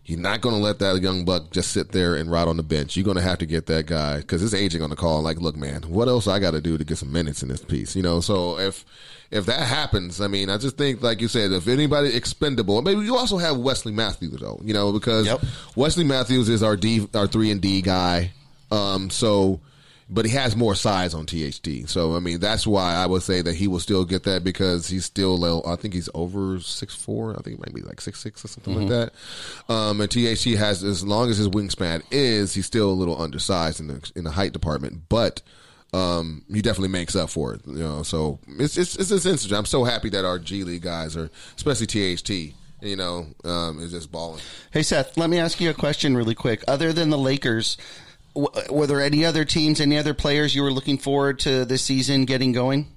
he's 0.03 0.18
not 0.18 0.40
going 0.40 0.55
to 0.55 0.61
let 0.61 0.78
that 0.80 1.00
young 1.00 1.24
buck 1.24 1.50
just 1.50 1.70
sit 1.72 1.92
there 1.92 2.16
and 2.16 2.30
rot 2.30 2.48
on 2.48 2.57
the 2.57 2.62
bench. 2.62 2.96
You're 2.96 3.05
going 3.05 3.16
to 3.16 3.22
have 3.22 3.38
to 3.38 3.46
get 3.46 3.66
that 3.66 3.86
guy 3.86 4.18
because 4.18 4.40
his 4.40 4.55
aging 4.55 4.82
on 4.82 4.90
the 4.90 4.96
call. 4.96 5.22
Like, 5.22 5.40
look, 5.40 5.57
man, 5.57 5.82
what 5.82 6.09
else 6.09 6.26
I 6.26 6.38
got 6.38 6.53
to 6.53 6.61
do 6.61 6.76
to 6.76 6.84
get 6.84 6.98
some 6.98 7.12
minutes 7.12 7.42
in 7.42 7.48
this 7.48 7.62
piece? 7.64 7.94
You 7.96 8.03
know, 8.03 8.20
so 8.20 8.59
if 8.59 8.84
if 9.30 9.46
that 9.46 9.61
happens, 9.66 10.20
I 10.20 10.26
mean, 10.26 10.50
I 10.50 10.59
just 10.59 10.76
think, 10.76 11.03
like 11.03 11.20
you 11.20 11.28
said, 11.28 11.53
if 11.53 11.66
anybody 11.68 12.14
expendable, 12.14 12.82
maybe 12.82 13.00
you 13.03 13.16
also 13.16 13.38
have 13.38 13.57
Wesley 13.57 13.92
Matthews 13.92 14.40
though. 14.40 14.61
You 14.62 14.74
know, 14.74 14.92
because 14.92 15.26
Yep. 15.26 15.40
Wesley 15.76 16.05
Matthews 16.05 16.48
is 16.48 16.62
our 16.62 16.76
D, 16.76 17.09
our 17.14 17.26
three 17.26 17.50
and 17.50 17.61
D 17.61 17.80
guy. 17.80 18.32
Um, 18.70 19.11
so, 19.11 19.61
but 20.09 20.24
he 20.24 20.32
has 20.32 20.57
more 20.57 20.74
size 20.74 21.14
on 21.14 21.26
THT. 21.26 21.88
So, 21.88 22.14
I 22.16 22.20
mean, 22.20 22.40
that's 22.40 22.66
why 22.66 22.94
I 22.94 23.07
would 23.07 23.22
say 23.22 23.42
that 23.42 23.55
he 23.55 23.68
will 23.68 23.80
still 23.80 24.05
get 24.05 24.24
that 24.24 24.44
because 24.44 24.88
he's 24.88 25.05
still, 25.05 25.36
low- 25.38 25.62
I 25.66 25.76
think 25.76 25.94
he's 25.94 26.09
over 26.14 26.61
six 26.61 26.94
four. 26.94 27.32
I 27.32 27.42
think 27.42 27.57
he 27.57 27.61
might 27.61 27.74
be 27.74 27.82
like 27.82 28.00
six 28.00 28.20
six 28.20 28.44
or 28.44 28.48
something 28.48 28.88
like 28.88 28.88
that. 28.88 29.72
Um, 29.72 30.00
and 30.00 30.11
THT 30.11 30.59
has, 30.59 30.82
as 30.84 31.05
long 31.05 31.30
as 31.30 31.38
his 31.38 31.48
wingspan 31.48 32.03
is, 32.11 32.55
he's 32.55 32.66
still 32.66 32.90
a 32.90 32.92
little 32.92 33.20
undersized 33.20 33.80
in 33.80 33.88
the 33.88 34.12
in 34.16 34.24
the 34.24 34.32
height 34.32 34.53
department, 34.53 35.03
but. 35.09 35.42
Um, 35.94 36.42
he 36.50 36.62
definitely 36.62 36.88
makes 36.88 37.14
up 37.14 37.28
for 37.28 37.53
it, 37.53 37.61
you 37.66 37.74
know. 37.74 38.03
So 38.03 38.38
it's 38.46 38.78
it's 38.78 38.96
it's, 38.96 39.11
it's 39.11 39.26
interesting. 39.26 39.55
I'm 39.55 39.66
so 39.66 39.84
happy 39.84 40.09
that 40.09 40.24
our 40.24 40.38
G 40.38 40.64
League 40.64 40.80
guys 40.80 41.18
are, 41.18 41.28
especially 41.55 41.86
THT, 41.86 42.55
you 42.80 42.96
know, 42.96 43.26
um, 43.44 43.78
is 43.78 43.90
just 43.90 44.11
balling. 44.11 44.40
Hey 44.70 44.82
Seth, 44.82 45.18
let 45.18 45.28
me 45.28 45.38
ask 45.38 45.61
you 45.61 45.68
a 45.68 45.74
question 45.74 46.16
really 46.16 46.34
quick. 46.34 46.64
Other 46.66 46.94
than 46.94 47.11
the 47.11 47.18
Lakers, 47.18 47.76
w- 48.35 48.51
were 48.70 48.87
there 48.87 49.01
any 49.01 49.24
other 49.24 49.45
teams, 49.45 49.80
any 49.80 49.99
other 49.99 50.14
players 50.14 50.55
you 50.55 50.62
were 50.62 50.72
looking 50.72 50.99
forward 50.99 51.39
to 51.41 51.64
this 51.64 51.83
season 51.83 52.24
getting 52.24 52.53
going? 52.53 52.89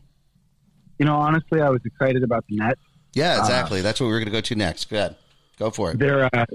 You 0.98 1.06
know, 1.06 1.16
honestly, 1.16 1.62
I 1.62 1.70
was 1.70 1.82
excited 1.86 2.24
about 2.24 2.46
the 2.48 2.58
Nets. 2.58 2.82
Yeah, 3.14 3.40
exactly. 3.40 3.82
That's 3.82 4.00
what 4.00 4.08
we 4.08 4.14
were 4.14 4.20
going 4.20 4.32
to 4.32 4.32
go 4.32 4.42
to 4.42 4.56
next. 4.56 4.90
Go 4.90 4.98
ahead, 4.98 5.16
go 5.58 5.70
for 5.72 5.92
it. 5.92 6.00
They're 6.00 6.30
uh, 6.34 6.46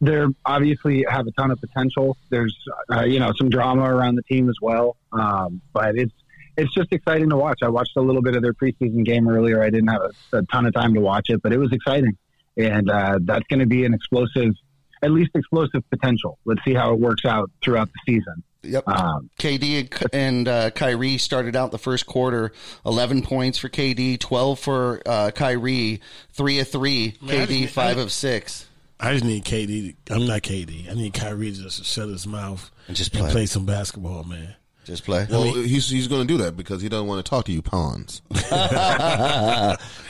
they're 0.00 0.28
obviously 0.44 1.04
have 1.08 1.26
a 1.26 1.30
ton 1.32 1.50
of 1.50 1.60
potential. 1.60 2.16
There's 2.28 2.56
uh, 2.92 3.04
you 3.04 3.18
know 3.18 3.32
some 3.36 3.48
drama 3.48 3.82
around 3.82 4.16
the 4.16 4.22
team 4.22 4.48
as 4.48 4.56
well, 4.60 4.96
um, 5.12 5.60
but 5.72 5.96
it's 5.96 6.12
it's 6.56 6.72
just 6.74 6.92
exciting 6.92 7.30
to 7.30 7.36
watch. 7.36 7.60
I 7.62 7.68
watched 7.68 7.96
a 7.96 8.00
little 8.00 8.22
bit 8.22 8.36
of 8.36 8.42
their 8.42 8.52
preseason 8.54 9.04
game 9.04 9.28
earlier. 9.28 9.62
I 9.62 9.70
didn't 9.70 9.88
have 9.88 10.02
a, 10.32 10.38
a 10.38 10.42
ton 10.44 10.66
of 10.66 10.74
time 10.74 10.94
to 10.94 11.00
watch 11.00 11.30
it, 11.30 11.42
but 11.42 11.52
it 11.52 11.58
was 11.58 11.72
exciting, 11.72 12.16
and 12.56 12.90
uh, 12.90 13.18
that's 13.22 13.46
going 13.48 13.60
to 13.60 13.66
be 13.66 13.84
an 13.84 13.94
explosive, 13.94 14.54
at 15.02 15.10
least 15.10 15.30
explosive 15.34 15.82
potential. 15.90 16.38
Let's 16.44 16.62
see 16.64 16.74
how 16.74 16.92
it 16.92 16.98
works 17.00 17.24
out 17.24 17.50
throughout 17.62 17.88
the 17.92 18.12
season. 18.14 18.42
Yep. 18.62 18.88
Um, 18.88 19.30
KD 19.38 20.08
and 20.12 20.48
uh, 20.48 20.70
Kyrie 20.70 21.18
started 21.18 21.54
out 21.54 21.70
the 21.70 21.78
first 21.78 22.06
quarter, 22.06 22.52
eleven 22.84 23.22
points 23.22 23.58
for 23.58 23.68
KD, 23.68 24.18
twelve 24.18 24.58
for 24.58 25.00
uh, 25.06 25.30
Kyrie, 25.32 26.00
three 26.32 26.58
of 26.58 26.68
three. 26.68 27.14
Man, 27.20 27.46
KD 27.46 27.62
just- 27.62 27.74
five 27.74 27.98
I- 27.98 28.02
of 28.02 28.10
six. 28.12 28.66
I 28.98 29.12
just 29.12 29.26
need 29.26 29.44
KD. 29.44 29.94
To, 30.06 30.14
I'm 30.14 30.26
not 30.26 30.40
KD. 30.40 30.90
I 30.90 30.94
need 30.94 31.12
Kyrie 31.12 31.52
to 31.52 31.62
just 31.64 31.84
shut 31.84 32.08
his 32.08 32.26
mouth 32.26 32.70
And 32.88 32.96
just 32.96 33.12
and 33.14 33.24
play. 33.24 33.30
play 33.30 33.46
some 33.46 33.66
basketball, 33.66 34.24
man. 34.24 34.54
Just 34.86 35.04
play. 35.04 35.26
Well, 35.28 35.52
he's 35.52 35.90
he's 35.90 36.06
going 36.06 36.26
to 36.26 36.32
do 36.32 36.38
that 36.44 36.56
because 36.56 36.80
he 36.80 36.88
doesn't 36.88 37.08
want 37.08 37.24
to 37.24 37.28
talk 37.28 37.44
to 37.46 37.52
you 37.52 37.60
pawns. 37.60 38.22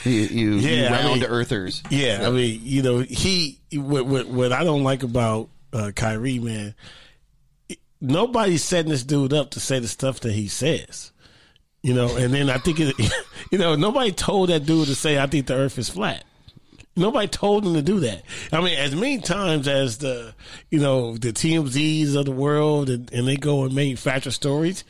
you, 0.05 0.13
you, 0.13 0.51
you 0.53 0.55
Yeah, 0.57 0.89
I 0.95 1.03
round 1.03 1.21
mean- 1.21 1.31
earthers. 1.31 1.83
Yeah, 1.91 2.25
I 2.27 2.31
mean, 2.31 2.61
you 2.63 2.83
know, 2.83 2.99
he 2.99 3.59
what 3.73 4.05
what, 4.07 4.27
what 4.29 4.53
I 4.53 4.65
don't 4.65 4.85
like 4.85 5.03
about 5.03 5.49
uh, 5.73 5.93
Kyrie, 5.97 6.39
man. 6.41 6.75
Nobody's 8.03 8.63
setting 8.63 8.91
this 8.91 9.03
dude 9.03 9.33
up 9.33 9.53
to 9.53 9.61
say 9.61 9.79
the 9.79 9.89
stuff 9.89 10.21
that 10.21 10.33
he 10.33 10.49
says. 10.49 11.11
You 11.83 11.95
know, 11.95 12.15
and 12.17 12.35
then 12.35 12.51
I 12.51 12.59
think 12.59 12.79
it, 12.81 12.95
you 13.51 13.57
know, 13.59 13.77
nobody 13.77 14.13
told 14.13 14.51
that 14.51 14.67
dude 14.67 14.89
to 14.89 14.95
say, 14.95 15.19
"I 15.19 15.27
think 15.27 15.47
the 15.47 15.55
Earth 15.55 15.79
is 15.79 15.89
flat." 15.89 16.23
Nobody 16.97 17.29
told 17.29 17.67
him 17.67 17.75
to 17.75 17.83
do 17.83 18.01
that. 18.01 18.23
I 18.53 18.61
mean, 18.63 18.79
as 18.79 18.95
many 18.95 19.19
times 19.21 19.69
as 19.69 19.99
the, 19.99 20.35
you 20.71 20.79
know, 20.81 21.17
the 21.17 21.33
TMZs 21.33 22.17
of 22.17 22.25
the 22.25 22.33
world 22.33 22.89
and, 22.89 23.13
and 23.13 23.29
they 23.29 23.37
go 23.37 23.65
and 23.65 23.75
manufacture 23.75 24.31
stories, 24.31 24.83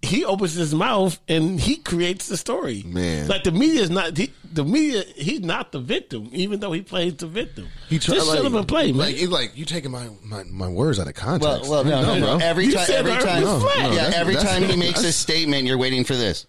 he 0.00 0.24
opens 0.24 0.52
his 0.54 0.74
mouth 0.74 1.18
and 1.28 1.58
he 1.58 1.76
creates 1.76 2.28
the 2.28 2.36
story. 2.36 2.82
Man. 2.86 3.26
like 3.26 3.42
the 3.42 3.50
media 3.52 3.80
is 3.82 3.90
not 3.90 4.16
he, 4.16 4.32
the 4.52 4.62
media. 4.64 5.02
He's 5.16 5.40
not 5.40 5.72
the 5.72 5.80
victim, 5.80 6.28
even 6.32 6.60
though 6.60 6.72
he 6.72 6.82
plays 6.82 7.14
the 7.16 7.26
victim. 7.26 7.68
He 7.88 7.98
tried, 7.98 8.16
Just 8.16 8.32
shut 8.32 8.44
him 8.44 8.54
and 8.54 8.68
play, 8.68 8.92
man. 8.92 8.98
Like, 8.98 9.14
it's 9.16 9.32
like 9.32 9.56
you 9.56 9.64
taking 9.64 9.90
my, 9.90 10.10
my, 10.22 10.44
my 10.44 10.68
words 10.68 11.00
out 11.00 11.08
of 11.08 11.14
context. 11.14 11.68
well, 11.70 11.82
no, 11.84 12.02
no, 12.02 12.18
no. 12.18 12.38
bro. 12.38 12.46
Every 12.46 12.66
You 12.66 12.72
time, 12.74 12.84
said 12.86 12.96
every 13.06 13.12
the 13.12 13.18
Earth 13.18 13.24
time, 13.24 13.42
was. 13.42 13.62
No, 13.64 13.92
yeah, 13.92 14.10
every 14.14 14.34
that's- 14.34 14.52
time 14.58 14.68
he 14.68 14.76
makes 14.86 15.02
a 15.02 15.10
statement, 15.10 15.66
you're 15.66 15.78
waiting 15.78 16.04
for 16.04 16.14
this. 16.14 16.46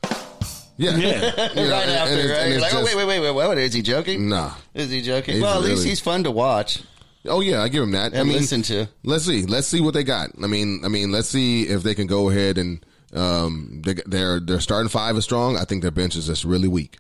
Yeah, 0.77 0.95
Yeah. 0.97 0.97
You 1.55 1.61
know, 1.67 1.71
right 1.71 1.83
and- 1.83 1.91
after, 1.91 2.13
and 2.13 2.17
right? 2.17 2.23
You're 2.23 2.35
and 2.37 2.53
it's 2.53 2.61
like, 2.61 2.73
oh, 2.73 2.81
just- 2.83 2.95
wait, 2.95 3.05
wait, 3.05 3.19
wait, 3.19 3.33
wait, 3.35 3.47
what? 3.47 3.57
Is 3.57 3.73
he 3.73 3.81
joking? 3.81 4.29
Nah. 4.29 4.51
Is 4.73 4.89
he 4.89 5.01
joking? 5.01 5.35
He's 5.35 5.43
well, 5.43 5.55
at 5.57 5.63
least 5.63 5.77
really- 5.79 5.89
he's 5.89 5.99
fun 5.99 6.23
to 6.23 6.31
watch 6.31 6.81
Oh 7.27 7.39
yeah, 7.39 7.63
I 7.63 7.69
give 7.69 7.81
him 7.81 7.91
that. 7.93 8.13
I 8.13 8.17
and 8.17 8.29
mean, 8.29 8.37
listen 8.37 8.61
to. 8.63 8.87
let's 9.03 9.25
see, 9.25 9.47
let's 9.47 9.65
see 9.67 9.81
what 9.81 9.95
they 9.95 10.03
got. 10.03 10.29
I 10.43 10.45
mean, 10.45 10.81
I 10.85 10.89
mean, 10.89 11.11
let's 11.11 11.27
see 11.27 11.63
if 11.63 11.81
they 11.81 11.95
can 11.95 12.05
go 12.05 12.29
ahead 12.29 12.59
and 12.59 12.85
um, 13.15 13.81
they, 13.83 13.95
their 14.05 14.39
their 14.39 14.59
starting 14.59 14.89
five 14.89 15.17
is 15.17 15.23
strong. 15.23 15.57
I 15.57 15.63
think 15.65 15.81
their 15.81 15.89
bench 15.89 16.15
is 16.15 16.27
just 16.27 16.43
really 16.43 16.67
weak. 16.67 16.97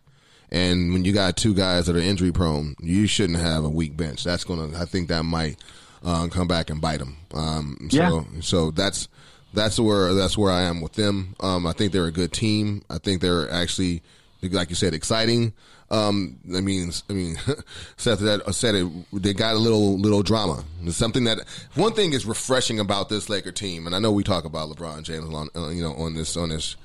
And 0.49 0.93
when 0.93 1.05
you 1.05 1.13
got 1.13 1.37
two 1.37 1.53
guys 1.53 1.85
that 1.85 1.95
are 1.95 1.99
injury 1.99 2.31
prone, 2.31 2.75
you 2.79 3.05
shouldn't 3.05 3.37
have 3.37 3.63
a 3.65 3.69
weak 3.69 3.95
bench. 3.97 4.23
That's 4.23 4.43
gonna, 4.43 4.75
I 4.79 4.85
think 4.85 5.09
that 5.09 5.23
might 5.23 5.57
uh, 6.03 6.27
come 6.29 6.47
back 6.47 6.71
and 6.71 6.81
bite 6.81 6.99
them. 6.99 7.17
Um, 7.33 7.87
so, 7.91 7.97
Yeah. 7.97 8.21
so 8.41 8.71
that's 8.71 9.07
that's 9.55 9.79
where 9.79 10.13
that's 10.13 10.37
where 10.37 10.51
I 10.51 10.63
am 10.63 10.81
with 10.81 10.93
them. 10.93 11.35
Um, 11.39 11.65
I 11.65 11.71
think 11.73 11.91
they're 11.91 12.05
a 12.05 12.11
good 12.11 12.31
team. 12.31 12.83
I 12.89 12.97
think 12.97 13.21
they're 13.21 13.49
actually, 13.51 14.03
like 14.41 14.69
you 14.69 14.75
said, 14.75 14.93
exciting. 14.93 15.53
Um, 15.91 16.37
I 16.55 16.61
mean, 16.61 16.91
I 17.09 17.13
mean, 17.13 17.37
Seth 17.97 18.19
that 18.19 18.41
said 18.55 18.75
it. 18.75 18.87
They 19.13 19.33
got 19.33 19.53
a 19.55 19.59
little 19.59 19.97
little 19.99 20.23
drama. 20.23 20.63
It's 20.83 20.97
something 20.97 21.25
that 21.25 21.39
one 21.75 21.93
thing 21.93 22.13
is 22.13 22.25
refreshing 22.25 22.79
about 22.79 23.09
this 23.09 23.29
Laker 23.29 23.51
team, 23.51 23.85
and 23.85 23.95
I 23.95 23.99
know 23.99 24.11
we 24.11 24.23
talk 24.23 24.45
about 24.45 24.69
LeBron 24.69 25.03
James 25.03 25.33
on 25.33 25.49
uh, 25.55 25.69
you 25.69 25.83
know 25.83 25.93
on 25.93 26.15
this 26.15 26.35
on 26.37 26.49
this 26.49 26.75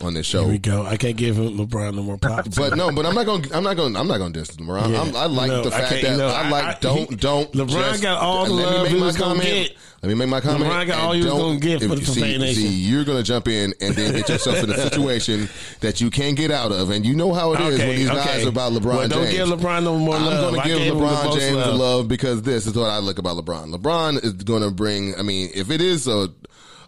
on 0.00 0.14
this 0.14 0.24
show. 0.26 0.42
Here 0.44 0.52
we 0.52 0.58
go. 0.58 0.84
I 0.86 0.96
can't 0.96 1.16
give 1.18 1.36
him 1.38 1.56
LeBron 1.58 1.94
no 1.96 2.02
more 2.02 2.16
props. 2.18 2.56
But 2.56 2.76
no, 2.76 2.90
but 2.92 3.04
I'm 3.06 3.14
not 3.14 3.26
going. 3.26 3.42
to 3.42 3.56
I'm 3.56 3.62
not 3.62 3.76
going. 3.76 3.94
I'm 3.94 4.08
not 4.08 4.18
going 4.18 4.32
to 4.32 4.38
diss 4.40 4.50
LeBron. 4.56 4.90
Yeah. 4.92 5.02
I'm, 5.02 5.16
I 5.16 5.26
like 5.26 5.48
No, 5.48 5.62
the 5.62 5.70
fact 5.70 6.02
that 6.02 6.16
know, 6.16 6.28
I 6.28 6.48
like. 6.48 6.64
I- 6.64 6.78
don't 6.80 7.20
don't. 7.20 7.52
LeBron 7.52 8.00
got 8.02 8.18
all 8.22 8.46
the 8.46 8.52
let 8.54 8.64
me 8.70 8.72
love 8.76 8.82
make 8.84 8.92
he 8.92 8.98
my 9.00 9.06
was 9.06 9.16
gonna 9.18 9.34
comment. 9.40 9.68
get. 9.68 9.76
Let 10.06 10.12
me 10.16 10.24
make 10.24 10.28
my 10.28 10.40
comment. 10.40 10.70
LeBron 10.70 10.86
got 10.86 10.98
all 11.00 11.16
was 11.16 11.24
don't- 11.24 11.38
gonna 11.40 11.58
get 11.58 11.80
for 11.82 11.88
the 11.96 12.00
you 12.00 12.04
see, 12.06 12.38
Nation. 12.38 12.62
See, 12.62 12.68
you're 12.68 13.02
going 13.04 13.18
to 13.18 13.24
jump 13.24 13.48
in 13.48 13.74
and 13.80 13.92
then 13.96 14.12
get 14.14 14.28
yourself 14.28 14.62
in 14.62 14.70
a 14.70 14.76
situation 14.88 15.48
that 15.80 16.00
you 16.00 16.10
can't 16.10 16.36
get 16.36 16.52
out 16.52 16.70
of, 16.70 16.90
and 16.90 17.04
you 17.04 17.16
know 17.16 17.32
how 17.34 17.52
it 17.54 17.60
is 17.60 17.74
Okay, 17.74 17.88
when 17.88 17.96
these 17.96 18.08
okay. 18.10 18.16
guys 18.24 18.46
are 18.46 18.48
about 18.50 18.72
LeBron 18.72 18.84
Well, 18.84 19.08
don't 19.08 19.24
James. 19.24 19.36
give 19.36 19.48
LeBron 19.48 19.82
no 19.82 19.98
more 19.98 20.14
I'm 20.14 20.24
love. 20.26 20.50
going 20.52 20.60
I 20.60 20.62
to 20.62 20.68
give 20.68 20.94
the 20.94 21.00
LeBron 21.00 21.38
James 21.38 21.56
love. 21.56 21.74
love 21.80 22.08
because 22.08 22.42
this 22.42 22.66
is 22.68 22.74
what 22.74 22.88
I 22.88 22.98
look 22.98 23.18
about 23.18 23.36
LeBron. 23.36 23.74
LeBron 23.74 24.22
is 24.24 24.32
going 24.34 24.62
to 24.62 24.70
bring. 24.70 25.16
I 25.18 25.22
mean, 25.22 25.50
if 25.54 25.70
it 25.72 25.80
is 25.80 26.06
a 26.06 26.28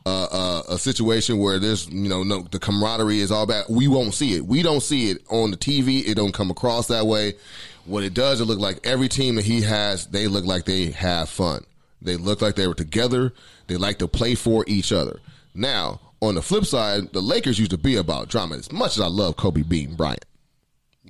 uh, 0.06 0.24
uh, 0.30 0.62
a 0.70 0.78
situation 0.78 1.38
where 1.38 1.58
there's 1.58 1.88
you 1.88 2.08
know 2.08 2.22
no 2.22 2.42
the 2.50 2.58
camaraderie 2.60 3.18
is 3.20 3.30
all 3.32 3.46
bad. 3.46 3.64
We 3.68 3.88
won't 3.88 4.14
see 4.14 4.34
it. 4.36 4.46
We 4.46 4.62
don't 4.62 4.80
see 4.80 5.10
it 5.10 5.18
on 5.28 5.50
the 5.50 5.56
TV. 5.56 6.06
It 6.06 6.14
don't 6.14 6.32
come 6.32 6.50
across 6.52 6.86
that 6.86 7.06
way. 7.06 7.34
What 7.84 8.04
it 8.04 8.14
does, 8.14 8.40
it 8.40 8.44
look 8.44 8.58
like 8.60 8.86
every 8.86 9.08
team 9.08 9.34
that 9.34 9.44
he 9.44 9.60
has, 9.62 10.06
they 10.06 10.26
look 10.28 10.44
like 10.44 10.64
they 10.66 10.92
have 10.92 11.28
fun. 11.28 11.64
They 12.00 12.16
look 12.16 12.40
like 12.42 12.54
they 12.56 12.66
were 12.66 12.74
together. 12.74 13.32
They 13.66 13.76
like 13.76 13.98
to 13.98 14.08
play 14.08 14.34
for 14.34 14.64
each 14.66 14.92
other. 14.92 15.20
Now, 15.54 16.00
on 16.20 16.34
the 16.34 16.42
flip 16.42 16.64
side, 16.64 17.12
the 17.12 17.20
Lakers 17.20 17.58
used 17.58 17.70
to 17.72 17.78
be 17.78 17.96
about 17.96 18.28
drama. 18.28 18.56
As 18.56 18.70
much 18.72 18.96
as 18.96 19.00
I 19.00 19.06
love 19.08 19.36
Kobe 19.36 19.62
beating 19.62 19.94
Bryant, 19.96 20.24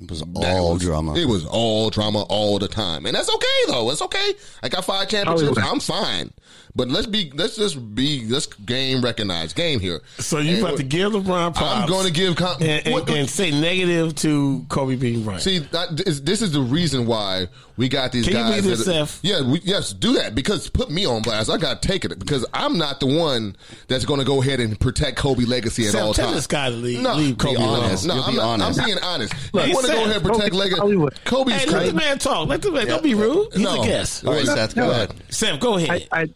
It 0.00 0.10
was 0.10 0.22
all 0.34 0.74
was- 0.74 0.82
drama. 0.82 1.14
It 1.16 1.26
was 1.26 1.44
all 1.46 1.90
drama 1.90 2.22
all 2.22 2.58
the 2.58 2.68
time, 2.68 3.04
and 3.06 3.14
that's 3.14 3.28
okay 3.32 3.46
though. 3.68 3.90
It's 3.90 4.02
okay. 4.02 4.34
I 4.62 4.68
got 4.68 4.84
five 4.84 5.08
championships. 5.08 5.58
I'm 5.58 5.80
fine. 5.80 6.32
But 6.78 6.90
let's 6.90 7.08
be 7.08 7.32
let's 7.34 7.56
just 7.56 7.96
be 7.96 8.24
let's 8.28 8.46
game 8.46 9.02
recognized 9.02 9.56
game 9.56 9.80
here. 9.80 10.00
So 10.20 10.38
you 10.38 10.58
And 10.58 10.64
about 10.64 10.76
to 10.76 10.84
give 10.84 11.10
LeBron 11.10 11.56
props? 11.56 11.60
I'm 11.82 11.88
going 11.88 12.06
to 12.06 12.12
give 12.12 12.36
com- 12.36 12.54
and, 12.62 12.86
and, 12.86 12.92
what- 12.94 13.10
and 13.10 13.28
say 13.28 13.50
negative 13.50 14.14
to 14.16 14.64
Kobe 14.68 14.94
being 14.94 15.24
right. 15.24 15.40
See, 15.40 15.58
that, 15.58 16.00
is, 16.06 16.22
this 16.22 16.40
is 16.40 16.52
the 16.52 16.60
reason 16.60 17.04
why 17.06 17.48
we 17.76 17.88
got 17.88 18.12
these 18.12 18.26
Can 18.26 18.34
guys. 18.34 18.54
read 18.54 18.64
this, 18.64 18.84
that- 18.84 19.08
Seth? 19.08 19.20
Yeah, 19.24 19.42
we, 19.42 19.60
yes, 19.64 19.92
do 19.92 20.12
that 20.14 20.36
because 20.36 20.70
put 20.70 20.88
me 20.88 21.04
on 21.04 21.22
blast. 21.22 21.50
I 21.50 21.56
got 21.56 21.82
to 21.82 21.88
take 21.88 22.04
it 22.04 22.16
because 22.16 22.46
I'm 22.54 22.78
not 22.78 23.00
the 23.00 23.06
one 23.06 23.56
that's 23.88 24.04
going 24.04 24.20
to 24.20 24.26
go 24.26 24.40
ahead 24.40 24.60
and 24.60 24.78
protect 24.78 25.16
Kobe 25.18 25.46
legacy 25.46 25.84
at 25.86 25.92
Seth, 25.94 26.00
all 26.02 26.14
tell 26.14 26.26
times. 26.26 26.36
this 26.36 26.46
guy 26.46 26.70
to 26.70 26.76
leave- 26.76 27.00
no, 27.02 27.14
leave 27.16 27.38
Kobe 27.38 27.56
be 27.56 27.62
alone. 27.64 27.80
honest. 27.86 28.06
No, 28.06 28.14
You'll 28.14 28.22
I'm, 28.24 28.30
be 28.30 28.36
not, 28.36 28.46
honest. 28.60 28.78
I'm 28.80 28.86
being 28.86 28.98
honest. 29.02 29.34
Look, 29.52 29.66
you 29.66 29.74
want 29.74 29.86
to 29.86 29.92
go 29.92 30.04
ahead 30.04 30.14
and 30.16 30.24
protect 30.24 30.40
Kobe's 30.50 30.54
legacy? 30.60 30.80
Hollywood. 30.80 31.24
Kobe's 31.24 31.54
hey, 31.54 31.66
let 31.70 31.86
the 31.86 31.92
man 31.94 32.18
talk. 32.20 32.46
Let 32.48 32.62
the 32.62 32.70
man. 32.70 32.86
Don't 32.86 33.02
be 33.02 33.14
rude. 33.16 33.48
He's 33.52 33.62
No. 33.62 33.82
a 33.82 33.84
guest. 33.84 34.24
all 34.24 34.32
right, 34.34 34.46
Seth, 34.46 34.76
go 34.76 34.82
No. 34.86 34.90
ahead. 34.92 35.14
Seth, 35.30 35.58
go 35.58 35.76
ahead. 35.76 36.06
I, 36.12 36.20
I, 36.22 36.26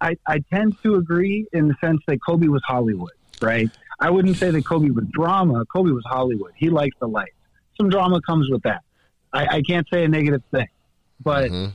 I, 0.00 0.16
I 0.26 0.38
tend 0.52 0.76
to 0.82 0.94
agree 0.96 1.46
in 1.52 1.68
the 1.68 1.74
sense 1.80 2.00
that 2.06 2.18
Kobe 2.26 2.48
was 2.48 2.62
Hollywood, 2.66 3.12
right? 3.42 3.70
I 3.98 4.10
wouldn't 4.10 4.36
say 4.38 4.50
that 4.50 4.64
Kobe 4.64 4.90
was 4.90 5.04
drama. 5.12 5.64
Kobe 5.66 5.90
was 5.90 6.04
Hollywood. 6.06 6.52
He 6.56 6.70
liked 6.70 6.98
the 7.00 7.06
lights. 7.08 7.34
Some 7.76 7.90
drama 7.90 8.20
comes 8.22 8.48
with 8.50 8.62
that. 8.62 8.82
I, 9.32 9.46
I 9.58 9.62
can't 9.62 9.86
say 9.92 10.04
a 10.04 10.08
negative 10.08 10.42
thing, 10.50 10.68
but 11.22 11.50
Mhm. 11.50 11.72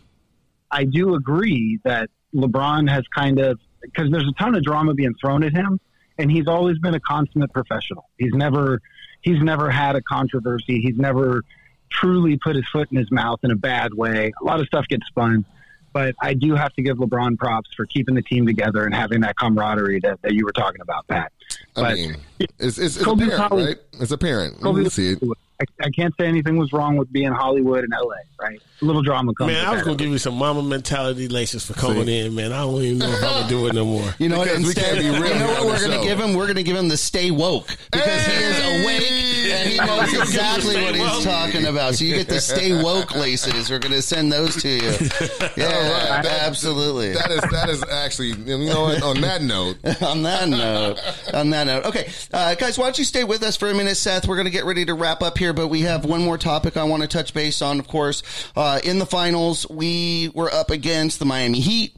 I 0.72 0.84
do 0.86 1.14
agree 1.16 1.80
that 1.84 2.10
LeBron 2.34 2.90
has 2.90 3.04
kind 3.16 3.40
of 3.40 3.60
because 3.82 4.10
there's 4.12 4.28
a 4.28 4.34
ton 4.34 4.56
of 4.56 4.64
drama 4.64 4.94
being 4.96 5.14
thrown 5.22 5.44
at 5.44 5.54
him, 5.54 5.80
and 6.18 6.32
he's 6.32 6.48
always 6.48 6.78
been 6.80 6.96
a 6.96 7.00
consummate 7.00 7.54
professional. 7.54 8.10
He's 8.18 8.34
never 8.34 8.82
he's 9.22 9.42
never 9.42 9.70
had 9.70 9.96
a 9.96 10.02
controversy. 10.02 10.82
He's 10.82 10.98
never 10.98 11.44
truly 11.92 12.38
put 12.38 12.56
his 12.56 12.68
foot 12.68 12.90
in 12.92 12.98
his 12.98 13.12
mouth 13.12 13.40
in 13.44 13.52
a 13.52 13.56
bad 13.56 13.94
way. 13.94 14.32
A 14.42 14.44
lot 14.44 14.60
of 14.60 14.66
stuff 14.68 14.86
gets 14.88 15.06
spun, 15.08 15.46
but 15.96 16.14
I 16.20 16.34
do 16.34 16.56
have 16.56 16.74
to 16.74 16.82
give 16.82 16.98
LeBron 16.98 17.38
props 17.38 17.74
for 17.74 17.86
keeping 17.86 18.16
the 18.16 18.22
team 18.22 18.46
together 18.46 18.84
and 18.84 18.94
having 18.94 19.22
that 19.22 19.38
camaraderie 19.38 20.02
that, 20.02 20.22
that 20.24 20.34
you 20.34 20.44
were 20.44 20.52
talking 20.52 20.82
about, 20.82 21.08
Pat. 21.08 21.32
I 21.78 21.82
But 21.82 21.94
mean, 21.94 22.18
it's 22.60 22.78
it's, 22.78 22.98
it's 22.98 23.08
apparent, 23.08 23.52
right? 23.54 23.78
It's 24.02 24.12
apparent. 24.12 24.60
Kobe 24.60 24.82
You 24.84 24.90
see 24.90 25.14
it. 25.14 25.24
I, 25.62 25.86
I 25.86 25.90
can't 25.90 26.14
say 26.20 26.28
anything 26.28 26.58
was 26.58 26.74
wrong 26.74 26.98
with 26.98 27.12
being 27.12 27.32
Hollywood 27.32 27.84
and 27.84 27.94
LA, 27.94 28.16
right? 28.42 28.62
A 28.82 28.86
little 28.86 29.02
drama 29.02 29.34
comes. 29.34 29.54
Man, 29.54 29.66
I 29.66 29.74
was 29.74 29.84
gonna 29.84 29.96
give 29.96 30.10
you 30.10 30.18
some 30.18 30.36
mama 30.36 30.62
mentality 30.62 31.28
laces 31.30 31.66
for 31.66 31.74
coming 31.74 32.08
in, 32.10 32.36
man. 32.36 32.52
I 32.52 32.62
don't 32.62 32.82
even 32.82 32.98
know 33.00 33.08
if 33.10 33.24
I'm 33.24 33.30
gonna 33.42 33.48
do 33.50 33.68
it 33.68 33.74
no 33.74 33.86
more. 33.86 34.14
You 34.20 34.30
know 34.30 34.40
what? 34.40 34.50
Because 34.50 34.68
we 34.68 34.74
can't 34.74 34.98
be 35.00 35.10
real 35.10 35.28
you 35.28 35.40
know 35.40 35.48
what 35.48 35.66
we're 35.66 35.88
gonna 35.88 36.04
give 36.04 36.20
him? 36.20 36.34
We're 36.34 36.46
going 36.46 36.56
to 36.58 36.64
give 36.64 36.76
him 36.76 36.88
the 36.90 36.98
stay 36.98 37.32
woke 37.32 37.68
because 37.92 38.26
he 38.28 38.34
is 38.34 38.60
awake 38.84 39.12
and 39.52 39.70
he 39.70 39.78
knows 39.78 40.14
exactly 40.14 40.76
what 40.82 40.96
he's 40.96 41.24
talking 41.24 41.66
about. 41.66 41.96
So 41.96 42.06
you 42.06 42.16
get 42.16 42.28
the 42.28 42.42
stay 42.42 42.82
woke 42.84 43.16
laces. 43.16 43.70
We're 43.70 43.80
going 43.80 43.94
to 43.94 44.02
send 44.02 44.32
those 44.32 44.62
to 44.62 44.70
you. 44.70 44.92
Yeah, 45.56 45.68
All 45.68 45.82
right. 45.84 46.24
That- 46.24 46.42
absolutely. 46.48 47.14
That 47.14 47.32
is 47.32 47.42
that 47.52 47.70
is 47.70 47.84
actually 47.84 48.30
you 48.30 48.58
know 48.66 48.82
what, 48.84 49.04
on 49.04 49.22
that 49.22 49.42
note. 49.42 49.78
on 50.02 50.24
that 50.24 50.50
note, 50.50 51.00
on 51.34 51.50
that 51.52 51.66
note, 51.68 51.86
okay, 51.86 52.10
uh, 52.34 52.56
guys, 52.56 52.78
why 52.78 52.86
don't 52.86 52.98
you 52.98 53.04
stay 53.06 53.24
with 53.24 53.42
us 53.44 53.56
for 53.56 53.70
a 53.70 53.74
minute, 53.74 53.96
Seth? 53.96 54.28
We're 54.28 54.36
going 54.36 54.46
to 54.46 54.52
get 54.52 54.66
ready 54.66 54.84
to 54.86 54.94
wrap 54.94 55.22
up 55.22 55.38
here, 55.38 55.45
but 55.54 55.68
we 55.68 55.82
have 55.82 56.06
one 56.06 56.24
more 56.24 56.38
topic 56.38 56.78
I 56.78 56.84
want 56.84 57.04
to 57.04 57.08
touch 57.08 57.34
base 57.34 57.62
on. 57.62 57.80
Of 57.80 57.88
course, 57.88 58.24
uh, 58.56 58.80
in 58.84 59.00
the 59.00 59.06
finals, 59.06 59.68
we 59.70 60.32
were 60.34 60.52
up 60.52 60.70
against 60.70 61.20
the 61.20 61.26
Miami 61.26 61.60
Heat. 61.60 61.96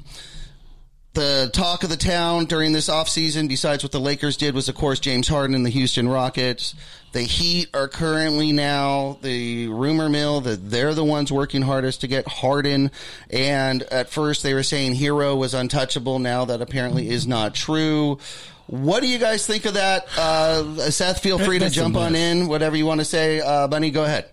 The 1.14 1.50
talk 1.52 1.84
of 1.84 1.90
the 1.90 1.98
town 1.98 2.46
during 2.46 2.74
this 2.74 2.90
offseason, 2.90 3.48
besides 3.48 3.82
what 3.82 3.92
the 3.92 4.00
Lakers 4.00 4.38
did, 4.38 4.54
was 4.54 4.70
of 4.70 4.76
course 4.76 5.00
James 5.00 5.28
Harden 5.28 5.56
and 5.56 5.66
the 5.66 5.72
Houston 5.72 6.08
Rockets. 6.08 6.76
The 7.12 7.24
Heat 7.24 7.70
are 7.74 7.88
currently 7.88 8.52
now 8.52 9.18
the 9.24 9.68
rumor 9.68 10.10
mill 10.10 10.42
that 10.42 10.70
they're 10.70 10.94
the 10.94 11.04
ones 11.04 11.32
working 11.32 11.64
hardest 11.64 12.02
to 12.02 12.08
get 12.08 12.28
Harden. 12.28 12.92
And 13.32 13.82
at 13.82 14.12
first 14.12 14.44
they 14.44 14.54
were 14.54 14.62
saying 14.62 14.94
Herro 14.94 15.36
was 15.36 15.56
untouchable. 15.56 16.20
Now 16.20 16.46
that 16.46 16.62
apparently 16.62 17.10
is 17.10 17.26
not 17.26 17.56
true. 17.56 18.20
What 18.68 19.02
do 19.02 19.08
you 19.08 19.18
guys 19.18 19.48
think 19.48 19.66
of 19.66 19.76
that? 19.76 20.08
Uh, 20.18 20.92
Seth, 20.92 21.22
feel 21.22 21.40
free 21.40 21.60
to 21.60 21.70
jump 21.70 21.96
on 21.96 22.16
in. 22.16 22.48
Whatever 22.48 22.76
you 22.76 22.86
want 22.86 23.00
to 23.00 23.06
say, 23.06 23.40
uh, 23.40 23.68
Bunny, 23.68 23.92
go 23.92 24.04
ahead. 24.04 24.30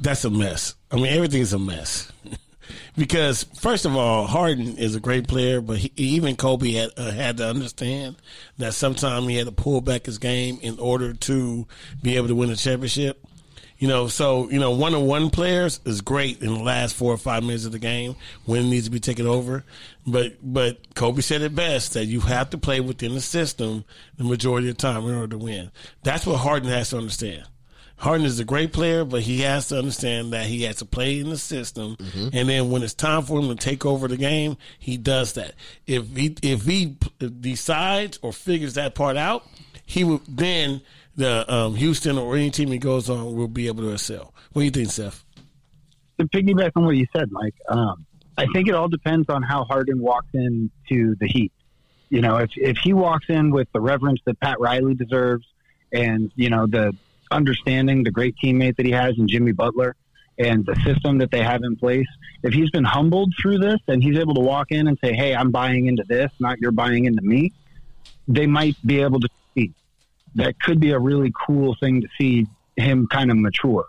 That's 0.00 0.24
a 0.24 0.30
mess. 0.30 0.74
I 0.90 0.96
mean, 0.96 1.06
everything's 1.06 1.52
a 1.52 1.58
mess. 1.58 2.10
because 2.96 3.44
first 3.60 3.84
of 3.86 3.96
all, 3.96 4.26
Harden 4.26 4.78
is 4.78 4.94
a 4.94 5.00
great 5.00 5.26
player, 5.26 5.60
but 5.60 5.78
he, 5.78 5.92
even 5.96 6.36
Kobe 6.36 6.72
had 6.72 6.90
uh, 6.96 7.10
had 7.10 7.38
to 7.38 7.48
understand 7.48 8.16
that 8.58 8.74
sometimes 8.74 9.26
he 9.26 9.36
had 9.36 9.46
to 9.46 9.52
pull 9.52 9.80
back 9.80 10.06
his 10.06 10.18
game 10.18 10.58
in 10.62 10.78
order 10.78 11.12
to 11.12 11.66
be 12.02 12.16
able 12.16 12.28
to 12.28 12.34
win 12.34 12.50
a 12.50 12.56
championship. 12.56 13.24
You 13.80 13.88
know, 13.88 14.08
so 14.08 14.50
you 14.50 14.58
know, 14.58 14.72
one 14.72 14.94
on 14.94 15.06
one 15.06 15.30
players 15.30 15.80
is 15.86 16.02
great 16.02 16.42
in 16.42 16.52
the 16.52 16.62
last 16.62 16.94
four 16.94 17.14
or 17.14 17.16
five 17.16 17.42
minutes 17.42 17.64
of 17.64 17.72
the 17.72 17.78
game 17.78 18.14
when 18.44 18.60
it 18.60 18.68
needs 18.68 18.84
to 18.84 18.90
be 18.90 19.00
taken 19.00 19.26
over. 19.26 19.64
But 20.06 20.34
but 20.42 20.94
Kobe 20.94 21.22
said 21.22 21.40
it 21.40 21.54
best 21.54 21.94
that 21.94 22.04
you 22.04 22.20
have 22.20 22.50
to 22.50 22.58
play 22.58 22.80
within 22.80 23.14
the 23.14 23.22
system 23.22 23.86
the 24.18 24.24
majority 24.24 24.68
of 24.68 24.76
the 24.76 24.82
time 24.82 25.06
in 25.06 25.14
order 25.14 25.28
to 25.28 25.38
win. 25.38 25.70
That's 26.02 26.26
what 26.26 26.36
Harden 26.36 26.68
has 26.68 26.90
to 26.90 26.98
understand. 26.98 27.44
Harden 27.96 28.26
is 28.26 28.38
a 28.38 28.44
great 28.44 28.74
player, 28.74 29.06
but 29.06 29.22
he 29.22 29.40
has 29.40 29.68
to 29.68 29.78
understand 29.78 30.34
that 30.34 30.44
he 30.44 30.64
has 30.64 30.76
to 30.76 30.84
play 30.84 31.18
in 31.18 31.30
the 31.30 31.38
system, 31.38 31.96
mm-hmm. 31.96 32.28
and 32.34 32.48
then 32.48 32.70
when 32.70 32.82
it's 32.82 32.94
time 32.94 33.22
for 33.22 33.40
him 33.40 33.48
to 33.48 33.54
take 33.54 33.86
over 33.86 34.08
the 34.08 34.16
game, 34.18 34.58
he 34.78 34.98
does 34.98 35.34
that. 35.34 35.54
If 35.86 36.14
he 36.14 36.36
if 36.42 36.66
he 36.66 36.98
decides 37.40 38.18
or 38.20 38.34
figures 38.34 38.74
that 38.74 38.94
part 38.94 39.16
out, 39.16 39.46
he 39.86 40.04
will 40.04 40.20
then 40.28 40.82
the 41.20 41.52
um, 41.52 41.74
Houston 41.76 42.18
or 42.18 42.36
any 42.36 42.50
team 42.50 42.70
he 42.70 42.78
goes 42.78 43.08
on 43.08 43.34
will 43.36 43.48
be 43.48 43.66
able 43.68 43.84
to 43.84 43.92
excel. 43.92 44.34
What 44.52 44.62
do 44.62 44.64
you 44.64 44.70
think, 44.70 44.90
Seth? 44.90 45.24
to 46.20 46.28
piggyback 46.28 46.72
on 46.76 46.84
what 46.84 46.96
you 46.96 47.06
said, 47.16 47.30
Mike, 47.32 47.54
um, 47.68 48.06
I 48.36 48.46
think 48.52 48.68
it 48.68 48.74
all 48.74 48.88
depends 48.88 49.28
on 49.28 49.42
how 49.42 49.64
Harden 49.64 50.00
walks 50.00 50.28
into 50.34 51.16
the 51.16 51.26
Heat. 51.26 51.52
You 52.08 52.20
know, 52.20 52.36
if 52.36 52.50
if 52.56 52.78
he 52.78 52.92
walks 52.92 53.26
in 53.28 53.50
with 53.50 53.68
the 53.72 53.80
reverence 53.80 54.20
that 54.26 54.40
Pat 54.40 54.58
Riley 54.60 54.94
deserves, 54.94 55.46
and 55.92 56.30
you 56.34 56.50
know 56.50 56.66
the 56.66 56.94
understanding, 57.30 58.02
the 58.02 58.10
great 58.10 58.34
teammate 58.42 58.76
that 58.76 58.86
he 58.86 58.92
has 58.92 59.14
in 59.18 59.28
Jimmy 59.28 59.52
Butler, 59.52 59.94
and 60.38 60.66
the 60.66 60.74
system 60.84 61.18
that 61.18 61.30
they 61.30 61.42
have 61.42 61.62
in 61.62 61.76
place, 61.76 62.08
if 62.42 62.52
he's 62.52 62.70
been 62.70 62.84
humbled 62.84 63.32
through 63.40 63.58
this 63.58 63.78
and 63.86 64.02
he's 64.02 64.18
able 64.18 64.34
to 64.34 64.40
walk 64.40 64.68
in 64.70 64.88
and 64.88 64.98
say, 65.02 65.12
"Hey, 65.14 65.34
I'm 65.34 65.50
buying 65.50 65.86
into 65.86 66.04
this, 66.08 66.30
not 66.40 66.58
you're 66.60 66.72
buying 66.72 67.04
into 67.04 67.22
me," 67.22 67.52
they 68.26 68.46
might 68.46 68.76
be 68.84 69.00
able 69.00 69.20
to. 69.20 69.28
That 70.36 70.60
could 70.60 70.80
be 70.80 70.90
a 70.92 70.98
really 70.98 71.32
cool 71.46 71.76
thing 71.80 72.00
to 72.02 72.08
see 72.18 72.46
him 72.76 73.06
kind 73.08 73.30
of 73.30 73.36
mature 73.36 73.84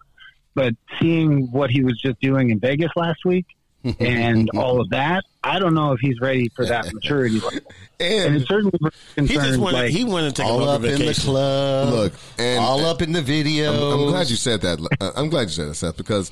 but 0.54 0.74
seeing 1.00 1.50
what 1.52 1.70
he 1.70 1.82
was 1.82 1.98
just 1.98 2.20
doing 2.20 2.50
in 2.50 2.60
Vegas 2.60 2.92
last 2.98 3.24
week 3.24 3.46
and 4.02 4.50
all 4.54 4.82
of 4.82 4.90
that, 4.90 5.24
I 5.44 5.60
don't 5.60 5.74
know 5.74 5.94
if 5.94 6.00
he's 6.02 6.20
ready 6.20 6.50
for 6.50 6.66
that 6.66 6.94
maturity 6.94 7.40
level. 7.40 7.60
And, 8.02 8.26
And 8.26 8.36
it's 8.36 8.48
certainly 8.50 8.74
He 8.82 8.88
just 8.90 9.16
concerns 9.16 9.58
wanted 9.58 9.78
like 9.78 9.92
he 9.92 10.04
wanted 10.04 10.36
to 10.36 10.42
take 10.42 10.46
a 10.46 10.50
All 10.52 10.58
longer 10.58 10.72
up 10.74 10.84
in 10.84 10.92
the 10.92 10.98
vacation. 10.98 11.24
club. 11.24 11.90
Look, 11.94 12.14
and- 12.38 12.60
all 12.60 12.86
up 12.86 13.02
in 13.02 13.14
the 13.14 13.22
video. 13.22 13.72
I'm, 13.94 14.00
I'm 14.02 14.06
glad 14.08 14.30
you 14.30 14.36
said 14.36 14.60
that. 14.62 14.86
Uh, 15.00 15.12
I'm 15.16 15.30
glad 15.30 15.44
you 15.44 15.50
said 15.50 15.70
that, 15.70 15.76
Seth, 15.76 15.96
because 15.98 16.32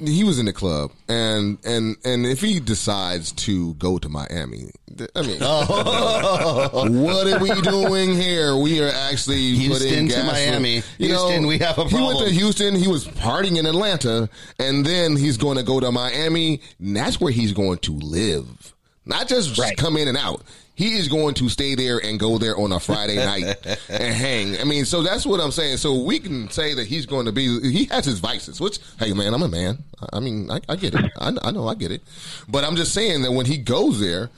he 0.00 0.24
was 0.24 0.38
in 0.38 0.46
the 0.46 0.52
club, 0.52 0.92
and 1.08 1.58
and 1.64 1.96
and 2.04 2.26
if 2.26 2.40
he 2.40 2.60
decides 2.60 3.32
to 3.32 3.74
go 3.74 3.98
to 3.98 4.08
Miami, 4.08 4.70
I 5.14 5.22
mean, 5.22 5.38
oh. 5.40 6.88
what 6.90 7.26
are 7.26 7.38
we 7.38 7.60
doing 7.62 8.14
here? 8.14 8.56
We 8.56 8.82
are 8.82 8.90
actually 8.90 9.54
Houston 9.54 9.88
putting 9.90 10.08
to 10.08 10.24
Miami. 10.24 10.82
You 10.98 11.08
Houston, 11.08 11.46
we 11.46 11.58
have 11.58 11.78
a 11.78 11.86
problem. 11.88 12.00
He 12.00 12.06
went 12.06 12.18
to 12.20 12.30
Houston. 12.34 12.74
He 12.74 12.88
was 12.88 13.06
partying 13.06 13.58
in 13.58 13.66
Atlanta, 13.66 14.28
and 14.58 14.84
then 14.84 15.16
he's 15.16 15.36
going 15.36 15.56
to 15.58 15.62
go 15.62 15.80
to 15.80 15.90
Miami. 15.92 16.60
And 16.78 16.96
that's 16.96 17.20
where 17.20 17.32
he's 17.32 17.52
going 17.52 17.78
to 17.78 17.92
live, 17.92 18.74
not 19.06 19.28
just 19.28 19.58
Right. 19.58 19.76
come 19.76 19.96
in 19.96 20.08
and 20.08 20.16
out. 20.16 20.42
He 20.74 20.94
is 20.94 21.08
going 21.08 21.34
to 21.34 21.48
stay 21.50 21.74
there 21.74 21.98
and 21.98 22.18
go 22.18 22.38
there 22.38 22.56
on 22.56 22.72
a 22.72 22.80
Friday 22.80 23.16
night 23.16 23.44
and 23.90 24.14
hang. 24.14 24.58
I 24.58 24.64
mean, 24.64 24.84
so 24.86 25.02
that's 25.02 25.26
what 25.26 25.38
I'm 25.38 25.50
saying. 25.50 25.76
So 25.76 26.02
we 26.02 26.18
can 26.18 26.48
say 26.50 26.72
that 26.74 26.86
he's 26.86 27.04
going 27.04 27.26
to 27.26 27.32
be. 27.32 27.60
He 27.70 27.84
has 27.86 28.04
his 28.06 28.20
vices. 28.20 28.60
Which, 28.60 28.78
hey, 28.98 29.12
man, 29.12 29.34
I'm 29.34 29.42
a 29.42 29.48
man. 29.48 29.78
I- 30.12 30.20
mean, 30.20 30.50
I, 30.50 30.60
I 30.68 30.76
get 30.76 30.94
it. 30.94 31.12
I, 31.18 31.36
I 31.42 31.50
know, 31.50 31.68
I 31.68 31.74
get 31.74 31.90
it. 31.90 32.02
But 32.48 32.64
I'm 32.64 32.76
just 32.76 32.94
saying 32.94 33.22
that 33.22 33.32
when 33.32 33.44
he 33.44 33.58
goes 33.58 34.00
there, 34.00 34.30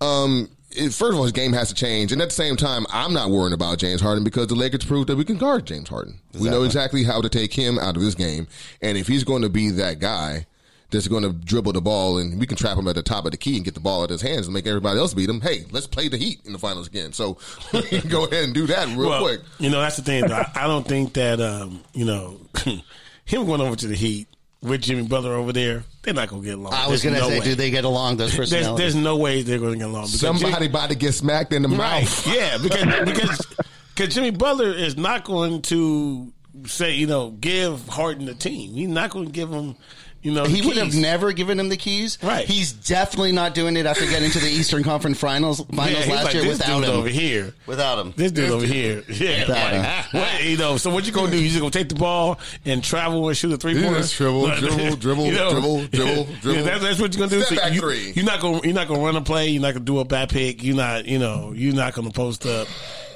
um, 0.00 0.48
it, 0.72 0.92
first 0.92 1.12
of 1.12 1.16
all, 1.16 1.22
his 1.22 1.32
game 1.32 1.52
has 1.52 1.68
to 1.68 1.74
change, 1.74 2.12
and 2.12 2.20
at 2.20 2.28
the 2.28 2.34
same 2.34 2.56
time, 2.56 2.84
I'm 2.90 3.12
not 3.12 3.30
worrying 3.30 3.52
about 3.54 3.78
James 3.78 4.00
Harden 4.00 4.24
because 4.24 4.48
the 4.48 4.54
Lakers 4.54 4.84
proved 4.84 5.08
that 5.08 5.16
we 5.16 5.24
can 5.24 5.36
guard 5.38 5.66
James 5.66 5.88
Harden. 5.88 6.18
We 6.38 6.48
know 6.50 6.64
exactly 6.64 7.04
how 7.04 7.20
to 7.22 7.28
take 7.28 7.52
him 7.52 7.78
out 7.78 7.96
of 7.96 8.02
this 8.02 8.14
game, 8.14 8.46
and 8.82 8.98
if 8.98 9.06
he's 9.06 9.24
going 9.24 9.42
to 9.42 9.48
be 9.48 9.70
that 9.70 10.00
guy 10.00 10.46
that's 10.90 11.08
going 11.08 11.22
to 11.22 11.32
dribble 11.32 11.72
the 11.72 11.80
ball, 11.80 12.18
and 12.18 12.38
we 12.38 12.46
can 12.46 12.56
trap 12.56 12.78
him 12.78 12.86
at 12.88 12.94
the 12.94 13.02
top 13.02 13.24
of 13.24 13.32
the 13.32 13.36
key 13.36 13.56
and 13.56 13.64
get 13.64 13.74
the 13.74 13.80
ball 13.80 14.04
at 14.04 14.10
his 14.10 14.22
hands 14.22 14.46
and 14.46 14.54
make 14.54 14.66
everybody 14.66 14.98
else 14.98 15.14
beat 15.14 15.28
him. 15.28 15.40
Hey, 15.40 15.64
let's 15.70 15.86
play 15.86 16.08
the 16.08 16.16
Heat 16.16 16.40
in 16.44 16.52
the 16.52 16.58
finals 16.58 16.86
again. 16.86 17.12
So 17.12 17.38
go 18.08 18.24
ahead 18.24 18.44
and 18.44 18.54
do 18.54 18.66
that 18.68 18.86
real 18.96 19.08
well, 19.08 19.22
quick. 19.22 19.40
You 19.58 19.70
know, 19.70 19.80
that's 19.80 19.96
the 19.96 20.02
thing. 20.02 20.30
I, 20.30 20.50
I 20.54 20.66
don't 20.66 20.86
think 20.86 21.14
that 21.14 21.40
um, 21.40 21.82
you 21.92 22.04
know 22.04 22.40
him 23.24 23.46
going 23.46 23.60
over 23.60 23.76
to 23.76 23.86
the 23.86 23.96
Heat 23.96 24.28
with 24.62 24.82
Jimmy 24.82 25.02
Butler 25.02 25.34
over 25.34 25.52
there. 25.52 25.84
They're 26.02 26.14
not 26.14 26.28
going 26.28 26.42
to 26.42 26.48
get 26.48 26.58
along. 26.58 26.72
I 26.72 26.88
was 26.88 27.02
There's 27.02 27.14
going 27.14 27.14
to 27.14 27.20
no 27.20 27.28
say, 27.28 27.38
way. 27.40 27.44
do 27.44 27.54
they 27.56 27.70
get 27.70 27.84
along? 27.84 28.16
Those 28.16 28.36
There's, 28.36 28.50
personalities. 28.50 28.78
there's 28.78 28.94
no 28.94 29.16
way 29.16 29.42
they're 29.42 29.58
going 29.58 29.72
to 29.72 29.78
get 29.78 29.88
along. 29.88 30.06
Somebody 30.06 30.52
Jimmy- 30.52 30.66
about 30.66 30.90
to 30.90 30.96
get 30.96 31.12
smacked 31.12 31.52
in 31.52 31.62
the 31.62 31.68
right? 31.68 32.04
mouth. 32.04 32.26
Yeah, 32.34 32.58
because 32.58 33.04
because 33.04 33.46
because 33.94 34.14
Jimmy 34.14 34.30
Butler 34.30 34.72
is 34.72 34.96
not 34.96 35.24
going 35.24 35.62
to 35.62 36.32
say 36.64 36.94
you 36.94 37.06
know 37.06 37.30
give 37.30 37.86
Harden 37.88 38.26
the 38.26 38.34
team. 38.34 38.74
He's 38.74 38.88
not 38.88 39.10
going 39.10 39.26
to 39.26 39.32
give 39.32 39.50
him 39.50 39.76
you 40.22 40.32
know 40.32 40.44
he 40.44 40.60
the 40.60 40.68
would 40.68 40.76
have 40.76 40.94
never 40.94 41.32
given 41.32 41.58
him 41.60 41.68
the 41.68 41.76
keys. 41.76 42.18
Right. 42.22 42.46
He's 42.46 42.72
definitely 42.72 43.32
not 43.32 43.54
doing 43.54 43.76
it 43.76 43.86
after 43.86 44.04
getting 44.06 44.30
to 44.32 44.38
the 44.38 44.48
Eastern 44.48 44.82
Conference 44.82 45.18
Finals 45.18 45.60
finals 45.74 46.06
Yeah, 46.06 46.14
last 46.14 46.24
like, 46.24 46.34
year 46.34 46.42
this 46.44 46.58
without 46.58 46.80
dude 46.80 46.88
him. 46.88 46.96
over 46.96 47.08
here. 47.08 47.54
Without 47.66 47.98
him. 47.98 48.12
This 48.16 48.32
dude 48.32 48.50
over 48.50 48.66
here, 48.66 49.02
yeah, 49.08 49.44
like, 49.48 50.12
what, 50.14 50.44
you 50.44 50.56
know. 50.56 50.76
So 50.76 50.90
what 50.90 51.06
you 51.06 51.12
gonna 51.12 51.30
do? 51.30 51.38
You 51.40 51.48
just 51.48 51.60
gonna 51.60 51.70
take 51.70 51.88
the 51.88 51.94
ball 51.94 52.38
and 52.64 52.82
travel 52.82 53.28
and 53.28 53.36
shoot 53.36 53.52
a 53.52 53.56
three 53.56 53.74
Yeah, 53.74 53.82
pointer? 53.84 54.00
just 54.00 54.16
dribble, 54.16 54.46
dribble, 54.58 54.96
dribble, 54.96 55.30
dribble, 55.30 55.86
dribble, 55.90 56.24
dribble. 56.40 56.64
that's, 56.64 56.82
that's 56.82 57.00
what 57.00 57.14
you're 57.14 57.26
gonna 57.28 57.38
do. 57.38 57.42
Step 57.42 57.58
back 57.60 57.72
you, 57.74 57.80
three. 57.80 58.12
You're 58.16 58.24
not 58.24 58.40
gonna 58.40 58.60
you're 58.64 58.74
not 58.74 58.88
gonna 58.88 59.00
run 59.00 59.16
a 59.16 59.20
play. 59.22 59.48
You're 59.50 59.62
not 59.62 59.74
gonna 59.74 59.84
do 59.84 59.98
a 60.00 60.04
back 60.04 60.30
pick. 60.30 60.62
You're 60.64 60.76
not 60.76 61.04
you 61.06 61.18
know 61.18 61.52
you're 61.54 61.74
not 61.74 61.94
gonna 61.94 62.10
post 62.10 62.44
up. 62.46 62.66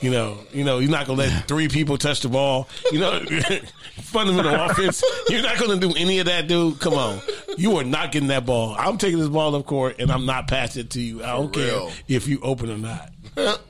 You 0.01 0.11
know, 0.11 0.38
you 0.53 0.64
know, 0.64 0.78
you're 0.78 0.90
not 0.90 1.07
gonna 1.07 1.18
let 1.20 1.46
three 1.46 1.68
people 1.68 1.98
touch 1.98 2.20
the 2.20 2.28
ball. 2.28 2.68
You 2.90 3.01
know, 3.01 3.20
fundamental 4.01 4.55
offense. 4.55 5.03
You're 5.28 5.42
not 5.42 5.59
gonna 5.59 5.76
do 5.78 5.92
any 5.96 6.18
of 6.20 6.26
that, 6.26 6.48
dude. 6.48 6.80
Come 6.80 6.94
on, 6.94 7.20
you 7.59 7.76
are 7.76 7.84
not 7.84 8.11
getting 8.12 8.28
that 8.28 8.46
ball. 8.46 8.74
I'm 8.78 8.96
taking 8.98 9.18
this 9.18 9.28
ball 9.28 9.55
up 9.55 9.66
court 9.66 9.96
and 9.98 10.11
I'm 10.11 10.24
not 10.26 10.48
passing 10.48 10.82
it 10.84 10.90
to 10.90 11.01
you. 11.01 11.22
I 11.22 11.32
don't 11.36 11.53
care 11.53 11.64
real. 11.66 11.92
if 12.09 12.26
you 12.28 12.40
open 12.40 12.70
or 12.70 12.78
not. 12.78 13.11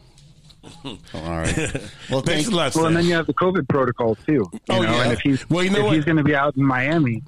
All 0.84 0.98
right. 1.14 1.56
Well, 2.10 2.22
Thanks 2.22 2.44
thanks 2.44 2.48
a 2.48 2.54
lot. 2.56 2.74
well, 2.74 2.86
and 2.86 2.96
then 2.96 3.04
you 3.06 3.14
have 3.14 3.26
the 3.26 3.34
COVID 3.34 3.68
protocols 3.68 4.18
too. 4.26 4.32
You 4.52 4.60
Oh, 4.70 4.82
know, 4.82 4.90
yeah. 4.90 5.02
and 5.04 5.12
if 5.12 5.20
he's 5.20 5.48
Well, 5.48 5.62
you 5.64 5.70
know 5.70 5.78
if 5.78 5.84
what? 5.84 5.94
he's 5.94 6.04
going 6.04 6.16
to 6.16 6.24
be 6.24 6.34
out 6.34 6.56
in 6.56 6.64
Miami, 6.64 7.22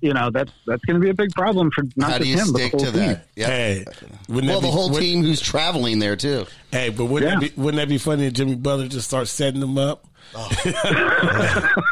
you 0.00 0.12
know 0.12 0.30
that's 0.30 0.52
that's 0.66 0.84
going 0.84 1.00
to 1.00 1.04
be 1.04 1.10
a 1.10 1.14
big 1.14 1.30
problem 1.32 1.70
for 1.70 1.84
not 1.96 2.12
How 2.12 2.18
do 2.18 2.24
just 2.24 2.36
you 2.36 2.38
him, 2.42 2.52
but 2.52 2.58
the 2.58 2.68
whole 2.68 2.78
to 2.80 2.86
team. 2.92 3.06
that? 3.08 3.26
Yep. 3.36 3.48
Hey, 3.48 3.84
wouldn't 4.28 4.50
Well, 4.50 4.60
that 4.60 4.66
the 4.66 4.72
whole 4.72 4.90
would- 4.90 5.00
team 5.00 5.22
who's 5.22 5.40
traveling 5.40 5.98
there 5.98 6.16
too. 6.16 6.46
Hey, 6.72 6.90
but 6.90 7.06
wouldn't 7.06 7.32
Yeah. 7.32 7.40
that 7.40 7.54
be 7.56 7.60
wouldn't 7.60 7.80
that 7.80 7.88
be 7.88 7.98
funny 7.98 8.26
if 8.26 8.32
Jimmy 8.34 8.54
Butler 8.56 8.88
just 8.88 9.06
starts 9.08 9.30
setting 9.30 9.60
them 9.60 9.78
up? 9.78 10.06
Oh. 10.34 10.48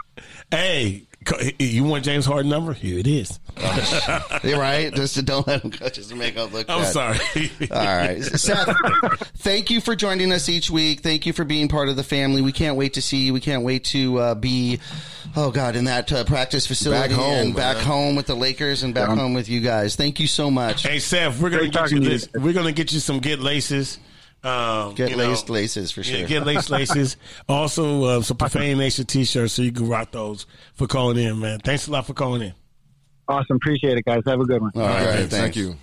hey, 0.50 1.02
co- 1.12 1.13
you 1.58 1.84
want 1.84 2.04
James 2.04 2.26
Harden 2.26 2.50
number? 2.50 2.72
Here 2.72 2.98
it 2.98 3.06
is. 3.06 3.38
You're 4.44 4.58
right. 4.58 4.92
Just 4.94 5.14
to 5.14 5.22
don't 5.22 5.46
let 5.46 5.62
him 5.62 5.70
go, 5.70 5.88
just 5.88 6.10
to 6.10 6.16
make 6.16 6.36
up 6.36 6.52
look. 6.52 6.68
I'm 6.68 6.82
bad. 6.82 6.92
sorry. 6.92 7.50
All 7.70 7.78
right, 7.96 8.22
Seth. 8.22 8.68
thank 9.38 9.70
you 9.70 9.80
for 9.80 9.94
joining 9.96 10.32
us 10.32 10.48
each 10.48 10.70
week. 10.70 11.00
Thank 11.00 11.26
you 11.26 11.32
for 11.32 11.44
being 11.44 11.68
part 11.68 11.88
of 11.88 11.96
the 11.96 12.02
family. 12.02 12.42
We 12.42 12.52
can't 12.52 12.76
wait 12.76 12.94
to 12.94 13.02
see 13.02 13.18
you. 13.18 13.32
We 13.32 13.40
can't 13.40 13.62
wait 13.64 13.84
to 13.84 14.18
uh, 14.18 14.34
be, 14.34 14.80
oh 15.36 15.50
God, 15.50 15.76
in 15.76 15.84
that 15.84 16.12
uh, 16.12 16.24
practice 16.24 16.66
facility 16.66 17.08
Back 17.08 17.16
home, 17.16 17.34
and 17.46 17.54
back 17.56 17.76
man. 17.76 17.84
home 17.86 18.16
with 18.16 18.26
the 18.26 18.34
Lakers 18.34 18.82
and 18.82 18.92
back 18.94 19.08
home 19.08 19.34
with 19.34 19.48
you 19.48 19.60
guys. 19.60 19.96
Thank 19.96 20.20
you 20.20 20.26
so 20.26 20.50
much. 20.50 20.82
Hey 20.82 20.98
Seth, 20.98 21.40
we're 21.40 21.50
gonna 21.50 21.62
Great 21.62 21.72
get 21.72 21.90
you 21.90 21.96
talking 21.98 22.02
to 22.02 22.10
you. 22.10 22.18
this. 22.18 22.28
We're 22.34 22.52
gonna 22.52 22.72
get 22.72 22.92
you 22.92 23.00
some 23.00 23.20
get 23.20 23.40
laces. 23.40 23.98
Um, 24.44 24.94
Get 24.94 25.10
you 25.10 25.16
know, 25.16 25.28
laced 25.28 25.48
laces 25.48 25.90
for 25.90 26.02
sure. 26.02 26.18
Yeah, 26.18 26.26
get 26.26 26.44
laced 26.44 26.68
laces. 26.78 27.16
Also, 27.48 28.04
uh, 28.04 28.20
some 28.22 28.36
Profane 28.36 28.76
Nation 28.76 29.06
t-shirts 29.06 29.54
so 29.54 29.62
you 29.62 29.72
can 29.72 29.88
rock 29.88 30.10
those 30.12 30.44
for 30.74 30.86
calling 30.86 31.16
in, 31.16 31.40
man. 31.40 31.60
Thanks 31.60 31.88
a 31.88 31.90
lot 31.90 32.06
for 32.06 32.12
calling 32.12 32.42
in. 32.42 32.54
Awesome, 33.26 33.56
appreciate 33.56 33.96
it, 33.96 34.04
guys. 34.04 34.20
Have 34.26 34.40
a 34.40 34.44
good 34.44 34.60
one. 34.60 34.70
All 34.74 34.82
right, 34.82 34.98
All 35.00 35.06
right, 35.06 35.16
thanks. 35.20 35.34
thank 35.34 35.56
you. 35.56 35.76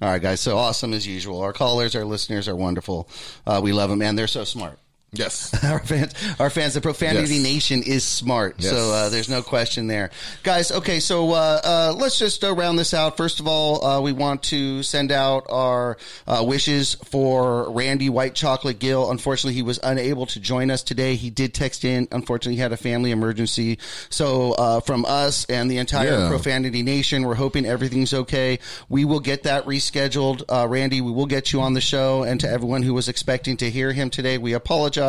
All 0.00 0.08
right, 0.10 0.22
guys. 0.22 0.40
So 0.40 0.56
awesome 0.56 0.92
as 0.92 1.06
usual. 1.06 1.40
Our 1.40 1.52
callers, 1.52 1.96
our 1.96 2.04
listeners 2.04 2.46
are 2.48 2.54
wonderful. 2.54 3.08
Uh, 3.46 3.60
we 3.64 3.72
love 3.72 3.90
them, 3.90 4.00
and 4.00 4.16
they're 4.16 4.26
so 4.28 4.44
smart. 4.44 4.78
Yes. 5.18 5.52
our 5.64 5.78
fans, 5.80 6.12
our 6.38 6.50
fans, 6.50 6.74
the 6.74 6.80
Profanity 6.80 7.34
Yes. 7.36 7.42
Nation 7.42 7.82
is 7.82 8.04
smart. 8.04 8.56
Yes. 8.58 8.70
So 8.70 8.92
uh, 8.92 9.08
there's 9.08 9.28
no 9.28 9.42
question 9.42 9.86
there, 9.86 10.10
guys. 10.42 10.70
Okay, 10.70 11.00
so 11.00 11.32
uh, 11.32 11.60
uh, 11.64 11.94
let's 11.96 12.18
just 12.18 12.44
uh, 12.44 12.52
round 12.54 12.78
this 12.78 12.94
out. 12.94 13.16
First 13.16 13.40
of 13.40 13.46
all, 13.48 13.84
uh, 13.84 14.00
we 14.00 14.12
want 14.12 14.42
to 14.44 14.82
send 14.82 15.12
out 15.12 15.46
our 15.48 15.96
uh, 16.26 16.44
wishes 16.46 16.94
for 17.04 17.70
Randy 17.70 18.08
White 18.10 18.34
Chocolate 18.34 18.78
Gill. 18.78 19.10
Unfortunately, 19.10 19.54
he 19.54 19.62
was 19.62 19.78
unable 19.82 20.26
to 20.26 20.40
join 20.40 20.70
us 20.70 20.82
today. 20.82 21.14
He 21.16 21.30
did 21.30 21.54
text 21.54 21.84
in. 21.84 22.08
Unfortunately, 22.12 22.54
he 22.56 22.60
had 22.60 22.72
a 22.72 22.76
family 22.76 23.10
emergency. 23.10 23.78
So 24.10 24.52
uh, 24.52 24.80
from 24.80 25.04
us 25.06 25.44
and 25.46 25.70
the 25.70 25.78
entire 25.78 26.10
Yeah. 26.10 26.28
Profanity 26.28 26.82
Nation, 26.82 27.24
we're 27.24 27.34
hoping 27.34 27.64
everything's 27.66 28.12
okay. 28.12 28.58
We 28.88 29.04
will 29.04 29.20
get 29.20 29.44
that 29.44 29.64
rescheduled, 29.66 30.42
uh, 30.48 30.66
Randy. 30.68 31.00
We 31.00 31.10
will 31.12 31.26
get 31.26 31.52
you 31.52 31.60
on 31.60 31.74
the 31.74 31.80
show, 31.80 32.22
and 32.22 32.38
to 32.40 32.48
everyone 32.50 32.82
who 32.82 32.94
was 32.94 33.08
expecting 33.08 33.56
to 33.58 33.70
hear 33.70 33.92
him 33.92 34.10
today, 34.10 34.38
we 34.38 34.52
apologize. 34.52 35.05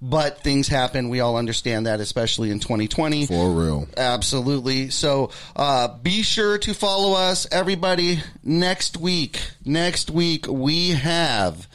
But 0.00 0.42
things 0.42 0.68
happen. 0.68 1.08
We 1.08 1.20
all 1.20 1.36
understand 1.36 1.86
that, 1.86 2.00
especially 2.00 2.50
in 2.50 2.60
2020. 2.60 3.26
For 3.26 3.50
real. 3.50 3.88
Absolutely. 3.96 4.90
So 4.90 5.30
uh, 5.56 5.88
be 5.98 6.22
sure 6.22 6.58
to 6.58 6.74
follow 6.74 7.14
us, 7.14 7.46
everybody. 7.50 8.22
Next 8.42 8.96
week, 8.96 9.40
next 9.64 10.10
week 10.10 10.46
we 10.46 10.90
have 10.90 11.68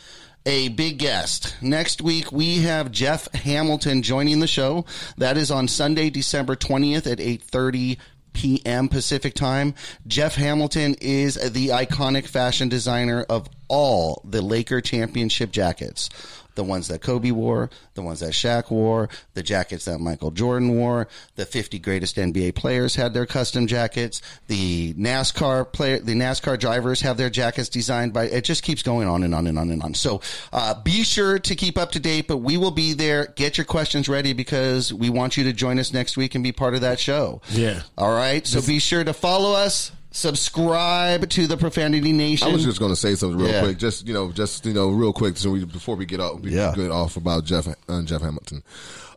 a 0.46 0.70
big 0.70 1.00
guest. 1.00 1.56
Next 1.62 2.02
week 2.02 2.32
we 2.32 2.62
have 2.62 2.92
Jeff 2.92 3.32
Hamilton 3.34 4.02
joining 4.02 4.40
the 4.40 4.48
show. 4.48 4.86
That 5.18 5.38
is 5.38 5.52
on 5.52 5.68
Sunday, 5.68 6.10
December 6.10 6.56
twentieth 6.56 7.08
at 7.08 7.20
eight 7.20 7.42
thirty 7.42 7.98
p.m. 8.34 8.88
Pacific 8.90 9.34
time. 9.34 9.74
Jeff 10.06 10.36
Hamilton 10.36 10.96
is 11.02 11.36
the 11.36 11.70
iconic 11.70 12.28
fashion 12.28 12.70
designer 12.70 13.26
of 13.30 13.50
all 13.68 14.22
the 14.26 14.42
Laker 14.42 14.82
championship 14.82 15.52
jackets 15.52 16.10
the 16.56 16.64
ones 16.64 16.88
that 16.88 17.02
Kobe 17.02 17.32
wore, 17.32 17.70
the 17.94 18.02
ones 18.02 18.22
that 18.22 18.32
Shaq 18.32 18.72
wore, 18.72 19.10
the 19.34 19.44
jackets 19.44 19.86
that 19.86 20.00
Michael 20.00 20.32
Jordan 20.32 20.76
wore, 20.76 21.08
the 21.36 21.46
50 21.46 21.80
greatest 21.80 22.16
NBA 22.16 22.56
players 22.56 22.96
had 22.96 23.14
their 23.14 23.26
custom 23.26 23.68
jackets, 23.68 24.22
the 24.48 24.94
NASCAR 24.94 25.72
player, 25.72 26.00
the 26.00 26.16
NASCAR 26.16 26.60
drivers 26.60 27.02
have 27.02 27.18
their 27.18 27.30
jackets 27.30 27.70
designed 27.70 28.14
by, 28.14 28.26
it 28.26 28.44
just 28.44 28.64
keeps 28.64 28.82
going 28.82 29.08
on 29.08 29.24
and 29.24 29.36
on 29.36 29.48
and 29.48 29.60
on 29.60 29.70
and 29.70 29.84
on. 29.84 29.94
So, 29.94 30.22
uh, 30.52 30.82
be 30.82 31.04
sure 31.04 31.40
to 31.40 31.56
keep 31.56 31.78
up 31.78 31.92
to 31.92 32.00
date, 32.00 32.28
but 32.28 32.38
we 32.38 32.58
will 32.58 32.72
be 32.72 32.94
there. 32.94 33.28
Get 33.36 33.58
your 33.58 33.66
questions 33.66 34.10
ready 34.10 34.34
because 34.34 34.94
we 34.94 35.10
want 35.10 35.38
you 35.38 35.44
to 35.46 35.54
join 35.54 35.80
us 35.80 35.94
next 35.94 36.18
week 36.18 36.36
and 36.36 36.44
be 36.44 36.52
part 36.52 36.74
of 36.74 36.82
that 36.82 37.00
show. 37.00 37.42
Yeah. 37.50 37.82
All 37.98 38.14
right. 38.14 38.46
So 38.46 38.62
be 38.62 38.80
sure 38.80 39.04
to 39.04 39.14
follow 39.14 39.54
us. 39.54 39.92
Subscribe 40.16 41.28
to 41.30 41.46
the 41.46 41.58
Profanity 41.58 42.14
Nation. 42.14 42.48
I 42.48 42.52
was 42.54 42.64
just 42.64 42.80
going 42.80 42.92
to 42.92 42.96
say 42.96 43.16
something 43.16 43.38
real 43.38 43.52
Yeah. 43.52 43.62
quick, 43.64 43.78
just 43.78 44.08
you 44.08 44.14
know, 44.14 44.32
just 44.32 44.66
you 44.66 44.74
know, 44.74 44.90
real 44.90 45.12
quick, 45.12 45.36
so 45.36 45.52
we, 45.52 45.66
before 45.66 45.98
we 45.98 46.06
get 46.06 46.22
off, 46.22 46.40
we 46.40 46.52
Yeah. 46.52 46.74
get 46.74 46.90
off 46.90 47.18
about 47.18 47.44
Jeff 47.44 47.68
uh, 47.90 48.02
Jeff 48.04 48.22
Hamilton. 48.22 48.64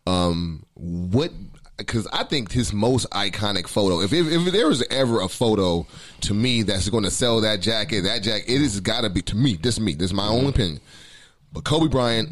Um, 0.08 0.66
what? 0.74 1.30
Because 1.76 2.08
I 2.12 2.24
think 2.24 2.50
his 2.50 2.72
most 2.72 3.08
iconic 3.10 3.68
photo, 3.68 4.00
if, 4.00 4.12
if 4.12 4.26
if 4.26 4.52
there 4.52 4.66
was 4.66 4.82
ever 4.90 5.20
a 5.20 5.28
photo 5.28 5.86
to 6.22 6.34
me 6.34 6.62
that's 6.62 6.88
going 6.88 7.04
to 7.04 7.12
sell 7.12 7.40
that 7.42 7.60
jacket, 7.60 8.00
that 8.02 8.24
jacket, 8.24 8.50
it 8.52 8.58
has 8.60 8.80
got 8.80 9.02
to 9.02 9.08
be 9.10 9.22
to 9.22 9.36
me. 9.36 9.54
This 9.54 9.78
me. 9.78 9.94
This 9.94 10.06
is 10.10 10.14
my 10.14 10.26
own 10.26 10.46
opinion. 10.46 10.80
But 11.52 11.62
Kobe 11.62 11.86
Bryant 11.86 12.30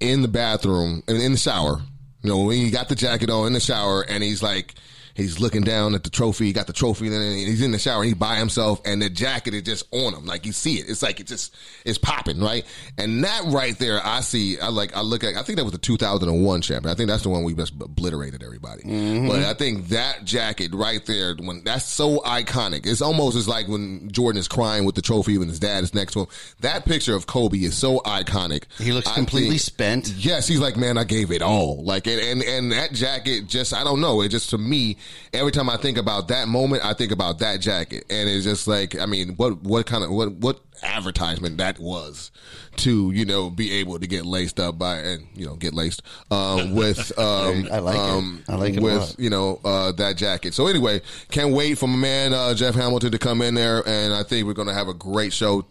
in 0.00 0.22
the 0.22 0.28
bathroom 0.28 1.02
and 1.06 1.20
in 1.20 1.32
the 1.32 1.38
shower, 1.38 1.82
you 2.22 2.30
know, 2.30 2.44
when 2.44 2.56
he 2.56 2.70
got 2.70 2.88
the 2.88 2.94
jacket 2.94 3.28
on 3.28 3.46
in 3.48 3.52
the 3.52 3.60
shower, 3.60 4.00
and 4.08 4.22
he's 4.22 4.42
like. 4.42 4.74
He's 5.20 5.40
looking 5.40 5.62
down 5.62 5.94
at 5.94 6.04
the 6.04 6.10
trophy. 6.10 6.46
He 6.46 6.52
got 6.52 6.66
the 6.66 6.72
trophy, 6.72 7.06
and 7.06 7.14
then 7.14 7.36
he's 7.36 7.62
in 7.62 7.72
the 7.72 7.78
shower. 7.78 7.98
And 8.02 8.06
he's 8.06 8.14
by 8.14 8.36
himself, 8.36 8.80
and 8.84 9.00
the 9.02 9.10
jacket 9.10 9.54
is 9.54 9.62
just 9.62 9.86
on 9.92 10.14
him. 10.14 10.26
Like 10.26 10.46
you 10.46 10.52
see 10.52 10.74
it. 10.74 10.88
It's 10.88 11.02
like 11.02 11.20
it 11.20 11.26
just 11.26 11.54
it's 11.84 11.98
popping, 11.98 12.40
right? 12.40 12.64
And 12.98 13.24
that 13.24 13.42
right 13.46 13.78
there, 13.78 14.00
I 14.04 14.20
see. 14.20 14.58
I 14.58 14.68
like. 14.68 14.96
I 14.96 15.00
look 15.00 15.24
at. 15.24 15.36
I 15.36 15.42
think 15.42 15.58
that 15.58 15.64
was 15.64 15.72
the 15.72 15.78
2001 15.78 16.60
champion. 16.62 16.92
I 16.92 16.96
think 16.96 17.08
that's 17.08 17.22
the 17.22 17.28
one 17.28 17.44
we 17.44 17.54
just 17.54 17.74
obliterated 17.80 18.42
everybody. 18.42 18.82
Mm-hmm. 18.82 19.28
But 19.28 19.40
I 19.40 19.54
think 19.54 19.88
that 19.88 20.24
jacket 20.24 20.74
right 20.74 21.04
there, 21.06 21.34
when 21.36 21.62
that's 21.64 21.84
so 21.84 22.18
iconic, 22.20 22.86
it's 22.86 23.02
almost 23.02 23.36
as 23.36 23.48
like 23.48 23.68
when 23.68 24.10
Jordan 24.10 24.38
is 24.38 24.48
crying 24.48 24.84
with 24.84 24.94
the 24.94 25.02
trophy 25.02 25.38
when 25.38 25.48
his 25.48 25.60
dad 25.60 25.84
is 25.84 25.94
next 25.94 26.14
to 26.14 26.20
him. 26.20 26.26
That 26.60 26.84
picture 26.84 27.14
of 27.14 27.26
Kobe 27.26 27.58
is 27.58 27.76
so 27.76 27.98
iconic. 28.00 28.64
He 28.78 28.92
looks 28.92 29.08
I 29.08 29.14
completely 29.14 29.50
think- 29.50 29.60
spent. 29.60 30.08
Yes, 30.16 30.46
he's 30.46 30.60
like, 30.60 30.76
man, 30.76 30.98
I 30.98 31.04
gave 31.04 31.30
it 31.30 31.42
all. 31.42 31.82
Like, 31.82 32.06
and, 32.06 32.20
and 32.20 32.42
and 32.42 32.72
that 32.72 32.92
jacket, 32.92 33.46
just 33.46 33.72
I 33.72 33.84
don't 33.84 34.00
know. 34.00 34.20
It 34.22 34.28
just 34.28 34.50
to 34.50 34.58
me, 34.58 34.96
every 35.32 35.52
time 35.52 35.68
I 35.68 35.76
think 35.76 35.98
about 35.98 36.28
that 36.28 36.48
moment, 36.48 36.84
I 36.84 36.94
think 36.94 37.12
about 37.12 37.38
that 37.40 37.60
jacket, 37.60 38.04
and 38.10 38.28
it's 38.28 38.44
just 38.44 38.66
like, 38.66 38.98
I 38.98 39.06
mean, 39.06 39.34
what 39.36 39.62
what 39.62 39.86
kind 39.86 40.04
of 40.04 40.10
what 40.10 40.32
what 40.32 40.60
advertisement 40.82 41.58
that 41.58 41.78
was 41.78 42.30
to 42.76 43.10
you 43.10 43.24
know 43.24 43.50
be 43.50 43.72
able 43.72 43.98
to 43.98 44.06
get 44.06 44.24
laced 44.24 44.58
up 44.58 44.78
by 44.78 44.96
and 44.96 45.26
you 45.34 45.44
know 45.46 45.54
get 45.54 45.74
laced 45.74 46.02
um, 46.30 46.74
with 46.74 47.18
um, 47.18 47.68
I 47.70 47.78
like 47.78 47.94
it. 47.94 48.00
um, 48.00 48.44
I 48.48 48.54
like 48.56 48.74
it 48.74 48.82
with 48.82 49.14
you 49.18 49.30
know 49.30 49.60
uh, 49.64 49.92
that 49.92 50.16
jacket. 50.16 50.54
So 50.54 50.66
anyway, 50.66 51.02
can't 51.30 51.52
wait 51.52 51.78
for 51.78 51.86
my 51.86 51.96
man 51.96 52.32
uh, 52.34 52.54
Jeff 52.54 52.74
Hamilton 52.74 53.12
to 53.12 53.18
come 53.18 53.42
in 53.42 53.54
there, 53.54 53.86
and 53.86 54.14
I 54.14 54.22
think 54.22 54.46
we're 54.46 54.54
going 54.54 54.68
to 54.68 54.74
have 54.74 54.88
a 54.88 54.94
great 54.94 55.32
show 55.32 55.64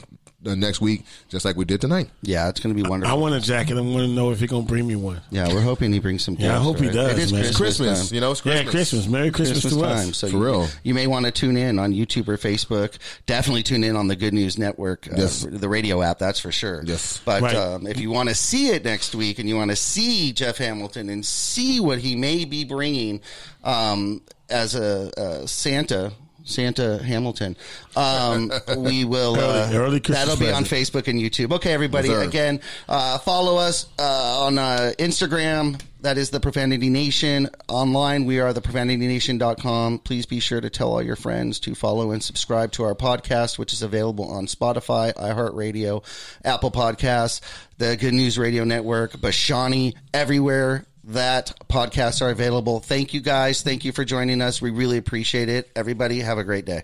uh, 0.46 0.56
next 0.56 0.80
week, 0.82 1.04
just 1.28 1.44
like 1.46 1.56
we 1.58 1.66
did 1.66 1.82
tonight. 1.82 2.10
Yeah, 2.22 2.48
it's 2.50 2.60
going 2.60 2.76
to 2.76 2.82
be 2.82 2.88
wonderful. 2.88 3.12
I 3.14 3.18
wonderful. 3.20 3.32
want 3.32 3.44
a 3.44 3.48
jacket. 3.48 3.78
I 3.78 3.82
want 3.82 3.98
to 3.98 4.08
know 4.08 4.32
if 4.32 4.40
he's 4.40 4.50
gonna 4.50 4.66
bring 4.66 4.88
me 4.88 4.96
one. 4.96 5.22
Yeah, 5.32 5.48
we're 5.54 5.62
hoping 5.62 5.92
he 5.92 6.00
brings 6.00 6.24
some. 6.24 6.36
Yeah, 6.40 6.52
I 6.52 6.54
gifts, 6.54 6.64
hope 6.64 6.80
he 6.80 6.90
does, 6.90 7.12
It 7.12 7.20
is 7.20 7.34
man. 7.34 7.42
Christmas, 7.54 7.78
Christmas, 7.78 8.12
you 8.12 8.22
know, 8.22 8.32
it's 8.32 8.42
Christmas. 8.42 8.66
Yeah, 8.66 8.72
Christmas. 8.72 9.08
Merry 9.08 9.32
Christmas, 9.32 9.62
Christmas 9.62 9.82
to 9.84 9.88
time. 9.90 10.10
us. 10.10 10.18
So 10.18 10.28
For 10.28 10.38
you, 10.38 10.44
real. 10.46 10.68
you 10.84 10.94
may 10.94 11.08
want 11.08 11.26
to 11.26 11.32
tune 11.32 11.58
in 11.58 11.78
on 11.80 11.92
YouTube 11.94 12.28
or 12.30 12.38
Facebook. 12.38 12.98
Definitely 13.26 13.64
tune 13.64 13.84
in 13.84 13.96
on 13.96 14.08
the 14.08 14.16
Good 14.16 14.34
News 14.34 14.58
Network, 14.58 15.08
uh, 15.12 15.16
Yes. 15.18 15.46
the 15.50 15.68
radio 15.70 16.02
app. 16.02 16.20
That's 16.20 16.40
for 16.40 16.52
sure. 16.52 16.84
Yes. 16.86 17.22
But 17.26 17.42
Right. 17.42 17.56
um, 17.56 17.86
if 17.88 18.00
you 18.00 18.10
want 18.12 18.30
to 18.30 18.36
see 18.36 18.70
it 18.70 18.86
next 18.86 19.14
week 19.16 19.40
and 19.40 19.50
you 19.50 19.56
want 19.56 19.72
to 19.72 19.76
see 19.76 20.32
Jeff 20.32 20.58
Hamilton 20.58 21.10
and 21.10 21.26
see 21.26 21.80
what 21.80 22.00
he 22.00 22.16
may 22.16 22.46
be 22.46 22.64
bringing 22.64 23.22
um, 23.64 24.22
as 24.50 24.74
a, 24.76 25.12
a 25.18 25.48
Santa. 25.48 26.14
Santa 26.44 27.02
Hamilton. 27.04 27.56
Um, 27.96 28.52
we 28.78 29.06
will. 29.06 29.36
Uh, 29.36 29.68
Early- 29.72 29.76
early 29.78 30.00
that'll 30.00 30.38
be 30.38 30.52
on. 30.52 30.64
Facebook 30.64 31.08
and 31.08 31.20
YouTube. 31.20 31.54
Okay, 31.54 31.74
everybody. 31.74 32.10
Sir. 32.10 32.22
Again, 32.24 32.62
uh, 32.88 33.18
follow 33.20 33.58
us 33.58 33.88
uh, 34.00 34.44
on 34.46 34.58
uh, 34.58 34.94
Instagram. 35.00 35.82
That 36.02 36.18
is 36.18 36.30
the 36.30 36.40
Profanity 36.40 36.90
Nation. 36.90 37.50
Online, 37.68 38.24
we 38.24 38.40
are 38.40 38.54
the 38.54 38.62
profanitynation.com. 38.62 40.00
Please 40.00 40.26
be 40.26 40.40
sure 40.40 40.62
to 40.62 40.70
tell 40.70 40.94
all 40.94 41.02
your 41.02 41.18
friends 41.18 41.60
to 41.62 41.76
follow 41.76 42.12
and 42.12 42.24
subscribe 42.24 42.72
to 42.74 42.84
our 42.84 42.96
podcast, 42.96 43.58
which 43.58 43.74
is 43.74 43.82
available 43.82 44.26
on 44.32 44.46
Spotify, 44.48 45.14
iHeartRadio, 45.16 46.02
Apple 46.46 46.72
Podcasts, 46.72 47.42
the 47.80 47.98
Good 47.98 48.14
News 48.14 48.38
Radio 48.38 48.64
Network, 48.64 49.12
Bashani, 49.14 49.94
everywhere 50.14 50.86
that 51.10 51.54
podcasts 51.70 52.22
are 52.22 52.30
available. 52.30 52.80
Thank 52.80 53.14
you 53.14 53.22
guys. 53.22 53.62
Thank 53.62 53.86
you 53.86 53.92
for 53.92 54.06
joining 54.06 54.42
us. 54.42 54.62
We 54.62 54.72
really 54.72 54.98
appreciate 54.98 55.50
it. 55.50 55.70
Everybody, 55.76 56.20
have 56.20 56.38
a 56.38 56.44
great 56.44 56.66
day. 56.66 56.84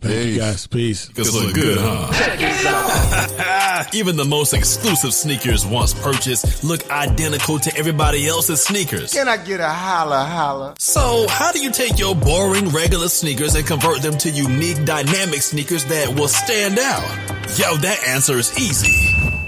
Thank 0.00 0.28
you 0.28 0.38
guys. 0.38 0.66
Peace. 0.66 1.08
Cause 1.10 1.34
look 1.34 1.54
good, 1.54 1.76
huh? 1.78 3.84
Even 3.92 4.16
the 4.16 4.24
most 4.24 4.54
exclusive 4.54 5.12
sneakers 5.12 5.66
once 5.66 5.92
purchased 5.92 6.64
look 6.64 6.90
identical 6.90 7.58
to 7.58 7.76
everybody 7.76 8.26
else's 8.26 8.64
sneakers. 8.64 9.12
Can 9.12 9.28
I 9.28 9.36
get 9.36 9.60
a 9.60 9.68
holla 9.68 10.24
holla? 10.24 10.74
So, 10.78 11.26
how 11.28 11.52
do 11.52 11.60
you 11.60 11.70
take 11.70 11.98
your 11.98 12.14
boring 12.14 12.70
regular 12.70 13.08
sneakers 13.08 13.54
and 13.54 13.66
convert 13.66 14.00
them 14.00 14.16
to 14.18 14.30
unique 14.30 14.82
dynamic 14.86 15.42
sneakers 15.42 15.84
that 15.86 16.18
will 16.18 16.28
stand 16.28 16.78
out? 16.78 17.10
Yo, 17.58 17.76
that 17.76 18.02
answer 18.06 18.38
is 18.38 18.58
easy. 18.58 19.39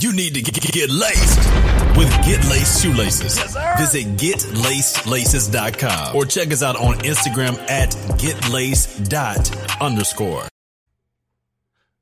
You 0.00 0.14
need 0.14 0.32
to 0.32 0.40
get, 0.40 0.54
get 0.72 0.88
laced 0.88 1.38
with 1.94 2.08
Get 2.24 2.42
Laced 2.48 2.82
Shoelaces. 2.82 3.38
Visit 3.76 4.06
getlacedlaces.com 4.16 6.16
or 6.16 6.24
check 6.24 6.50
us 6.52 6.62
out 6.62 6.76
on 6.76 6.94
Instagram 7.00 7.58
at 7.68 7.90
getlaced 8.16 9.12
underscore. 9.78 10.48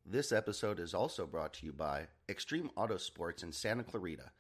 This 0.07 0.31
episode 0.31 0.79
is 0.79 0.95
also 0.95 1.27
brought 1.27 1.55
to 1.55 1.67
you 1.67 1.73
by 1.73 2.07
Extreme 2.29 2.71
Auto 2.77 2.99
Sports 2.99 3.43
in 3.43 3.51
Santa 3.51 3.83
Clarita. 3.83 4.31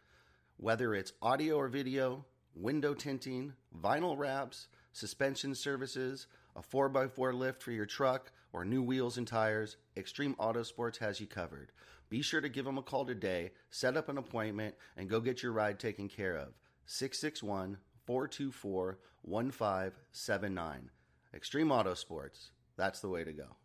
Whether 0.58 0.94
it's 0.94 1.12
audio 1.20 1.56
or 1.56 1.66
video, 1.66 2.26
window 2.54 2.94
tinting, 2.94 3.54
vinyl 3.76 4.16
wraps, 4.16 4.68
suspension 4.92 5.56
services, 5.56 6.28
a 6.54 6.62
4x4 6.62 7.34
lift 7.34 7.64
for 7.64 7.72
your 7.72 7.86
truck, 7.86 8.30
or 8.52 8.64
new 8.64 8.84
wheels 8.84 9.18
and 9.18 9.26
tires, 9.26 9.78
Extreme 9.96 10.36
Auto 10.38 10.62
Sports 10.62 10.98
has 10.98 11.20
you 11.20 11.26
covered. 11.26 11.72
Be 12.10 12.22
sure 12.22 12.40
to 12.40 12.48
give 12.48 12.64
them 12.64 12.78
a 12.78 12.82
call 12.82 13.04
today, 13.04 13.52
set 13.70 13.96
up 13.96 14.08
an 14.08 14.18
appointment, 14.18 14.74
and 14.96 15.08
go 15.08 15.20
get 15.20 15.42
your 15.42 15.52
ride 15.52 15.78
taken 15.78 16.08
care 16.08 16.36
of. 16.36 16.54
661 16.86 17.78
424 18.06 18.98
1579. 19.22 20.90
Extreme 21.34 21.70
Auto 21.70 21.94
Sports. 21.94 22.50
That's 22.76 23.00
the 23.00 23.08
way 23.08 23.24
to 23.24 23.32
go. 23.32 23.56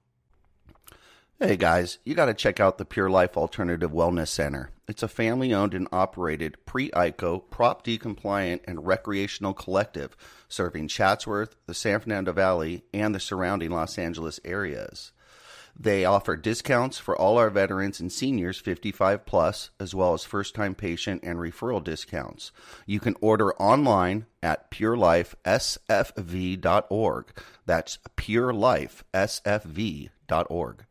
Hey 1.40 1.56
guys, 1.58 1.98
you 2.04 2.14
got 2.14 2.28
to 2.28 2.34
check 2.34 2.60
out 2.60 2.78
the 2.78 2.86
Pure 2.86 3.10
Life 3.10 3.36
Alternative 3.36 3.92
Wellness 3.92 4.28
Center. 4.28 4.70
It's 4.88 5.02
a 5.02 5.08
family 5.08 5.54
owned 5.54 5.74
and 5.74 5.88
operated 5.92 6.58
pre 6.66 6.90
ICO, 6.92 7.50
Prop 7.50 7.84
D 7.84 7.98
compliant, 7.98 8.62
and 8.66 8.86
recreational 8.86 9.54
collective 9.54 10.16
serving 10.48 10.90
Chatsworth, 10.90 11.56
the 11.66 11.74
San 11.74 12.02
Fernando 12.02 12.34
Valley, 12.34 12.84
and 12.94 13.16
the 13.16 13.20
surrounding 13.20 13.72
Los 13.72 13.98
Angeles 13.98 14.40
areas. 14.46 15.13
They 15.80 16.04
offer 16.06 16.36
discounts 16.36 17.00
for 17.00 17.18
all 17.18 17.38
our 17.38 17.50
veterans 17.50 18.00
and 18.00 18.12
seniors 18.12 18.60
55 18.60 19.26
plus, 19.26 19.72
as 19.80 19.96
well 19.96 20.14
as 20.14 20.24
first 20.24 20.54
time 20.56 20.76
patient 20.76 21.24
and 21.24 21.40
referral 21.40 21.84
discounts. 21.84 22.52
You 22.86 23.00
can 23.00 23.16
order 23.22 23.56
online 23.56 24.28
at 24.42 24.70
purelifesfv.org. 24.72 27.26
That's 27.66 28.00
purelifesfv.org. 28.18 30.86